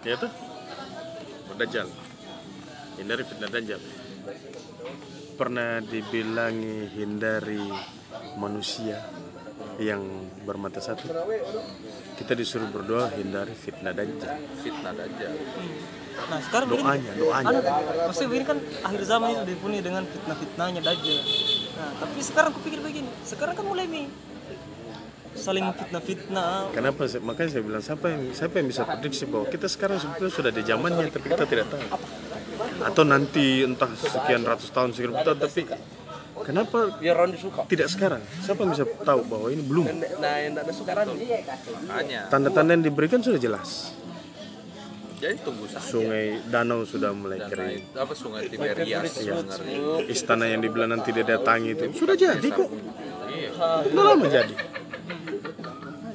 Ya 0.05 0.15
tuh? 0.17 0.31
Dajjal. 1.57 1.87
Hindari 2.99 3.23
fitnah 3.25 3.49
Dajjal. 3.49 3.81
Pernah 5.35 5.81
dibilangi 5.81 6.91
hindari 6.95 7.65
manusia 8.37 9.01
yang 9.81 10.01
bermata 10.45 10.77
satu. 10.77 11.09
Kita 12.19 12.37
disuruh 12.37 12.69
berdoa 12.69 13.09
hindari 13.17 13.55
fitnah 13.57 13.93
Dajjal. 13.95 14.29
Fitnah 14.61 14.93
Dajjal. 14.93 15.33
nah 16.21 16.37
sekarang 16.43 16.67
begini, 16.69 16.85
Doanya, 16.85 17.11
doanya. 17.17 17.49
anu, 17.49 17.59
maksudnya 18.05 18.29
begini 18.29 18.45
kan 18.45 18.57
akhir 18.83 19.01
zaman 19.09 19.27
itu 19.31 19.41
dipenuhi 19.47 19.81
dengan 19.81 20.03
fitnah-fitnahnya 20.05 20.81
Dajjal 20.85 21.19
nah 21.79 21.91
tapi 21.97 22.19
sekarang 22.21 22.49
aku 22.53 22.59
pikir 22.61 22.79
begini 22.83 23.09
sekarang 23.25 23.55
kan 23.57 23.65
mulai 23.65 23.87
nih 23.89 24.05
saling 25.41 25.65
fitnah-fitnah 25.73 26.72
Kenapa? 26.72 27.01
saya- 27.09 27.22
Makanya 27.22 27.49
saya 27.49 27.63
bilang 27.65 27.81
siapa 27.81 28.05
yang 28.07 28.22
siapa 28.31 28.53
yang 28.55 28.68
bisa 28.69 28.81
prediksi 28.85 29.23
bahwa 29.26 29.45
kita 29.49 29.65
sekarang 29.65 29.97
sebetulnya 29.97 30.31
sudah 30.31 30.51
di 30.53 30.61
zamannya 30.61 31.05
tapi 31.09 31.27
kita 31.27 31.45
tidak 31.45 31.65
tahu. 31.68 31.84
Atau 32.81 33.03
nanti 33.03 33.61
entah 33.61 33.89
sekian 33.91 34.45
ratus 34.45 34.69
tahun 34.69 34.89
sekian 34.93 35.13
tahun 35.18 35.38
tapi 35.41 35.61
kenapa 36.45 36.77
suka. 37.35 37.61
tidak 37.65 37.88
sekarang? 37.89 38.22
Siapa 38.39 38.59
yang 38.61 38.72
bisa 38.72 38.85
tahu 39.01 39.22
bahwa 39.26 39.47
ini 39.49 39.63
belum? 39.65 39.85
Nah. 39.89 40.38
Tanda-tanda 42.30 42.72
yang 42.77 42.85
diberikan 42.85 43.19
sudah 43.19 43.38
jelas. 43.38 43.91
Jadi 45.22 45.38
tunggu 45.45 45.69
saja. 45.69 45.85
Sungai 45.85 46.41
danau 46.49 46.81
sudah 46.81 47.13
mulai 47.13 47.38
kering. 47.45 47.93
apa 47.93 48.09
sungai 48.18 48.49
Tiberias 48.49 49.22
Iya. 49.22 49.38
sebenarnya. 49.38 50.09
Istana 50.09 50.49
yang 50.49 50.65
dibilang 50.65 50.89
nanti 50.89 51.13
dia 51.13 51.22
datangi 51.22 51.77
itu 51.77 51.93
sudah 51.93 52.18
jadi 52.18 52.47
kok. 52.49 52.65
Iya. 53.30 53.49
Sudah 53.85 54.01
lama 54.01 54.26
jadi. 54.26 54.53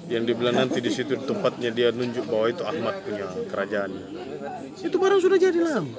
Yang 0.06 0.24
dibilang 0.32 0.56
nanti 0.56 0.78
di 0.78 0.90
situ 0.90 1.18
tempatnya 1.18 1.74
dia 1.74 1.90
nunjuk 1.90 2.30
bahwa 2.30 2.46
itu 2.46 2.62
Ahmad 2.62 2.94
punya 3.02 3.26
kerajaan. 3.50 3.90
Itu 4.78 4.96
barang 5.02 5.20
sudah 5.20 5.38
jadi 5.38 5.58
lama. 5.58 5.94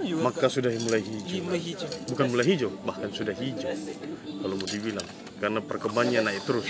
Maka 0.00 0.48
sudah 0.48 0.72
mulai 0.80 1.04
hijau. 1.04 1.44
mulai 1.44 1.60
hijau 1.60 1.88
Bukan 2.08 2.26
mulai 2.32 2.46
hijau, 2.48 2.70
bahkan 2.88 3.12
sudah 3.12 3.36
hijau. 3.36 3.68
Kalau 4.40 4.54
mau 4.56 4.68
dibilang, 4.68 5.04
karena 5.36 5.60
perkembangannya 5.60 6.20
naik 6.24 6.42
terus. 6.48 6.64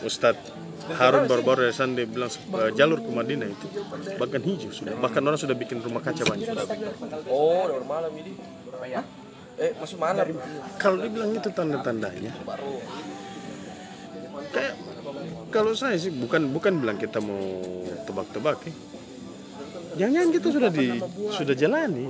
Ustadz 0.00 0.56
Harun 0.96 1.28
baru-baru 1.28 1.68
dari 1.68 1.76
sana 1.76 1.92
dia 2.00 2.08
bilang 2.08 2.32
eh, 2.32 2.72
jalur 2.72 3.04
ke 3.04 3.10
Madinah 3.12 3.48
itu 3.52 3.66
bahkan 4.16 4.40
hijau 4.40 4.72
sudah. 4.72 4.96
Bahkan 4.96 5.20
orang 5.20 5.36
sudah 5.36 5.52
bikin 5.52 5.84
rumah 5.84 6.00
kaca 6.00 6.24
banyak. 6.24 6.48
Oh, 7.28 7.68
malam 7.84 8.12
ini. 8.16 8.32
Eh, 9.58 9.74
masuk 9.76 9.98
malam. 10.00 10.32
Kalau 10.80 10.96
dibilang 11.02 11.34
itu 11.34 11.50
tanda-tandanya, 11.50 12.30
kayak 14.54 14.74
kalau 15.48 15.72
saya 15.72 15.96
sih 15.96 16.12
bukan 16.12 16.52
bukan 16.52 16.80
bilang 16.80 16.96
kita 16.96 17.18
mau 17.18 17.38
tebak-tebak 18.04 18.58
ya. 18.64 18.74
Jangan 19.98 20.30
kita 20.30 20.48
sudah 20.54 20.70
di 20.70 20.86
sudah 21.34 21.54
jalani 21.58 22.06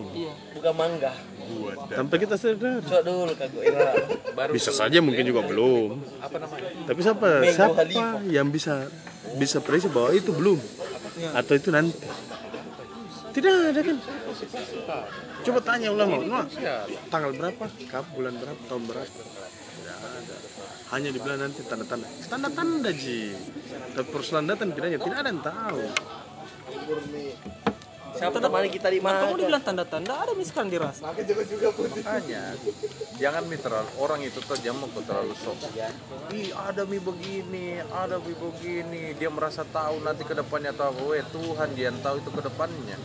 Bukan 0.52 0.72
mangga. 0.76 1.12
tanpa 1.88 2.20
kita 2.20 2.36
sadar. 2.36 2.84
Coba 2.84 3.00
dulu 3.00 3.32
kagak 3.32 3.62
era. 3.64 3.88
Baru 4.36 4.50
Bisa 4.52 4.68
saja 4.68 5.00
mungkin 5.00 5.24
juga 5.24 5.40
belum. 5.40 5.96
apa 6.20 6.36
namanya? 6.36 6.68
Tapi 6.84 7.00
siapa 7.00 7.28
siapa 7.48 7.80
yang 8.28 8.52
bisa 8.52 8.84
bisa 9.40 9.64
prediksi 9.64 9.88
bahwa 9.88 10.12
itu 10.12 10.28
belum 10.36 10.60
atau 11.32 11.52
itu 11.56 11.72
nanti? 11.72 11.96
Tidak 13.32 13.54
ada 13.72 13.80
kan? 13.80 13.96
Coba 15.38 15.58
tanya 15.62 15.88
ulama, 15.94 16.18
"Nah, 16.20 16.44
tanggal 17.08 17.30
berapa, 17.32 17.64
kap 17.86 18.04
bulan 18.12 18.34
berapa, 18.34 18.58
tahun 18.66 18.82
berapa? 18.84 19.20
Hanya 20.88 21.12
dibilang 21.12 21.40
nanti 21.44 21.60
tanda-tanda. 21.68 22.08
Tanda-tanda 22.32 22.90
ji. 22.96 23.36
Tapi 23.92 24.08
perselandatan 24.08 24.72
kiranya 24.72 24.96
tidak 24.96 25.18
ada 25.20 25.28
yang 25.28 25.42
tahu. 25.44 25.80
Siapa 28.18 28.40
teman 28.42 28.66
kita 28.66 28.88
di 28.90 28.98
mana? 28.98 29.30
kamu 29.30 29.36
dibilang 29.46 29.62
tanda-tanda 29.62 30.12
ada 30.26 30.32
nih 30.34 30.46
sekarang 30.48 30.74
dirasa 30.74 31.06
Makanya 31.06 32.42
jangan 33.20 33.42
mi 33.46 33.56
terlalu 33.60 33.90
orang 34.00 34.20
itu 34.26 34.42
tuh 34.42 34.58
jangan 34.58 34.90
kok 34.90 35.04
terlalu 35.06 35.34
sok. 35.38 35.58
Ih 36.34 36.50
ada 36.56 36.82
mi 36.88 36.98
begini, 36.98 37.78
ada 37.94 38.18
mi 38.18 38.34
begini. 38.34 39.14
Dia 39.14 39.30
merasa 39.30 39.62
tahu 39.62 40.02
nanti 40.02 40.26
ke 40.26 40.34
depannya 40.34 40.74
tahu. 40.74 41.14
Eh 41.14 41.22
Tuhan 41.30 41.68
dia 41.78 41.94
yang 41.94 42.00
tahu 42.02 42.18
itu 42.18 42.30
ke 42.32 42.42
depannya. 42.42 42.98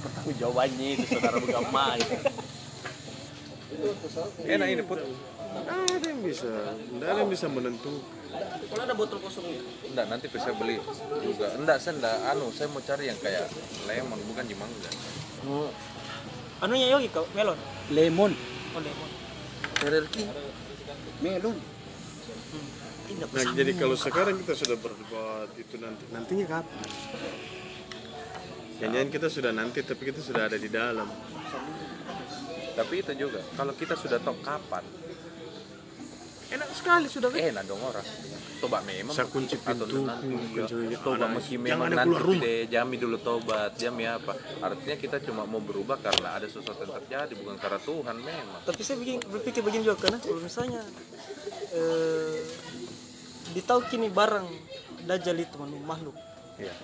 pertanggung 0.00 0.36
jawabannya 0.40 0.86
itu 0.96 1.04
saudara 1.12 1.36
Bugama 1.36 1.86
itu. 2.00 2.14
Enak 4.54 4.68
ini 4.72 4.82
put. 4.84 5.00
Ada 5.50 6.06
yang 6.06 6.22
bisa 6.22 6.52
tidak 6.78 7.08
ada 7.10 7.18
yang 7.20 7.30
bisa 7.32 7.46
menentukan 7.50 8.18
Kalau 8.70 8.82
ada 8.86 8.94
botol 8.94 9.18
kosongnya. 9.18 9.58
Enggak, 9.90 10.06
nanti 10.06 10.30
saya 10.38 10.54
beli 10.54 10.78
juga. 11.18 11.50
Enggak, 11.58 11.82
saya 11.82 11.98
enggak 11.98 12.16
anu, 12.30 12.46
saya 12.54 12.70
mau 12.70 12.78
cari 12.78 13.10
yang 13.10 13.18
kayak 13.18 13.50
lemon 13.90 14.22
bukan 14.30 14.44
di 14.46 14.54
mangga. 14.54 14.90
Oh. 15.50 15.66
Anunya 16.62 16.94
yogi 16.94 17.10
kau 17.10 17.26
melon. 17.34 17.58
Lemon. 17.90 18.30
Oh 18.78 18.78
lemon. 18.78 19.10
Tererki. 19.82 20.24
Melon. 21.18 21.58
nah 23.10 23.42
jadi 23.42 23.74
kalau 23.74 23.98
sekarang 23.98 24.38
kita 24.38 24.54
sudah 24.54 24.78
berdebat 24.78 25.50
itu 25.58 25.82
nanti 25.82 26.06
nantinya 26.14 26.46
kapan 26.46 26.86
jangan 28.78 29.08
kita 29.10 29.26
sudah 29.26 29.50
nanti 29.50 29.82
tapi 29.82 30.02
kita 30.14 30.22
sudah 30.22 30.46
ada 30.46 30.54
di 30.54 30.70
dalam 30.70 31.10
Tapi 32.70 33.02
itu 33.02 33.12
juga, 33.12 33.44
kalau 33.58 33.74
kita 33.74 33.98
sudah 33.98 34.16
tahu 34.22 34.40
kapan, 34.40 34.80
enak 36.50 36.68
sekali 36.70 37.06
sudah 37.06 37.30
enak 37.30 37.64
dong 37.64 37.78
orang. 37.78 38.02
Coba 38.60 38.78
memang. 38.82 39.10
Saya 39.10 39.24
kunci 39.26 39.56
pintu 39.56 39.88
nanti, 40.00 40.28
kunci 40.28 40.74
Toba 40.94 41.16
anak- 41.16 41.40
mesti 41.40 41.54
jangan 41.56 41.88
memang 41.88 41.88
nanti 42.12 42.34
deh, 42.38 42.60
jami 42.68 42.94
dulu 42.94 43.16
tobat, 43.18 43.72
jami 43.74 44.04
apa. 44.04 44.36
Artinya 44.60 44.96
kita 44.96 45.16
cuma 45.22 45.42
mau 45.44 45.58
berubah 45.58 45.96
karena 45.96 46.36
ada 46.36 46.44
sesuatu 46.44 46.76
yang 46.78 46.92
terjadi, 47.00 47.32
bukan 47.34 47.56
karena 47.56 47.80
Tuhan 47.80 48.16
memang. 48.18 48.60
Tapi 48.62 48.80
saya 48.82 48.96
bikin, 48.98 49.16
berpikir 49.24 49.60
begini 49.60 49.82
juga 49.82 49.96
karena 49.98 50.18
kalau 50.18 50.38
misalnya 50.38 50.82
eh, 51.70 52.36
ditahu 53.50 53.80
kini 53.86 54.08
barang 54.08 54.46
dajjal 55.02 55.36
itu 55.36 55.56
makhluk 55.80 56.14
Iya. 56.56 56.74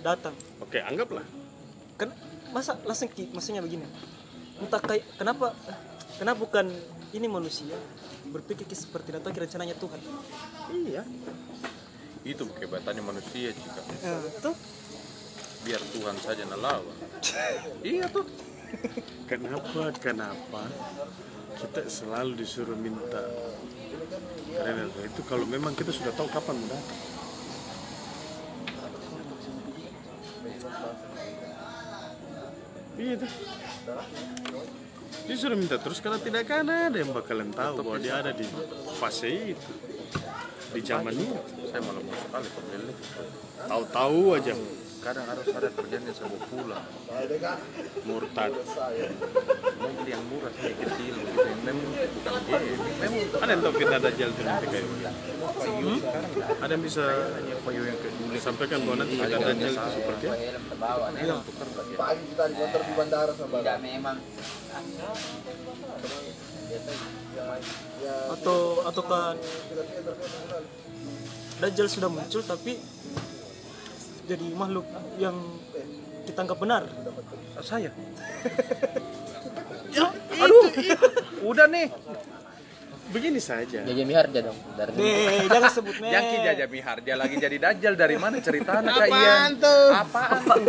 datang. 0.00 0.32
Oke 0.58 0.80
anggaplah. 0.80 1.26
Kan 1.94 2.14
masa 2.50 2.80
langsung 2.82 3.06
ki- 3.06 3.28
maksudnya 3.28 3.60
begini. 3.60 3.84
Entah 4.56 4.80
kayak 4.80 5.04
kenapa 5.14 5.52
kenapa 6.16 6.38
bukan 6.40 6.66
ini 7.10 7.26
manusia 7.26 7.76
berpikir 8.30 8.64
ki- 8.64 8.78
seperti 8.78 9.10
itu 9.10 9.28
rencananya 9.28 9.76
Tuhan. 9.76 10.00
Iya. 10.70 11.02
Itu 12.22 12.46
kehebatannya 12.46 13.02
manusia 13.02 13.50
jika 13.50 13.80
tuh 14.38 14.54
biar 15.66 15.82
Tuhan 15.92 16.16
saja 16.22 16.42
nalawan. 16.46 16.96
iya 17.84 18.06
tuh. 18.08 18.24
kenapa 19.26 19.90
kenapa 19.98 20.62
kita 21.58 21.90
selalu 21.90 22.38
disuruh 22.38 22.78
minta? 22.78 23.26
Karena 24.50 24.86
itu 25.02 25.20
kalau 25.26 25.44
memang 25.44 25.74
kita 25.74 25.90
sudah 25.90 26.14
tahu 26.14 26.30
kapan 26.30 26.56
datang. 26.70 26.82
Iya 33.00 33.14
tuh 33.16 33.30
dia 35.26 35.36
sudah 35.36 35.56
minta 35.58 35.76
terus 35.78 35.98
karena 36.02 36.18
tidak 36.18 36.46
akan 36.46 36.90
ada 36.90 36.96
yang 36.98 37.10
bakalan 37.14 37.50
tahu 37.54 37.82
bahwa 37.82 37.98
dia 37.98 38.18
ada 38.18 38.30
di 38.34 38.46
fase 38.98 39.54
itu. 39.54 39.72
Di 40.70 40.78
zaman 40.86 41.10
itu 41.10 41.34
Saya 41.66 41.82
malah 41.82 41.98
mau 41.98 42.14
sekali 42.14 42.46
tahu-tahu 43.66 44.38
aja 44.38 44.54
Kadang 45.00 45.24
harus 45.24 45.46
ada 45.48 45.68
kerjaan 45.72 46.02
yang 46.04 46.16
saya 46.16 46.28
mau 46.28 46.40
pulang. 46.52 46.86
murtad 48.04 48.52
Mau 49.80 49.90
beli 49.96 50.10
yang 50.12 50.24
murah 50.28 50.52
sih 50.60 50.76
kecil 50.76 51.14
gitu. 51.16 51.40
Yang 51.40 51.60
Memang 51.64 51.86
bukan. 51.88 52.32
Memang 53.00 53.40
ada 53.40 53.50
yang 53.50 53.62
tahu 53.64 53.74
fitnah 53.80 54.00
dajjal 54.00 54.28
itu 54.28 54.42
nanti 54.44 54.66
kayak 54.68 54.84
nggak 54.84 55.14
ada 56.60 56.72
yang 56.76 56.84
bisa 56.84 57.04
Payu 57.60 57.82
yang 57.84 57.98
kayak 58.00 58.14
dulu 58.16 58.36
sampaikan 58.40 58.78
bahwa 58.84 58.96
nanti 59.00 59.14
fitnah 59.16 59.40
dajjal 59.40 59.72
itu 59.72 59.88
seperti 59.96 60.24
apa 60.28 60.96
Iya, 61.20 61.36
ya. 61.36 61.36
Pagi 61.96 62.22
kita 62.32 62.44
dikonter 62.48 62.80
di 62.80 62.92
bandara 62.96 63.32
sama 63.36 63.56
tidak 63.60 63.78
memang 63.84 64.16
atau 68.30 68.60
atau 68.86 69.02
kan 69.04 69.36
dajjal 71.60 71.88
sudah 71.90 72.08
muncul 72.08 72.40
tapi 72.40 72.80
jadi 74.30 74.46
makhluk 74.54 74.86
yang 75.18 75.34
ditangkap 76.22 76.54
benar 76.62 76.86
Saya. 77.60 77.90
Aduh, 80.40 80.64
udah 81.50 81.66
nih. 81.66 81.90
begini 83.10 83.42
saja 83.42 83.82
Jaja 83.82 84.04
Miharja 84.06 84.38
dong 84.38 84.54
dari 84.78 84.94
eh 85.02 85.42
jangan 85.50 85.70
sebut 85.74 85.98
merek 85.98 86.14
Yang 86.14 86.46
Jaja 86.46 86.64
Miharja 86.70 87.12
lagi 87.18 87.34
jadi 87.42 87.56
dajjal 87.58 87.94
dari 87.98 88.16
mana 88.22 88.38
ceritanya 88.38 88.86
Kak 88.86 89.10
Ian? 89.10 89.50
tuh? 89.58 89.86
Apaan 89.90 90.40
tuh? 90.46 90.62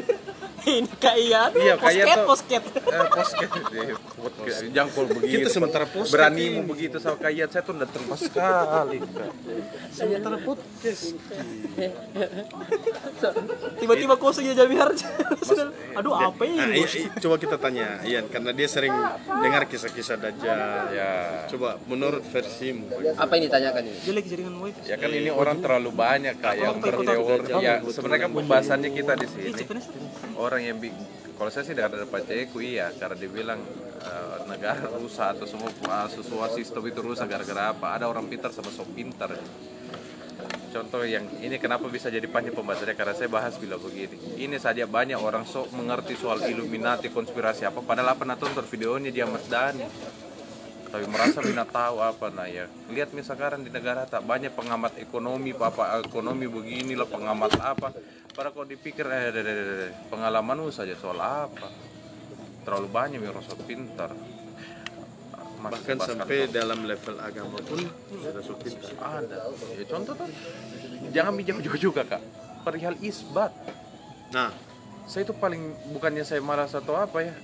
Ini 0.63 0.89
Kak 0.93 1.15
Ian 1.15 1.51
Iya, 1.53 1.75
posket 1.75 2.05
tuh- 2.13 2.27
posket 2.27 2.63
Eh, 2.63 3.07
posket. 3.09 3.49
Podcast. 4.13 4.59
Jangkul 4.69 5.05
begitu. 5.09 5.33
Kita 5.37 5.49
sementara 5.49 5.85
posket 5.85 6.13
Beranimu 6.13 6.59
ini. 6.59 6.67
begitu 6.67 6.95
sama 6.97 7.17
Kak 7.17 7.31
Ian, 7.31 7.47
saya 7.47 7.61
tuh 7.61 7.73
udah 7.73 7.87
terima 7.87 8.15
sekali. 8.15 8.97
Sementara 9.91 10.37
podcast 10.39 11.03
tiba-tiba 13.77 14.15
kosong 14.15 14.45
ya 14.45 14.55
Jami 14.55 14.75
Harja 14.75 15.07
aduh 15.93 16.13
apa 16.13 16.41
Nah, 16.41 16.67
ini 16.67 16.81
iya, 16.81 16.87
iya, 16.87 17.09
coba 17.17 17.35
kita 17.37 17.55
tanya 17.57 18.01
Ian 18.03 18.25
karena 18.27 18.51
dia 18.51 18.67
sering 18.67 18.93
dengar 19.27 19.65
kisah-kisah 19.65 20.17
dajjal 20.17 20.59
Ya. 20.91 21.11
coba 21.47 21.77
menurut 21.85 22.23
versimu 22.25 22.87
apa 23.13 23.31
yang 23.33 23.43
ditanyakan 23.47 23.81
ini 23.85 23.97
jelek 24.01 24.25
jaringan 24.25 24.55
wifi 24.57 24.81
Ya 24.83 24.95
kan 24.95 25.09
ini 25.09 25.29
orang 25.29 25.59
terlalu 25.59 25.89
banyak 25.91 26.35
kak 26.37 26.55
yang 26.55 26.75
berteori. 26.77 27.51
Ya 27.59 27.79
sebenarnya 27.81 28.21
kan 28.21 28.33
pembahasannya 28.33 28.89
kita 28.91 29.13
di 29.15 29.27
sini. 29.27 29.61
Orang 30.51 30.67
yang 30.67 30.83
kalau 31.39 31.47
saya 31.47 31.63
sih 31.63 31.71
dari 31.71 31.95
Pak 32.11 32.27
Ceku 32.27 32.59
iya 32.59 32.91
karena 32.91 33.15
dia 33.15 33.31
bilang 33.31 33.63
eh, 34.03 34.37
negara 34.51 34.83
rusak 34.99 35.39
atau 35.39 35.47
semua 35.47 35.71
uh, 35.71 36.11
sesuatu 36.11 36.59
sistem 36.59 36.83
itu 36.91 36.99
rusak 36.99 37.31
gara-gara 37.31 37.71
apa? 37.71 37.95
Ada 37.95 38.11
orang 38.11 38.27
pintar 38.27 38.51
sama 38.51 38.67
sok 38.67 38.91
pintar. 38.91 39.31
Contoh 40.75 41.07
yang 41.07 41.23
ini 41.39 41.55
kenapa 41.55 41.87
bisa 41.87 42.11
jadi 42.11 42.27
panjang 42.27 42.51
pembahasannya 42.51 42.99
karena 42.99 43.15
saya 43.15 43.31
bahas 43.31 43.55
bila 43.55 43.79
begini. 43.79 44.43
Ini 44.43 44.59
saja 44.59 44.83
banyak 44.83 45.23
orang 45.23 45.47
sok 45.47 45.71
mengerti 45.71 46.19
soal 46.19 46.43
Illuminati 46.43 47.07
konspirasi 47.07 47.63
apa 47.63 47.79
padahal 47.79 48.11
apa 48.11 48.27
nah 48.27 48.35
tonton 48.35 48.67
videonya 48.67 49.07
dia 49.07 49.23
Mas 49.23 49.47
Dani. 49.47 49.87
Tapi 50.91 51.07
merasa 51.07 51.39
bina 51.39 51.63
tahu 51.63 52.03
apa 52.03 52.27
nah 52.35 52.51
ya. 52.51 52.67
Lihat 52.91 53.15
nih 53.15 53.23
sekarang 53.23 53.63
di 53.63 53.71
negara 53.71 54.03
tak 54.03 54.27
banyak 54.27 54.51
pengamat 54.51 54.99
ekonomi, 54.99 55.55
apa 55.55 56.03
ekonomi 56.03 56.51
beginilah 56.51 57.07
pengamat 57.07 57.55
apa. 57.63 57.95
Padahal 58.35 58.51
kalau 58.51 58.67
dipikir 58.67 59.07
eh 59.07 59.31
deh, 59.31 59.39
deh, 59.39 59.53
deh, 59.55 59.65
deh, 59.87 59.91
pengalamanmu 60.11 60.67
saja 60.67 60.91
soal 60.99 61.19
apa. 61.23 61.71
Terlalu 62.67 62.87
banyak 62.91 63.23
sok 63.23 63.63
pintar. 63.63 64.11
Mas, 65.61 65.77
bahkan 65.77 65.97
sampai 66.01 66.49
dalam 66.49 66.89
level 66.89 67.15
agama 67.21 67.61
pun 67.61 67.85
sudah 68.09 68.41
supit 68.41 68.73
ada 68.97 69.45
ya 69.77 69.85
contoh 69.85 70.17
tuh 70.17 70.25
jangan 71.13 71.37
jauh-jauh 71.37 71.77
juga 71.77 72.01
kak 72.01 72.17
perihal 72.65 72.97
isbat 72.97 73.53
nah 74.33 74.49
saya 75.05 75.21
itu 75.21 75.37
paling 75.37 75.61
bukannya 75.93 76.25
saya 76.25 76.41
malas 76.41 76.73
atau 76.73 76.97
apa 76.97 77.21
ya 77.21 77.37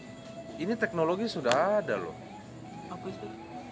ini 0.57 0.74
teknologi 0.74 1.30
sudah 1.30 1.78
ada 1.78 2.02
loh 2.02 2.27
apa 2.89 3.05
itu? 3.07 3.27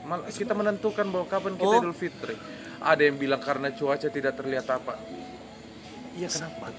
Mal- 0.05 0.25
kita 0.29 0.53
menentukan 0.53 1.05
bahwa 1.09 1.25
kapan 1.25 1.53
kita 1.57 1.75
Oh. 1.75 1.81
Idul 1.81 1.95
Fitri. 1.97 2.35
Ada 2.77 3.01
yang 3.09 3.17
bilang 3.17 3.41
karena 3.41 3.73
cuaca 3.73 4.07
tidak 4.07 4.37
terlihat 4.37 4.67
apa. 4.69 4.99
Iya 6.15 6.29
kenapa? 6.29 6.71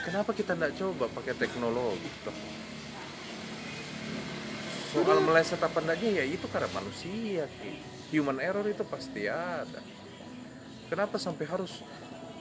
Kenapa 0.00 0.30
kita 0.32 0.52
tidak 0.56 0.72
coba 0.78 1.04
pakai 1.12 1.34
teknologi 1.36 2.08
toh? 2.24 2.36
Soal 4.90 5.22
meleset 5.22 5.60
apa 5.62 5.78
enggaknya 5.78 6.22
ya 6.22 6.24
itu 6.26 6.46
karena 6.50 6.66
manusia 6.74 7.46
human 8.10 8.42
error 8.42 8.66
itu 8.66 8.82
pasti 8.82 9.30
ada. 9.30 9.80
Kenapa 10.90 11.14
sampai 11.22 11.46
harus 11.46 11.82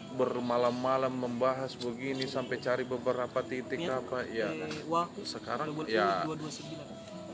bermalam-malam 0.09 1.13
membahas 1.13 1.77
begini 1.77 2.25
sampai 2.25 2.57
cari 2.57 2.81
beberapa 2.81 3.45
titik 3.45 3.85
apa? 3.85 4.25
ya. 4.25 4.49
Wahyu 4.89 5.21
sekarang 5.21 5.69
ya. 5.85 6.25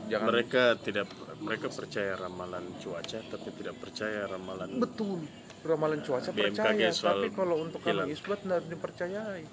Jangan. 0.08 0.28
Mereka 0.32 0.62
tidak 0.82 1.06
mereka 1.42 1.66
percaya 1.68 2.12
ramalan 2.16 2.64
cuaca 2.80 3.18
tapi 3.20 3.48
tidak 3.54 3.76
percaya 3.78 4.20
ramalan 4.26 4.80
betul. 4.80 5.20
Ramalan 5.66 6.00
cuaca 6.02 6.30
BMKG 6.30 6.54
percaya 6.56 6.88
tapi 6.94 7.28
kalau 7.34 7.56
untuk 7.62 7.80
kalau 7.82 8.04
isbat 8.06 8.38
tidak 8.42 8.62
dipercayai. 8.70 9.44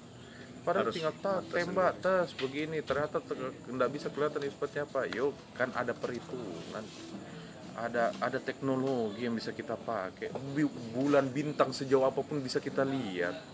Padahal 0.64 0.88
Harus 0.88 0.96
tinggal 0.96 1.14
tak 1.20 1.40
tembak 1.52 1.92
tes 2.00 2.28
begini 2.40 2.80
ternyata 2.80 3.20
tidak 3.20 3.88
bisa 3.92 4.08
kelihatan 4.08 4.48
isbatnya 4.48 4.82
apa. 4.88 5.00
Yuk 5.12 5.36
kan 5.52 5.68
ada 5.76 5.92
perhitungan. 5.92 6.84
Ada 7.74 8.14
ada 8.22 8.38
teknologi 8.40 9.28
yang 9.28 9.36
bisa 9.36 9.52
kita 9.52 9.76
pakai. 9.76 10.32
Bulan 10.96 11.28
bintang 11.28 11.74
sejauh 11.74 12.08
apa 12.08 12.24
pun 12.24 12.40
bisa 12.40 12.64
kita 12.64 12.80
lihat 12.80 13.53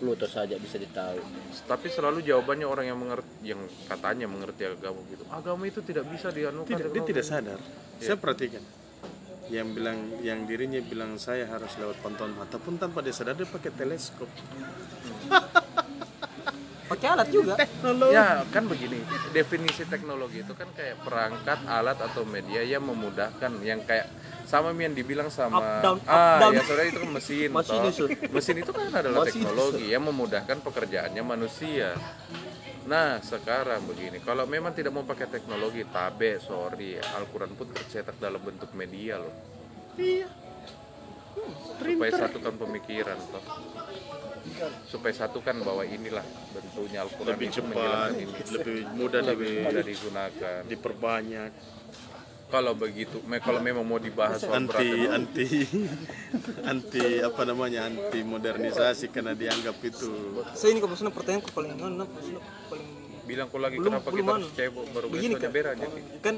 Pluto 0.00 0.24
saja 0.24 0.56
bisa 0.56 0.80
ditahu. 0.80 1.20
Tapi 1.68 1.86
selalu 1.92 2.24
jawabannya 2.24 2.64
orang 2.64 2.88
yang 2.88 2.96
mengerti 2.96 3.32
yang 3.44 3.60
katanya 3.84 4.24
mengerti 4.24 4.64
agama 4.64 5.04
gitu. 5.12 5.28
Agama 5.28 5.62
itu 5.68 5.84
tidak 5.84 6.08
bisa 6.08 6.32
dianukan 6.32 6.72
tidak 6.72 6.88
dia 6.88 7.02
tidak 7.04 7.24
sadar. 7.28 7.60
Saya 8.00 8.16
perhatikan. 8.16 8.64
Yang 9.52 9.68
bilang 9.76 9.98
yang 10.24 10.48
dirinya 10.48 10.80
bilang 10.80 11.20
saya 11.20 11.44
harus 11.44 11.76
lewat 11.76 12.00
pantauan 12.00 12.32
mata. 12.32 12.56
Pun 12.56 12.80
tanpa 12.80 13.04
dia 13.04 13.12
sadar 13.12 13.36
dia 13.36 13.44
pakai 13.44 13.76
teleskop 13.76 14.30
pakai 16.90 17.06
alat 17.14 17.28
juga 17.30 17.54
Ya 18.10 18.42
kan 18.50 18.66
begini, 18.66 18.98
definisi 19.30 19.86
teknologi 19.86 20.42
itu 20.42 20.52
kan 20.58 20.66
kayak 20.74 20.98
perangkat, 21.06 21.62
alat 21.70 21.98
atau 22.02 22.26
media 22.26 22.66
yang 22.66 22.82
memudahkan, 22.82 23.62
yang 23.62 23.78
kayak 23.86 24.10
sama 24.42 24.74
yang 24.74 24.90
dibilang 24.90 25.30
sama 25.30 25.62
Up, 25.62 25.66
down, 25.78 25.98
up, 26.02 26.10
ah 26.10 26.38
down. 26.42 26.52
ya 26.58 26.62
saudara 26.66 26.90
itu 26.90 26.98
kan 26.98 27.10
mesin, 27.14 27.48
Masih 27.54 27.78
toh. 27.78 28.08
mesin 28.34 28.56
itu 28.58 28.72
kan 28.74 28.90
adalah 28.90 29.22
teknologi 29.22 29.86
yang 29.86 30.02
memudahkan 30.02 30.58
pekerjaannya 30.66 31.22
manusia. 31.22 31.94
Nah 32.90 33.22
sekarang 33.22 33.86
begini, 33.86 34.18
kalau 34.18 34.50
memang 34.50 34.74
tidak 34.74 34.90
mau 34.90 35.06
pakai 35.06 35.30
teknologi, 35.30 35.86
tabe, 35.86 36.42
sorry, 36.42 36.98
Al-Quran 36.98 37.54
pun 37.54 37.70
tercetak 37.70 38.18
dalam 38.18 38.42
bentuk 38.42 38.74
media 38.74 39.22
loh. 39.22 39.34
Iya. 39.94 40.26
supaya 41.80 42.12
satukan 42.12 42.58
pemikiran 42.58 43.16
toh 43.30 43.40
supaya 44.84 45.12
satukan 45.12 45.56
bahwa 45.60 45.82
inilah 45.82 46.24
bentuknya 46.50 47.02
Al-Quran 47.02 47.30
lebih 47.30 47.46
itu 47.46 47.56
cepat, 47.58 48.08
ini. 48.12 48.24
lebih 48.50 48.78
mudah 48.92 49.20
lebih 49.22 49.52
mudah 49.62 49.82
digunakan. 49.82 50.60
diperbanyak. 50.64 51.50
Kalau 52.50 52.74
begitu 52.74 53.22
me- 53.24 53.38
kalau 53.38 53.62
memang 53.62 53.86
mau 53.86 53.96
dibahas 53.96 54.42
soal 54.42 54.58
anti 54.58 55.06
anti 55.06 55.46
anti 56.70 57.22
apa 57.22 57.46
namanya 57.46 57.86
anti 57.86 58.20
modernisasi 58.20 59.06
karena 59.08 59.32
dianggap 59.32 59.78
itu. 59.80 60.10
Saya 60.52 60.74
ini 60.74 60.82
maksudnya 60.82 61.14
pertanyaan 61.14 61.46
paling 61.46 61.70
anu 61.72 62.02
maksudnya 62.02 62.42
paling 62.66 62.88
bilang 63.22 63.46
kok 63.46 63.62
lagi 63.62 63.78
Belum- 63.78 63.94
kenapa 63.94 64.08
belum 64.10 64.18
kita 64.18 64.26
anu. 64.26 64.38
harus 64.42 64.50
cebok? 64.52 64.84
Baru 64.90 65.06
Begini, 65.06 65.34
berak 65.38 65.72
aja 65.78 65.86
kan 66.18 66.34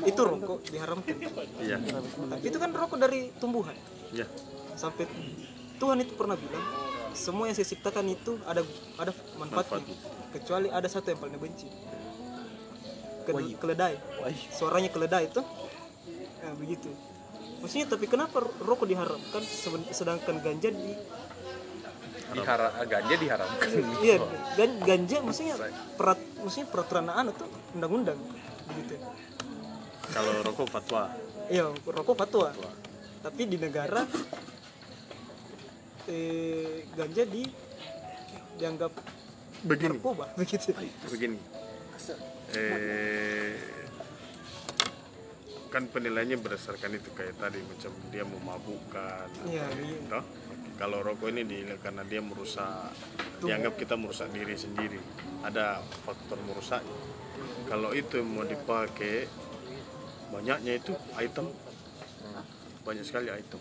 itu 0.00 0.20
rokok 0.24 0.58
diharamkan. 0.64 1.16
Ya 1.60 1.76
tapi 1.76 2.44
itu 2.48 2.56
kan 2.56 2.70
rokok 2.72 2.96
dari 2.96 3.20
tumbuhan. 3.36 3.76
Ya 4.16 4.24
sampai 4.72 5.04
Tuhan 5.76 6.00
itu 6.00 6.16
pernah 6.16 6.40
bilang 6.40 6.64
semua 7.20 7.44
yang 7.52 7.56
saya 7.56 7.68
ciptakan 7.68 8.08
itu 8.08 8.40
ada 8.48 8.64
ada 8.96 9.12
manfaatnya. 9.36 9.84
Kecuali 10.32 10.72
ada 10.72 10.88
satu 10.88 11.12
yang 11.12 11.20
paling 11.20 11.36
benci 11.36 11.68
Ke- 13.28 13.56
keledai. 13.60 14.00
Suaranya 14.48 14.88
keledai 14.88 15.28
itu 15.28 15.44
ya, 16.40 16.50
begitu. 16.56 16.88
Maksudnya 17.60 17.86
tapi 17.92 18.08
kenapa 18.08 18.40
rokok 18.40 18.88
diharamkan 18.88 19.44
sedangkan 19.92 20.40
ganja 20.40 20.72
di 20.72 20.96
dihara 22.30 22.72
ganja 22.88 23.14
diharamkan. 23.20 23.68
Iya 24.06 24.16
gan- 24.56 24.80
ganja 24.80 25.16
maksudnya 25.20 25.54
perat 26.00 26.16
maksudnya 26.40 26.66
peraturan 26.72 27.12
anu 27.12 27.36
tuh 27.36 27.50
undang-undang 27.76 28.16
begitu. 28.72 28.96
Kalau 30.10 30.32
rokok 30.40 30.66
fatwa. 30.72 31.12
Iya 31.52 31.68
rokok 31.84 32.16
fatwa. 32.16 32.48
Tapi 33.20 33.42
di 33.44 33.60
negara 33.60 34.08
eh, 36.08 36.86
ganja 36.96 37.24
di 37.26 37.42
dianggap 38.60 38.92
begini. 39.64 39.96
narkoba. 39.96 40.26
Begitu. 40.40 40.72
Begini. 41.08 41.38
Eh 42.56 43.80
kan 45.70 45.86
penilaiannya 45.86 46.34
berdasarkan 46.42 46.98
itu 46.98 47.14
kayak 47.14 47.38
tadi 47.38 47.62
macam 47.62 47.94
dia 48.10 48.26
memabukkan 48.26 49.30
Iya, 49.46 49.70
iya. 49.78 50.02
toh 50.10 50.26
kalau 50.74 50.98
rokok 50.98 51.30
ini 51.30 51.46
dinilai 51.46 51.78
karena 51.78 52.02
dia 52.02 52.18
merusak 52.18 52.90
dianggap 53.38 53.78
kita 53.78 53.94
merusak 53.94 54.32
diri 54.34 54.56
sendiri. 54.56 54.98
Ada 55.46 55.84
faktor 56.02 56.40
merusak. 56.42 56.82
Kalau 57.68 57.92
itu 57.94 58.18
mau 58.24 58.42
dipakai 58.42 59.28
banyaknya 60.32 60.80
itu 60.80 60.96
item. 61.20 61.52
Banyak 62.82 63.04
sekali 63.04 63.28
item 63.28 63.60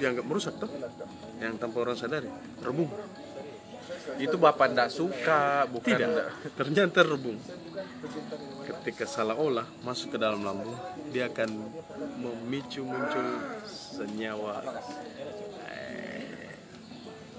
dianggap 0.00 0.24
merusak 0.24 0.56
toh. 0.56 0.72
Yang 1.38 1.54
tanpa 1.60 1.76
orang 1.84 1.96
sadari 2.00 2.28
rebung 2.64 2.88
itu 4.20 4.36
bapak 4.36 4.76
ndak 4.76 4.90
suka 4.92 5.64
bukan 5.70 5.96
tidak. 5.96 6.08
ndak- 6.12 6.32
ternyata 6.58 6.98
rebung 7.04 7.38
ketika 8.68 9.04
salah 9.08 9.36
olah 9.36 9.66
masuk 9.84 10.16
ke 10.16 10.18
dalam 10.20 10.44
lambung 10.44 10.72
dia 11.08 11.28
akan 11.32 11.48
memicu 12.20 12.84
muncul 12.84 13.26
senyawa 13.68 14.60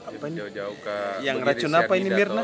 apa 0.01 0.25
jauh-jauh 0.33 0.75
ke 0.81 0.95
Yang 1.21 1.37
racun 1.45 1.73
apa 1.77 1.93
ini, 1.97 2.09
Mirna? 2.09 2.43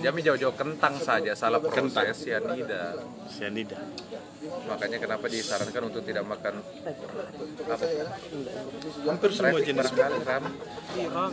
Jami 0.00 0.20
jauh-jauh 0.24 0.54
kentang 0.56 0.96
saja 0.96 1.32
salah 1.36 1.60
Kentang. 1.60 2.08
proses 2.08 2.24
cyanida 2.24 2.96
cyanida 3.28 3.78
makanya 4.64 4.98
kenapa 5.02 5.26
disarankan 5.28 5.82
untuk 5.92 6.02
tidak 6.08 6.24
makan 6.24 6.64
apa? 7.68 7.84
Hampir 9.04 9.30
semua 9.34 9.58
jenis 9.60 9.88
barangkali 9.92 10.44
ram. 11.12 11.32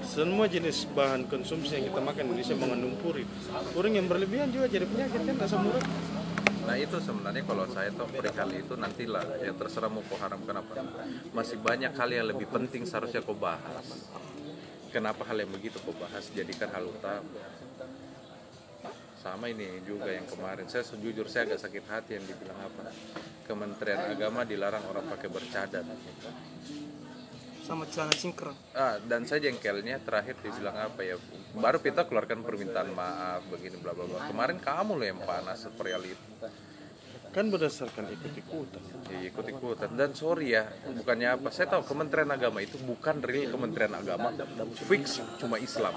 Semua 0.00 0.46
jenis 0.48 0.88
bahan 0.96 1.28
konsumsi 1.28 1.76
yang 1.76 1.92
kita 1.92 2.00
makan 2.00 2.22
di 2.24 2.28
Indonesia 2.32 2.56
mengandung 2.56 2.94
purin 2.98 3.28
purin 3.76 3.92
yang 3.94 4.06
berlebihan 4.08 4.48
juga 4.50 4.66
jadi 4.66 4.86
penyakit 4.88 5.20
kan? 5.28 5.36
Asam 5.44 5.68
urat 5.68 5.84
Nah 6.66 6.76
itu 6.76 6.96
sebenarnya 7.00 7.42
kalau 7.46 7.64
saya 7.70 7.90
tahu 7.94 8.08
perihal 8.12 8.50
itu 8.52 8.74
nantilah 8.76 9.24
ya 9.40 9.52
terserah 9.56 9.88
mau 9.88 10.04
kau 10.04 10.18
haramkan 10.20 10.60
apa. 10.60 10.74
Masih 11.32 11.56
banyak 11.60 11.92
hal 11.96 12.08
yang 12.12 12.26
lebih 12.28 12.46
penting 12.50 12.84
seharusnya 12.84 13.24
kau 13.24 13.36
bahas. 13.36 14.10
Kenapa 14.90 15.22
hal 15.28 15.40
yang 15.40 15.50
begitu 15.54 15.78
kau 15.80 15.94
bahas 15.96 16.28
jadikan 16.34 16.68
hal 16.74 16.84
utama. 16.84 17.24
Sama 19.20 19.52
ini 19.52 19.84
juga 19.84 20.08
yang 20.08 20.24
kemarin 20.24 20.64
saya 20.64 20.80
sejujur 20.80 21.28
saya 21.28 21.52
agak 21.52 21.60
sakit 21.60 21.84
hati 21.92 22.10
yang 22.16 22.24
dibilang 22.24 22.56
apa. 22.56 22.88
Kementerian 23.44 24.16
Agama 24.16 24.48
dilarang 24.48 24.84
orang 24.88 25.04
pakai 25.12 25.28
bercadar. 25.28 25.84
Sama 27.70 27.86
celana 27.86 28.10
cingkrang. 28.18 28.58
Ah, 28.74 28.98
dan 28.98 29.22
saya 29.30 29.46
jengkelnya 29.46 30.02
terakhir 30.02 30.42
dibilang 30.42 30.74
apa 30.74 31.06
ya? 31.06 31.14
Baru 31.54 31.78
kita 31.78 32.02
keluarkan 32.10 32.42
permintaan 32.42 32.90
maaf 32.90 33.46
begini 33.46 33.78
bla 33.78 33.94
bla 33.94 34.10
bla. 34.10 34.26
Kemarin 34.26 34.58
kamu 34.58 34.98
loh 34.98 35.06
yang 35.06 35.22
panas 35.22 35.70
perihal 35.78 36.02
itu. 36.02 36.26
Kan 37.30 37.46
berdasarkan 37.46 38.10
ikut-ikutan. 38.10 38.82
Ya, 39.06 39.30
ikut-ikutan. 39.30 39.94
Dan 39.94 40.18
sorry 40.18 40.58
ya 40.58 40.66
bukannya 40.66 41.38
apa? 41.38 41.54
Saya 41.54 41.78
tahu 41.78 41.86
Kementerian 41.86 42.34
Agama 42.34 42.58
itu 42.58 42.74
bukan 42.82 43.22
real 43.22 43.54
Kementerian 43.54 43.94
Agama. 43.94 44.34
Fix 44.90 45.22
cuma 45.38 45.62
Islam. 45.62 45.94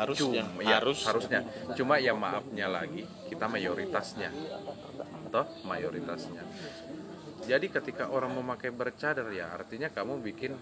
Harusnya 0.00 0.48
cuma, 0.48 0.64
ya, 0.64 0.80
harus. 0.80 1.04
harusnya. 1.04 1.44
Cuma 1.76 2.00
ya 2.00 2.16
maafnya 2.16 2.72
lagi 2.72 3.04
kita 3.28 3.44
mayoritasnya. 3.52 4.32
Toh 5.28 5.44
mayoritasnya. 5.68 6.40
Jadi 7.44 7.68
ketika 7.68 8.08
orang 8.08 8.32
memakai 8.32 8.72
bercadar 8.72 9.28
ya 9.36 9.52
artinya 9.52 9.92
kamu 9.92 10.24
bikin 10.24 10.56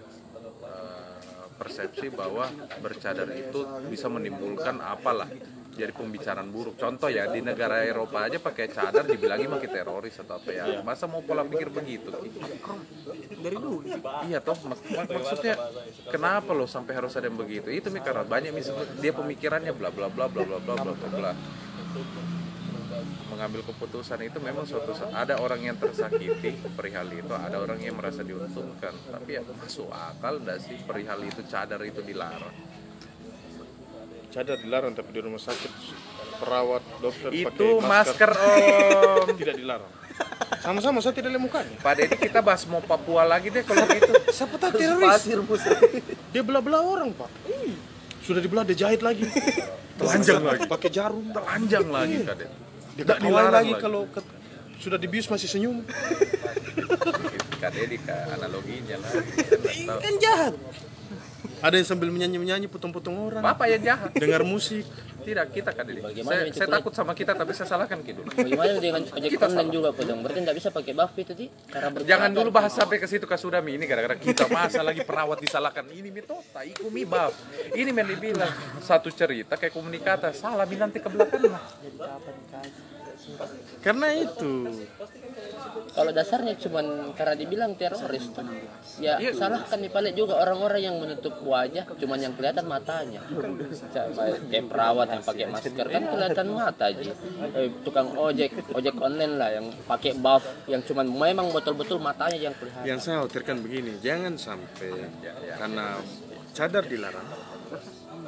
persepsi 1.55 2.11
bahwa 2.11 2.51
bercadar 2.83 3.31
itu 3.31 3.63
bisa 3.87 4.11
menimbulkan 4.11 4.83
apalah 4.83 5.31
jadi 5.75 5.91
pembicaraan 5.91 6.55
buruk 6.55 6.79
contoh 6.79 7.11
ya 7.11 7.27
di 7.31 7.43
negara 7.43 7.83
Eropa 7.83 8.27
aja 8.27 8.39
pakai 8.39 8.71
cadar 8.71 9.07
dibilangi 9.07 9.51
makin 9.51 9.71
teroris 9.71 10.15
atau 10.23 10.39
apa 10.39 10.51
ya 10.55 10.83
masa 10.87 11.11
mau 11.11 11.23
pola 11.23 11.43
pikir 11.43 11.71
begitu 11.71 12.11
dari 13.43 13.57
dulu 13.59 13.83
Iya 14.25 14.39
toh, 14.41 14.57
mak- 14.67 14.83
mak- 14.87 15.11
maksudnya 15.11 15.55
kenapa 16.09 16.51
loh 16.55 16.67
sampai 16.71 16.95
harus 16.97 17.13
ada 17.19 17.27
yang 17.29 17.37
begitu? 17.37 17.69
Itu 17.69 17.91
mi 17.93 18.01
karena 18.01 18.25
banyak 18.25 18.55
misalnya 18.55 18.87
dia 18.99 19.13
pemikirannya 19.13 19.73
bla 19.77 19.91
bla 19.93 20.09
bla 20.09 20.27
bla 20.31 20.43
bla 20.47 20.59
bla 20.63 20.75
bla 20.79 20.93
bla 20.95 21.09
bla. 21.11 21.33
Mengambil 23.45 23.77
keputusan 23.77 24.25
itu 24.25 24.41
memang 24.41 24.65
suatu 24.65 24.97
ada 25.13 25.37
orang 25.37 25.61
yang 25.69 25.77
tersakiti 25.77 26.57
perihal 26.73 27.05
itu, 27.13 27.29
ada 27.29 27.61
orang 27.61 27.77
yang 27.77 27.93
merasa 27.93 28.25
diuntungkan. 28.25 28.97
Tapi 29.13 29.37
ya 29.37 29.45
masuk 29.45 29.93
akal 29.93 30.41
enggak 30.41 30.65
sih 30.65 30.81
perihal 30.81 31.21
itu 31.21 31.45
cadar 31.45 31.77
itu 31.85 32.01
dilarang? 32.01 32.57
cadar 34.33 34.57
dilarang 34.59 34.97
tapi 34.97 35.13
di 35.13 35.21
rumah 35.21 35.39
sakit 35.39 35.71
perawat 36.43 36.83
dokter 37.05 37.31
Itu 37.37 37.79
pakai 37.79 37.87
masker 37.87 38.31
om. 38.49 39.29
tidak 39.37 39.55
dilarang. 39.61 39.93
Sama-sama 40.65 40.99
saya 41.05 41.13
tidak 41.13 41.37
lihat 41.37 41.45
mukanya 41.45 41.77
Pak 41.85 41.93
Deddy 42.01 42.17
kita 42.17 42.41
bahas 42.41 42.65
mau 42.65 42.81
Papua 42.81 43.29
lagi 43.29 43.53
deh 43.53 43.61
kalau 43.61 43.85
gitu. 43.93 44.11
siapa 44.33 44.57
tahu 44.57 44.73
teroris. 44.75 45.29
dia 46.33 46.41
belah-belah 46.43 46.81
orang 46.81 47.13
pak. 47.13 47.29
Sudah 48.25 48.41
dibelah 48.41 48.65
dia 48.65 48.89
jahit 48.89 49.05
lagi. 49.05 49.29
Telanjang 50.01 50.41
lagi. 50.41 50.65
pakai 50.65 50.89
jarum. 50.91 51.29
Telanjang 51.29 51.87
lagi 51.93 52.17
kadek 52.25 52.49
tidak 52.95 53.19
nilai 53.23 53.47
lagi. 53.51 53.73
kalau 53.79 54.07
ke, 54.11 54.21
sudah 54.79 54.99
dibius 54.99 55.27
masih 55.31 55.49
senyum. 55.51 55.83
Kadeli 57.63 57.97
ini 57.97 58.13
analoginya 58.35 58.97
lah. 59.01 59.11
Kan 59.99 60.15
jahat. 60.21 60.55
Ada 61.65 61.81
yang 61.81 61.89
sambil 61.89 62.13
menyanyi 62.13 62.37
menyanyi 62.37 62.67
potong 62.69 62.93
potong 62.93 63.17
orang. 63.17 63.41
Apa 63.41 63.65
yang 63.73 63.81
jahat. 63.81 64.13
Dengar 64.13 64.45
musik. 64.45 64.85
Tidak, 65.25 65.47
kita 65.49 65.71
kan 65.73 65.89
ini. 65.89 66.01
Bagaimana 66.05 66.45
Saya, 66.45 66.53
saya 66.53 66.69
takut 66.69 66.93
sama 66.93 67.13
kita 67.17 67.33
tapi 67.33 67.57
saya 67.57 67.69
salahkan 67.73 67.99
dulu. 68.05 68.29
Bagaimana 68.29 68.77
dengan 68.77 69.03
ojek 69.09 69.41
online 69.41 69.71
juga 69.73 69.89
potong? 69.97 70.21
Berarti 70.21 70.39
nggak 70.45 70.57
bisa 70.61 70.69
pakai 70.69 70.93
buff 70.93 71.17
itu? 71.17 71.33
Karena 71.33 71.89
berkelanjutan. 71.89 72.11
Jangan 72.13 72.31
dulu 72.37 72.49
bahas 72.53 72.73
sampai 72.77 72.97
ke 73.01 73.07
situ 73.09 73.25
Kasudami 73.25 73.81
ini 73.81 73.85
gara-gara 73.89 74.21
kita 74.21 74.45
masa 74.53 74.85
lagi 74.85 75.01
perawat 75.01 75.41
disalahkan 75.41 75.89
ini 75.97 76.13
mitota, 76.13 76.61
iku 76.61 76.93
mi 76.93 77.09
bab. 77.09 77.33
Ini 77.73 77.91
yang 77.91 78.09
dibilang 78.09 78.53
satu 78.85 79.09
cerita 79.09 79.57
kayak 79.57 79.73
komunikata 79.73 80.37
salah 80.37 80.69
mi 80.69 80.77
nanti 80.77 81.01
ke 81.01 81.09
belakang 81.09 81.49
lah. 81.49 81.65
Karena 83.85 84.09
itu 84.17 84.53
Kalau 85.95 86.11
dasarnya 86.11 86.55
cuman 86.59 87.15
karena 87.15 87.35
dibilang 87.39 87.75
teroris 87.79 88.31
tuh. 88.31 88.47
Ya 88.99 89.19
salahkan 89.35 89.79
nih 89.79 89.91
paling 89.91 90.15
juga 90.15 90.39
orang-orang 90.43 90.81
yang 90.83 90.97
menutup 90.99 91.39
wajah 91.43 91.87
cuman 91.99 92.19
yang 92.19 92.35
kelihatan 92.35 92.67
matanya. 92.67 93.23
Kayak 94.51 94.67
perawat 94.71 95.07
yang 95.15 95.23
pakai 95.23 95.47
masker 95.51 95.87
kan 95.87 96.03
kelihatan 96.11 96.47
mata 96.51 96.85
aja. 96.91 97.13
Eh, 97.55 97.69
tukang 97.87 98.11
ojek, 98.15 98.51
ojek 98.75 98.95
online 98.99 99.35
lah 99.39 99.51
yang 99.55 99.67
pakai 99.87 100.17
buff 100.19 100.43
yang 100.67 100.83
cuman 100.83 101.07
memang 101.07 101.51
betul-betul 101.55 101.99
matanya 102.03 102.51
yang 102.51 102.55
kelihatan. 102.57 102.85
yang 102.85 102.99
saya 103.01 103.23
khawatirkan 103.23 103.63
begini, 103.65 103.99
jangan 104.03 104.35
sampai 104.37 105.09
karena 105.57 105.99
cadar 106.55 106.85
dilarang, 106.87 107.27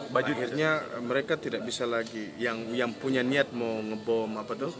baju 0.06 0.30
akhirnya 0.30 0.70
mereka 1.00 1.34
tidak 1.34 1.62
bisa 1.62 1.84
lagi 1.84 2.30
yang 2.36 2.70
yang 2.70 2.92
punya 2.92 3.20
niat 3.20 3.50
mau 3.50 3.80
ngebom 3.80 4.36
apa 4.36 4.52
tuh, 4.52 4.72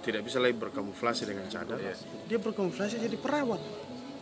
tidak 0.00 0.22
bisa 0.22 0.38
lagi 0.38 0.54
berkamuflase 0.54 1.24
dengan 1.24 1.46
cadar. 1.46 1.78
Dia 2.24 2.38
berkamuflase 2.38 2.96
jadi 2.96 3.14
perawat. 3.14 3.60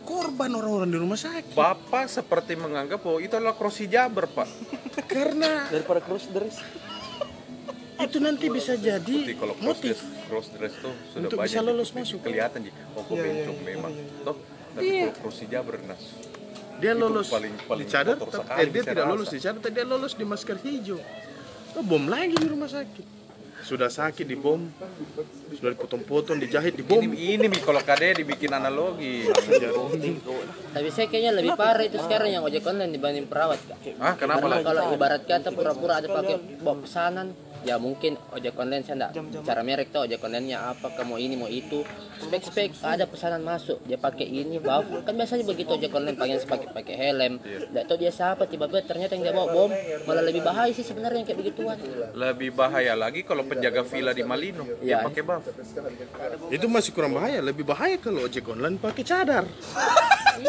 Korban 0.03 0.51
orang-orang 0.51 0.91
di 0.91 0.99
rumah 0.99 1.15
sakit. 1.15 1.55
Bapak 1.55 2.11
seperti 2.11 2.59
menganggap 2.59 2.99
bahwa 2.99 3.23
itu 3.23 3.31
adalah 3.33 3.55
krosi 3.55 3.87
Jaber, 3.87 4.27
Pak. 4.27 4.49
Karena 5.07 5.63
daripada 5.71 6.03
cross 6.03 6.27
dress 6.27 6.59
itu 7.95 8.19
nanti 8.19 8.51
bisa 8.51 8.75
jadi 8.75 9.31
kalau 9.37 9.55
cross 9.55 9.79
motif. 9.79 9.95
dress, 9.95 10.27
cross 10.27 10.47
dress 10.51 10.73
tuh 10.75 10.91
sudah 11.07 11.23
Untuk 11.23 11.39
banyak 11.39 11.47
bisa 11.47 11.59
lolos 11.63 11.89
masuk. 11.95 12.19
kelihatan 12.19 12.67
ji. 12.67 12.71
Oh, 12.91 13.01
kok 13.01 13.15
Iya, 13.15 13.15
iya, 13.15 13.23
bencong 13.23 13.55
iya, 13.55 13.67
memang. 13.69 13.91
iya, 13.93 14.03
iya. 14.03 14.23
Toh, 14.25 14.37
tapi 14.75 14.83
Iya. 14.83 15.01
kalau 15.07 15.15
krosi 15.23 15.45
Jaber 15.47 15.75
nas. 15.87 16.03
Dia 16.83 16.91
Itu 16.91 16.99
lolos 16.99 17.31
paling- 17.31 17.55
paling 17.63 17.79
di 17.79 17.87
cadar, 17.87 18.19
eh, 18.59 18.67
dia 18.67 18.83
tidak 18.83 18.95
rasa. 18.99 19.11
lolos 19.15 19.27
di 19.31 19.39
cadar, 19.39 19.59
tapi 19.63 19.71
dia 19.71 19.85
lolos 19.87 20.13
di 20.19 20.25
masker 20.27 20.57
hijau. 20.59 20.99
Oh, 21.73 21.81
bom 21.81 22.03
lagi 22.05 22.35
di 22.35 22.43
rumah 22.43 22.67
sakit. 22.67 23.23
Sudah 23.63 23.87
sakit 23.87 24.27
di 24.27 24.35
bom, 24.35 24.59
sudah 25.49 25.71
dipotong-potong, 25.71 26.35
dijahit 26.35 26.75
di 26.75 26.83
bom. 26.83 26.99
Ini 26.99 27.39
ini 27.39 27.57
kalau 27.63 27.79
KD 27.79 28.19
dibikin 28.19 28.51
analogi. 28.51 29.23
Tapi 30.67 30.89
saya 30.91 31.07
kayaknya 31.07 31.31
lebih 31.31 31.55
parah 31.55 31.87
itu 31.87 31.95
sekarang 31.95 32.27
yang 32.29 32.43
ojek 32.43 32.67
online 32.67 32.91
dibanding 32.91 33.23
perawat. 33.23 33.63
Kak. 33.63 33.79
Ah, 34.03 34.19
kenapa 34.19 34.43
Karena 34.43 34.59
kalau 34.59 34.81
ibarat 34.91 35.23
kata 35.23 35.55
pura-pura 35.55 36.03
ada 36.03 36.11
pakai 36.11 36.35
bawa 36.59 36.83
pesanan, 36.83 37.31
ya 37.63 37.79
mungkin 37.79 38.19
ojek 38.31 38.53
online 38.55 38.83
saya 38.83 39.07
enggak 39.09 39.11
cara 39.43 39.61
merek 39.63 39.89
tuh 39.89 40.03
ojek 40.03 40.19
online-nya 40.19 40.69
apa, 40.69 40.91
ke 40.91 41.01
mau 41.03 41.15
ini 41.15 41.35
mau 41.35 41.47
itu. 41.47 41.83
Spek-spek 42.19 42.79
ada 42.83 43.03
pesanan 43.03 43.43
masuk, 43.43 43.83
dia 43.83 43.95
pakai 43.95 44.23
ini, 44.23 44.59
bawa. 44.59 45.03
Kan 45.03 45.15
biasanya 45.15 45.43
begitu 45.43 45.75
ojek 45.75 45.91
online 45.91 46.15
pakai 46.15 46.37
pakai 46.43 46.67
pakai 46.71 46.95
helm. 46.95 47.33
Enggak 47.41 47.83
tahu 47.87 47.97
dia 47.97 48.11
siapa, 48.11 48.43
tiba-tiba 48.45 48.83
ternyata 48.83 49.15
yang 49.15 49.23
dia 49.23 49.33
bawa 49.33 49.47
bom. 49.49 49.71
Malah 50.03 50.23
lebih 50.23 50.43
bahaya 50.43 50.71
sih 50.71 50.83
sebenarnya 50.83 51.23
yang 51.23 51.27
kayak 51.27 51.39
begituan. 51.39 51.77
Lebih 52.13 52.49
bahaya 52.53 52.93
lagi 52.93 53.23
kalau 53.23 53.43
penjaga 53.43 53.83
villa 53.83 54.11
di 54.11 54.23
Malino 54.23 54.63
dia 54.79 54.99
Iya. 54.99 55.07
pakai 55.07 55.23
buff. 55.23 55.43
Itu 56.51 56.67
masih 56.69 56.91
kurang 56.93 57.15
bahaya, 57.15 57.39
lebih 57.39 57.63
bahaya 57.63 57.95
kalau 57.97 58.23
ojek 58.23 58.43
online 58.45 58.77
pakai 58.77 59.03
cadar. 59.03 59.43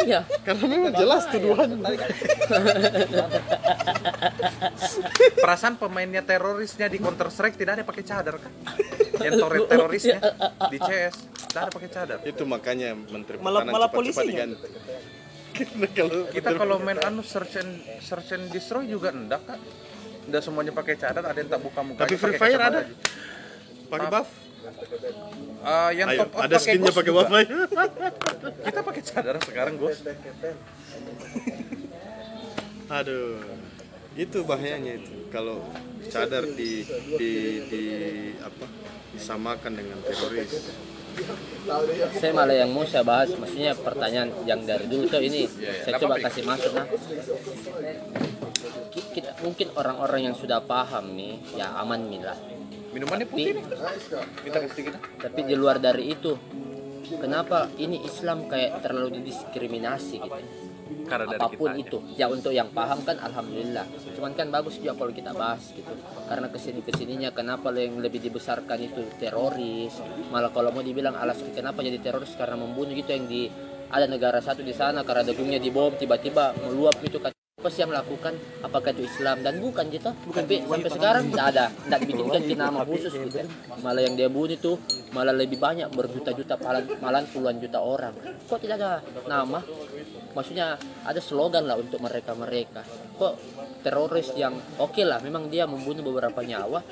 iya. 0.05 0.27
Karena 0.43 0.65
memang 0.67 0.93
jelas 0.95 1.23
tuduhan. 1.29 1.71
Perasaan 5.35 5.77
pemainnya 5.77 6.25
terorisnya 6.25 6.89
di 6.89 6.99
Counter 7.05 7.29
Strike 7.29 7.57
tidak 7.61 7.73
ada 7.77 7.85
pakai 7.85 8.01
cadar 8.03 8.41
kan? 8.41 8.53
Yang 9.25 9.35
tore- 9.45 9.69
terorisnya 9.69 10.19
di 10.73 10.79
CS 10.81 11.15
tidak 11.53 11.61
ada 11.69 11.71
pakai 11.71 11.91
cadar. 11.93 12.19
Itu 12.25 12.43
makanya 12.49 12.97
Menteri 12.97 13.37
Malah- 13.37 13.61
Pertahanan 13.61 13.73
malah 13.77 13.89
cepat-cepat 13.93 14.25
polisinya. 14.25 14.45
diganti. 14.49 14.69
Kalau 15.95 16.21
Kita 16.33 16.51
kalau 16.59 16.77
main 16.83 16.99
anu 16.99 17.23
search 17.23 17.63
and 17.63 17.71
search 18.03 18.35
and 18.35 18.51
destroy 18.51 18.89
juga 18.89 19.15
enggak 19.15 19.45
kan? 19.47 19.61
Enggak 20.25 20.43
semuanya 20.43 20.73
pakai 20.73 20.97
cadar, 20.99 21.23
ada 21.23 21.37
yang 21.37 21.47
tak 21.47 21.61
buka 21.63 21.81
muka. 21.85 22.01
Tapi 22.03 22.17
Free 22.17 22.41
Fire 22.41 22.59
ada. 22.59 22.81
pakai 23.87 24.09
buff. 24.11 24.29
Ah, 25.63 25.93
yang 25.93 26.09
Ayo, 26.11 26.25
top 26.25 26.33
up 26.35 26.45
ada 26.49 26.57
skinnya 26.57 26.91
pakai 26.91 27.13
ayo. 27.13 27.57
Kita 28.65 28.81
pakai 28.81 29.03
cadar 29.05 29.37
sekarang, 29.45 29.75
Gos. 29.77 30.01
Aduh, 32.85 33.41
itu 34.15 34.39
bahayanya 34.43 34.99
itu. 34.99 35.13
Kalau 35.29 35.59
cadar 36.07 36.47
di 36.47 36.87
di 37.19 37.33
di 37.67 37.85
apa 38.39 38.67
disamakan 39.11 39.73
dengan 39.75 39.99
teroris. 40.01 40.71
Saya 42.19 42.35
malah 42.35 42.59
yang 42.59 42.75
mau 42.75 42.83
saya 42.83 43.07
bahas, 43.07 43.31
maksudnya 43.35 43.71
pertanyaan 43.79 44.35
yang 44.45 44.67
dari 44.67 44.91
dulu 44.91 45.07
tuh 45.07 45.23
ini 45.23 45.47
Iya, 45.47 45.87
saya 45.87 46.03
coba 46.03 46.19
kasih 46.19 46.43
masuk 46.43 46.75
nah. 46.75 46.87
Ki- 48.91 49.11
Kita 49.15 49.31
mungkin 49.39 49.71
orang-orang 49.75 50.27
yang 50.27 50.35
sudah 50.35 50.59
paham 50.59 51.15
nih, 51.15 51.39
ya 51.55 51.71
aman 51.79 52.11
nih 52.11 52.19
lah. 52.19 52.35
Minumannya 52.91 53.27
putih 53.27 53.59
nih. 53.59 53.65
Minta 54.43 54.59
ke 54.59 54.67
sedikit. 54.71 54.99
Tapi 54.99 55.41
di 55.47 55.55
luar 55.55 55.79
dari 55.79 56.11
itu, 56.11 56.35
kenapa 57.15 57.71
ini 57.79 58.03
Islam 58.03 58.51
kayak 58.51 58.83
terlalu 58.83 59.23
didiskriminasi 59.23 60.19
gitu? 60.19 60.43
Karena 61.05 61.27
dari 61.29 61.43
Apa 61.43 61.53
pun 61.53 61.71
kitanya. 61.75 61.85
itu, 61.85 61.99
ya 62.15 62.27
untuk 62.31 62.53
yang 62.55 62.71
paham 62.71 63.03
kan 63.03 63.19
alhamdulillah. 63.19 63.85
Cuman 64.17 64.33
kan 64.39 64.49
bagus 64.49 64.79
juga 64.79 64.97
kalau 64.97 65.13
kita 65.13 65.35
bahas 65.35 65.75
gitu. 65.75 65.93
Karena 66.31 66.47
ke 66.49 66.59
sini 66.63 66.81
ke 66.81 66.93
sininya 66.95 67.29
kenapa 67.35 67.75
yang 67.75 67.99
lebih 67.99 68.23
dibesarkan 68.23 68.79
itu 68.79 69.03
teroris? 69.21 69.99
Malah 70.31 70.55
kalau 70.55 70.71
mau 70.71 70.81
dibilang 70.81 71.19
alasan 71.19 71.51
kenapa 71.53 71.83
jadi 71.83 72.01
teroris 72.01 72.33
karena 72.39 72.57
membunuh 72.57 72.95
gitu 72.95 73.11
yang 73.11 73.27
di 73.27 73.51
ada 73.91 74.07
negara 74.09 74.39
satu 74.41 74.65
di 74.65 74.73
sana 74.73 75.05
karena 75.05 75.27
dagingnya 75.27 75.61
dibom 75.61 75.93
tiba-tiba 75.99 76.57
meluap 76.65 76.99
itu 77.05 77.21
kan 77.21 77.34
apa 77.65 77.73
sih 77.73 77.81
yang 77.81 77.97
melakukan? 77.97 78.37
Apakah 78.61 78.93
itu 78.93 79.09
Islam? 79.09 79.41
Dan 79.41 79.57
bukan 79.65 79.89
gitu 79.89 80.13
tapi 80.37 80.69
sampai 80.69 80.91
sekarang 80.93 81.23
tidak 81.33 81.47
ada. 81.57 81.67
Tidak 81.73 81.99
dibikin 82.05 82.27
ganti 82.29 82.55
nama 82.61 82.85
khusus 82.85 83.17
gitu 83.17 83.41
malah 83.81 84.05
yang 84.05 84.21
dia 84.21 84.29
bunuh 84.29 84.53
itu 84.53 84.77
malah 85.17 85.33
lebih 85.33 85.57
banyak 85.57 85.89
berjuta-juta 85.89 86.61
malah, 86.61 86.85
malah 87.01 87.25
puluhan 87.33 87.57
juta 87.65 87.81
orang. 87.81 88.13
Kok 88.45 88.61
tidak 88.61 88.77
ada 88.77 89.01
nama? 89.25 89.65
Maksudnya 90.37 90.77
ada 91.09 91.21
slogan 91.25 91.65
lah 91.65 91.81
untuk 91.81 92.05
mereka 92.05 92.37
mereka 92.37 92.85
kok 93.17 93.41
teroris 93.81 94.35
yang 94.37 94.53
oke 94.77 95.01
lah 95.01 95.23
memang 95.25 95.49
dia 95.49 95.65
membunuh 95.65 96.03
beberapa 96.03 96.43
nyawa 96.45 96.83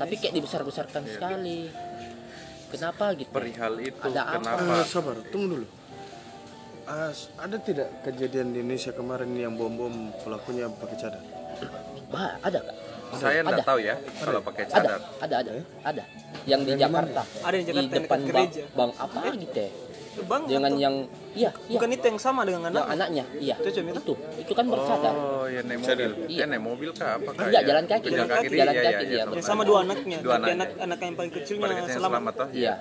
tapi 0.00 0.14
kayak 0.16 0.32
dibesar-besarkan 0.32 1.04
sekali. 1.04 1.68
Kenapa 2.70 3.12
gitu? 3.18 3.34
Perihal 3.34 3.82
itu 3.82 3.98
Ada 3.98 4.22
apa? 4.24 4.34
kenapa? 4.38 4.72
Ah, 4.78 4.86
sabar, 4.86 5.18
tunggu 5.28 5.58
dulu. 5.58 5.66
Ah, 6.90 7.14
ada 7.38 7.54
tidak 7.56 8.02
kejadian 8.02 8.50
di 8.50 8.58
Indonesia 8.60 8.90
kemarin 8.90 9.30
yang 9.32 9.54
bom-bom 9.54 9.94
pelakunya 10.18 10.66
pakai 10.68 10.96
cadar? 10.98 11.22
bah 12.10 12.34
ada 12.42 12.58
kak 12.58 12.76
Saya 13.14 13.38
Ada. 13.38 13.46
enggak 13.46 13.62
tahu 13.64 13.78
ya 13.80 13.94
kalau 14.18 14.40
pakai 14.40 14.62
ada 14.64 14.72
cadar. 14.72 14.98
ada 15.22 15.34
ada 15.38 15.50
ada 15.84 16.02
yang 16.44 16.66
di 16.66 16.74
Jakarta 16.74 17.22
Ada 17.40 17.54
di 17.54 17.64
Jakarta, 17.64 17.78
yang 17.78 17.88
depan 18.02 18.18
bang, 18.18 18.26
gereja. 18.26 18.62
bang 18.72 18.90
apa 18.96 19.18
gitu 19.36 19.60
ya 19.60 19.70
bang 20.20 20.42
dengan 20.44 20.72
yang 20.74 20.94
iya 21.32 21.50
iya 21.64 21.70
bukan 21.70 21.88
itu 21.92 22.04
yang 22.04 22.18
sama 22.18 22.40
dengan 22.42 22.60
yang 22.66 22.74
anak 22.74 22.84
anaknya 22.90 23.24
iya 23.38 23.54
Itu 23.54 23.70
cuma 23.72 23.88
itu? 23.88 24.02
itu 24.02 24.14
itu 24.42 24.52
kan 24.52 24.66
bercadar 24.66 25.12
Oh, 25.14 25.46
ya 25.46 25.60
naik 25.62 25.78
Cadar. 25.80 26.10
mobil. 26.10 26.26
Iya. 26.28 26.42
Eh, 26.42 26.46
naik 26.48 26.62
mobil 26.62 26.90
kah? 26.92 27.10
Apa 27.16 27.30
kah? 27.32 27.44
Enggak, 27.48 27.62
ya? 27.62 27.66
jalan 27.66 27.84
kaki. 27.86 28.06
Jalan 28.06 28.28
kaki, 28.28 28.46
Jalan 28.50 28.74
iya, 28.74 28.82
kaki, 28.82 28.84
iya, 28.84 28.90
iya, 29.00 29.08
iya, 29.08 29.22
betul. 29.24 29.36
yang 29.38 29.46
sama 29.46 29.62
dua 29.64 29.78
anaknya 29.80 30.18
Dua 30.20 30.34
anaknya. 30.36 30.54
anak 30.58 30.68
anak 30.76 30.98
yang 31.00 31.14
paling 31.16 31.32
kecilnya 31.32 31.66
yang 31.70 31.88
selamat 31.88 31.96
selamat 31.96 32.34
toh? 32.36 32.48
iya 32.52 32.74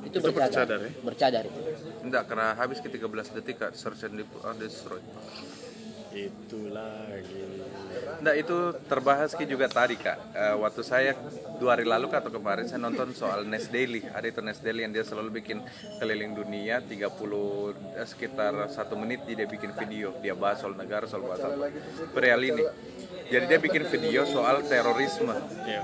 itu 0.00 0.16
bercadar 0.18 0.48
bercadar, 0.48 0.78
ya? 0.78 0.90
bercadar 1.02 1.42
itu 1.44 1.60
Enggak, 2.10 2.26
karena 2.26 2.58
habis 2.58 2.82
ke 2.82 2.90
13 2.90 3.38
detik 3.38 3.62
Kak, 3.62 3.70
search 3.78 4.02
and 4.02 4.26
uh, 4.26 4.50
destroy. 4.58 4.98
Itu 6.10 6.66
lagi. 6.74 7.38
Enggak, 8.18 8.34
itu 8.34 8.56
terbahas 8.90 9.30
Ki 9.30 9.46
juga 9.46 9.70
tadi 9.70 9.94
Kak. 9.94 10.18
Eh, 10.34 10.54
waktu 10.58 10.82
saya 10.82 11.14
dua 11.62 11.78
hari 11.78 11.86
lalu 11.86 12.10
Kak, 12.10 12.26
atau 12.26 12.34
kemarin 12.34 12.66
saya 12.66 12.82
nonton 12.82 13.14
soal 13.14 13.46
Nes 13.46 13.70
Daily. 13.70 14.02
Ada 14.10 14.26
itu 14.26 14.42
Nes 14.42 14.58
Daily 14.58 14.82
yang 14.82 14.90
dia 14.90 15.06
selalu 15.06 15.38
bikin 15.38 15.62
keliling 16.02 16.34
dunia 16.34 16.82
30 16.82 16.98
eh, 16.98 18.06
sekitar 18.10 18.58
satu 18.74 18.98
menit 18.98 19.22
dia 19.22 19.46
bikin 19.46 19.70
video. 19.70 20.10
Dia 20.18 20.34
bahas 20.34 20.58
soal 20.58 20.74
negara, 20.74 21.06
soal 21.06 21.30
bahasa 21.30 21.46
apa. 21.46 21.70
Ini. 22.18 22.66
Jadi 23.30 23.44
dia 23.46 23.58
bikin 23.62 23.86
video 23.86 24.26
soal 24.26 24.66
terorisme. 24.66 25.30
Iya. 25.62 25.82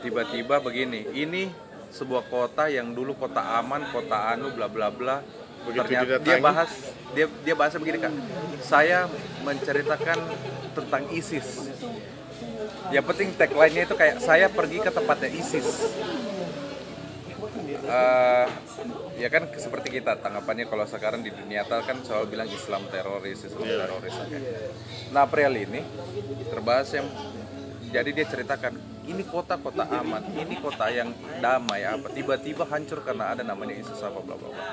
tiba-tiba 0.00 0.62
begini 0.62 1.02
ini 1.12 1.50
sebuah 1.96 2.28
kota 2.28 2.68
yang 2.68 2.92
dulu 2.92 3.16
kota 3.16 3.40
aman 3.56 3.88
kota 3.88 4.36
anu 4.36 4.52
bla 4.52 4.68
bla 4.68 4.92
bla. 4.92 5.24
Begitu 5.64 5.88
ternyata 5.88 6.20
dia 6.20 6.36
bahas 6.38 6.70
dia 7.16 7.26
dia 7.42 7.54
bahasa 7.56 7.80
begini 7.80 7.98
kan 7.98 8.12
saya 8.60 9.08
menceritakan 9.40 10.18
tentang 10.76 11.02
ISIS. 11.16 11.72
Yang 12.92 13.04
penting 13.08 13.28
tagline-nya 13.34 13.82
itu 13.88 13.96
kayak 13.96 14.20
saya 14.20 14.46
pergi 14.52 14.78
ke 14.84 14.90
tempatnya 14.92 15.32
ISIS. 15.32 15.66
Eh, 17.86 18.46
ya 19.16 19.28
kan 19.30 19.46
seperti 19.54 20.02
kita 20.02 20.18
tanggapannya 20.18 20.66
kalau 20.66 20.84
sekarang 20.84 21.22
di 21.22 21.30
dunia 21.30 21.62
nyata 21.62 21.86
kan 21.86 22.02
selalu 22.02 22.34
bilang 22.34 22.48
Islam 22.50 22.82
teroris 22.90 23.46
Islam 23.46 23.64
teroris 23.64 24.12
oke. 24.12 24.38
nah 25.14 25.24
perihal 25.24 25.54
ini 25.54 25.80
terbahas 26.50 26.90
yang 26.92 27.06
jadi 27.90 28.10
dia 28.10 28.26
ceritakan 28.26 28.74
ini 29.06 29.22
kota 29.22 29.54
kota 29.56 29.86
aman 29.86 30.22
ini 30.34 30.58
kota 30.58 30.90
yang 30.90 31.14
damai 31.38 31.86
apa 31.86 32.10
tiba-tiba 32.10 32.66
hancur 32.66 33.06
karena 33.06 33.34
ada 33.34 33.42
namanya 33.46 33.78
ISIS 33.78 34.02
apa 34.02 34.18
bla 34.18 34.34
bla 34.34 34.50
bla. 34.50 34.64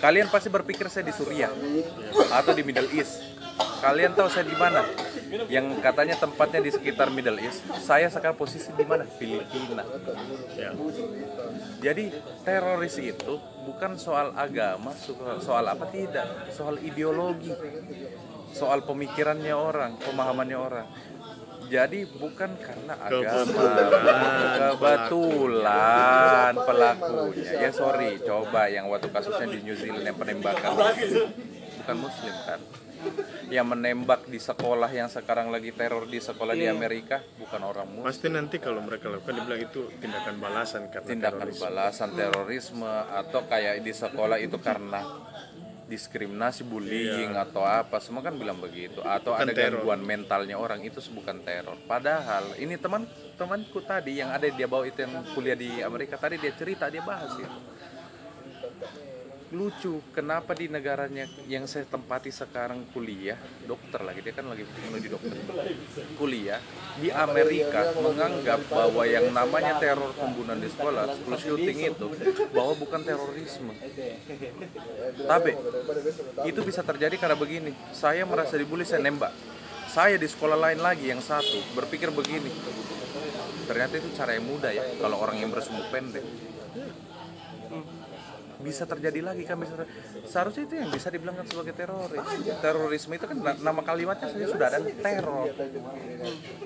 Kalian 0.00 0.32
pasti 0.32 0.48
berpikir 0.48 0.88
saya 0.88 1.04
di 1.04 1.12
Suriah 1.12 1.52
atau 2.32 2.52
di 2.56 2.64
Middle 2.64 2.88
East. 2.96 3.20
Kalian 3.84 4.16
tahu 4.16 4.28
saya 4.32 4.48
di 4.48 4.56
mana? 4.56 4.80
Yang 5.52 5.84
katanya 5.84 6.16
tempatnya 6.16 6.60
di 6.64 6.70
sekitar 6.72 7.12
Middle 7.12 7.36
East 7.44 7.60
saya 7.84 8.08
sekarang 8.08 8.40
posisi 8.40 8.72
di 8.72 8.84
mana? 8.88 9.04
Filipina. 9.04 9.84
Ya. 10.56 10.72
jadi 11.80 12.12
teroris 12.44 12.96
itu 13.00 13.40
bukan 13.64 13.96
soal 14.00 14.32
agama, 14.36 14.96
soal, 14.96 15.36
soal 15.44 15.64
apa? 15.68 15.84
Tidak, 15.88 16.52
soal 16.52 16.80
ideologi, 16.80 17.52
soal 18.56 18.82
pemikirannya 18.84 19.52
orang, 19.52 20.00
pemahamannya 20.00 20.58
orang. 20.58 20.86
Jadi 21.70 22.02
bukan 22.18 22.50
karena 22.58 22.94
agama, 22.98 23.62
Kebetulan 24.74 26.52
pelakunya. 26.58 27.50
Ya 27.62 27.70
sorry, 27.70 28.18
coba 28.18 28.66
yang 28.66 28.90
waktu 28.90 29.06
kasusnya 29.14 29.46
di 29.46 29.62
New 29.62 29.78
Zealand 29.78 30.02
yang 30.02 30.18
penembakan 30.18 30.74
bukan 31.80 31.96
Muslim 31.96 32.34
kan? 32.44 32.60
Yang 33.48 33.66
menembak 33.72 34.28
di 34.28 34.36
sekolah 34.36 34.92
yang 34.92 35.08
sekarang 35.08 35.48
lagi 35.48 35.72
teror 35.72 36.04
di 36.04 36.20
sekolah 36.20 36.52
di 36.52 36.68
Amerika 36.68 37.24
bukan 37.40 37.60
orang 37.64 37.88
Muslim. 37.88 38.06
Pasti 38.12 38.28
nanti 38.28 38.56
kalau 38.60 38.84
mereka 38.84 39.08
lakukan 39.08 39.40
dibilang 39.40 39.62
itu 39.64 39.88
tindakan 39.98 40.34
balasan 40.36 40.92
karena 40.92 41.08
tindakan 41.08 41.48
terorisme. 41.48 41.64
balasan 41.64 42.10
terorisme 42.12 42.92
atau 43.08 43.40
kayak 43.48 43.80
di 43.80 43.92
sekolah 43.96 44.36
itu 44.36 44.60
karena 44.60 45.00
diskriminasi 45.90 46.62
bullying 46.62 47.34
atau 47.34 47.66
apa 47.66 47.98
semua 47.98 48.22
kan 48.22 48.38
bilang 48.38 48.62
begitu. 48.62 49.02
Atau 49.02 49.34
Bukan 49.34 49.42
ada 49.42 49.52
teror. 49.52 49.82
gangguan 49.82 50.00
mentalnya 50.06 50.54
orang 50.54 50.86
itu 50.86 51.02
bukan 51.10 51.42
teror. 51.42 51.74
Padahal 51.90 52.54
ini 52.62 52.78
teman 52.78 53.10
temanku 53.34 53.82
tadi 53.82 54.22
yang 54.22 54.30
ada 54.30 54.46
dia 54.46 54.70
bawa 54.70 54.86
itu 54.86 55.02
yang 55.02 55.26
kuliah 55.34 55.58
di 55.58 55.82
Amerika 55.82 56.14
tadi 56.14 56.38
dia 56.38 56.54
cerita 56.54 56.86
dia 56.86 57.02
bahas 57.02 57.34
itu 57.34 57.58
lucu 59.50 59.98
kenapa 60.14 60.54
di 60.54 60.70
negaranya 60.70 61.26
yang 61.50 61.66
saya 61.66 61.82
tempati 61.82 62.30
sekarang 62.30 62.86
kuliah 62.94 63.34
dokter 63.66 63.98
lagi 63.98 64.22
dia 64.22 64.30
kan 64.30 64.46
lagi 64.46 64.62
menuju 64.62 65.08
dokter 65.10 65.34
kuliah 66.14 66.62
di 67.02 67.10
Amerika 67.10 67.90
menganggap 67.98 68.62
bahwa 68.70 69.02
yang 69.02 69.26
namanya 69.34 69.82
teror 69.82 70.14
pembunuhan 70.14 70.62
di 70.62 70.70
sekolah 70.70 71.04
school 71.18 71.34
shooting 71.34 71.90
itu 71.90 72.06
bahwa 72.54 72.76
bukan 72.78 73.00
terorisme. 73.02 73.74
Tapi 75.26 75.52
itu 76.46 76.60
bisa 76.62 76.86
terjadi 76.86 77.16
karena 77.18 77.34
begini 77.34 77.74
saya 77.90 78.22
merasa 78.28 78.54
dibully 78.54 78.86
saya 78.86 79.02
nembak. 79.02 79.34
Saya 79.90 80.14
di 80.14 80.30
sekolah 80.30 80.54
lain 80.54 80.78
lagi 80.78 81.10
yang 81.10 81.18
satu 81.18 81.58
berpikir 81.74 82.14
begini 82.14 82.54
ternyata 83.70 84.02
itu 84.02 84.10
cara 84.18 84.34
yang 84.34 84.50
mudah 84.50 84.74
ya 84.74 84.82
kalau 84.98 85.22
orang 85.22 85.38
yang 85.38 85.50
bersumbu 85.54 85.86
pendek 85.94 86.26
bisa 88.60 88.84
terjadi 88.84 89.20
lagi 89.24 89.42
kan? 89.48 89.56
Bisa 89.58 89.74
seharusnya 90.28 90.64
itu 90.68 90.74
yang 90.78 90.90
bisa 90.92 91.08
dibilang 91.08 91.36
sebagai 91.44 91.74
teroris. 91.74 92.24
Terorisme 92.60 93.12
itu 93.16 93.26
kan 93.26 93.36
na- 93.40 93.60
nama 93.60 93.80
kalimatnya 93.82 94.28
saja 94.30 94.46
sudah 94.48 94.66
ada 94.68 94.78
teror. 94.84 95.48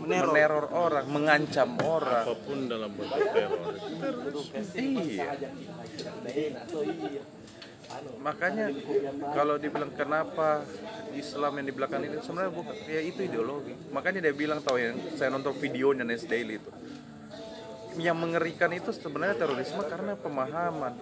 Meneror. 0.03 0.65
Orang 0.75 1.07
mengancam 1.09 1.79
orang. 1.81 2.25
Apa 2.27 2.37
pun 2.43 2.59
dalam 2.67 2.91
bentuk 2.95 3.23
teror 3.31 3.75
iya. 4.75 5.33
Makanya 8.25 8.73
kalau 9.37 9.55
dibilang 9.61 9.93
kenapa 9.93 10.65
Islam 11.15 11.63
yang 11.63 11.67
di 11.69 11.75
belakang 11.77 12.03
ini 12.03 12.17
sebenarnya 12.19 12.51
bukan 12.51 12.75
ya 12.91 13.01
itu 13.05 13.21
ideologi. 13.23 13.75
Makanya 13.93 14.25
dia 14.25 14.35
bilang 14.35 14.59
tahu 14.65 14.81
yang 14.81 14.97
saya 15.15 15.31
nonton 15.31 15.55
videonya 15.61 16.03
Nes 16.03 16.27
Daily 16.27 16.59
itu 16.59 16.71
yang 17.99 18.19
mengerikan 18.19 18.71
itu 18.75 18.91
sebenarnya 18.91 19.39
terorisme 19.39 19.83
karena 19.87 20.19
pemahaman. 20.19 20.95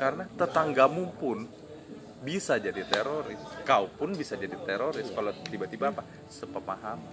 Karena 0.00 0.24
tetanggamu 0.36 1.14
pun 1.16 1.48
bisa 2.24 2.56
jadi 2.56 2.84
teroris. 2.88 3.40
Kau 3.68 3.88
pun 3.88 4.16
bisa 4.16 4.36
jadi 4.36 4.56
teroris 4.64 5.08
kalau 5.12 5.32
tiba-tiba 5.44 5.92
apa? 5.92 6.02
Sepemahaman 6.28 7.12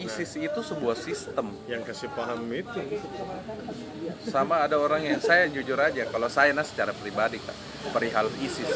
ISIS 0.00 0.32
itu 0.36 0.60
sebuah 0.64 0.96
sistem. 0.98 1.54
Yang 1.70 1.92
kasih 1.92 2.10
paham 2.12 2.40
itu. 2.50 2.80
Sama 4.28 4.64
ada 4.64 4.80
orang 4.80 5.04
yang 5.04 5.20
saya 5.20 5.46
jujur 5.48 5.76
aja 5.78 6.08
kalau 6.08 6.26
saya 6.26 6.50
nah 6.56 6.66
secara 6.66 6.90
pribadi 6.96 7.38
kak 7.38 7.56
perihal 7.92 8.32
ISIS 8.40 8.70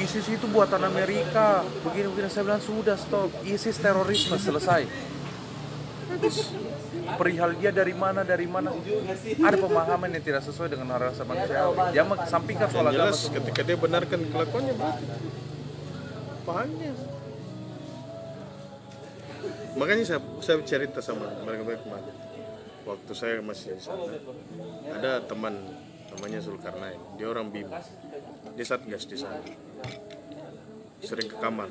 ISIS 0.00 0.26
itu 0.28 0.46
buatan 0.50 0.82
Amerika. 0.84 1.62
Begini 1.86 2.08
begini 2.10 2.28
saya 2.30 2.44
bilang 2.46 2.62
sudah 2.62 2.96
stop. 2.96 3.30
ISIS 3.44 3.76
terorisme 3.78 4.36
selesai. 4.38 4.86
Habis. 6.04 6.52
perihal 7.04 7.52
dia 7.60 7.68
dari 7.68 7.92
mana 7.92 8.24
dari 8.24 8.48
mana 8.48 8.72
ada 9.44 9.56
pemahaman 9.60 10.08
yang 10.08 10.24
tidak 10.24 10.40
sesuai 10.40 10.72
dengan 10.72 10.96
asasi 10.96 11.26
manusia. 11.26 11.68
Dia 11.92 12.04
sampingkan 12.24 12.68
soal 12.72 12.86
agama 12.88 13.12
jelas 13.12 13.28
ketika 13.28 13.60
dia 13.60 13.76
benarkan 13.76 14.20
kelakuannya 14.32 14.72
berarti 14.72 15.04
pahamnya 16.44 16.92
makanya 19.74 20.04
saya, 20.06 20.20
saya 20.38 20.62
cerita 20.62 21.02
sama 21.02 21.26
mereka-mereka 21.42 21.82
kemarin. 21.82 22.14
Waktu 22.84 23.12
saya 23.16 23.40
masih 23.40 23.74
di 23.74 23.82
sana 23.82 24.04
ada 24.92 25.24
teman 25.24 25.56
namanya 26.14 26.38
Zulkarnain. 26.44 27.00
Dia 27.16 27.26
orang 27.32 27.48
Bima 27.48 27.80
dia 28.54 28.66
satgas 28.66 29.04
di 29.10 29.18
sana 29.18 29.42
sering 31.02 31.28
ke 31.28 31.36
kamar. 31.36 31.68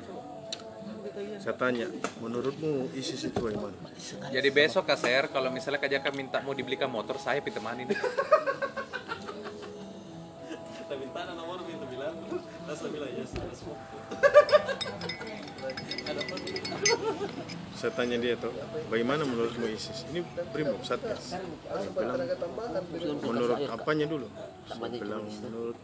Saya 1.38 1.54
tanya 1.54 1.86
menurutmu 2.18 2.90
ISIS 2.96 3.30
itu 3.30 3.38
bagaimana 3.38 3.76
jadi 4.34 4.48
besok 4.50 4.90
kak 4.90 4.98
Ser 4.98 5.30
kalau 5.30 5.46
misalnya 5.46 5.78
kak 5.78 5.90
Jaka 5.92 6.10
minta 6.10 6.42
mau 6.42 6.56
dibelikan 6.56 6.90
motor 6.90 7.22
saya 7.22 7.38
pitemanin 7.38 7.86
saya 17.78 17.90
tanya 17.94 18.16
dia 18.18 18.34
tuh 18.34 18.50
bagaimana 18.90 19.22
menurutmu 19.22 19.70
ISIS? 19.70 20.08
Ini 20.10 20.24
Brimob 20.50 20.82
Satgas 20.82 21.38
dia 21.38 21.90
bilang 21.94 23.22
menurut 23.22 23.60
apanya 23.70 24.06
dulu? 24.10 24.26
Saya 24.66 24.88
bilang 24.98 25.30
menurut 25.30 25.78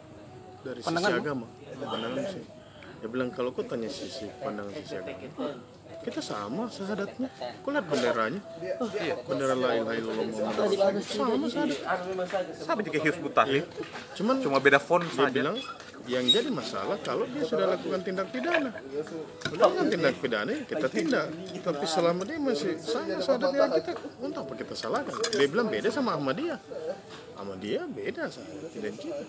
dari 0.64 0.80
sisi 0.80 1.12
agama. 1.12 1.46
Pandangan 1.80 2.24
sih. 2.30 2.44
Dia 3.00 3.08
bilang 3.08 3.30
kalau 3.32 3.50
kau 3.56 3.64
tanya 3.64 3.88
sisi 3.88 4.28
pandangan 4.44 4.72
sisi 4.76 4.94
agama 4.96 5.80
kita 6.00 6.20
sama 6.24 6.64
syahadatnya. 6.72 7.28
Kau 7.60 7.70
lihat 7.76 7.84
benderanya. 7.84 8.40
Oh, 8.80 8.88
iya. 8.96 9.20
bendera 9.20 9.52
la 9.52 9.70
ilaha 9.76 9.94
illallah 10.00 10.26
Muhammad 10.32 10.56
Rasulullah. 10.56 11.02
sama 11.04 11.46
syahadat. 11.52 12.56
Sama 12.56 12.80
juga 12.80 12.98
Hizbut 13.04 13.32
Tahrir. 13.36 13.64
Cuman 14.16 14.34
cuma 14.40 14.56
beda 14.64 14.80
font 14.80 15.04
dia 15.04 15.12
saja. 15.12 15.28
bilang 15.28 15.56
yang 16.08 16.24
jadi 16.24 16.48
masalah 16.48 16.96
kalau 17.04 17.28
dia 17.28 17.44
sudah 17.44 17.76
lakukan 17.76 18.00
tindak 18.00 18.32
pidana. 18.32 18.72
Lakukan 19.52 19.86
tindak 19.92 20.14
pidana 20.16 20.50
ya 20.56 20.62
kita 20.64 20.88
tindak. 20.88 21.26
Tapi 21.60 21.84
selama 21.84 22.24
dia 22.24 22.40
masih 22.40 22.80
sama 22.80 23.20
syahadatnya 23.20 23.68
kita 23.84 23.92
untuk 24.24 24.40
apa 24.48 24.52
kita 24.56 24.72
salahkan? 24.72 25.14
Dia 25.36 25.48
bilang 25.52 25.68
beda 25.68 25.92
sama 25.92 26.16
Ahmadiyah. 26.16 26.58
Ahmadiyah 27.36 27.84
beda 27.92 28.32
saya 28.32 28.48
tidak 28.72 28.96
kita 28.96 29.20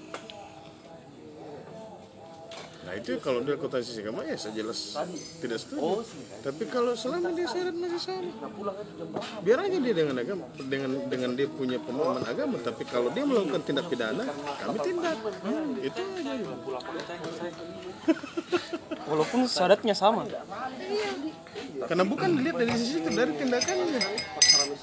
Nah 2.81 2.93
itu 2.97 3.21
kalau 3.21 3.45
dia 3.45 3.55
kota 3.61 3.77
sisi 3.79 4.01
agama 4.01 4.25
ya 4.25 4.33
saya 4.33 4.57
jelas 4.57 4.97
tidak 5.37 5.57
setuju. 5.61 6.01
Tapi 6.41 6.63
kalau 6.65 6.97
selama 6.97 7.29
dia 7.37 7.45
syarat 7.45 7.75
masih 7.77 8.01
sama, 8.01 8.73
biar 9.45 9.59
aja 9.61 9.77
dia 9.77 9.93
dengan 9.93 10.15
agama, 10.17 10.45
dengan 10.65 10.89
dengan 11.05 11.31
dia 11.37 11.45
punya 11.45 11.77
pemahaman 11.77 12.25
agama. 12.25 12.57
Tapi 12.57 12.83
kalau 12.89 13.13
dia 13.13 13.21
melakukan 13.21 13.61
tindak 13.61 13.85
pidana, 13.85 14.25
kami 14.65 14.77
tindak. 14.81 15.15
Hmm, 15.45 15.77
itu 15.77 16.01
aja. 16.17 16.33
walaupun 19.11 19.43
syaratnya 19.49 19.95
sama 19.97 20.23
Karena 21.81 22.03
bukan 22.05 22.29
dilihat 22.37 22.55
dari 22.61 22.73
sisi 22.77 23.01
itu 23.01 23.09
dari 23.09 23.33
tindakannya. 23.35 24.01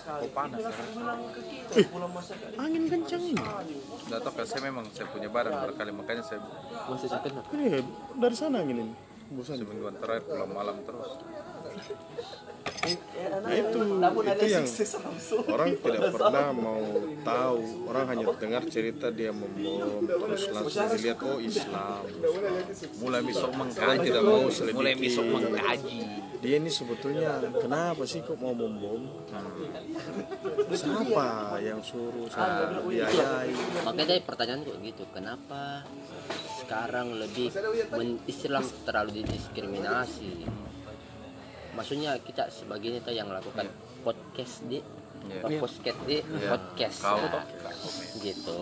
Eh, 0.09 1.85
angin 2.57 2.85
kencang 2.89 3.23
ini. 3.29 3.45
Nggak 4.09 4.21
tahu 4.25 4.41
saya 4.49 4.63
memang 4.65 4.89
saya 4.89 5.05
punya 5.13 5.29
badan 5.29 5.53
berkali 5.69 5.93
makanya 5.93 6.25
saya 6.25 6.41
Masih 6.89 7.13
sakit 7.13 7.29
nggak? 7.29 7.45
Ini 7.53 7.85
dari 8.17 8.37
sana 8.37 8.65
angin 8.65 8.89
ini. 8.89 8.95
Bosan. 9.29 9.61
semingguan 9.61 9.93
terakhir 10.01 10.25
pulang 10.25 10.49
malam 10.49 10.81
terus. 10.89 11.21
Nah 13.39 13.53
itu 13.55 13.79
itu 14.09 14.47
yang 14.51 14.67
orang 15.49 15.69
tidak 15.85 16.03
pernah 16.15 16.49
mau 16.55 16.85
tahu. 17.23 17.63
Orang 17.89 18.05
hanya 18.13 18.27
dengar 18.37 18.63
cerita 18.69 19.09
dia 19.13 19.31
membom, 19.33 20.05
terus 20.05 20.43
langsung 20.53 20.87
dilihat 20.93 21.19
oh 21.23 21.39
Islam. 21.41 22.03
Mulai 23.03 23.21
besok 23.25 23.51
mengkaji, 23.55 24.07
tidak 24.09 24.23
mau 24.25 24.45
selidiki. 24.51 24.79
mulai 24.79 24.95
besok 24.97 25.25
mengkaji. 25.27 25.99
Dia 26.39 26.55
ini 26.63 26.71
sebetulnya 26.71 27.31
kenapa 27.59 28.03
sih 28.07 28.23
kok 28.23 28.39
mau 28.39 28.55
membom? 28.55 29.11
Siapa 30.71 31.59
yang 31.59 31.83
suruh? 31.83 32.31
Siapa 32.31 32.79
biayai? 32.87 33.51
Makanya 33.83 34.07
dari 34.07 34.23
pertanyaan 34.23 34.63
kok 34.63 34.79
gitu, 34.79 35.05
kenapa 35.11 35.83
sekarang 36.63 37.19
lebih 37.19 37.51
men 37.97 38.23
Islam 38.31 38.65
terlalu 38.87 39.25
didiskriminasi? 39.25 40.47
Maksudnya 41.79 42.19
kita 42.19 42.51
sebagai 42.51 42.99
tuh 43.07 43.15
yang 43.15 43.31
lakukan 43.31 43.71
podcast 44.03 44.67
di. 44.67 44.83
Apa, 45.29 45.61
podcast 45.61 45.99
di? 46.09 46.19
Podcast. 46.25 46.99
Kau 47.05 47.19
Nah, 47.21 47.45
gitu. 48.23 48.61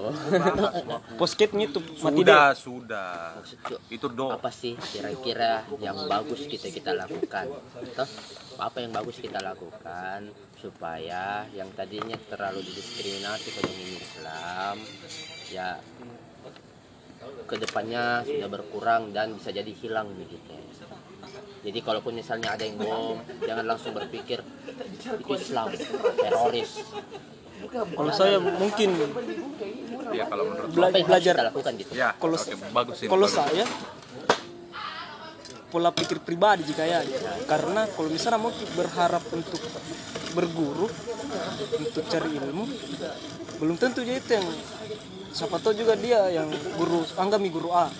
Posketnya 1.21 1.71
itu 1.71 1.81
mati 2.05 2.21
sudah. 2.21 2.53
Sudah 2.53 3.11
Maksudku, 3.41 3.75
itu 3.89 4.07
do 4.13 4.29
apa 4.29 4.51
sih? 4.53 4.77
Kira-kira 4.77 5.65
yang 5.81 6.05
bagus 6.05 6.45
kita 6.45 6.69
kita 6.69 6.93
lakukan. 6.93 7.49
Toh 7.97 8.09
apa 8.57 8.81
yang 8.81 8.93
bagus 8.93 9.21
kita 9.21 9.37
lakukan 9.45 10.33
supaya 10.57 11.45
yang 11.53 11.69
tadinya 11.77 12.17
terlalu 12.29 12.65
didiskriminasi 12.65 13.53
ekonomi 13.53 14.01
Islam 14.01 14.77
ya 15.53 15.77
ke 17.47 17.57
depannya 17.61 18.25
sudah 18.25 18.49
berkurang 18.49 19.13
dan 19.13 19.37
bisa 19.37 19.53
jadi 19.53 19.69
hilang 19.77 20.09
begitu 20.17 20.57
jadi 21.61 21.79
kalaupun 21.81 22.13
misalnya 22.15 22.55
ada 22.55 22.63
yang 22.63 22.77
bom 22.77 23.17
jangan 23.41 23.65
langsung 23.67 23.93
berpikir 23.93 24.39
itu 24.97 25.31
Islam 25.33 25.73
teroris. 26.17 26.71
Kalau 27.67 28.13
saya 28.13 28.37
mungkin 28.39 28.95
ya 30.13 30.25
kalau 30.27 30.45
menurut 30.47 30.71
bela- 30.71 30.87
apa 30.87 30.97
yang 30.97 31.07
harus 31.07 31.11
belajar. 31.11 31.35
kita 31.35 31.47
lakukan 31.51 31.73
gitu? 31.77 31.91
Ya 31.93 32.09
Kalau- 32.15 32.39
oke, 32.39 32.53
bagus 32.71 32.97
ini 33.01 33.09
kalau 33.09 33.27
bagus. 33.27 33.35
saya 33.35 33.65
pola 35.67 35.91
pikir 35.91 36.23
pribadi 36.23 36.63
jika 36.63 36.87
ya 36.87 37.03
karena 37.45 37.91
kalau 37.91 38.07
misalnya 38.07 38.39
mau 38.39 38.55
berharap 38.73 39.25
untuk 39.29 39.59
berguru 40.33 40.87
untuk 41.77 42.05
cari 42.07 42.31
ilmu 42.33 42.65
belum 43.59 43.77
tentu 43.77 44.01
dia 44.01 44.17
itu 44.17 44.31
yang 44.31 44.47
siapa 45.35 45.59
tahu 45.59 45.75
juga 45.75 45.99
dia 45.99 46.31
yang 46.31 46.49
guru 46.79 47.03
anggami 47.19 47.51
guru 47.51 47.75
A 47.75 47.91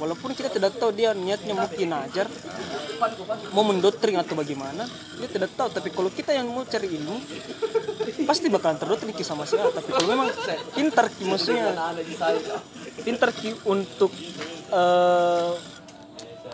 walaupun 0.00 0.32
kita 0.32 0.48
tidak 0.48 0.80
tahu 0.80 0.90
dia 0.96 1.12
niatnya 1.12 1.52
mungkin 1.52 1.92
ajar 1.92 2.26
mau 3.52 3.64
mendoktrin 3.64 4.16
atau 4.16 4.32
bagaimana 4.32 4.88
dia 5.20 5.28
tidak 5.28 5.52
tahu. 5.54 5.68
Tapi 5.68 5.88
kalau 5.92 6.10
kita 6.10 6.32
yang 6.32 6.48
mau 6.48 6.64
cari 6.64 6.88
ilmu 6.88 7.16
pasti 8.24 8.48
bakalan 8.48 8.80
terdoktrin 8.80 9.12
sama 9.20 9.44
si 9.44 9.60
A. 9.60 9.68
Tapi 9.68 9.88
kalau 9.92 10.08
memang 10.08 10.28
pintar 10.72 11.12
ki 11.12 11.24
maksudnya 11.28 11.76
pintar 13.04 13.30
ki 13.36 13.68
untuk 13.68 14.12
eh, 14.72 15.52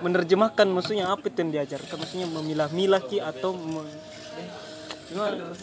menerjemahkan 0.02 0.66
maksudnya 0.68 1.08
apa 1.08 1.30
itu 1.30 1.38
yang 1.40 1.52
diajarkan? 1.62 1.96
Maksudnya 2.02 2.28
memilah-milah 2.28 3.02
ki 3.06 3.18
atau 3.22 3.54
me- 3.54 4.04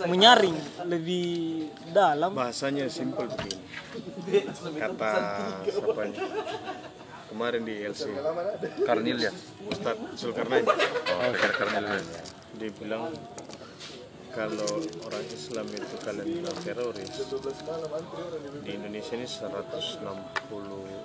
menyaring 0.08 0.56
lebih 0.88 1.68
dalam. 1.92 2.32
Bahasanya 2.32 2.88
simple 2.88 3.28
begini. 3.28 3.60
Kata 4.80 5.12
siapanya 5.68 6.24
kemarin 7.34 7.66
di 7.66 7.82
LC 7.82 8.14
Karnil 8.86 9.18
ya? 9.18 9.34
Ustadz 9.66 10.22
Zulkarnain. 10.22 10.62
Oh 10.70 11.34
Karnil 11.34 11.86
ya. 11.90 12.24
dia 12.62 12.70
bilang 12.78 13.10
kalau 14.34 14.82
orang 15.06 15.26
Islam 15.30 15.66
itu 15.70 15.96
kalian 16.02 16.26
bilang 16.26 16.58
teroris 16.62 17.10
di 18.66 18.72
Indonesia 18.74 19.14
ini 19.18 19.26
160 19.26 20.06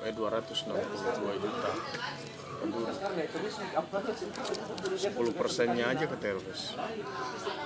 eh 0.04 0.12
262 0.12 1.44
juta. 1.44 1.72
Penduduk 2.58 2.90
10 4.96 5.14
persennya 5.32 5.84
aja 5.92 6.04
ke 6.08 6.16
teroris. 6.20 6.76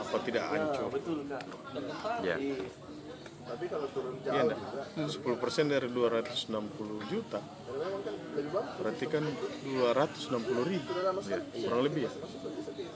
Apa 0.02 0.16
tidak 0.22 0.44
hancur? 0.50 0.90
ya 2.22 2.36
Iya. 2.38 2.62
Enggak? 4.22 4.58
10 5.10 5.42
persen 5.42 5.66
dari 5.66 5.90
260 5.90 7.10
juta 7.10 7.42
Berarti 8.78 9.04
kan 9.10 9.24
260 9.26 10.70
ribu. 10.70 10.90
Ya, 11.26 11.38
Kurang 11.66 11.82
lebih 11.84 12.02
ya. 12.06 12.12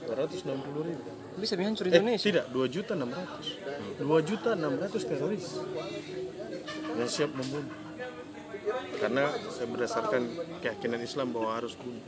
260 0.07 0.87
ribu. 0.87 1.01
Bisa 1.37 1.53
menghancur 1.59 1.85
Eh, 1.85 1.91
Indonesia 1.93 2.25
tidak, 2.25 2.45
2 2.49 2.65
juta 2.71 2.93
600 2.97 4.01
2 4.01 4.29
juta 4.29 4.49
600 4.55 5.01
teroris. 5.05 5.45
Yang 6.97 7.09
siap 7.13 7.31
membunuh. 7.35 7.75
Karena 8.99 9.31
saya 9.53 9.67
berdasarkan 9.69 10.21
keyakinan 10.59 10.99
Islam 10.99 11.31
bahwa 11.31 11.55
harus 11.55 11.77
bunuh. 11.77 12.03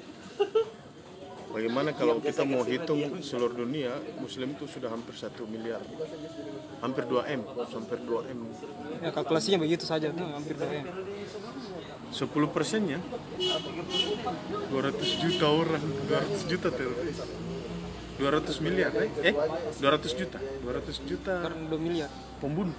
Bagaimana 1.49 1.97
kalau 1.97 2.21
kita 2.21 2.45
mau 2.45 2.61
hitung 2.61 3.25
seluruh 3.25 3.65
dunia 3.65 3.97
Muslim 4.21 4.53
itu 4.53 4.69
sudah 4.69 4.93
hampir 4.93 5.17
1 5.17 5.49
miliar. 5.49 5.81
Hampir 6.77 7.09
2 7.09 7.25
M 7.25 7.41
Hampir 7.41 7.97
2 8.05 8.29
M. 8.29 8.39
Ya 9.01 9.09
kalkulasinya 9.09 9.57
begitu 9.57 9.81
saja 9.81 10.13
tuh 10.13 10.29
hampir 10.29 10.53
dua 10.53 10.69
M. 10.69 10.85
10 12.09 12.55
persennya 12.55 12.99
200 14.69 15.23
juta 15.23 15.45
orang. 15.49 15.83
200 16.09 16.51
juta 16.51 16.69
teroris 16.73 17.19
200 18.19 18.65
miliar 18.65 18.91
eh? 18.99 19.31
eh 19.31 19.35
200 19.79 20.19
juta. 20.19 20.39
200 20.65 21.07
juta 21.07 21.33
karena 21.39 21.63
2 21.71 21.79
miliar. 21.79 22.11
pembunuh. 22.43 22.75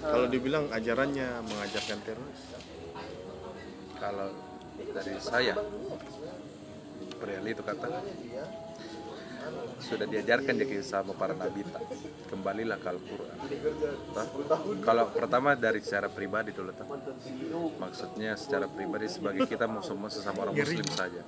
Kalau 0.00 0.26
dibilang 0.28 0.68
ajarannya 0.72 1.44
mengajarkan 1.44 1.98
teroris 2.02 2.40
kalau 4.04 4.28
dari 4.74 5.16
saya 5.22 5.54
perihal 7.16 7.46
itu 7.46 7.62
kata 7.64 7.88
sudah 9.82 10.06
diajarkan 10.08 10.54
jadi 10.56 10.80
sama 10.80 11.12
para 11.16 11.36
nabi 11.36 11.66
tak 11.68 11.82
kembalilah 12.30 12.78
ke 12.80 12.88
Al-Quran. 12.88 13.36
Kalau 14.80 15.04
pertama 15.12 15.52
dari 15.58 15.80
secara 15.84 16.08
pribadi 16.08 16.50
dulu 16.54 16.72
tak 16.72 16.88
maksudnya 17.78 18.38
secara 18.38 18.70
pribadi 18.70 19.06
sebagai 19.10 19.44
kita 19.44 19.66
semua 19.82 20.08
sesama 20.08 20.48
orang 20.48 20.56
muslim 20.56 20.86
saja. 20.92 21.22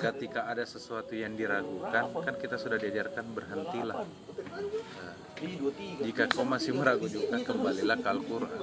Ketika 0.00 0.48
ada 0.48 0.64
sesuatu 0.64 1.12
yang 1.12 1.36
diragukan 1.36 2.12
kan 2.12 2.34
kita 2.40 2.56
sudah 2.56 2.78
diajarkan 2.80 3.24
berhentilah. 3.34 4.06
Nah, 4.06 5.14
jika 6.06 6.30
kau 6.30 6.46
masih 6.46 6.72
meragu 6.76 7.10
juga 7.10 7.40
kembalilah 7.42 7.98
ke 7.98 8.08
Al-Quran. 8.08 8.58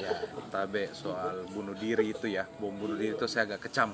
Ya 0.00 0.12
tabe 0.48 0.88
soal 0.96 1.44
bunuh 1.52 1.76
diri 1.76 2.10
itu 2.10 2.26
ya. 2.26 2.48
Bom 2.56 2.72
bunuh 2.72 2.96
diri 2.96 3.14
itu 3.14 3.26
saya 3.28 3.44
agak 3.52 3.68
kecam 3.68 3.92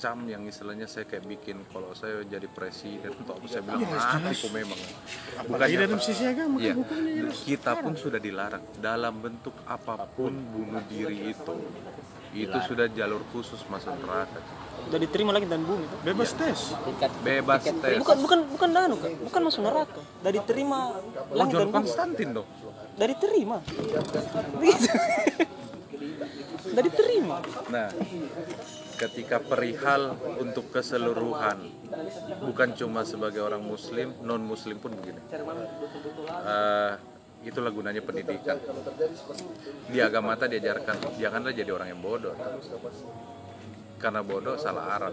kecam 0.00 0.24
yang 0.24 0.48
istilahnya 0.48 0.88
saya 0.88 1.04
kayak 1.04 1.28
bikin. 1.28 1.60
Kalau 1.68 1.92
saya 1.92 2.24
jadi 2.24 2.48
presiden 2.48 3.12
atau 3.20 3.36
apa 3.36 3.44
saya 3.52 3.60
bilang 3.68 3.84
mati 3.84 4.32
kok 4.32 4.48
memang. 4.48 4.80
Apalagi 5.36 5.74
dalam 5.76 6.00
sisi 6.00 6.24
agama 6.24 6.56
Iya, 6.56 6.72
kan 6.72 6.80
hukumnya 6.80 7.22
kita 7.44 7.72
pun 7.84 7.92
sudah 8.00 8.16
dilarang. 8.16 8.64
Dalam 8.80 9.20
bentuk 9.20 9.52
apa 9.68 10.08
pun 10.08 10.32
bunuh 10.32 10.80
diri 10.88 11.36
itu 11.36 11.54
itu 12.32 12.58
sudah 12.64 12.88
jalur 12.96 13.20
khusus 13.28 13.60
masuk 13.68 13.92
neraka. 14.00 14.40
Udah 14.88 14.96
diterima 15.04 15.36
lagi 15.36 15.44
dan 15.44 15.68
bumi 15.68 15.84
bebas 16.00 16.32
tes. 16.32 16.72
Tingkat 16.80 17.12
bebas 17.20 17.60
tes. 17.60 18.00
Bukan 18.00 18.16
bukan 18.24 18.38
bukan 18.56 18.68
danu 18.72 18.96
Kak. 18.96 19.10
bukan 19.20 19.40
masuk 19.52 19.62
neraka. 19.68 20.00
Udah 20.24 20.32
diterima 20.32 20.78
oh 20.96 21.36
langit 21.36 21.52
John 21.52 21.60
dan 21.60 21.68
bumi 21.68 21.76
Konstantin 21.76 22.28
dong. 22.32 22.48
Udah 22.96 23.06
diterima 23.12 23.56
Begitu. 24.56 24.88
udah 26.72 26.82
diterima 26.88 27.36
Nah, 27.68 27.88
ketika 29.00 29.40
perihal 29.40 30.12
untuk 30.36 30.68
keseluruhan, 30.68 31.64
bukan 32.44 32.76
cuma 32.76 33.00
sebagai 33.08 33.40
orang 33.40 33.64
Muslim, 33.64 34.12
non 34.20 34.44
Muslim 34.44 34.76
pun 34.76 34.92
begini. 34.92 35.20
Eh, 36.44 36.92
itulah 37.48 37.72
gunanya 37.72 38.04
pendidikan. 38.04 38.60
Di 39.88 39.98
agama 40.04 40.36
kita 40.36 40.52
diajarkan 40.52 41.16
janganlah 41.16 41.52
jadi 41.56 41.70
orang 41.72 41.88
yang 41.88 42.02
bodoh. 42.04 42.36
Karena 43.96 44.20
bodoh 44.20 44.60
salah 44.60 45.00
arah. 45.00 45.12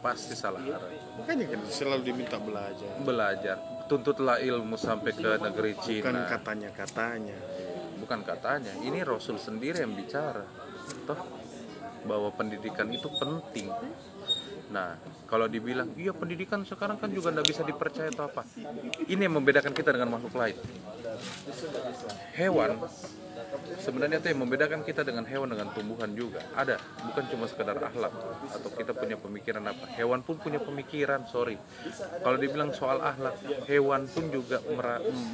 Pasti 0.00 0.34
salah 0.34 0.64
arah. 0.64 0.90
makanya 1.20 1.44
kan 1.52 1.60
selalu 1.68 2.08
diminta 2.08 2.40
belajar 2.40 2.88
Belajar, 3.04 3.84
tuntutlah 3.84 4.40
ilmu 4.40 4.80
sampai 4.80 5.12
ke 5.12 5.36
negeri 5.36 5.76
bukan 5.76 5.84
Cina. 6.16 6.24
katanya 6.24 6.70
katanya 6.72 7.36
bukan 8.00 8.24
katanya 8.24 8.72
ini 8.80 9.04
Rasul 9.04 9.36
sendiri 9.36 9.84
yang 9.84 9.92
bicara 9.92 10.48
toh 11.04 11.39
bahwa 12.04 12.28
pendidikan 12.32 12.88
itu 12.92 13.08
penting. 13.20 13.68
Nah 14.70 14.96
kalau 15.26 15.50
dibilang 15.50 15.90
iya 15.98 16.14
pendidikan 16.14 16.62
sekarang 16.62 16.96
kan 16.98 17.10
juga 17.10 17.34
nggak 17.34 17.48
bisa 17.48 17.62
dipercaya 17.66 18.08
atau 18.10 18.30
apa. 18.30 18.46
Ini 19.10 19.26
yang 19.26 19.34
membedakan 19.40 19.74
kita 19.74 19.94
dengan 19.94 20.16
makhluk 20.16 20.34
lain. 20.38 20.56
Hewan 22.38 22.78
sebenarnya 23.90 24.22
itu 24.22 24.30
yang 24.30 24.40
membedakan 24.46 24.80
kita 24.86 25.02
dengan 25.02 25.26
hewan 25.26 25.50
dengan 25.50 25.74
tumbuhan 25.74 26.14
juga. 26.14 26.38
Ada 26.54 26.78
bukan 27.10 27.24
cuma 27.26 27.44
sekedar 27.50 27.74
akhlak. 27.74 28.14
Atau 28.54 28.70
kita 28.70 28.94
punya 28.94 29.18
pemikiran 29.18 29.66
apa. 29.66 29.90
Hewan 29.98 30.22
pun 30.22 30.38
punya 30.38 30.62
pemikiran 30.62 31.26
sorry. 31.26 31.58
Kalau 32.22 32.38
dibilang 32.38 32.70
soal 32.70 33.02
akhlak 33.02 33.34
hewan 33.66 34.06
pun 34.06 34.30
juga 34.30 34.62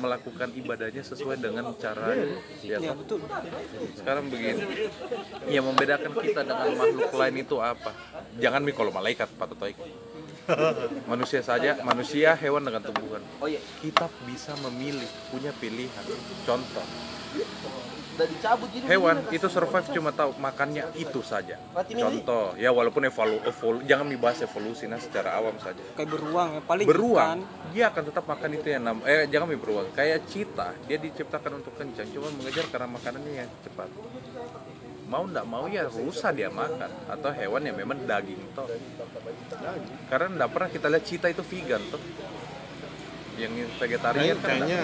melakukan 0.00 0.56
ibadahnya 0.56 1.04
sesuai 1.04 1.36
dengan 1.36 1.76
cara 1.76 2.16
ya, 2.64 2.80
ya 2.80 2.96
betul. 2.96 3.20
Sekarang 3.92 4.32
begini. 4.32 4.88
Yang 5.52 5.64
membedakan 5.68 6.12
kita 6.16 6.40
dengan 6.40 6.72
makhluk 6.80 7.12
lain 7.12 7.36
itu 7.44 7.56
apa? 7.60 7.92
Jangan 8.40 8.64
mi 8.64 8.72
kalau 8.72 8.88
malaikat 8.88 9.28
patut 9.36 9.60
baik 9.60 9.76
manusia 11.10 11.42
saja 11.42 11.82
manusia 11.82 12.38
hewan 12.38 12.62
dengan 12.62 12.78
tumbuhan. 12.78 13.18
Kita 13.82 14.06
bisa 14.24 14.54
memilih 14.62 15.10
punya 15.34 15.50
pilihan. 15.58 16.06
Contoh 16.46 16.86
udah 18.16 18.28
dicabut 18.32 18.68
gitu 18.72 18.84
hewan 18.88 19.16
itu 19.28 19.46
survive 19.52 19.86
cuma 19.92 20.10
tahu 20.10 20.32
makannya 20.40 20.88
itu 20.96 21.20
saja. 21.20 21.60
Contoh 21.76 22.56
ya 22.56 22.72
walaupun 22.72 23.04
evolu, 23.04 23.36
evolu 23.44 23.78
jangan 23.84 24.08
dibahas 24.08 24.40
evolusi 24.40 24.88
nah 24.88 24.96
secara 24.96 25.36
awam 25.36 25.60
saja. 25.60 25.84
Kayak 25.92 26.16
beruang 26.16 26.48
ya 26.56 26.60
paling 26.64 26.86
beruang. 26.88 27.38
ikan. 27.44 27.70
dia 27.76 27.84
akan 27.92 28.02
tetap 28.08 28.24
makan 28.24 28.50
itu 28.56 28.66
yang 28.72 28.82
nam 28.88 28.98
eh 29.04 29.28
jangan 29.28 29.52
beruang. 29.52 29.88
Kayak 29.92 30.24
cita 30.32 30.72
dia 30.88 30.96
diciptakan 30.96 31.60
untuk 31.60 31.76
kencang 31.76 32.08
cuma 32.08 32.32
mengejar 32.32 32.64
karena 32.72 32.88
makanannya 32.88 33.32
yang 33.44 33.50
cepat. 33.60 33.88
Mau 35.06 35.22
ndak 35.28 35.44
mau 35.46 35.68
ya 35.68 35.84
rusa 35.86 36.32
dia 36.32 36.48
makan. 36.48 36.90
Atau 37.12 37.30
hewan 37.36 37.62
yang 37.68 37.76
memang 37.76 38.00
daging 38.08 38.56
toh. 38.56 38.66
Karena 40.08 40.26
ndak 40.40 40.50
pernah 40.56 40.68
kita 40.72 40.86
lihat 40.88 41.04
cita 41.04 41.26
itu 41.28 41.44
vegan 41.44 41.84
toh 41.92 42.00
yang 43.36 43.52
vegetarian 43.76 44.36
Kayaknya, 44.40 44.40
kan 44.40 44.48
kayaknya 44.48 44.80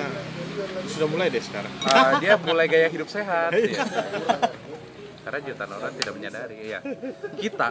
sudah 0.88 1.08
mulai 1.08 1.26
deh 1.32 1.42
sekarang. 1.42 1.72
Ah, 1.88 2.20
dia 2.20 2.36
mulai 2.36 2.66
gaya 2.68 2.88
hidup 2.92 3.08
sehat 3.08 3.50
ya. 3.56 3.84
karena 5.22 5.38
jutaan 5.42 5.70
orang 5.72 5.94
tidak 5.94 6.12
menyadari 6.18 6.56
ya 6.68 6.80
kita. 7.38 7.68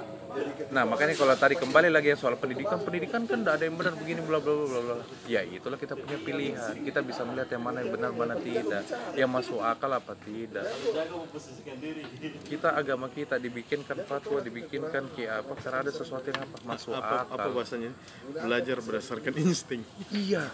Nah 0.71 0.87
makanya 0.87 1.11
kalau 1.19 1.35
tadi 1.35 1.59
kembali 1.59 1.91
lagi 1.91 2.15
ya 2.15 2.17
soal 2.17 2.39
pendidikan 2.39 2.79
pendidikan 2.79 3.27
kan 3.27 3.43
tidak 3.43 3.59
ada 3.59 3.63
yang 3.67 3.75
benar 3.75 3.93
begini 3.99 4.23
bla 4.23 4.39
bla 4.39 4.53
bla 4.55 4.65
bla 4.65 4.79
bla. 4.81 4.95
Ya 5.27 5.43
itulah 5.43 5.75
kita 5.75 5.99
punya 5.99 6.15
pilihan. 6.17 6.75
Kita 6.79 7.03
bisa 7.03 7.27
melihat 7.27 7.51
yang 7.51 7.63
mana 7.67 7.83
yang 7.83 7.91
benar 7.91 8.11
mana 8.15 8.35
tidak. 8.39 8.83
Yang 9.13 9.29
masuk 9.29 9.59
akal 9.59 9.91
apa 9.91 10.13
tidak. 10.23 10.65
Kita 12.47 12.69
agama 12.73 13.11
kita 13.11 13.35
dibikinkan 13.35 14.07
fatwa 14.07 14.39
dibikinkan 14.39 15.11
kayak 15.11 15.43
apa 15.43 15.53
karena 15.59 15.77
ada 15.83 15.91
sesuatu 15.91 16.25
yang 16.31 16.41
apa 16.47 16.57
masuk 16.63 16.91
Apa, 16.95 17.27
apa 17.27 17.35
akal. 17.35 17.51
bahasanya? 17.51 17.91
Belajar 18.31 18.77
berdasarkan 18.79 19.33
insting. 19.35 19.83
iya 20.15 20.47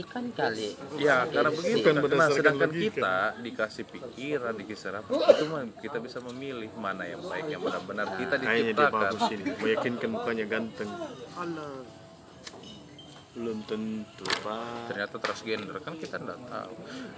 ikan 0.00 0.26
kali 0.30 0.74
Ya, 0.96 1.22
karena 1.24 1.50
begitu. 1.50 1.78
Bukan 1.78 1.94
Nah, 1.94 2.02
berdasarkan 2.02 2.34
sedangkan 2.34 2.70
logika. 2.70 2.86
kita 2.90 3.14
dikasih 3.40 3.84
pikiran, 3.86 4.52
dikasih 4.56 4.88
apa, 4.90 5.10
itu 5.30 5.44
mah 5.46 5.62
kita 5.78 5.98
bisa 6.00 6.18
memilih 6.20 6.70
mana 6.74 7.04
yang 7.04 7.22
baik, 7.22 7.46
yang 7.46 7.62
benar-benar 7.62 8.06
kita 8.16 8.34
Kayaknya 8.36 8.50
dia 8.50 8.74
diciptakan. 8.74 9.00
bagus 9.00 9.22
ini. 9.30 9.44
Meyakinkan 9.56 10.10
mukanya 10.10 10.44
ganteng. 10.44 10.90
Belum 13.34 13.66
tentu, 13.66 14.22
Pak. 14.46 14.94
Ternyata 14.94 15.18
transgender 15.18 15.82
kan 15.82 15.98
kita 15.98 16.22
tidak 16.22 16.38
tahu. 16.46 16.74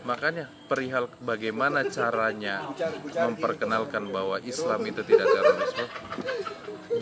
Makanya 0.08 0.48
perihal 0.64 1.12
bagaimana 1.20 1.84
caranya 1.92 2.72
memperkenalkan 3.12 4.08
bahwa 4.08 4.40
Islam 4.40 4.80
itu 4.88 5.04
tidak 5.04 5.28
terorisme. 5.28 5.84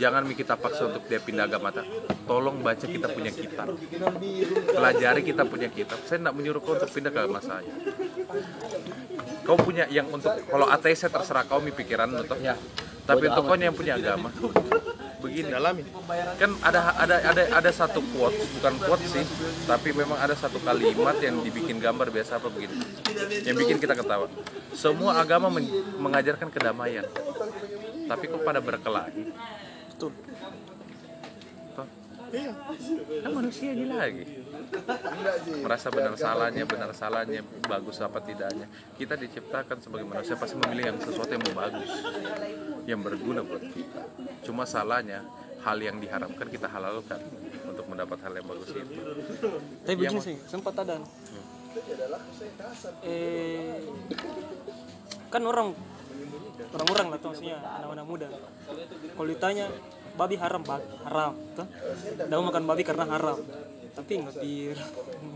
Jangan 0.02 0.26
kita 0.34 0.58
paksa 0.58 0.90
untuk 0.90 1.06
dia 1.06 1.22
pindah 1.22 1.46
agama. 1.46 1.70
tak. 1.70 1.86
Tolong 2.26 2.58
baca 2.58 2.82
kita 2.82 3.06
punya 3.14 3.30
kitab. 3.30 3.70
Pelajari 4.74 5.22
kita 5.22 5.46
punya 5.46 5.70
kitab. 5.70 6.02
Saya 6.10 6.18
tidak 6.18 6.34
menyuruh 6.34 6.58
kau 6.58 6.74
untuk 6.74 6.90
pindah 6.90 7.14
ke 7.14 7.18
agama 7.22 7.38
saya. 7.38 7.70
Kau 9.46 9.54
punya 9.54 9.86
yang 9.94 10.10
untuk 10.10 10.34
kalau 10.50 10.66
ateis 10.66 10.98
saya 10.98 11.14
terserah 11.14 11.46
kau 11.46 11.62
mi 11.62 11.70
pikiran. 11.70 12.10
Ya. 12.42 12.58
Tapi 13.06 13.30
Bodo 13.30 13.32
untuk 13.38 13.44
kau 13.46 13.56
yang 13.62 13.78
punya 13.78 13.94
agama 13.94 14.34
begini 15.24 15.48
Dalami. 15.48 15.82
kan 16.36 16.50
ada 16.60 16.80
ada 17.00 17.16
ada 17.24 17.42
ada 17.56 17.70
satu 17.72 18.04
quote 18.12 18.36
bukan 18.60 18.74
quote 18.84 19.04
sih 19.08 19.24
tapi 19.64 19.96
memang 19.96 20.20
ada 20.20 20.36
satu 20.36 20.60
kalimat 20.60 21.16
yang 21.24 21.40
dibikin 21.40 21.80
gambar 21.80 22.12
biasa 22.12 22.36
apa 22.36 22.52
begini. 22.52 22.76
Yang 23.48 23.56
bikin 23.64 23.76
kita 23.80 23.96
ketawa. 23.96 24.28
Semua 24.76 25.16
agama 25.16 25.48
men- 25.48 25.70
mengajarkan 25.96 26.52
kedamaian 26.52 27.08
tapi 28.04 28.28
kok 28.28 28.42
pada 28.44 28.60
berkelahi 28.60 29.32
Toh? 32.34 32.54
kan 33.22 33.30
manusia 33.30 33.68
ini 33.70 33.86
lagi. 33.86 34.24
Merasa 35.62 35.88
benar 35.94 36.14
salahnya 36.18 36.64
benar 36.66 36.90
salahnya 36.90 37.40
bagus 37.64 38.02
apa 38.02 38.18
tidaknya. 38.20 38.66
Kita 38.98 39.14
diciptakan 39.14 39.78
sebagai 39.78 40.06
manusia 40.08 40.34
pasti 40.34 40.58
memilih 40.58 40.94
yang 40.94 40.98
sesuatu 40.98 41.30
yang 41.30 41.42
mau 41.46 41.54
bagus 41.62 41.90
yang 42.84 43.00
berguna 43.00 43.40
buat 43.46 43.64
kita. 43.70 44.02
Cuma 44.44 44.66
salahnya 44.66 45.22
hal 45.64 45.78
yang 45.80 45.96
diharapkan 45.96 46.46
kita 46.50 46.68
halalkan 46.68 47.20
untuk 47.64 47.86
mendapat 47.88 48.18
hal 48.20 48.32
yang 48.36 48.46
bagus 48.50 48.68
itu. 48.74 48.92
Tapi 49.86 49.94
begini 49.96 50.20
sih 50.20 50.36
sempat 50.44 50.74
ada. 50.82 51.00
Eh 53.02 53.80
kan 55.32 55.42
orang 55.42 55.74
orang-orang 56.70 57.06
lah 57.10 57.18
tuh 57.18 57.28
maksudnya 57.34 57.58
anak-anak 57.58 58.06
muda. 58.06 58.28
Kalau 59.14 59.28
ditanya 59.30 59.66
babi 60.14 60.36
haram 60.38 60.62
pak. 60.62 60.80
Haram 61.06 61.32
mau 62.30 62.42
makan 62.50 62.64
babi 62.66 62.82
karena 62.82 63.04
haram. 63.06 63.38
Tapi 63.94 64.12
ngebir 64.22 64.76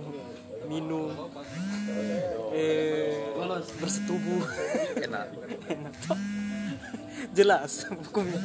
minum. 0.70 1.12
Eh 2.54 3.34
bersetubuh. 3.78 4.44
Enak. 5.02 5.26
Enak 5.68 5.94
jelas 7.38 7.86
hukumnya. 7.90 8.42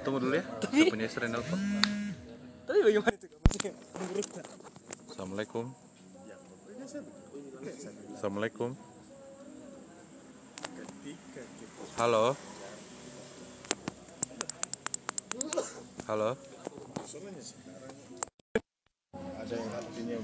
Tunggu 0.00 0.18
dulu 0.24 0.34
ya 0.34 0.44
saya 0.64 0.88
punya 0.88 1.04
istri 1.04 1.28
nelfon 1.28 1.60
tapi 2.70 2.86
bagaimana 2.86 3.18
itu 3.18 3.26
assalamualaikum. 5.10 5.64
Assalamualaikum. 8.14 8.70
Halo 11.98 12.38
halo 16.10 16.34
Ada 19.38 19.54
yang 19.54 19.70
artinya 19.78 20.18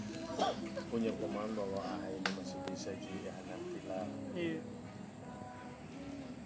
punya 0.90 1.14
pemahaman 1.14 1.54
bahwa 1.54 1.78
ah, 1.78 2.02
ini 2.10 2.26
masih 2.34 2.58
bisa 2.74 2.90
jadi 2.98 3.30
nanti 3.46 3.78
lah. 3.86 4.02
iya 4.34 4.58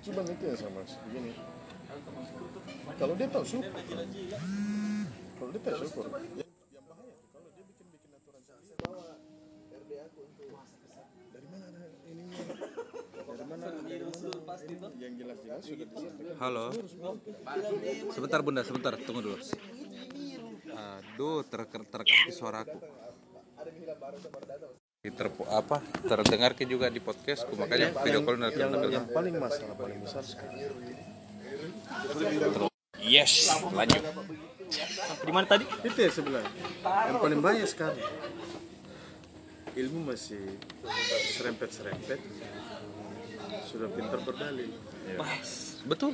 Cuma 0.04 0.28
itu 0.28 0.44
yang 0.44 0.58
saya 0.60 0.72
maksud 0.76 1.00
begini. 1.08 1.32
Kalau 3.00 3.16
dia 3.16 3.28
tahu 3.32 3.44
syukur, 3.48 3.72
kalau 5.40 5.50
dia 5.56 5.60
tahu 5.64 5.76
syukur, 5.88 6.04
ya, 6.36 6.44
yang 6.76 6.84
bahaya 6.84 7.12
tuh 7.16 7.28
kalau 7.32 7.48
dia 7.56 7.64
bikin 7.64 7.86
bikin 7.96 8.10
aturan 8.12 8.44
sendiri. 8.44 8.76
Dari 11.32 11.46
mana 11.48 11.64
ada 11.64 11.84
ininya? 12.04 12.44
Dari 13.24 13.44
mana? 13.48 13.66
Dari 13.72 13.96
mana? 14.04 14.56
Ini 14.68 14.99
yang 15.10 15.18
jelas-jelas 15.26 15.62
sudah 15.66 15.86
disampaikan. 15.90 16.34
halo. 16.38 16.66
Sebentar 18.14 18.38
bunda 18.46 18.62
sebentar. 18.62 18.94
Tunggu 18.94 19.20
dulu. 19.26 19.36
Aduh 20.70 21.42
ter 21.42 21.60
terekam 21.66 22.18
suaraku. 22.30 22.78
Terpo, 25.00 25.42
apa? 25.50 25.82
Terdengar 26.06 26.52
ke 26.54 26.68
juga 26.68 26.86
di 26.92 27.00
podcastku 27.02 27.56
makanya 27.56 27.96
video 28.04 28.20
call 28.20 28.36
nanti 28.36 28.60
Yang, 28.60 28.72
yang 28.92 29.06
paling 29.08 29.34
masalah 29.34 29.74
paling 29.74 29.98
besar 29.98 30.22
sekarang. 30.22 30.60
Yes 33.02 33.50
lanjut. 33.74 34.02
Di 35.26 35.32
mana 35.34 35.46
tadi? 35.50 35.66
Itu 35.82 35.98
ya 35.98 36.10
sebelah. 36.14 36.46
Yang 36.84 37.18
paling 37.18 37.40
banyak 37.42 37.66
sekarang. 37.66 37.98
Ilmu 39.74 40.14
masih 40.14 40.60
serempet-serempet 41.38 42.20
sudah 43.68 43.88
pintar 43.90 44.20
berdalil 44.22 44.70
betul 45.86 46.12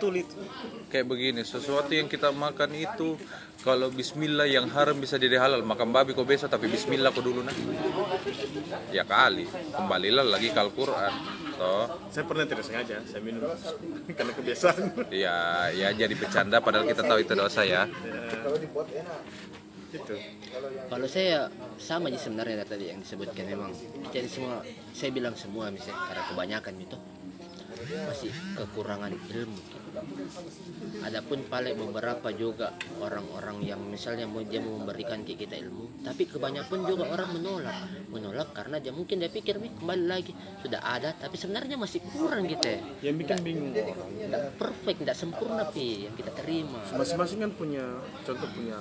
betul. 0.00 0.16
Itu 0.16 0.40
kayak 0.88 1.06
begini 1.12 1.44
sesuatu 1.44 1.92
yang 1.92 2.08
kita 2.08 2.32
makan 2.32 2.72
itu 2.72 3.20
kalau 3.60 3.92
bismillah 3.92 4.48
yang 4.48 4.64
haram 4.72 4.96
bisa 4.96 5.20
jadi 5.20 5.36
halal. 5.36 5.60
Makan 5.60 5.92
babi 5.92 6.16
kok 6.16 6.24
bisa 6.24 6.48
tapi 6.48 6.72
bismillah 6.72 7.12
kok 7.12 7.20
dulu 7.20 7.44
nah 7.44 7.52
ya 8.88 9.04
kali 9.04 9.44
kembalilah 9.76 10.24
lagi 10.24 10.48
ke 10.48 10.56
Al-Quran. 10.56 11.12
Toh. 11.60 11.86
Saya 12.08 12.24
pernah 12.24 12.48
tidak 12.48 12.64
sengaja 12.64 13.04
saya 13.04 13.20
minum. 13.20 13.44
Karena 14.16 14.32
kebiasaan. 14.32 15.12
Ya 15.12 15.68
ya 15.76 15.92
jadi 15.92 16.14
bercanda 16.16 16.64
padahal 16.64 16.88
kita 16.88 17.04
tahu 17.04 17.20
itu 17.20 17.36
dosa 17.36 17.60
ya 17.68 17.84
itu 19.90 20.16
Kalau 20.86 21.06
saya 21.10 21.50
sama 21.78 22.10
aja 22.10 22.18
sebenarnya 22.18 22.62
dari 22.62 22.70
tadi 22.70 22.84
yang 22.94 23.00
disebutkan 23.02 23.44
memang 23.46 23.70
jadi 24.14 24.28
semua 24.30 24.62
saya 24.94 25.10
bilang 25.10 25.34
semua 25.34 25.70
misalnya 25.70 25.98
karena 26.10 26.22
kebanyakan 26.30 26.74
itu 26.78 26.98
masih 27.90 28.32
kekurangan 28.54 29.12
ilmu. 29.14 29.60
Adapun 31.00 31.42
paling 31.50 31.74
beberapa 31.74 32.30
juga 32.30 32.70
orang-orang 33.02 33.64
yang 33.64 33.80
misalnya 33.82 34.28
mau 34.28 34.44
dia 34.44 34.62
mau 34.62 34.78
memberikan 34.78 35.26
ke 35.26 35.34
kita 35.34 35.58
ilmu, 35.58 36.04
tapi 36.06 36.28
kebanyakan 36.30 36.80
juga 36.86 37.04
orang 37.10 37.30
menolak, 37.34 37.76
menolak 38.06 38.48
karena 38.54 38.78
dia 38.78 38.92
mungkin 38.94 39.18
dia 39.18 39.32
pikir 39.32 39.58
nih 39.58 39.72
kembali 39.80 40.04
lagi 40.06 40.32
sudah 40.62 40.80
ada, 40.84 41.10
tapi 41.16 41.34
sebenarnya 41.34 41.74
masih 41.74 42.00
kurang 42.14 42.46
gitu. 42.46 42.62
ya. 42.62 42.78
yang 43.10 43.16
bikin 43.18 43.38
bingung 43.42 43.72
orang 43.74 44.10
Tidak 44.14 44.42
perfect, 44.60 44.98
tidak 45.02 45.16
sempurna 45.16 45.64
pi 45.72 46.06
yang 46.06 46.14
kita 46.14 46.30
terima. 46.38 46.78
masing-masing 46.94 47.38
kan 47.42 47.50
punya 47.56 47.84
contoh 48.22 48.48
punya 48.54 48.78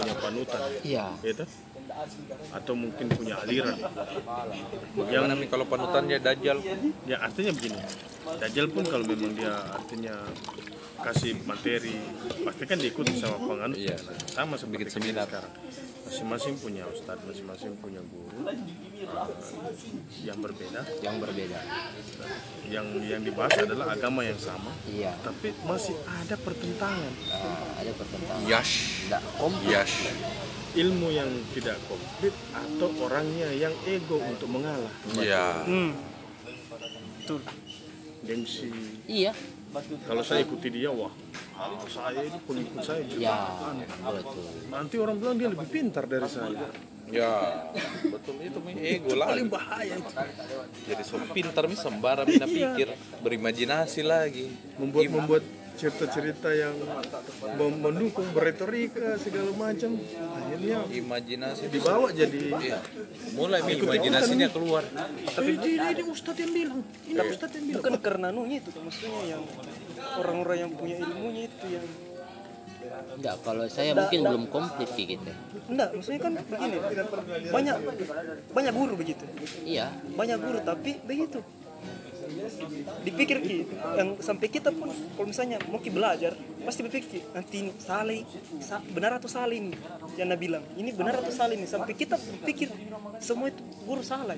punya 0.00 0.14
panutan 0.18 0.60
Iya. 0.82 1.06
gitu 1.22 1.44
atau 2.54 2.74
mungkin 2.74 3.06
punya 3.12 3.38
aliran. 3.42 3.78
Yang 5.08 5.24
nih 5.38 5.48
kalau 5.50 5.64
panutannya 5.66 6.18
Dajjal. 6.18 6.58
ya 7.06 7.16
artinya 7.22 7.52
begini. 7.54 7.78
Dajjal 8.40 8.66
pun 8.72 8.84
kalau 8.86 9.04
memang 9.06 9.32
dia 9.36 9.54
artinya 9.74 10.14
kasih 11.04 11.36
materi 11.44 12.00
pasti 12.46 12.64
kan 12.64 12.78
diikuti 12.80 13.12
sama 13.20 13.36
penganut. 13.36 13.76
Iya. 13.76 13.96
sama 14.32 14.56
seperti 14.56 14.88
kita 14.88 14.92
seminar. 14.96 15.26
sekarang. 15.28 15.52
Masing-masing 16.04 16.54
punya 16.60 16.84
ustadz 16.88 17.24
masing-masing 17.26 17.72
punya 17.80 18.00
guru. 18.08 18.38
Yang 20.22 20.38
berbeda. 20.40 20.80
Yang 21.00 21.16
berbeda. 21.20 21.58
Yang 22.70 22.86
yang 23.08 23.22
dibahas 23.24 23.56
adalah 23.60 23.86
agama 23.92 24.20
yang 24.24 24.38
sama. 24.38 24.70
Iya. 24.88 25.12
Tapi 25.20 25.52
masih 25.64 25.96
ada 26.06 26.36
pertentangan. 26.38 27.12
Ah, 27.32 27.82
ada 27.82 27.92
pertentangan. 27.96 28.44
Yash. 28.46 29.04
tidak 29.08 29.22
Yash. 29.68 29.96
Ilmu 30.74 31.08
yang 31.14 31.30
tidak 31.54 31.78
komplit 31.86 32.34
atau 32.50 32.88
orangnya 33.02 33.48
yang 33.54 33.74
ego 33.86 34.18
untuk 34.18 34.50
mengalah. 34.50 34.92
Iya. 35.18 35.46
Hmm. 35.66 35.92
Betul. 37.22 37.40
gengsi. 38.24 38.72
Iya. 39.04 39.32
Kalau 40.06 40.22
saya 40.24 40.46
ikuti 40.46 40.70
dia 40.70 40.88
wah 40.88 41.10
ah, 41.58 41.76
saya 41.90 42.24
ini 42.24 42.38
pengikut 42.46 42.80
saya 42.80 43.02
juga. 43.04 43.20
Ya 43.20 43.38
betul. 44.00 44.44
Nanti 44.70 44.94
orang 44.96 45.16
bilang 45.18 45.36
dia 45.36 45.48
lebih 45.50 45.68
pintar 45.68 46.04
dari 46.06 46.28
saya. 46.30 46.68
Ya, 47.04 47.68
betul. 48.08 48.40
Itu 48.40 48.58
mi 48.64 48.72
ego 48.80 49.12
lah. 49.12 49.28
paling 49.28 49.48
bahaya 49.52 49.94
itu. 50.00 50.10
Jadi 50.88 51.02
so 51.04 51.20
pintar 51.36 51.68
mi 51.68 51.76
sembara 51.76 52.24
mina 52.24 52.48
pikir, 52.48 52.96
berimajinasi 53.20 54.00
lagi. 54.00 54.48
membuat 54.80 55.04
Im- 55.04 55.12
membuat 55.20 55.42
cerita-cerita 55.74 56.48
yang 56.54 56.74
mendukung 57.58 58.30
berretorika 58.30 59.18
segala 59.18 59.50
macam 59.58 59.98
akhirnya 60.38 60.78
imajinasi. 60.90 61.60
itu 61.66 61.72
dibawa 61.80 62.08
jadi 62.14 62.40
Iya. 62.54 62.78
Mulai 63.34 63.60
imajinasinya 63.66 64.48
keluar. 64.54 64.86
tapi 65.34 65.58
ini, 65.58 65.90
ini 65.98 66.02
ustadz 66.06 66.40
yang 66.40 66.52
bilang 66.54 66.80
ini 67.10 67.18
ustadz 67.18 67.54
yang 67.58 67.64
bilang. 67.66 67.82
Bukan 67.82 67.94
karena 67.98 68.28
nunya 68.30 68.56
itu 68.62 68.70
maksudnya 68.78 69.20
yang 69.26 69.42
orang-orang 70.22 70.58
yang 70.62 70.72
punya 70.72 70.96
ilmunya 71.02 71.42
itu 71.50 71.66
yang 71.68 71.86
enggak 73.14 73.36
kalau 73.42 73.64
saya 73.66 73.96
mungkin 73.96 74.20
belum 74.22 74.44
komplit 74.52 74.90
kayak 74.92 75.08
gitu 75.16 75.32
enggak 75.72 75.88
maksudnya 75.96 76.20
kan 76.20 76.32
begini 76.36 76.76
banyak 77.48 77.76
banyak 78.52 78.72
guru 78.76 78.94
begitu. 78.94 79.24
Iya. 79.64 79.86
Banyak 80.14 80.38
guru 80.38 80.58
tapi 80.62 81.00
begitu 81.02 81.40
dipikir 83.04 83.38
ki 83.44 83.56
yang 83.96 84.08
sampai 84.18 84.48
kita 84.48 84.72
pun 84.72 84.88
kalau 84.90 85.26
misalnya 85.28 85.58
mau 85.68 85.78
ki 85.78 85.90
belajar 85.92 86.32
pasti 86.64 86.80
berpikir 86.80 87.20
nanti 87.36 87.54
ini 87.60 87.70
salah 87.76 88.16
sa- 88.64 88.82
benar 88.82 89.20
atau 89.20 89.28
salah 89.28 89.52
ini? 89.52 89.76
Yang 90.16 90.28
Nabi 90.32 90.42
bilang 90.48 90.64
ini 90.76 90.90
benar 90.90 91.20
atau 91.20 91.32
salah 91.32 91.54
ini? 91.54 91.68
Sampai 91.68 91.92
kita 91.92 92.16
berpikir 92.16 92.72
semua 93.20 93.52
itu 93.52 93.60
guru 93.84 94.02
salah 94.02 94.36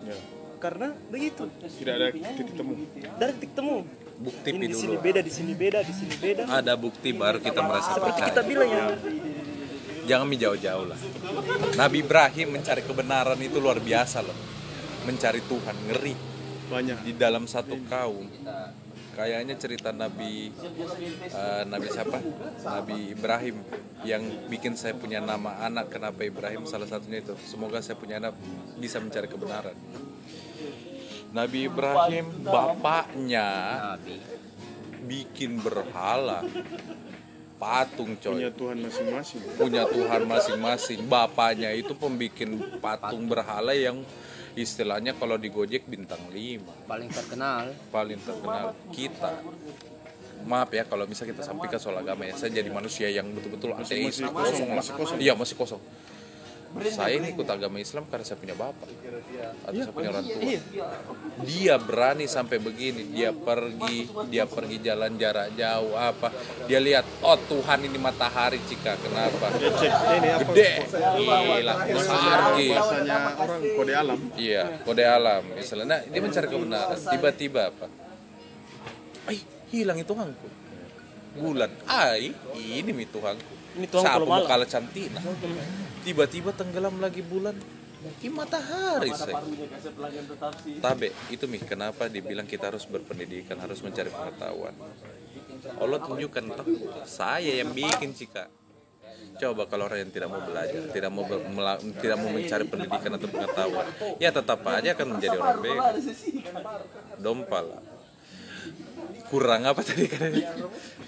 Ya, 0.00 0.16
karena 0.56 0.96
begitu. 1.12 1.44
Tidak 1.60 1.94
ada 1.94 2.08
titik 2.10 2.56
temu. 2.56 2.72
Dari 3.20 3.32
titik 3.36 3.52
temu. 3.52 3.84
Bukti 4.20 4.48
ini 4.52 4.68
di 4.68 4.76
sini 4.76 4.96
beda 5.00 5.20
di 5.24 5.32
sini 5.32 5.52
beda 5.56 5.80
di 5.80 5.94
sini 5.96 6.14
beda. 6.16 6.42
Ada 6.48 6.76
bukti 6.76 7.12
baru 7.16 7.40
kita 7.40 7.60
merasa 7.64 7.96
seperti 7.96 8.20
kita 8.20 8.40
percaya. 8.44 8.48
bilang 8.48 8.68
ya. 8.68 8.84
Jangan 10.08 10.26
mi 10.28 10.36
jauh-jauh 10.36 10.86
lah. 10.88 11.00
Nabi 11.76 12.04
Ibrahim 12.04 12.48
mencari 12.56 12.82
kebenaran 12.84 13.40
itu 13.40 13.56
luar 13.60 13.80
biasa 13.80 14.20
loh. 14.20 14.36
Mencari 15.08 15.40
Tuhan 15.44 15.76
ngeri 15.88 16.29
banyak 16.70 16.98
di 17.02 17.12
dalam 17.18 17.50
satu 17.50 17.74
kaum. 17.90 18.30
Kayaknya 19.10 19.58
cerita 19.58 19.90
Nabi 19.90 20.54
eh, 21.28 21.62
Nabi 21.66 21.86
siapa? 21.90 22.22
Nabi 22.62 23.10
Ibrahim 23.10 23.58
yang 24.06 24.22
bikin 24.46 24.78
saya 24.78 24.94
punya 24.94 25.18
nama 25.18 25.66
anak 25.66 25.90
kenapa 25.90 26.22
Ibrahim 26.22 26.64
salah 26.64 26.86
satunya 26.86 27.18
itu. 27.20 27.34
Semoga 27.42 27.82
saya 27.82 27.98
punya 27.98 28.22
anak 28.22 28.38
bisa 28.78 29.02
mencari 29.02 29.26
kebenaran. 29.26 29.74
Nabi 31.34 31.66
Ibrahim 31.66 32.26
bapaknya 32.46 33.48
Nabi 33.98 34.18
bikin 35.10 35.58
berhala 35.58 36.46
patung 37.60 38.16
coy 38.16 38.40
punya 38.40 38.50
Tuhan 38.56 38.78
masing-masing 38.80 39.42
punya 39.58 39.84
Tuhan 39.84 40.22
masing-masing. 40.24 40.98
Bapaknya 41.06 41.70
itu 41.76 41.92
pembikin 41.92 42.56
patung 42.80 43.28
berhala 43.28 43.76
yang 43.76 44.00
istilahnya 44.58 45.14
kalau 45.14 45.38
di 45.38 45.48
Gojek 45.52 45.86
bintang 45.86 46.20
5 46.30 46.90
paling 46.90 47.10
terkenal 47.10 47.70
paling 47.94 48.18
terkenal 48.22 48.74
kita. 48.90 49.38
Maaf 50.40 50.72
ya 50.72 50.88
kalau 50.88 51.04
misalnya 51.04 51.36
kita 51.36 51.44
sampaikan 51.44 51.76
soal 51.76 52.00
agama 52.00 52.24
ya, 52.24 52.32
saya 52.32 52.48
jadi 52.48 52.72
manusia 52.72 53.12
yang 53.12 53.28
betul-betul 53.28 53.76
ateis, 53.76 54.24
masih 54.24 54.32
kosong, 54.32 54.40
kosong 54.40 54.68
masih 54.72 54.92
kosong. 54.96 55.18
Iya 55.20 55.32
masih 55.36 55.56
kosong. 55.60 55.82
Saya 56.70 57.18
ini 57.18 57.34
ikut 57.34 57.50
agama 57.50 57.82
Islam 57.82 58.06
karena 58.06 58.22
saya 58.22 58.38
punya 58.38 58.54
bapak 58.54 58.86
atau 59.66 59.74
saya 59.74 59.90
punya 59.90 60.08
orang 60.14 60.22
tua. 60.22 60.54
Dia 61.42 61.74
berani 61.82 62.30
sampai 62.30 62.62
begini, 62.62 63.10
dia 63.10 63.34
pergi, 63.34 64.06
dia 64.30 64.46
pergi 64.46 64.78
jalan 64.78 65.18
jarak 65.18 65.50
jauh 65.58 65.98
apa, 65.98 66.30
dia 66.70 66.78
lihat 66.78 67.02
oh 67.26 67.34
Tuhan 67.50 67.90
ini 67.90 67.98
matahari 67.98 68.62
cika 68.70 68.94
kenapa? 69.02 69.50
ya 69.58 70.38
Gede, 70.46 70.70
gila, 70.94 71.74
besar 71.90 72.38
bahasanya 72.54 73.18
orang 73.34 73.60
kode 73.74 73.92
alam 73.98 74.18
Iya, 74.38 74.62
kode 74.86 75.02
alam 75.02 75.42
misalnya. 75.58 75.86
Nah, 75.90 76.00
dia 76.06 76.20
mencari 76.22 76.46
kebenaran. 76.46 76.98
Tiba-tiba 77.02 77.62
apa? 77.74 77.86
Ay, 79.26 79.42
hilang 79.74 79.98
itu 79.98 80.06
Tuhanku. 80.06 80.46
Bulan, 81.34 81.70
ay, 81.90 82.30
ini 82.54 82.90
mi 82.94 83.10
Tuhanku. 83.10 83.54
Ini 83.74 83.86
Tuhan 83.90 84.02
Sapu 84.02 84.22
kalau 84.22 84.26
malam. 84.26 84.46
kala 84.46 84.66
cantina. 84.66 85.18
Tiba-tiba 86.00 86.50
tenggelam 86.56 86.96
lagi 86.98 87.20
bulan. 87.20 87.56
Ini 88.00 88.32
matahari 88.32 89.12
saya. 89.12 89.44
Tabe, 90.80 91.12
itu 91.28 91.44
mi 91.44 91.60
kenapa 91.60 92.08
dibilang 92.08 92.48
kita 92.48 92.72
harus 92.72 92.88
berpendidikan, 92.88 93.60
harus 93.60 93.84
mencari 93.84 94.08
pengetahuan. 94.08 94.72
Allah 95.76 96.00
tunjukkan 96.00 96.44
toh, 96.56 96.66
saya 97.04 97.60
yang 97.60 97.76
bikin 97.76 98.16
cika. 98.16 98.48
Coba 99.36 99.68
kalau 99.68 99.88
orang 99.88 100.08
yang 100.08 100.12
tidak 100.12 100.32
mau 100.32 100.40
belajar, 100.40 100.80
tidak 100.92 101.10
mau 101.12 101.28
ber- 101.28 101.44
tidak 102.00 102.16
mau 102.16 102.32
mencari 102.32 102.64
pendidikan 102.64 103.12
atau 103.20 103.28
pengetahuan, 103.28 103.86
ya 104.16 104.30
tetap 104.32 104.60
aja 104.64 104.90
akan 104.96 105.06
menjadi 105.16 105.36
orang 105.36 105.60
bego. 105.60 105.84
Dompal. 107.20 107.66
Kurang 109.28 109.62
apa 109.68 109.80
tadi 109.84 110.08
kan? 110.08 110.32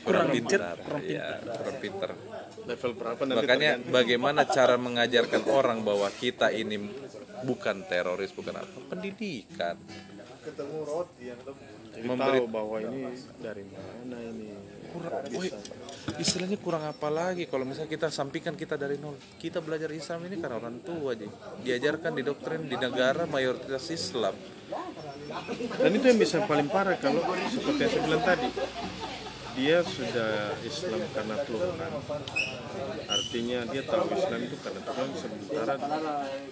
Kurang 0.04 0.28
pintar. 0.28 0.76
Ya, 1.04 1.40
kurang 1.40 1.76
pintar. 1.80 2.10
Level 2.66 2.92
berapa 2.94 3.20
nanti 3.26 3.38
Makanya 3.42 3.72
bagaimana 3.90 4.46
cara 4.46 4.78
mengajarkan 4.78 5.42
orang 5.50 5.82
bahwa 5.82 6.08
kita 6.14 6.54
ini 6.54 6.78
bukan 7.42 7.82
teroris, 7.86 8.30
bukan 8.30 8.62
apa? 8.62 8.78
Pendidikan. 8.90 9.76
Jadi 11.92 12.08
tahu 12.08 12.44
bahwa 12.48 12.76
ini 12.82 13.14
dari 13.38 13.64
mana 13.68 14.18
ini. 14.32 14.48
Kurang 14.92 15.24
woi, 15.32 15.48
istilahnya 16.20 16.60
kurang 16.60 16.84
apa 16.84 17.08
lagi? 17.08 17.48
Kalau 17.48 17.64
misalnya 17.64 17.88
kita 17.88 18.12
sampaikan 18.12 18.52
kita 18.52 18.76
dari 18.76 19.00
nol 19.00 19.16
kita 19.40 19.64
belajar 19.64 19.88
Islam 19.88 20.28
ini 20.28 20.36
karena 20.36 20.60
orang 20.60 20.84
tua 20.84 21.16
aja 21.16 21.24
diajarkan 21.64 22.12
di 22.12 22.22
doktrin 22.26 22.68
di 22.68 22.76
negara 22.76 23.24
mayoritas 23.24 23.88
Islam. 23.88 24.36
Dan 25.80 25.90
itu 25.96 26.04
yang 26.12 26.20
bisa 26.20 26.44
paling 26.44 26.68
parah 26.68 27.00
kalau 27.00 27.24
seperti 27.24 27.80
yang 27.80 27.92
saya 27.92 28.02
bilang 28.04 28.24
tadi 28.24 28.48
dia 29.52 29.78
sudah 29.84 30.56
Islam 30.64 31.00
karena 31.12 31.36
turunan 31.44 31.92
artinya 33.12 33.58
dia 33.68 33.82
tahu 33.84 34.04
Islam 34.16 34.40
itu 34.48 34.56
karena 34.64 34.80
Tuhan 34.80 35.08
sementara 35.12 35.74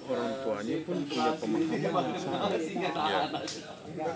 orang 0.05 0.31
tuanya 0.45 0.77
pun 0.85 0.99
punya 1.09 1.33
pemahaman 1.41 2.05
yang 2.13 2.21
sama. 2.21 2.49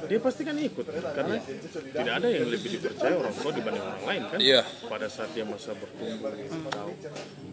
Dia 0.05 0.19
pasti 0.20 0.43
kan 0.44 0.56
ikut 0.61 0.86
karena 0.86 1.36
tidak 1.40 2.15
ada 2.20 2.28
yang 2.28 2.48
lebih 2.52 2.69
dipercaya 2.78 3.15
orang 3.16 3.35
tua 3.35 3.51
dibanding 3.56 3.85
orang 3.85 4.05
lain 4.05 4.23
kan? 4.28 4.39
Iya. 4.39 4.61
pada 4.85 5.06
saat 5.09 5.32
dia 5.32 5.44
masa 5.48 5.73
bertumbuh 5.73 6.31
tahu. 6.69 6.93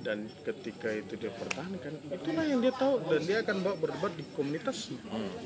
Dan 0.02 0.28
ketika 0.44 0.90
itu 0.91 1.14
dia 1.16 1.32
pertahankan 1.32 1.94
itulah 2.12 2.45
yang 2.45 2.60
dia 2.60 2.74
tahu 2.76 2.99
dan 3.08 3.22
dia 3.24 3.38
akan 3.45 3.58
bawa 3.64 3.76
berdebat 3.80 4.14
di 4.20 4.24
komunitas. 4.36 4.91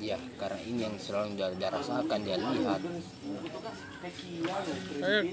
Iya 0.02 0.18
karena 0.42 0.60
ini 0.66 0.80
yang 0.90 0.96
selalu 0.98 1.38
dia, 1.38 1.48
dia 1.54 1.70
rasakan 1.70 2.20
dia 2.26 2.38
lihat. 2.42 2.82
Kayak 5.02 5.24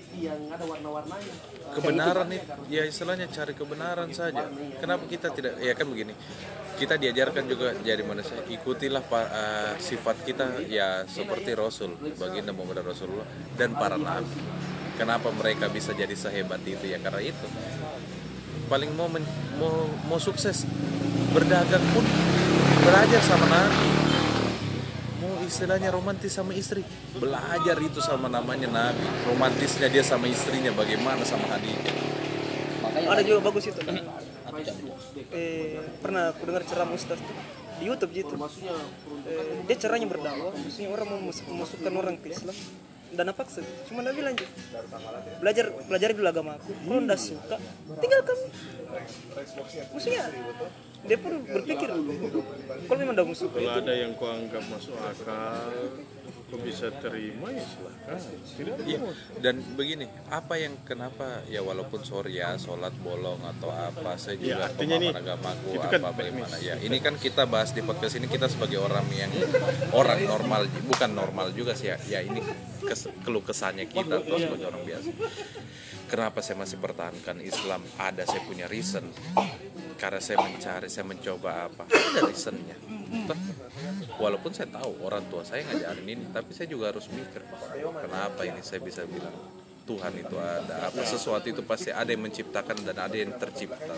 kebenaran 1.73 2.27
nih 2.29 2.41
ya 2.69 2.83
istilahnya 2.85 3.27
cari 3.33 3.53
kebenaran 3.57 4.09
saja. 4.13 4.45
kenapa 4.79 5.05
kita 5.09 5.33
tidak 5.33 5.57
ya 5.63 5.73
kan 5.73 5.87
begini 5.89 6.13
kita 6.77 6.99
diajarkan 6.99 7.45
juga 7.47 7.73
jadi 7.81 8.03
manusia 8.03 8.37
ikutilah 8.51 9.05
eh, 9.07 9.73
sifat 9.79 10.17
kita 10.27 10.67
ya 10.67 11.07
seperti 11.07 11.55
Rasul 11.55 11.95
baginda 12.19 12.51
Muhammad 12.51 12.83
Rasulullah 12.83 13.29
dan 13.55 13.73
para 13.77 13.97
nabi. 13.97 14.29
Kenapa 14.93 15.33
mereka 15.33 15.73
bisa 15.73 15.97
jadi 15.97 16.13
sehebat 16.13 16.61
itu? 16.69 16.85
Ya 16.85 17.01
karena 17.01 17.25
itu. 17.25 17.47
Paling 18.69 18.93
mau 18.93 19.09
men- 19.09 19.27
mau 19.57 19.89
mau 20.05 20.21
sukses 20.21 20.69
berdagang 21.33 21.81
pun 21.97 22.05
belajar 22.85 23.23
sama 23.25 23.47
nabi 23.49 24.12
istilahnya 25.53 25.93
romantis 25.93 26.33
sama 26.33 26.57
istri. 26.57 26.81
Belajar 27.13 27.77
itu 27.77 28.01
sama 28.01 28.33
namanya 28.33 28.73
nabi. 28.73 29.05
Romantisnya 29.29 29.93
dia 29.93 30.01
sama 30.01 30.25
istrinya 30.25 30.73
bagaimana 30.73 31.21
sama 31.29 31.45
Khadijah? 31.45 31.93
Makanya 32.81 33.09
ada 33.13 33.23
juga 33.23 33.41
bagus 33.45 33.69
itu. 33.69 33.81
Eh, 35.33 35.77
pernah 36.01 36.33
aku 36.33 36.49
dengar 36.49 36.65
ceramah 36.65 36.97
ustaz 36.97 37.21
tuh. 37.21 37.37
Di 37.77 37.85
YouTube 37.85 38.13
gitu. 38.17 38.33
Eh, 39.29 39.69
dia 39.69 39.77
caranya 39.77 40.09
berdakwah. 40.09 40.57
Maksudnya 40.57 40.89
orang 40.89 41.07
mau 41.13 41.21
mas- 41.21 41.45
memasukkan 41.45 41.93
orang 41.93 42.17
ke 42.17 42.33
Islam. 42.33 42.57
Dan 43.13 43.29
apa 43.29 43.45
paksa 43.45 43.61
cuma 43.93 44.01
Nabi 44.01 44.25
lanjut. 44.25 44.49
Belajar 45.37 45.69
pelajari 45.85 46.17
dulu 46.17 46.29
agama 46.33 46.57
aku. 46.57 46.73
Kalau 46.73 47.01
ndak 47.05 47.21
suka 47.21 47.57
tinggalkan. 48.01 48.39
Maksudnya 49.93 50.33
dia 51.03 51.19
pun 51.19 51.33
berpikir 51.43 51.89
kalau 52.87 52.99
memang 52.99 53.15
ndak 53.15 53.27
suka 53.35 53.59
Kalau 53.59 53.67
itu 53.67 53.81
ada 53.83 53.95
yang 53.95 54.13
kau 54.15 54.31
anggap 54.31 54.63
masuk 54.71 54.95
akal, 54.95 55.67
kau 56.47 56.59
bisa 56.63 56.95
terima 56.95 57.51
ya 57.51 57.65
silahkan. 57.65 58.19
Tidak 58.55 58.75
Iya, 58.87 58.99
mau. 59.03 59.11
dan 59.41 59.55
begini, 59.75 60.07
apa 60.31 60.55
yang 60.59 60.79
kenapa 60.87 61.43
ya 61.51 61.59
walaupun 61.61 62.07
sorry 62.07 62.39
ya 62.39 62.55
sholat 62.55 62.95
bolong 63.03 63.43
atau 63.43 63.75
apa, 63.75 64.15
saya 64.15 64.39
Ya, 64.39 64.55
juga 64.55 64.63
artinya 64.71 64.97
pemahaman 64.99 65.15
nih, 65.15 65.23
agamaku 65.27 65.69
itu 65.75 65.87
kan 65.91 66.01
apa 66.01 66.13
bagaimana 66.15 66.57
ya. 66.63 66.75
Ini 66.79 66.97
kan 67.03 67.15
kita 67.19 67.43
bahas 67.51 67.71
di 67.75 67.83
podcast 67.83 68.15
ini 68.15 68.27
kita 68.31 68.47
sebagai 68.47 68.79
orang 68.79 69.07
yang 69.11 69.31
orang 69.91 70.23
normal, 70.23 70.61
bukan 70.87 71.11
normal 71.11 71.51
juga 71.51 71.75
sih 71.75 71.91
ya. 71.91 71.97
Ya 72.07 72.19
ini 72.23 72.39
kes, 72.79 73.11
keluh 73.27 73.43
kesahnya 73.43 73.91
kita 73.91 74.23
tuh 74.23 74.39
sebagai 74.39 74.71
orang 74.71 74.87
biasa. 74.87 75.09
Kenapa 76.07 76.45
saya 76.45 76.61
masih 76.61 76.77
pertahankan 76.77 77.41
Islam? 77.41 77.81
Ada 77.97 78.29
saya 78.29 78.45
punya 78.45 78.69
reason. 78.69 79.09
Karena 80.03 80.19
saya 80.19 80.43
mencari, 80.43 80.91
saya 80.91 81.07
mencoba 81.07 81.71
apa? 81.71 81.87
Ada 81.87 82.27
reasonnya. 82.27 82.75
Walaupun 84.19 84.51
saya 84.51 84.67
tahu 84.75 84.99
orang 85.07 85.31
tua 85.31 85.47
saya 85.47 85.63
ngajarin 85.63 86.07
ini, 86.11 86.25
tapi 86.35 86.51
saya 86.51 86.67
juga 86.67 86.91
harus 86.91 87.07
mikir 87.07 87.47
kenapa 87.79 88.43
ini 88.43 88.59
saya 88.67 88.83
bisa 88.83 89.07
bilang 89.07 89.31
Tuhan 89.87 90.15
itu 90.19 90.37
ada 90.39 90.91
apa 90.91 91.03
sesuatu 91.07 91.47
itu 91.47 91.63
pasti 91.63 91.95
ada 91.95 92.11
yang 92.11 92.23
menciptakan 92.27 92.83
dan 92.83 92.97
ada 92.99 93.15
yang 93.15 93.31
tercipta. 93.39 93.95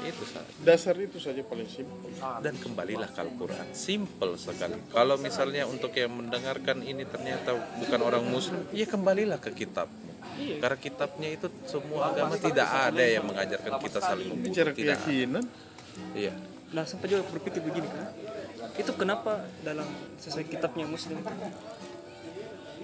Itu 0.00 0.24
saja. 0.24 0.48
Dasar 0.64 0.96
itu 0.96 1.20
saja 1.20 1.44
paling 1.44 1.68
simpel. 1.68 2.08
Dan 2.40 2.56
kembalilah 2.56 3.12
ke 3.12 3.20
Al-Quran. 3.20 3.76
Simple 3.76 4.40
sekali. 4.40 4.80
Kalau 4.88 5.20
misalnya 5.20 5.68
untuk 5.68 5.92
yang 5.92 6.08
mendengarkan 6.16 6.80
ini 6.80 7.04
ternyata 7.04 7.52
bukan 7.76 8.00
orang 8.00 8.24
Muslim, 8.24 8.64
ya 8.72 8.88
kembalilah 8.88 9.36
ke 9.36 9.52
kitabmu. 10.40 10.56
Karena 10.64 10.78
kitabnya 10.80 11.28
itu 11.28 11.46
semua 11.68 12.10
agama 12.10 12.34
tidak 12.40 12.68
ada 12.68 13.04
yang 13.04 13.24
mengajarkan 13.28 13.72
kita 13.84 13.98
saling 14.00 14.26
membunuh. 14.32 14.46
Bicara 14.48 14.70
Tidak 14.72 14.80
keyakinan, 14.80 15.44
Iya. 16.16 16.32
Nah 16.70 16.84
sampai 16.86 17.10
juga 17.10 17.26
berpikir 17.26 17.60
begini 17.60 17.90
kan 17.90 18.14
Itu 18.78 18.94
kenapa 18.94 19.42
dalam 19.66 19.86
sesuai 20.22 20.46
kitabnya 20.46 20.86
muslim 20.86 21.18
itu 21.18 21.34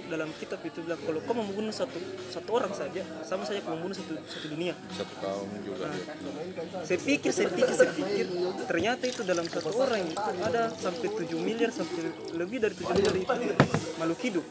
Dalam 0.07 0.31
kitab 0.39 0.63
itu 0.63 0.87
bilang 0.87 1.03
kalau 1.03 1.19
kau 1.27 1.35
membunuh 1.35 1.75
satu 1.75 1.99
satu 2.31 2.51
orang 2.55 2.71
saja 2.71 3.03
sama 3.27 3.43
saja 3.43 3.59
kau 3.67 3.75
membunuh 3.75 3.97
satu 3.99 4.15
satu 4.23 4.47
dunia. 4.55 4.75
Satu 4.95 5.15
kaum 5.19 5.51
juga. 5.67 5.91
Saya 6.87 6.99
pikir, 7.03 7.31
saya 7.35 7.51
pikir, 7.51 7.75
saya 7.75 7.91
pikir 7.91 8.27
ternyata 8.71 9.05
itu 9.11 9.27
dalam 9.27 9.47
satu 9.51 9.75
orang 9.75 10.07
itu 10.07 10.31
ada 10.47 10.71
sampai 10.79 11.09
7 11.11 11.27
miliar 11.43 11.71
sampai 11.75 12.15
lebih 12.39 12.63
dari 12.63 12.75
7 12.79 12.87
miliar 12.95 13.15
itu 13.19 13.35
makhluk 13.99 14.21
hidup. 14.23 14.45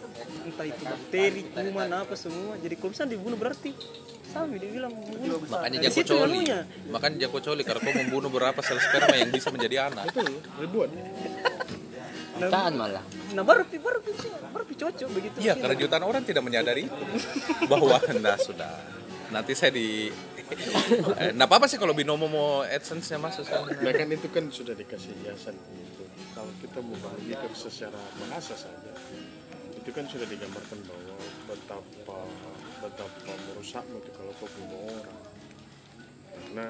Entah 0.44 0.66
itu 0.68 0.84
bakteri, 0.84 1.42
kuman, 1.56 1.92
apa 1.96 2.16
semua. 2.20 2.54
Jadi 2.60 2.76
kalau 2.76 2.92
misalnya 2.92 3.12
dibunuh 3.16 3.38
berarti 3.40 3.72
sama 4.36 4.60
dia 4.60 4.68
bilang 4.68 4.92
membunuh. 4.92 5.40
Makanya 5.48 5.78
jago 5.88 6.02
coli. 6.04 6.44
Makanya 6.92 7.18
jago 7.24 7.40
coli 7.40 7.62
karena 7.64 7.80
kau 7.80 7.96
membunuh 7.96 8.30
berapa 8.30 8.60
sel 8.60 8.80
sperma 8.84 9.16
yang 9.16 9.32
bisa 9.32 9.48
menjadi 9.56 9.88
anak. 9.88 10.12
Betul, 10.12 10.44
ribuan. 10.60 10.92
Jutaan 12.36 12.74
malah. 12.76 13.04
Nah 13.32 13.44
baru 13.48 13.64
baru 13.68 14.00
baru 14.52 14.64
cocok 14.76 15.10
begitu. 15.16 15.38
Iya, 15.40 15.56
karena 15.56 15.76
jutaan 15.80 16.04
orang 16.04 16.24
tidak 16.28 16.44
menyadari 16.44 16.86
bahwa 17.72 18.00
nah 18.20 18.36
sudah. 18.36 18.72
Nanti 19.32 19.52
saya 19.58 19.74
di 19.74 20.12
Eh, 20.46 21.34
Nah 21.34 21.50
apa 21.50 21.66
sih 21.66 21.82
kalau 21.82 21.98
binomo 21.98 22.30
mau 22.30 22.62
AdSense-nya 22.62 23.18
masuk 23.18 23.50
sana? 23.50 23.66
Nah 23.66 23.94
kan 23.98 24.10
itu 24.14 24.30
kan 24.30 24.46
sudah 24.54 24.78
dikasih 24.78 25.18
hiasan 25.26 25.58
itu. 25.58 26.06
Kalau 26.38 26.54
kita 26.62 26.80
mau 26.86 26.94
berpikir 27.02 27.50
secara 27.58 27.98
bahasa 28.22 28.54
saja, 28.54 28.94
itu 29.74 29.90
kan 29.90 30.06
sudah 30.06 30.28
digambarkan 30.30 30.80
bahwa 30.86 31.18
betapa 31.50 32.20
betapa 32.78 33.32
merusakmu 33.50 33.98
itu 34.06 34.12
kalau 34.14 34.32
kau 34.38 34.46
bunuh 34.54 34.86
orang. 35.02 35.18
Karena 36.46 36.70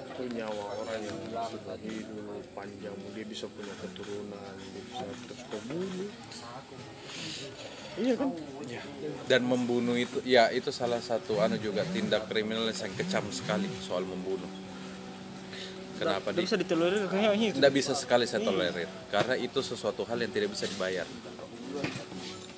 itu 0.00 0.22
nyawa 0.40 0.64
orang 0.72 1.00
yang 1.04 1.18
sudah 1.52 1.76
hidup 1.84 2.42
panjang, 2.56 2.96
dia 3.12 3.24
bisa 3.28 3.44
punya 3.52 3.74
keturunan, 3.76 4.54
dia 4.56 4.82
bisa 4.88 5.04
terus 5.28 5.42
kau 5.52 5.60
bunuh. 5.68 6.10
Iya 8.00 8.14
kan? 8.16 8.28
Dan 9.28 9.40
membunuh 9.44 10.00
itu, 10.00 10.24
ya 10.24 10.48
itu 10.48 10.72
salah 10.72 10.98
satu 11.04 11.44
anu 11.44 11.60
juga 11.60 11.84
tindak 11.92 12.26
kriminal 12.26 12.66
yang 12.72 12.94
kecam 12.96 13.28
sekali 13.28 13.68
soal 13.84 14.02
membunuh. 14.08 14.48
Kenapa 16.00 16.32
Tidak 16.32 16.40
di 16.40 16.46
bisa 16.48 16.56
ditolerir 16.56 17.04
kayaknya 17.12 17.46
itu. 17.52 17.56
tidak 17.60 17.72
bisa 17.76 17.92
sekali 17.92 18.24
saya 18.24 18.40
tolerir 18.40 18.88
karena 19.12 19.36
itu 19.36 19.60
sesuatu 19.60 20.08
hal 20.08 20.16
yang 20.16 20.32
tidak 20.32 20.48
bisa 20.56 20.64
dibayar. 20.64 21.04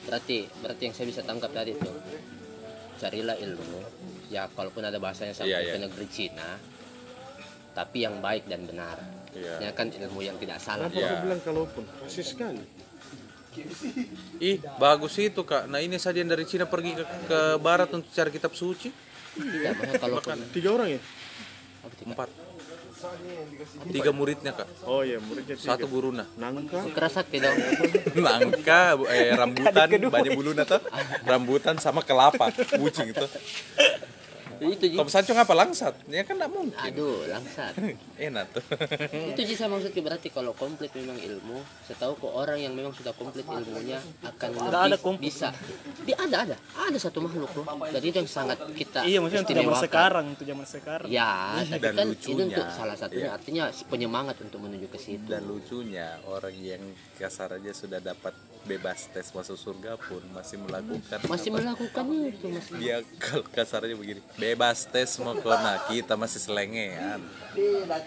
Berarti 0.06 0.46
berarti 0.62 0.82
yang 0.86 0.94
saya 0.94 1.06
bisa 1.10 1.26
tangkap 1.26 1.50
tadi 1.50 1.74
itu 1.74 1.90
carilah 3.02 3.34
ilmu. 3.34 3.82
Ya 4.32 4.48
kalaupun 4.48 4.80
ada 4.80 4.96
bahasanya 4.96 5.36
sampai 5.36 5.52
Iya, 5.52 5.58
iya. 5.60 5.72
ke 5.76 5.78
negeri 5.84 6.06
Cina, 6.08 6.56
tapi 7.76 8.08
yang 8.08 8.24
baik 8.24 8.48
dan 8.48 8.64
benar. 8.64 8.96
Iya. 9.36 9.68
Ya 9.68 9.70
kan 9.76 9.92
ilmu 9.92 10.24
yang 10.24 10.40
tidak 10.40 10.56
salah. 10.56 10.88
Kenapa 10.88 11.12
kau 11.12 11.24
bilang 11.28 11.40
kalaupun 11.44 11.84
rasis 12.00 12.32
sekali? 12.32 12.64
Ih 14.40 14.56
bagus 14.80 15.20
itu 15.20 15.44
kak. 15.44 15.68
Nah 15.68 15.84
ini 15.84 16.00
saja 16.00 16.24
yang 16.24 16.32
dari 16.32 16.48
Cina 16.48 16.64
pergi 16.64 16.96
ke, 16.96 17.04
ke 17.28 17.40
barat 17.60 17.92
untuk 17.92 18.08
cari 18.08 18.32
kitab 18.32 18.56
suci. 18.56 18.88
Tidak, 19.32 19.72
maksudnya 19.76 20.00
kalaupun 20.00 20.36
Tiga 20.52 20.68
orang 20.76 20.88
ya? 20.96 21.00
apa 21.82 21.94
tidak? 21.96 22.08
Empat. 22.16 22.28
Tiga 23.90 24.10
muridnya 24.14 24.52
kak. 24.54 24.68
Oh 24.86 25.02
iya, 25.02 25.18
muridnya 25.18 25.58
tiga. 25.58 25.74
Satu 25.74 25.90
guruna. 25.90 26.24
Nangka, 26.38 26.86
Keras 26.94 27.18
sakti 27.18 27.42
dong. 27.42 27.56
Nangka, 28.24 28.94
eh, 29.10 29.34
rambutan, 29.34 29.88
banyak 29.90 30.32
bulunya 30.38 30.62
tuh. 30.62 30.78
Rambutan 31.26 31.76
sama 31.82 32.06
kelapa, 32.06 32.54
kucing 32.54 33.10
itu. 33.10 33.26
Itu 34.70 34.84
Ji. 34.92 34.96
Tom 34.98 35.08
apa 35.38 35.54
langsat? 35.56 35.94
Ya 36.06 36.22
kan 36.22 36.38
tidak 36.38 36.50
mungkin. 36.52 36.78
Aduh, 36.78 37.26
langsat. 37.26 37.72
Enak 38.28 38.46
tuh. 38.54 38.64
itu 39.34 39.40
sih 39.48 39.56
saya 39.58 39.72
maksudnya 39.72 40.02
berarti 40.02 40.28
kalau 40.30 40.52
komplit 40.54 40.92
memang 40.94 41.18
ilmu 41.18 41.58
setahu 41.88 42.12
kok 42.18 42.32
orang 42.32 42.58
yang 42.60 42.72
memang 42.76 42.92
sudah 42.94 43.12
komplit 43.16 43.46
ilmunya 43.46 43.98
akan 44.22 44.48
lebih 44.54 44.78
ada 44.92 44.98
komplit. 44.98 45.32
bisa 45.32 45.48
dia 46.02 46.16
ada 46.18 46.36
ada 46.46 46.56
ada 46.76 46.98
satu 46.98 47.22
makhluk 47.22 47.50
loh 47.54 47.64
dan 47.88 48.02
itu 48.02 48.16
yang 48.18 48.30
sangat 48.30 48.58
kita 48.74 49.06
Iya 49.06 49.18
maksudnya 49.22 49.42
untuk 49.46 49.56
zaman 49.56 49.76
sekarang, 49.82 50.24
untuk 50.34 50.46
zaman 50.46 50.66
sekarang. 50.66 51.08
ya 51.08 51.32
tapi 51.62 51.82
Dan 51.82 51.92
kan 51.94 52.06
lucunya, 52.10 52.32
itu 52.34 52.42
untuk 52.50 52.66
salah 52.70 52.96
satunya 52.98 53.28
iya. 53.30 53.36
artinya 53.38 53.64
penyemangat 53.88 54.36
untuk 54.42 54.58
menuju 54.62 54.86
ke 54.90 54.98
situ 54.98 55.28
Dan 55.28 55.42
lucunya 55.46 56.18
orang 56.26 56.54
yang 56.58 56.82
kasar 57.18 57.56
aja 57.56 57.72
sudah 57.74 58.00
dapat 58.02 58.34
bebas 58.62 59.10
tes 59.10 59.26
masuk 59.34 59.58
surga 59.58 59.98
pun 59.98 60.22
masih 60.30 60.58
melakukan 60.62 61.18
masih 61.26 61.50
melakukannya 61.50 62.30
itu 62.30 62.46
masih 62.46 62.72
dia 62.78 62.96
kalau 63.18 63.42
kasarnya 63.50 63.98
begini 63.98 64.20
bebas 64.38 64.86
tes 64.86 65.18
mau 65.18 65.34
kena 65.34 65.82
kita 65.90 66.14
masih 66.14 66.40
selengean. 66.42 67.20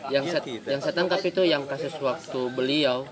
Yang 0.09 0.41
tidak. 0.41 0.69
yang 0.71 0.81
saya 0.81 0.95
tangkap 0.95 1.21
itu 1.21 1.41
yang 1.43 1.63
kasus 1.67 1.93
waktu 1.99 2.41
beliau 2.55 3.03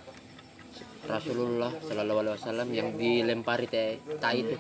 Rasulullah 1.04 1.72
Shallallahu 1.84 2.20
Alaihi 2.24 2.36
Wasallam 2.40 2.70
yang 2.72 2.88
dilempari 2.96 3.68
tai 3.68 4.00
tai 4.20 4.40
itu. 4.40 4.56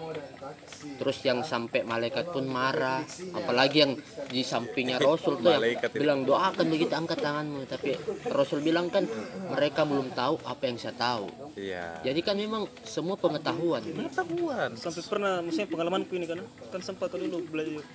Terus 0.99 1.18
yang 1.24 1.40
sampai 1.41 1.88
malaikat 1.88 2.30
pun 2.30 2.45
marah. 2.48 3.02
Apalagi 3.32 3.78
yang 3.84 3.94
di 4.28 4.44
sampingnya 4.44 4.99
Rasul 4.99 5.40
tuh 5.40 5.56
yang 5.56 5.64
bilang 5.95 6.20
doakan 6.28 6.65
begitu 6.68 6.94
angkat 6.94 7.20
tanganmu. 7.24 7.64
Tapi 7.68 7.95
Rasul 8.32 8.60
bilang 8.60 8.91
kan 8.91 9.07
mereka 9.52 9.88
belum 9.88 10.11
tahu 10.11 10.44
apa 10.44 10.64
yang 10.68 10.78
saya 10.78 10.95
tahu. 10.95 11.44
Iya. 11.53 12.02
Jadi 12.02 12.20
kan 12.26 12.36
memang 12.36 12.65
semua 12.82 13.14
pengetahuan. 13.14 13.86
Pengetahuan. 13.86 14.74
Sampai 14.74 15.06
pernah, 15.06 15.40
maksudnya 15.45 15.70
pengalamanku 15.70 16.14
ini 16.18 16.26
kan, 16.26 16.40
kan 16.74 16.82
sempat 16.82 17.14
dulu 17.14 17.45
belajar 17.45 17.86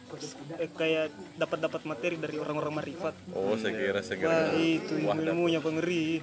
eh, 0.62 0.70
kayak 0.70 1.10
dapat 1.34 1.58
dapat 1.66 1.80
materi 1.82 2.16
dari 2.16 2.38
orang-orang 2.38 2.78
marifat. 2.78 3.14
oh 3.34 3.58
saya 3.58 3.74
kira 3.74 4.00
saya 4.00 4.16
kira 4.22 4.30
Wah 4.30 4.48
itu 4.54 4.94
ilmunya 5.02 5.58
pengeri. 5.58 6.22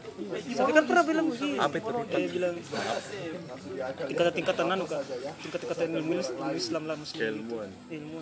Sampai 0.55 0.73
kan 0.73 0.85
pernah 0.87 1.03
bilang 1.03 1.25
begini. 1.27 1.57
Apa 1.59 1.75
itu? 1.75 1.91
Eh 2.15 2.27
bilang 2.31 2.55
tingkatan-tingkatan 4.07 4.65
anu 4.71 4.83
kak, 4.87 5.01
tingkatan-tingkatan 5.43 5.87
ilmu, 5.99 6.13
ilmu 6.19 6.55
Islam 6.55 6.83
lah 6.87 6.95
muslim. 6.95 7.19
keilmuan. 7.19 7.69
Ilmu 7.91 8.17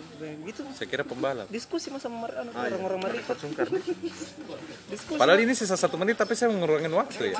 gitu. 0.50 0.60
saya 0.74 0.88
kira 0.90 1.04
pembalap 1.06 1.46
Diskusi 1.48 1.88
mas 1.94 2.02
sama 2.02 2.26
anu, 2.30 2.50
orang-orang 2.52 3.00
marifat. 3.10 3.36
Diskusi. 4.92 5.18
padahal 5.18 5.40
ini 5.40 5.52
sisa 5.54 5.78
satu 5.78 5.96
menit 5.96 6.18
tapi 6.18 6.34
saya 6.34 6.50
mengurangin 6.50 6.92
waktu 6.92 7.32
ya 7.32 7.38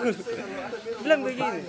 bilang 1.05 1.21
begini 1.27 1.61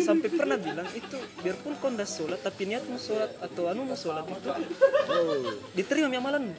sampai 0.00 0.28
pernah 0.32 0.56
bilang 0.56 0.88
itu 0.96 1.18
biarpun 1.44 1.72
kau 1.78 1.90
sholat 2.02 2.40
tapi 2.40 2.70
niatmu 2.70 2.96
sholat 2.96 3.30
atau 3.42 3.68
anu 3.68 3.84
mau 3.84 3.98
sholat 3.98 4.24
itu 4.24 4.50
diterima 5.76 6.08
mi 6.08 6.18
amalan 6.18 6.52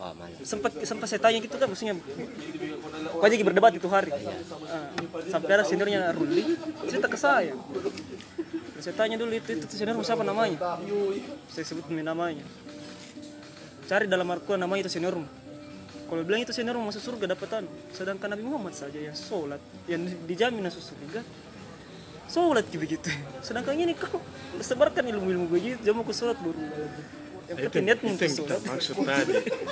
oh, 0.00 0.12
sempat 0.44 0.72
sempat 0.84 1.06
saya 1.08 1.20
tanya 1.20 1.38
gitu 1.40 1.56
kan 1.56 1.68
maksudnya 1.68 1.96
kau 3.12 3.24
aja 3.24 3.34
berdebat 3.40 3.72
itu 3.72 3.88
hari. 3.88 4.12
Ah, 4.12 4.92
sampai 5.28 5.50
ada 5.56 5.64
seniornya 5.64 6.12
Ruli 6.12 6.56
cerita 6.88 7.08
ke 7.08 7.18
saya 7.18 7.56
saya 8.76 8.92
tanya 8.92 9.16
dulu 9.16 9.32
itu 9.32 9.56
itu 9.56 9.72
senior 9.72 9.96
siapa 10.04 10.20
namanya? 10.20 10.78
Saya 11.48 11.64
sebut 11.64 11.88
namanya. 11.90 12.44
Cari 13.88 14.04
dalam 14.04 14.28
Al-Quran 14.28 14.60
namanya 14.60 14.86
itu 14.86 14.92
senior. 15.00 15.16
Kalau 16.06 16.22
bilang 16.22 16.44
itu 16.44 16.52
senior 16.52 16.76
mau 16.76 16.92
masuk 16.92 17.02
surga 17.02 17.34
dapatan. 17.34 17.64
Sedangkan 17.90 18.36
Nabi 18.36 18.44
Muhammad 18.44 18.76
saja 18.76 19.00
yang 19.00 19.16
sholat 19.16 19.58
yang 19.88 20.04
dijamin 20.28 20.68
masuk 20.68 20.92
surga 20.92 21.24
sholat 22.26 22.66
gitu 22.66 22.82
begitu 22.82 23.06
sedangkan 23.38 23.78
ini 23.78 23.94
kau 23.94 24.18
sebarkan 24.58 25.06
ilmu-ilmu 25.14 25.46
begitu 25.46 25.78
jamu 25.86 26.02
ke 26.02 26.10
sholat 26.10 26.34
baru. 26.42 26.58
Yang 27.46 27.58
itu, 27.62 27.66
penting 27.70 27.84
niatmu 27.86 28.08
itu 28.10 28.14
untuk 28.18 28.26
yang 28.26 28.38
kita 28.42 28.56
maksud 28.66 28.96
tadi 29.06 29.34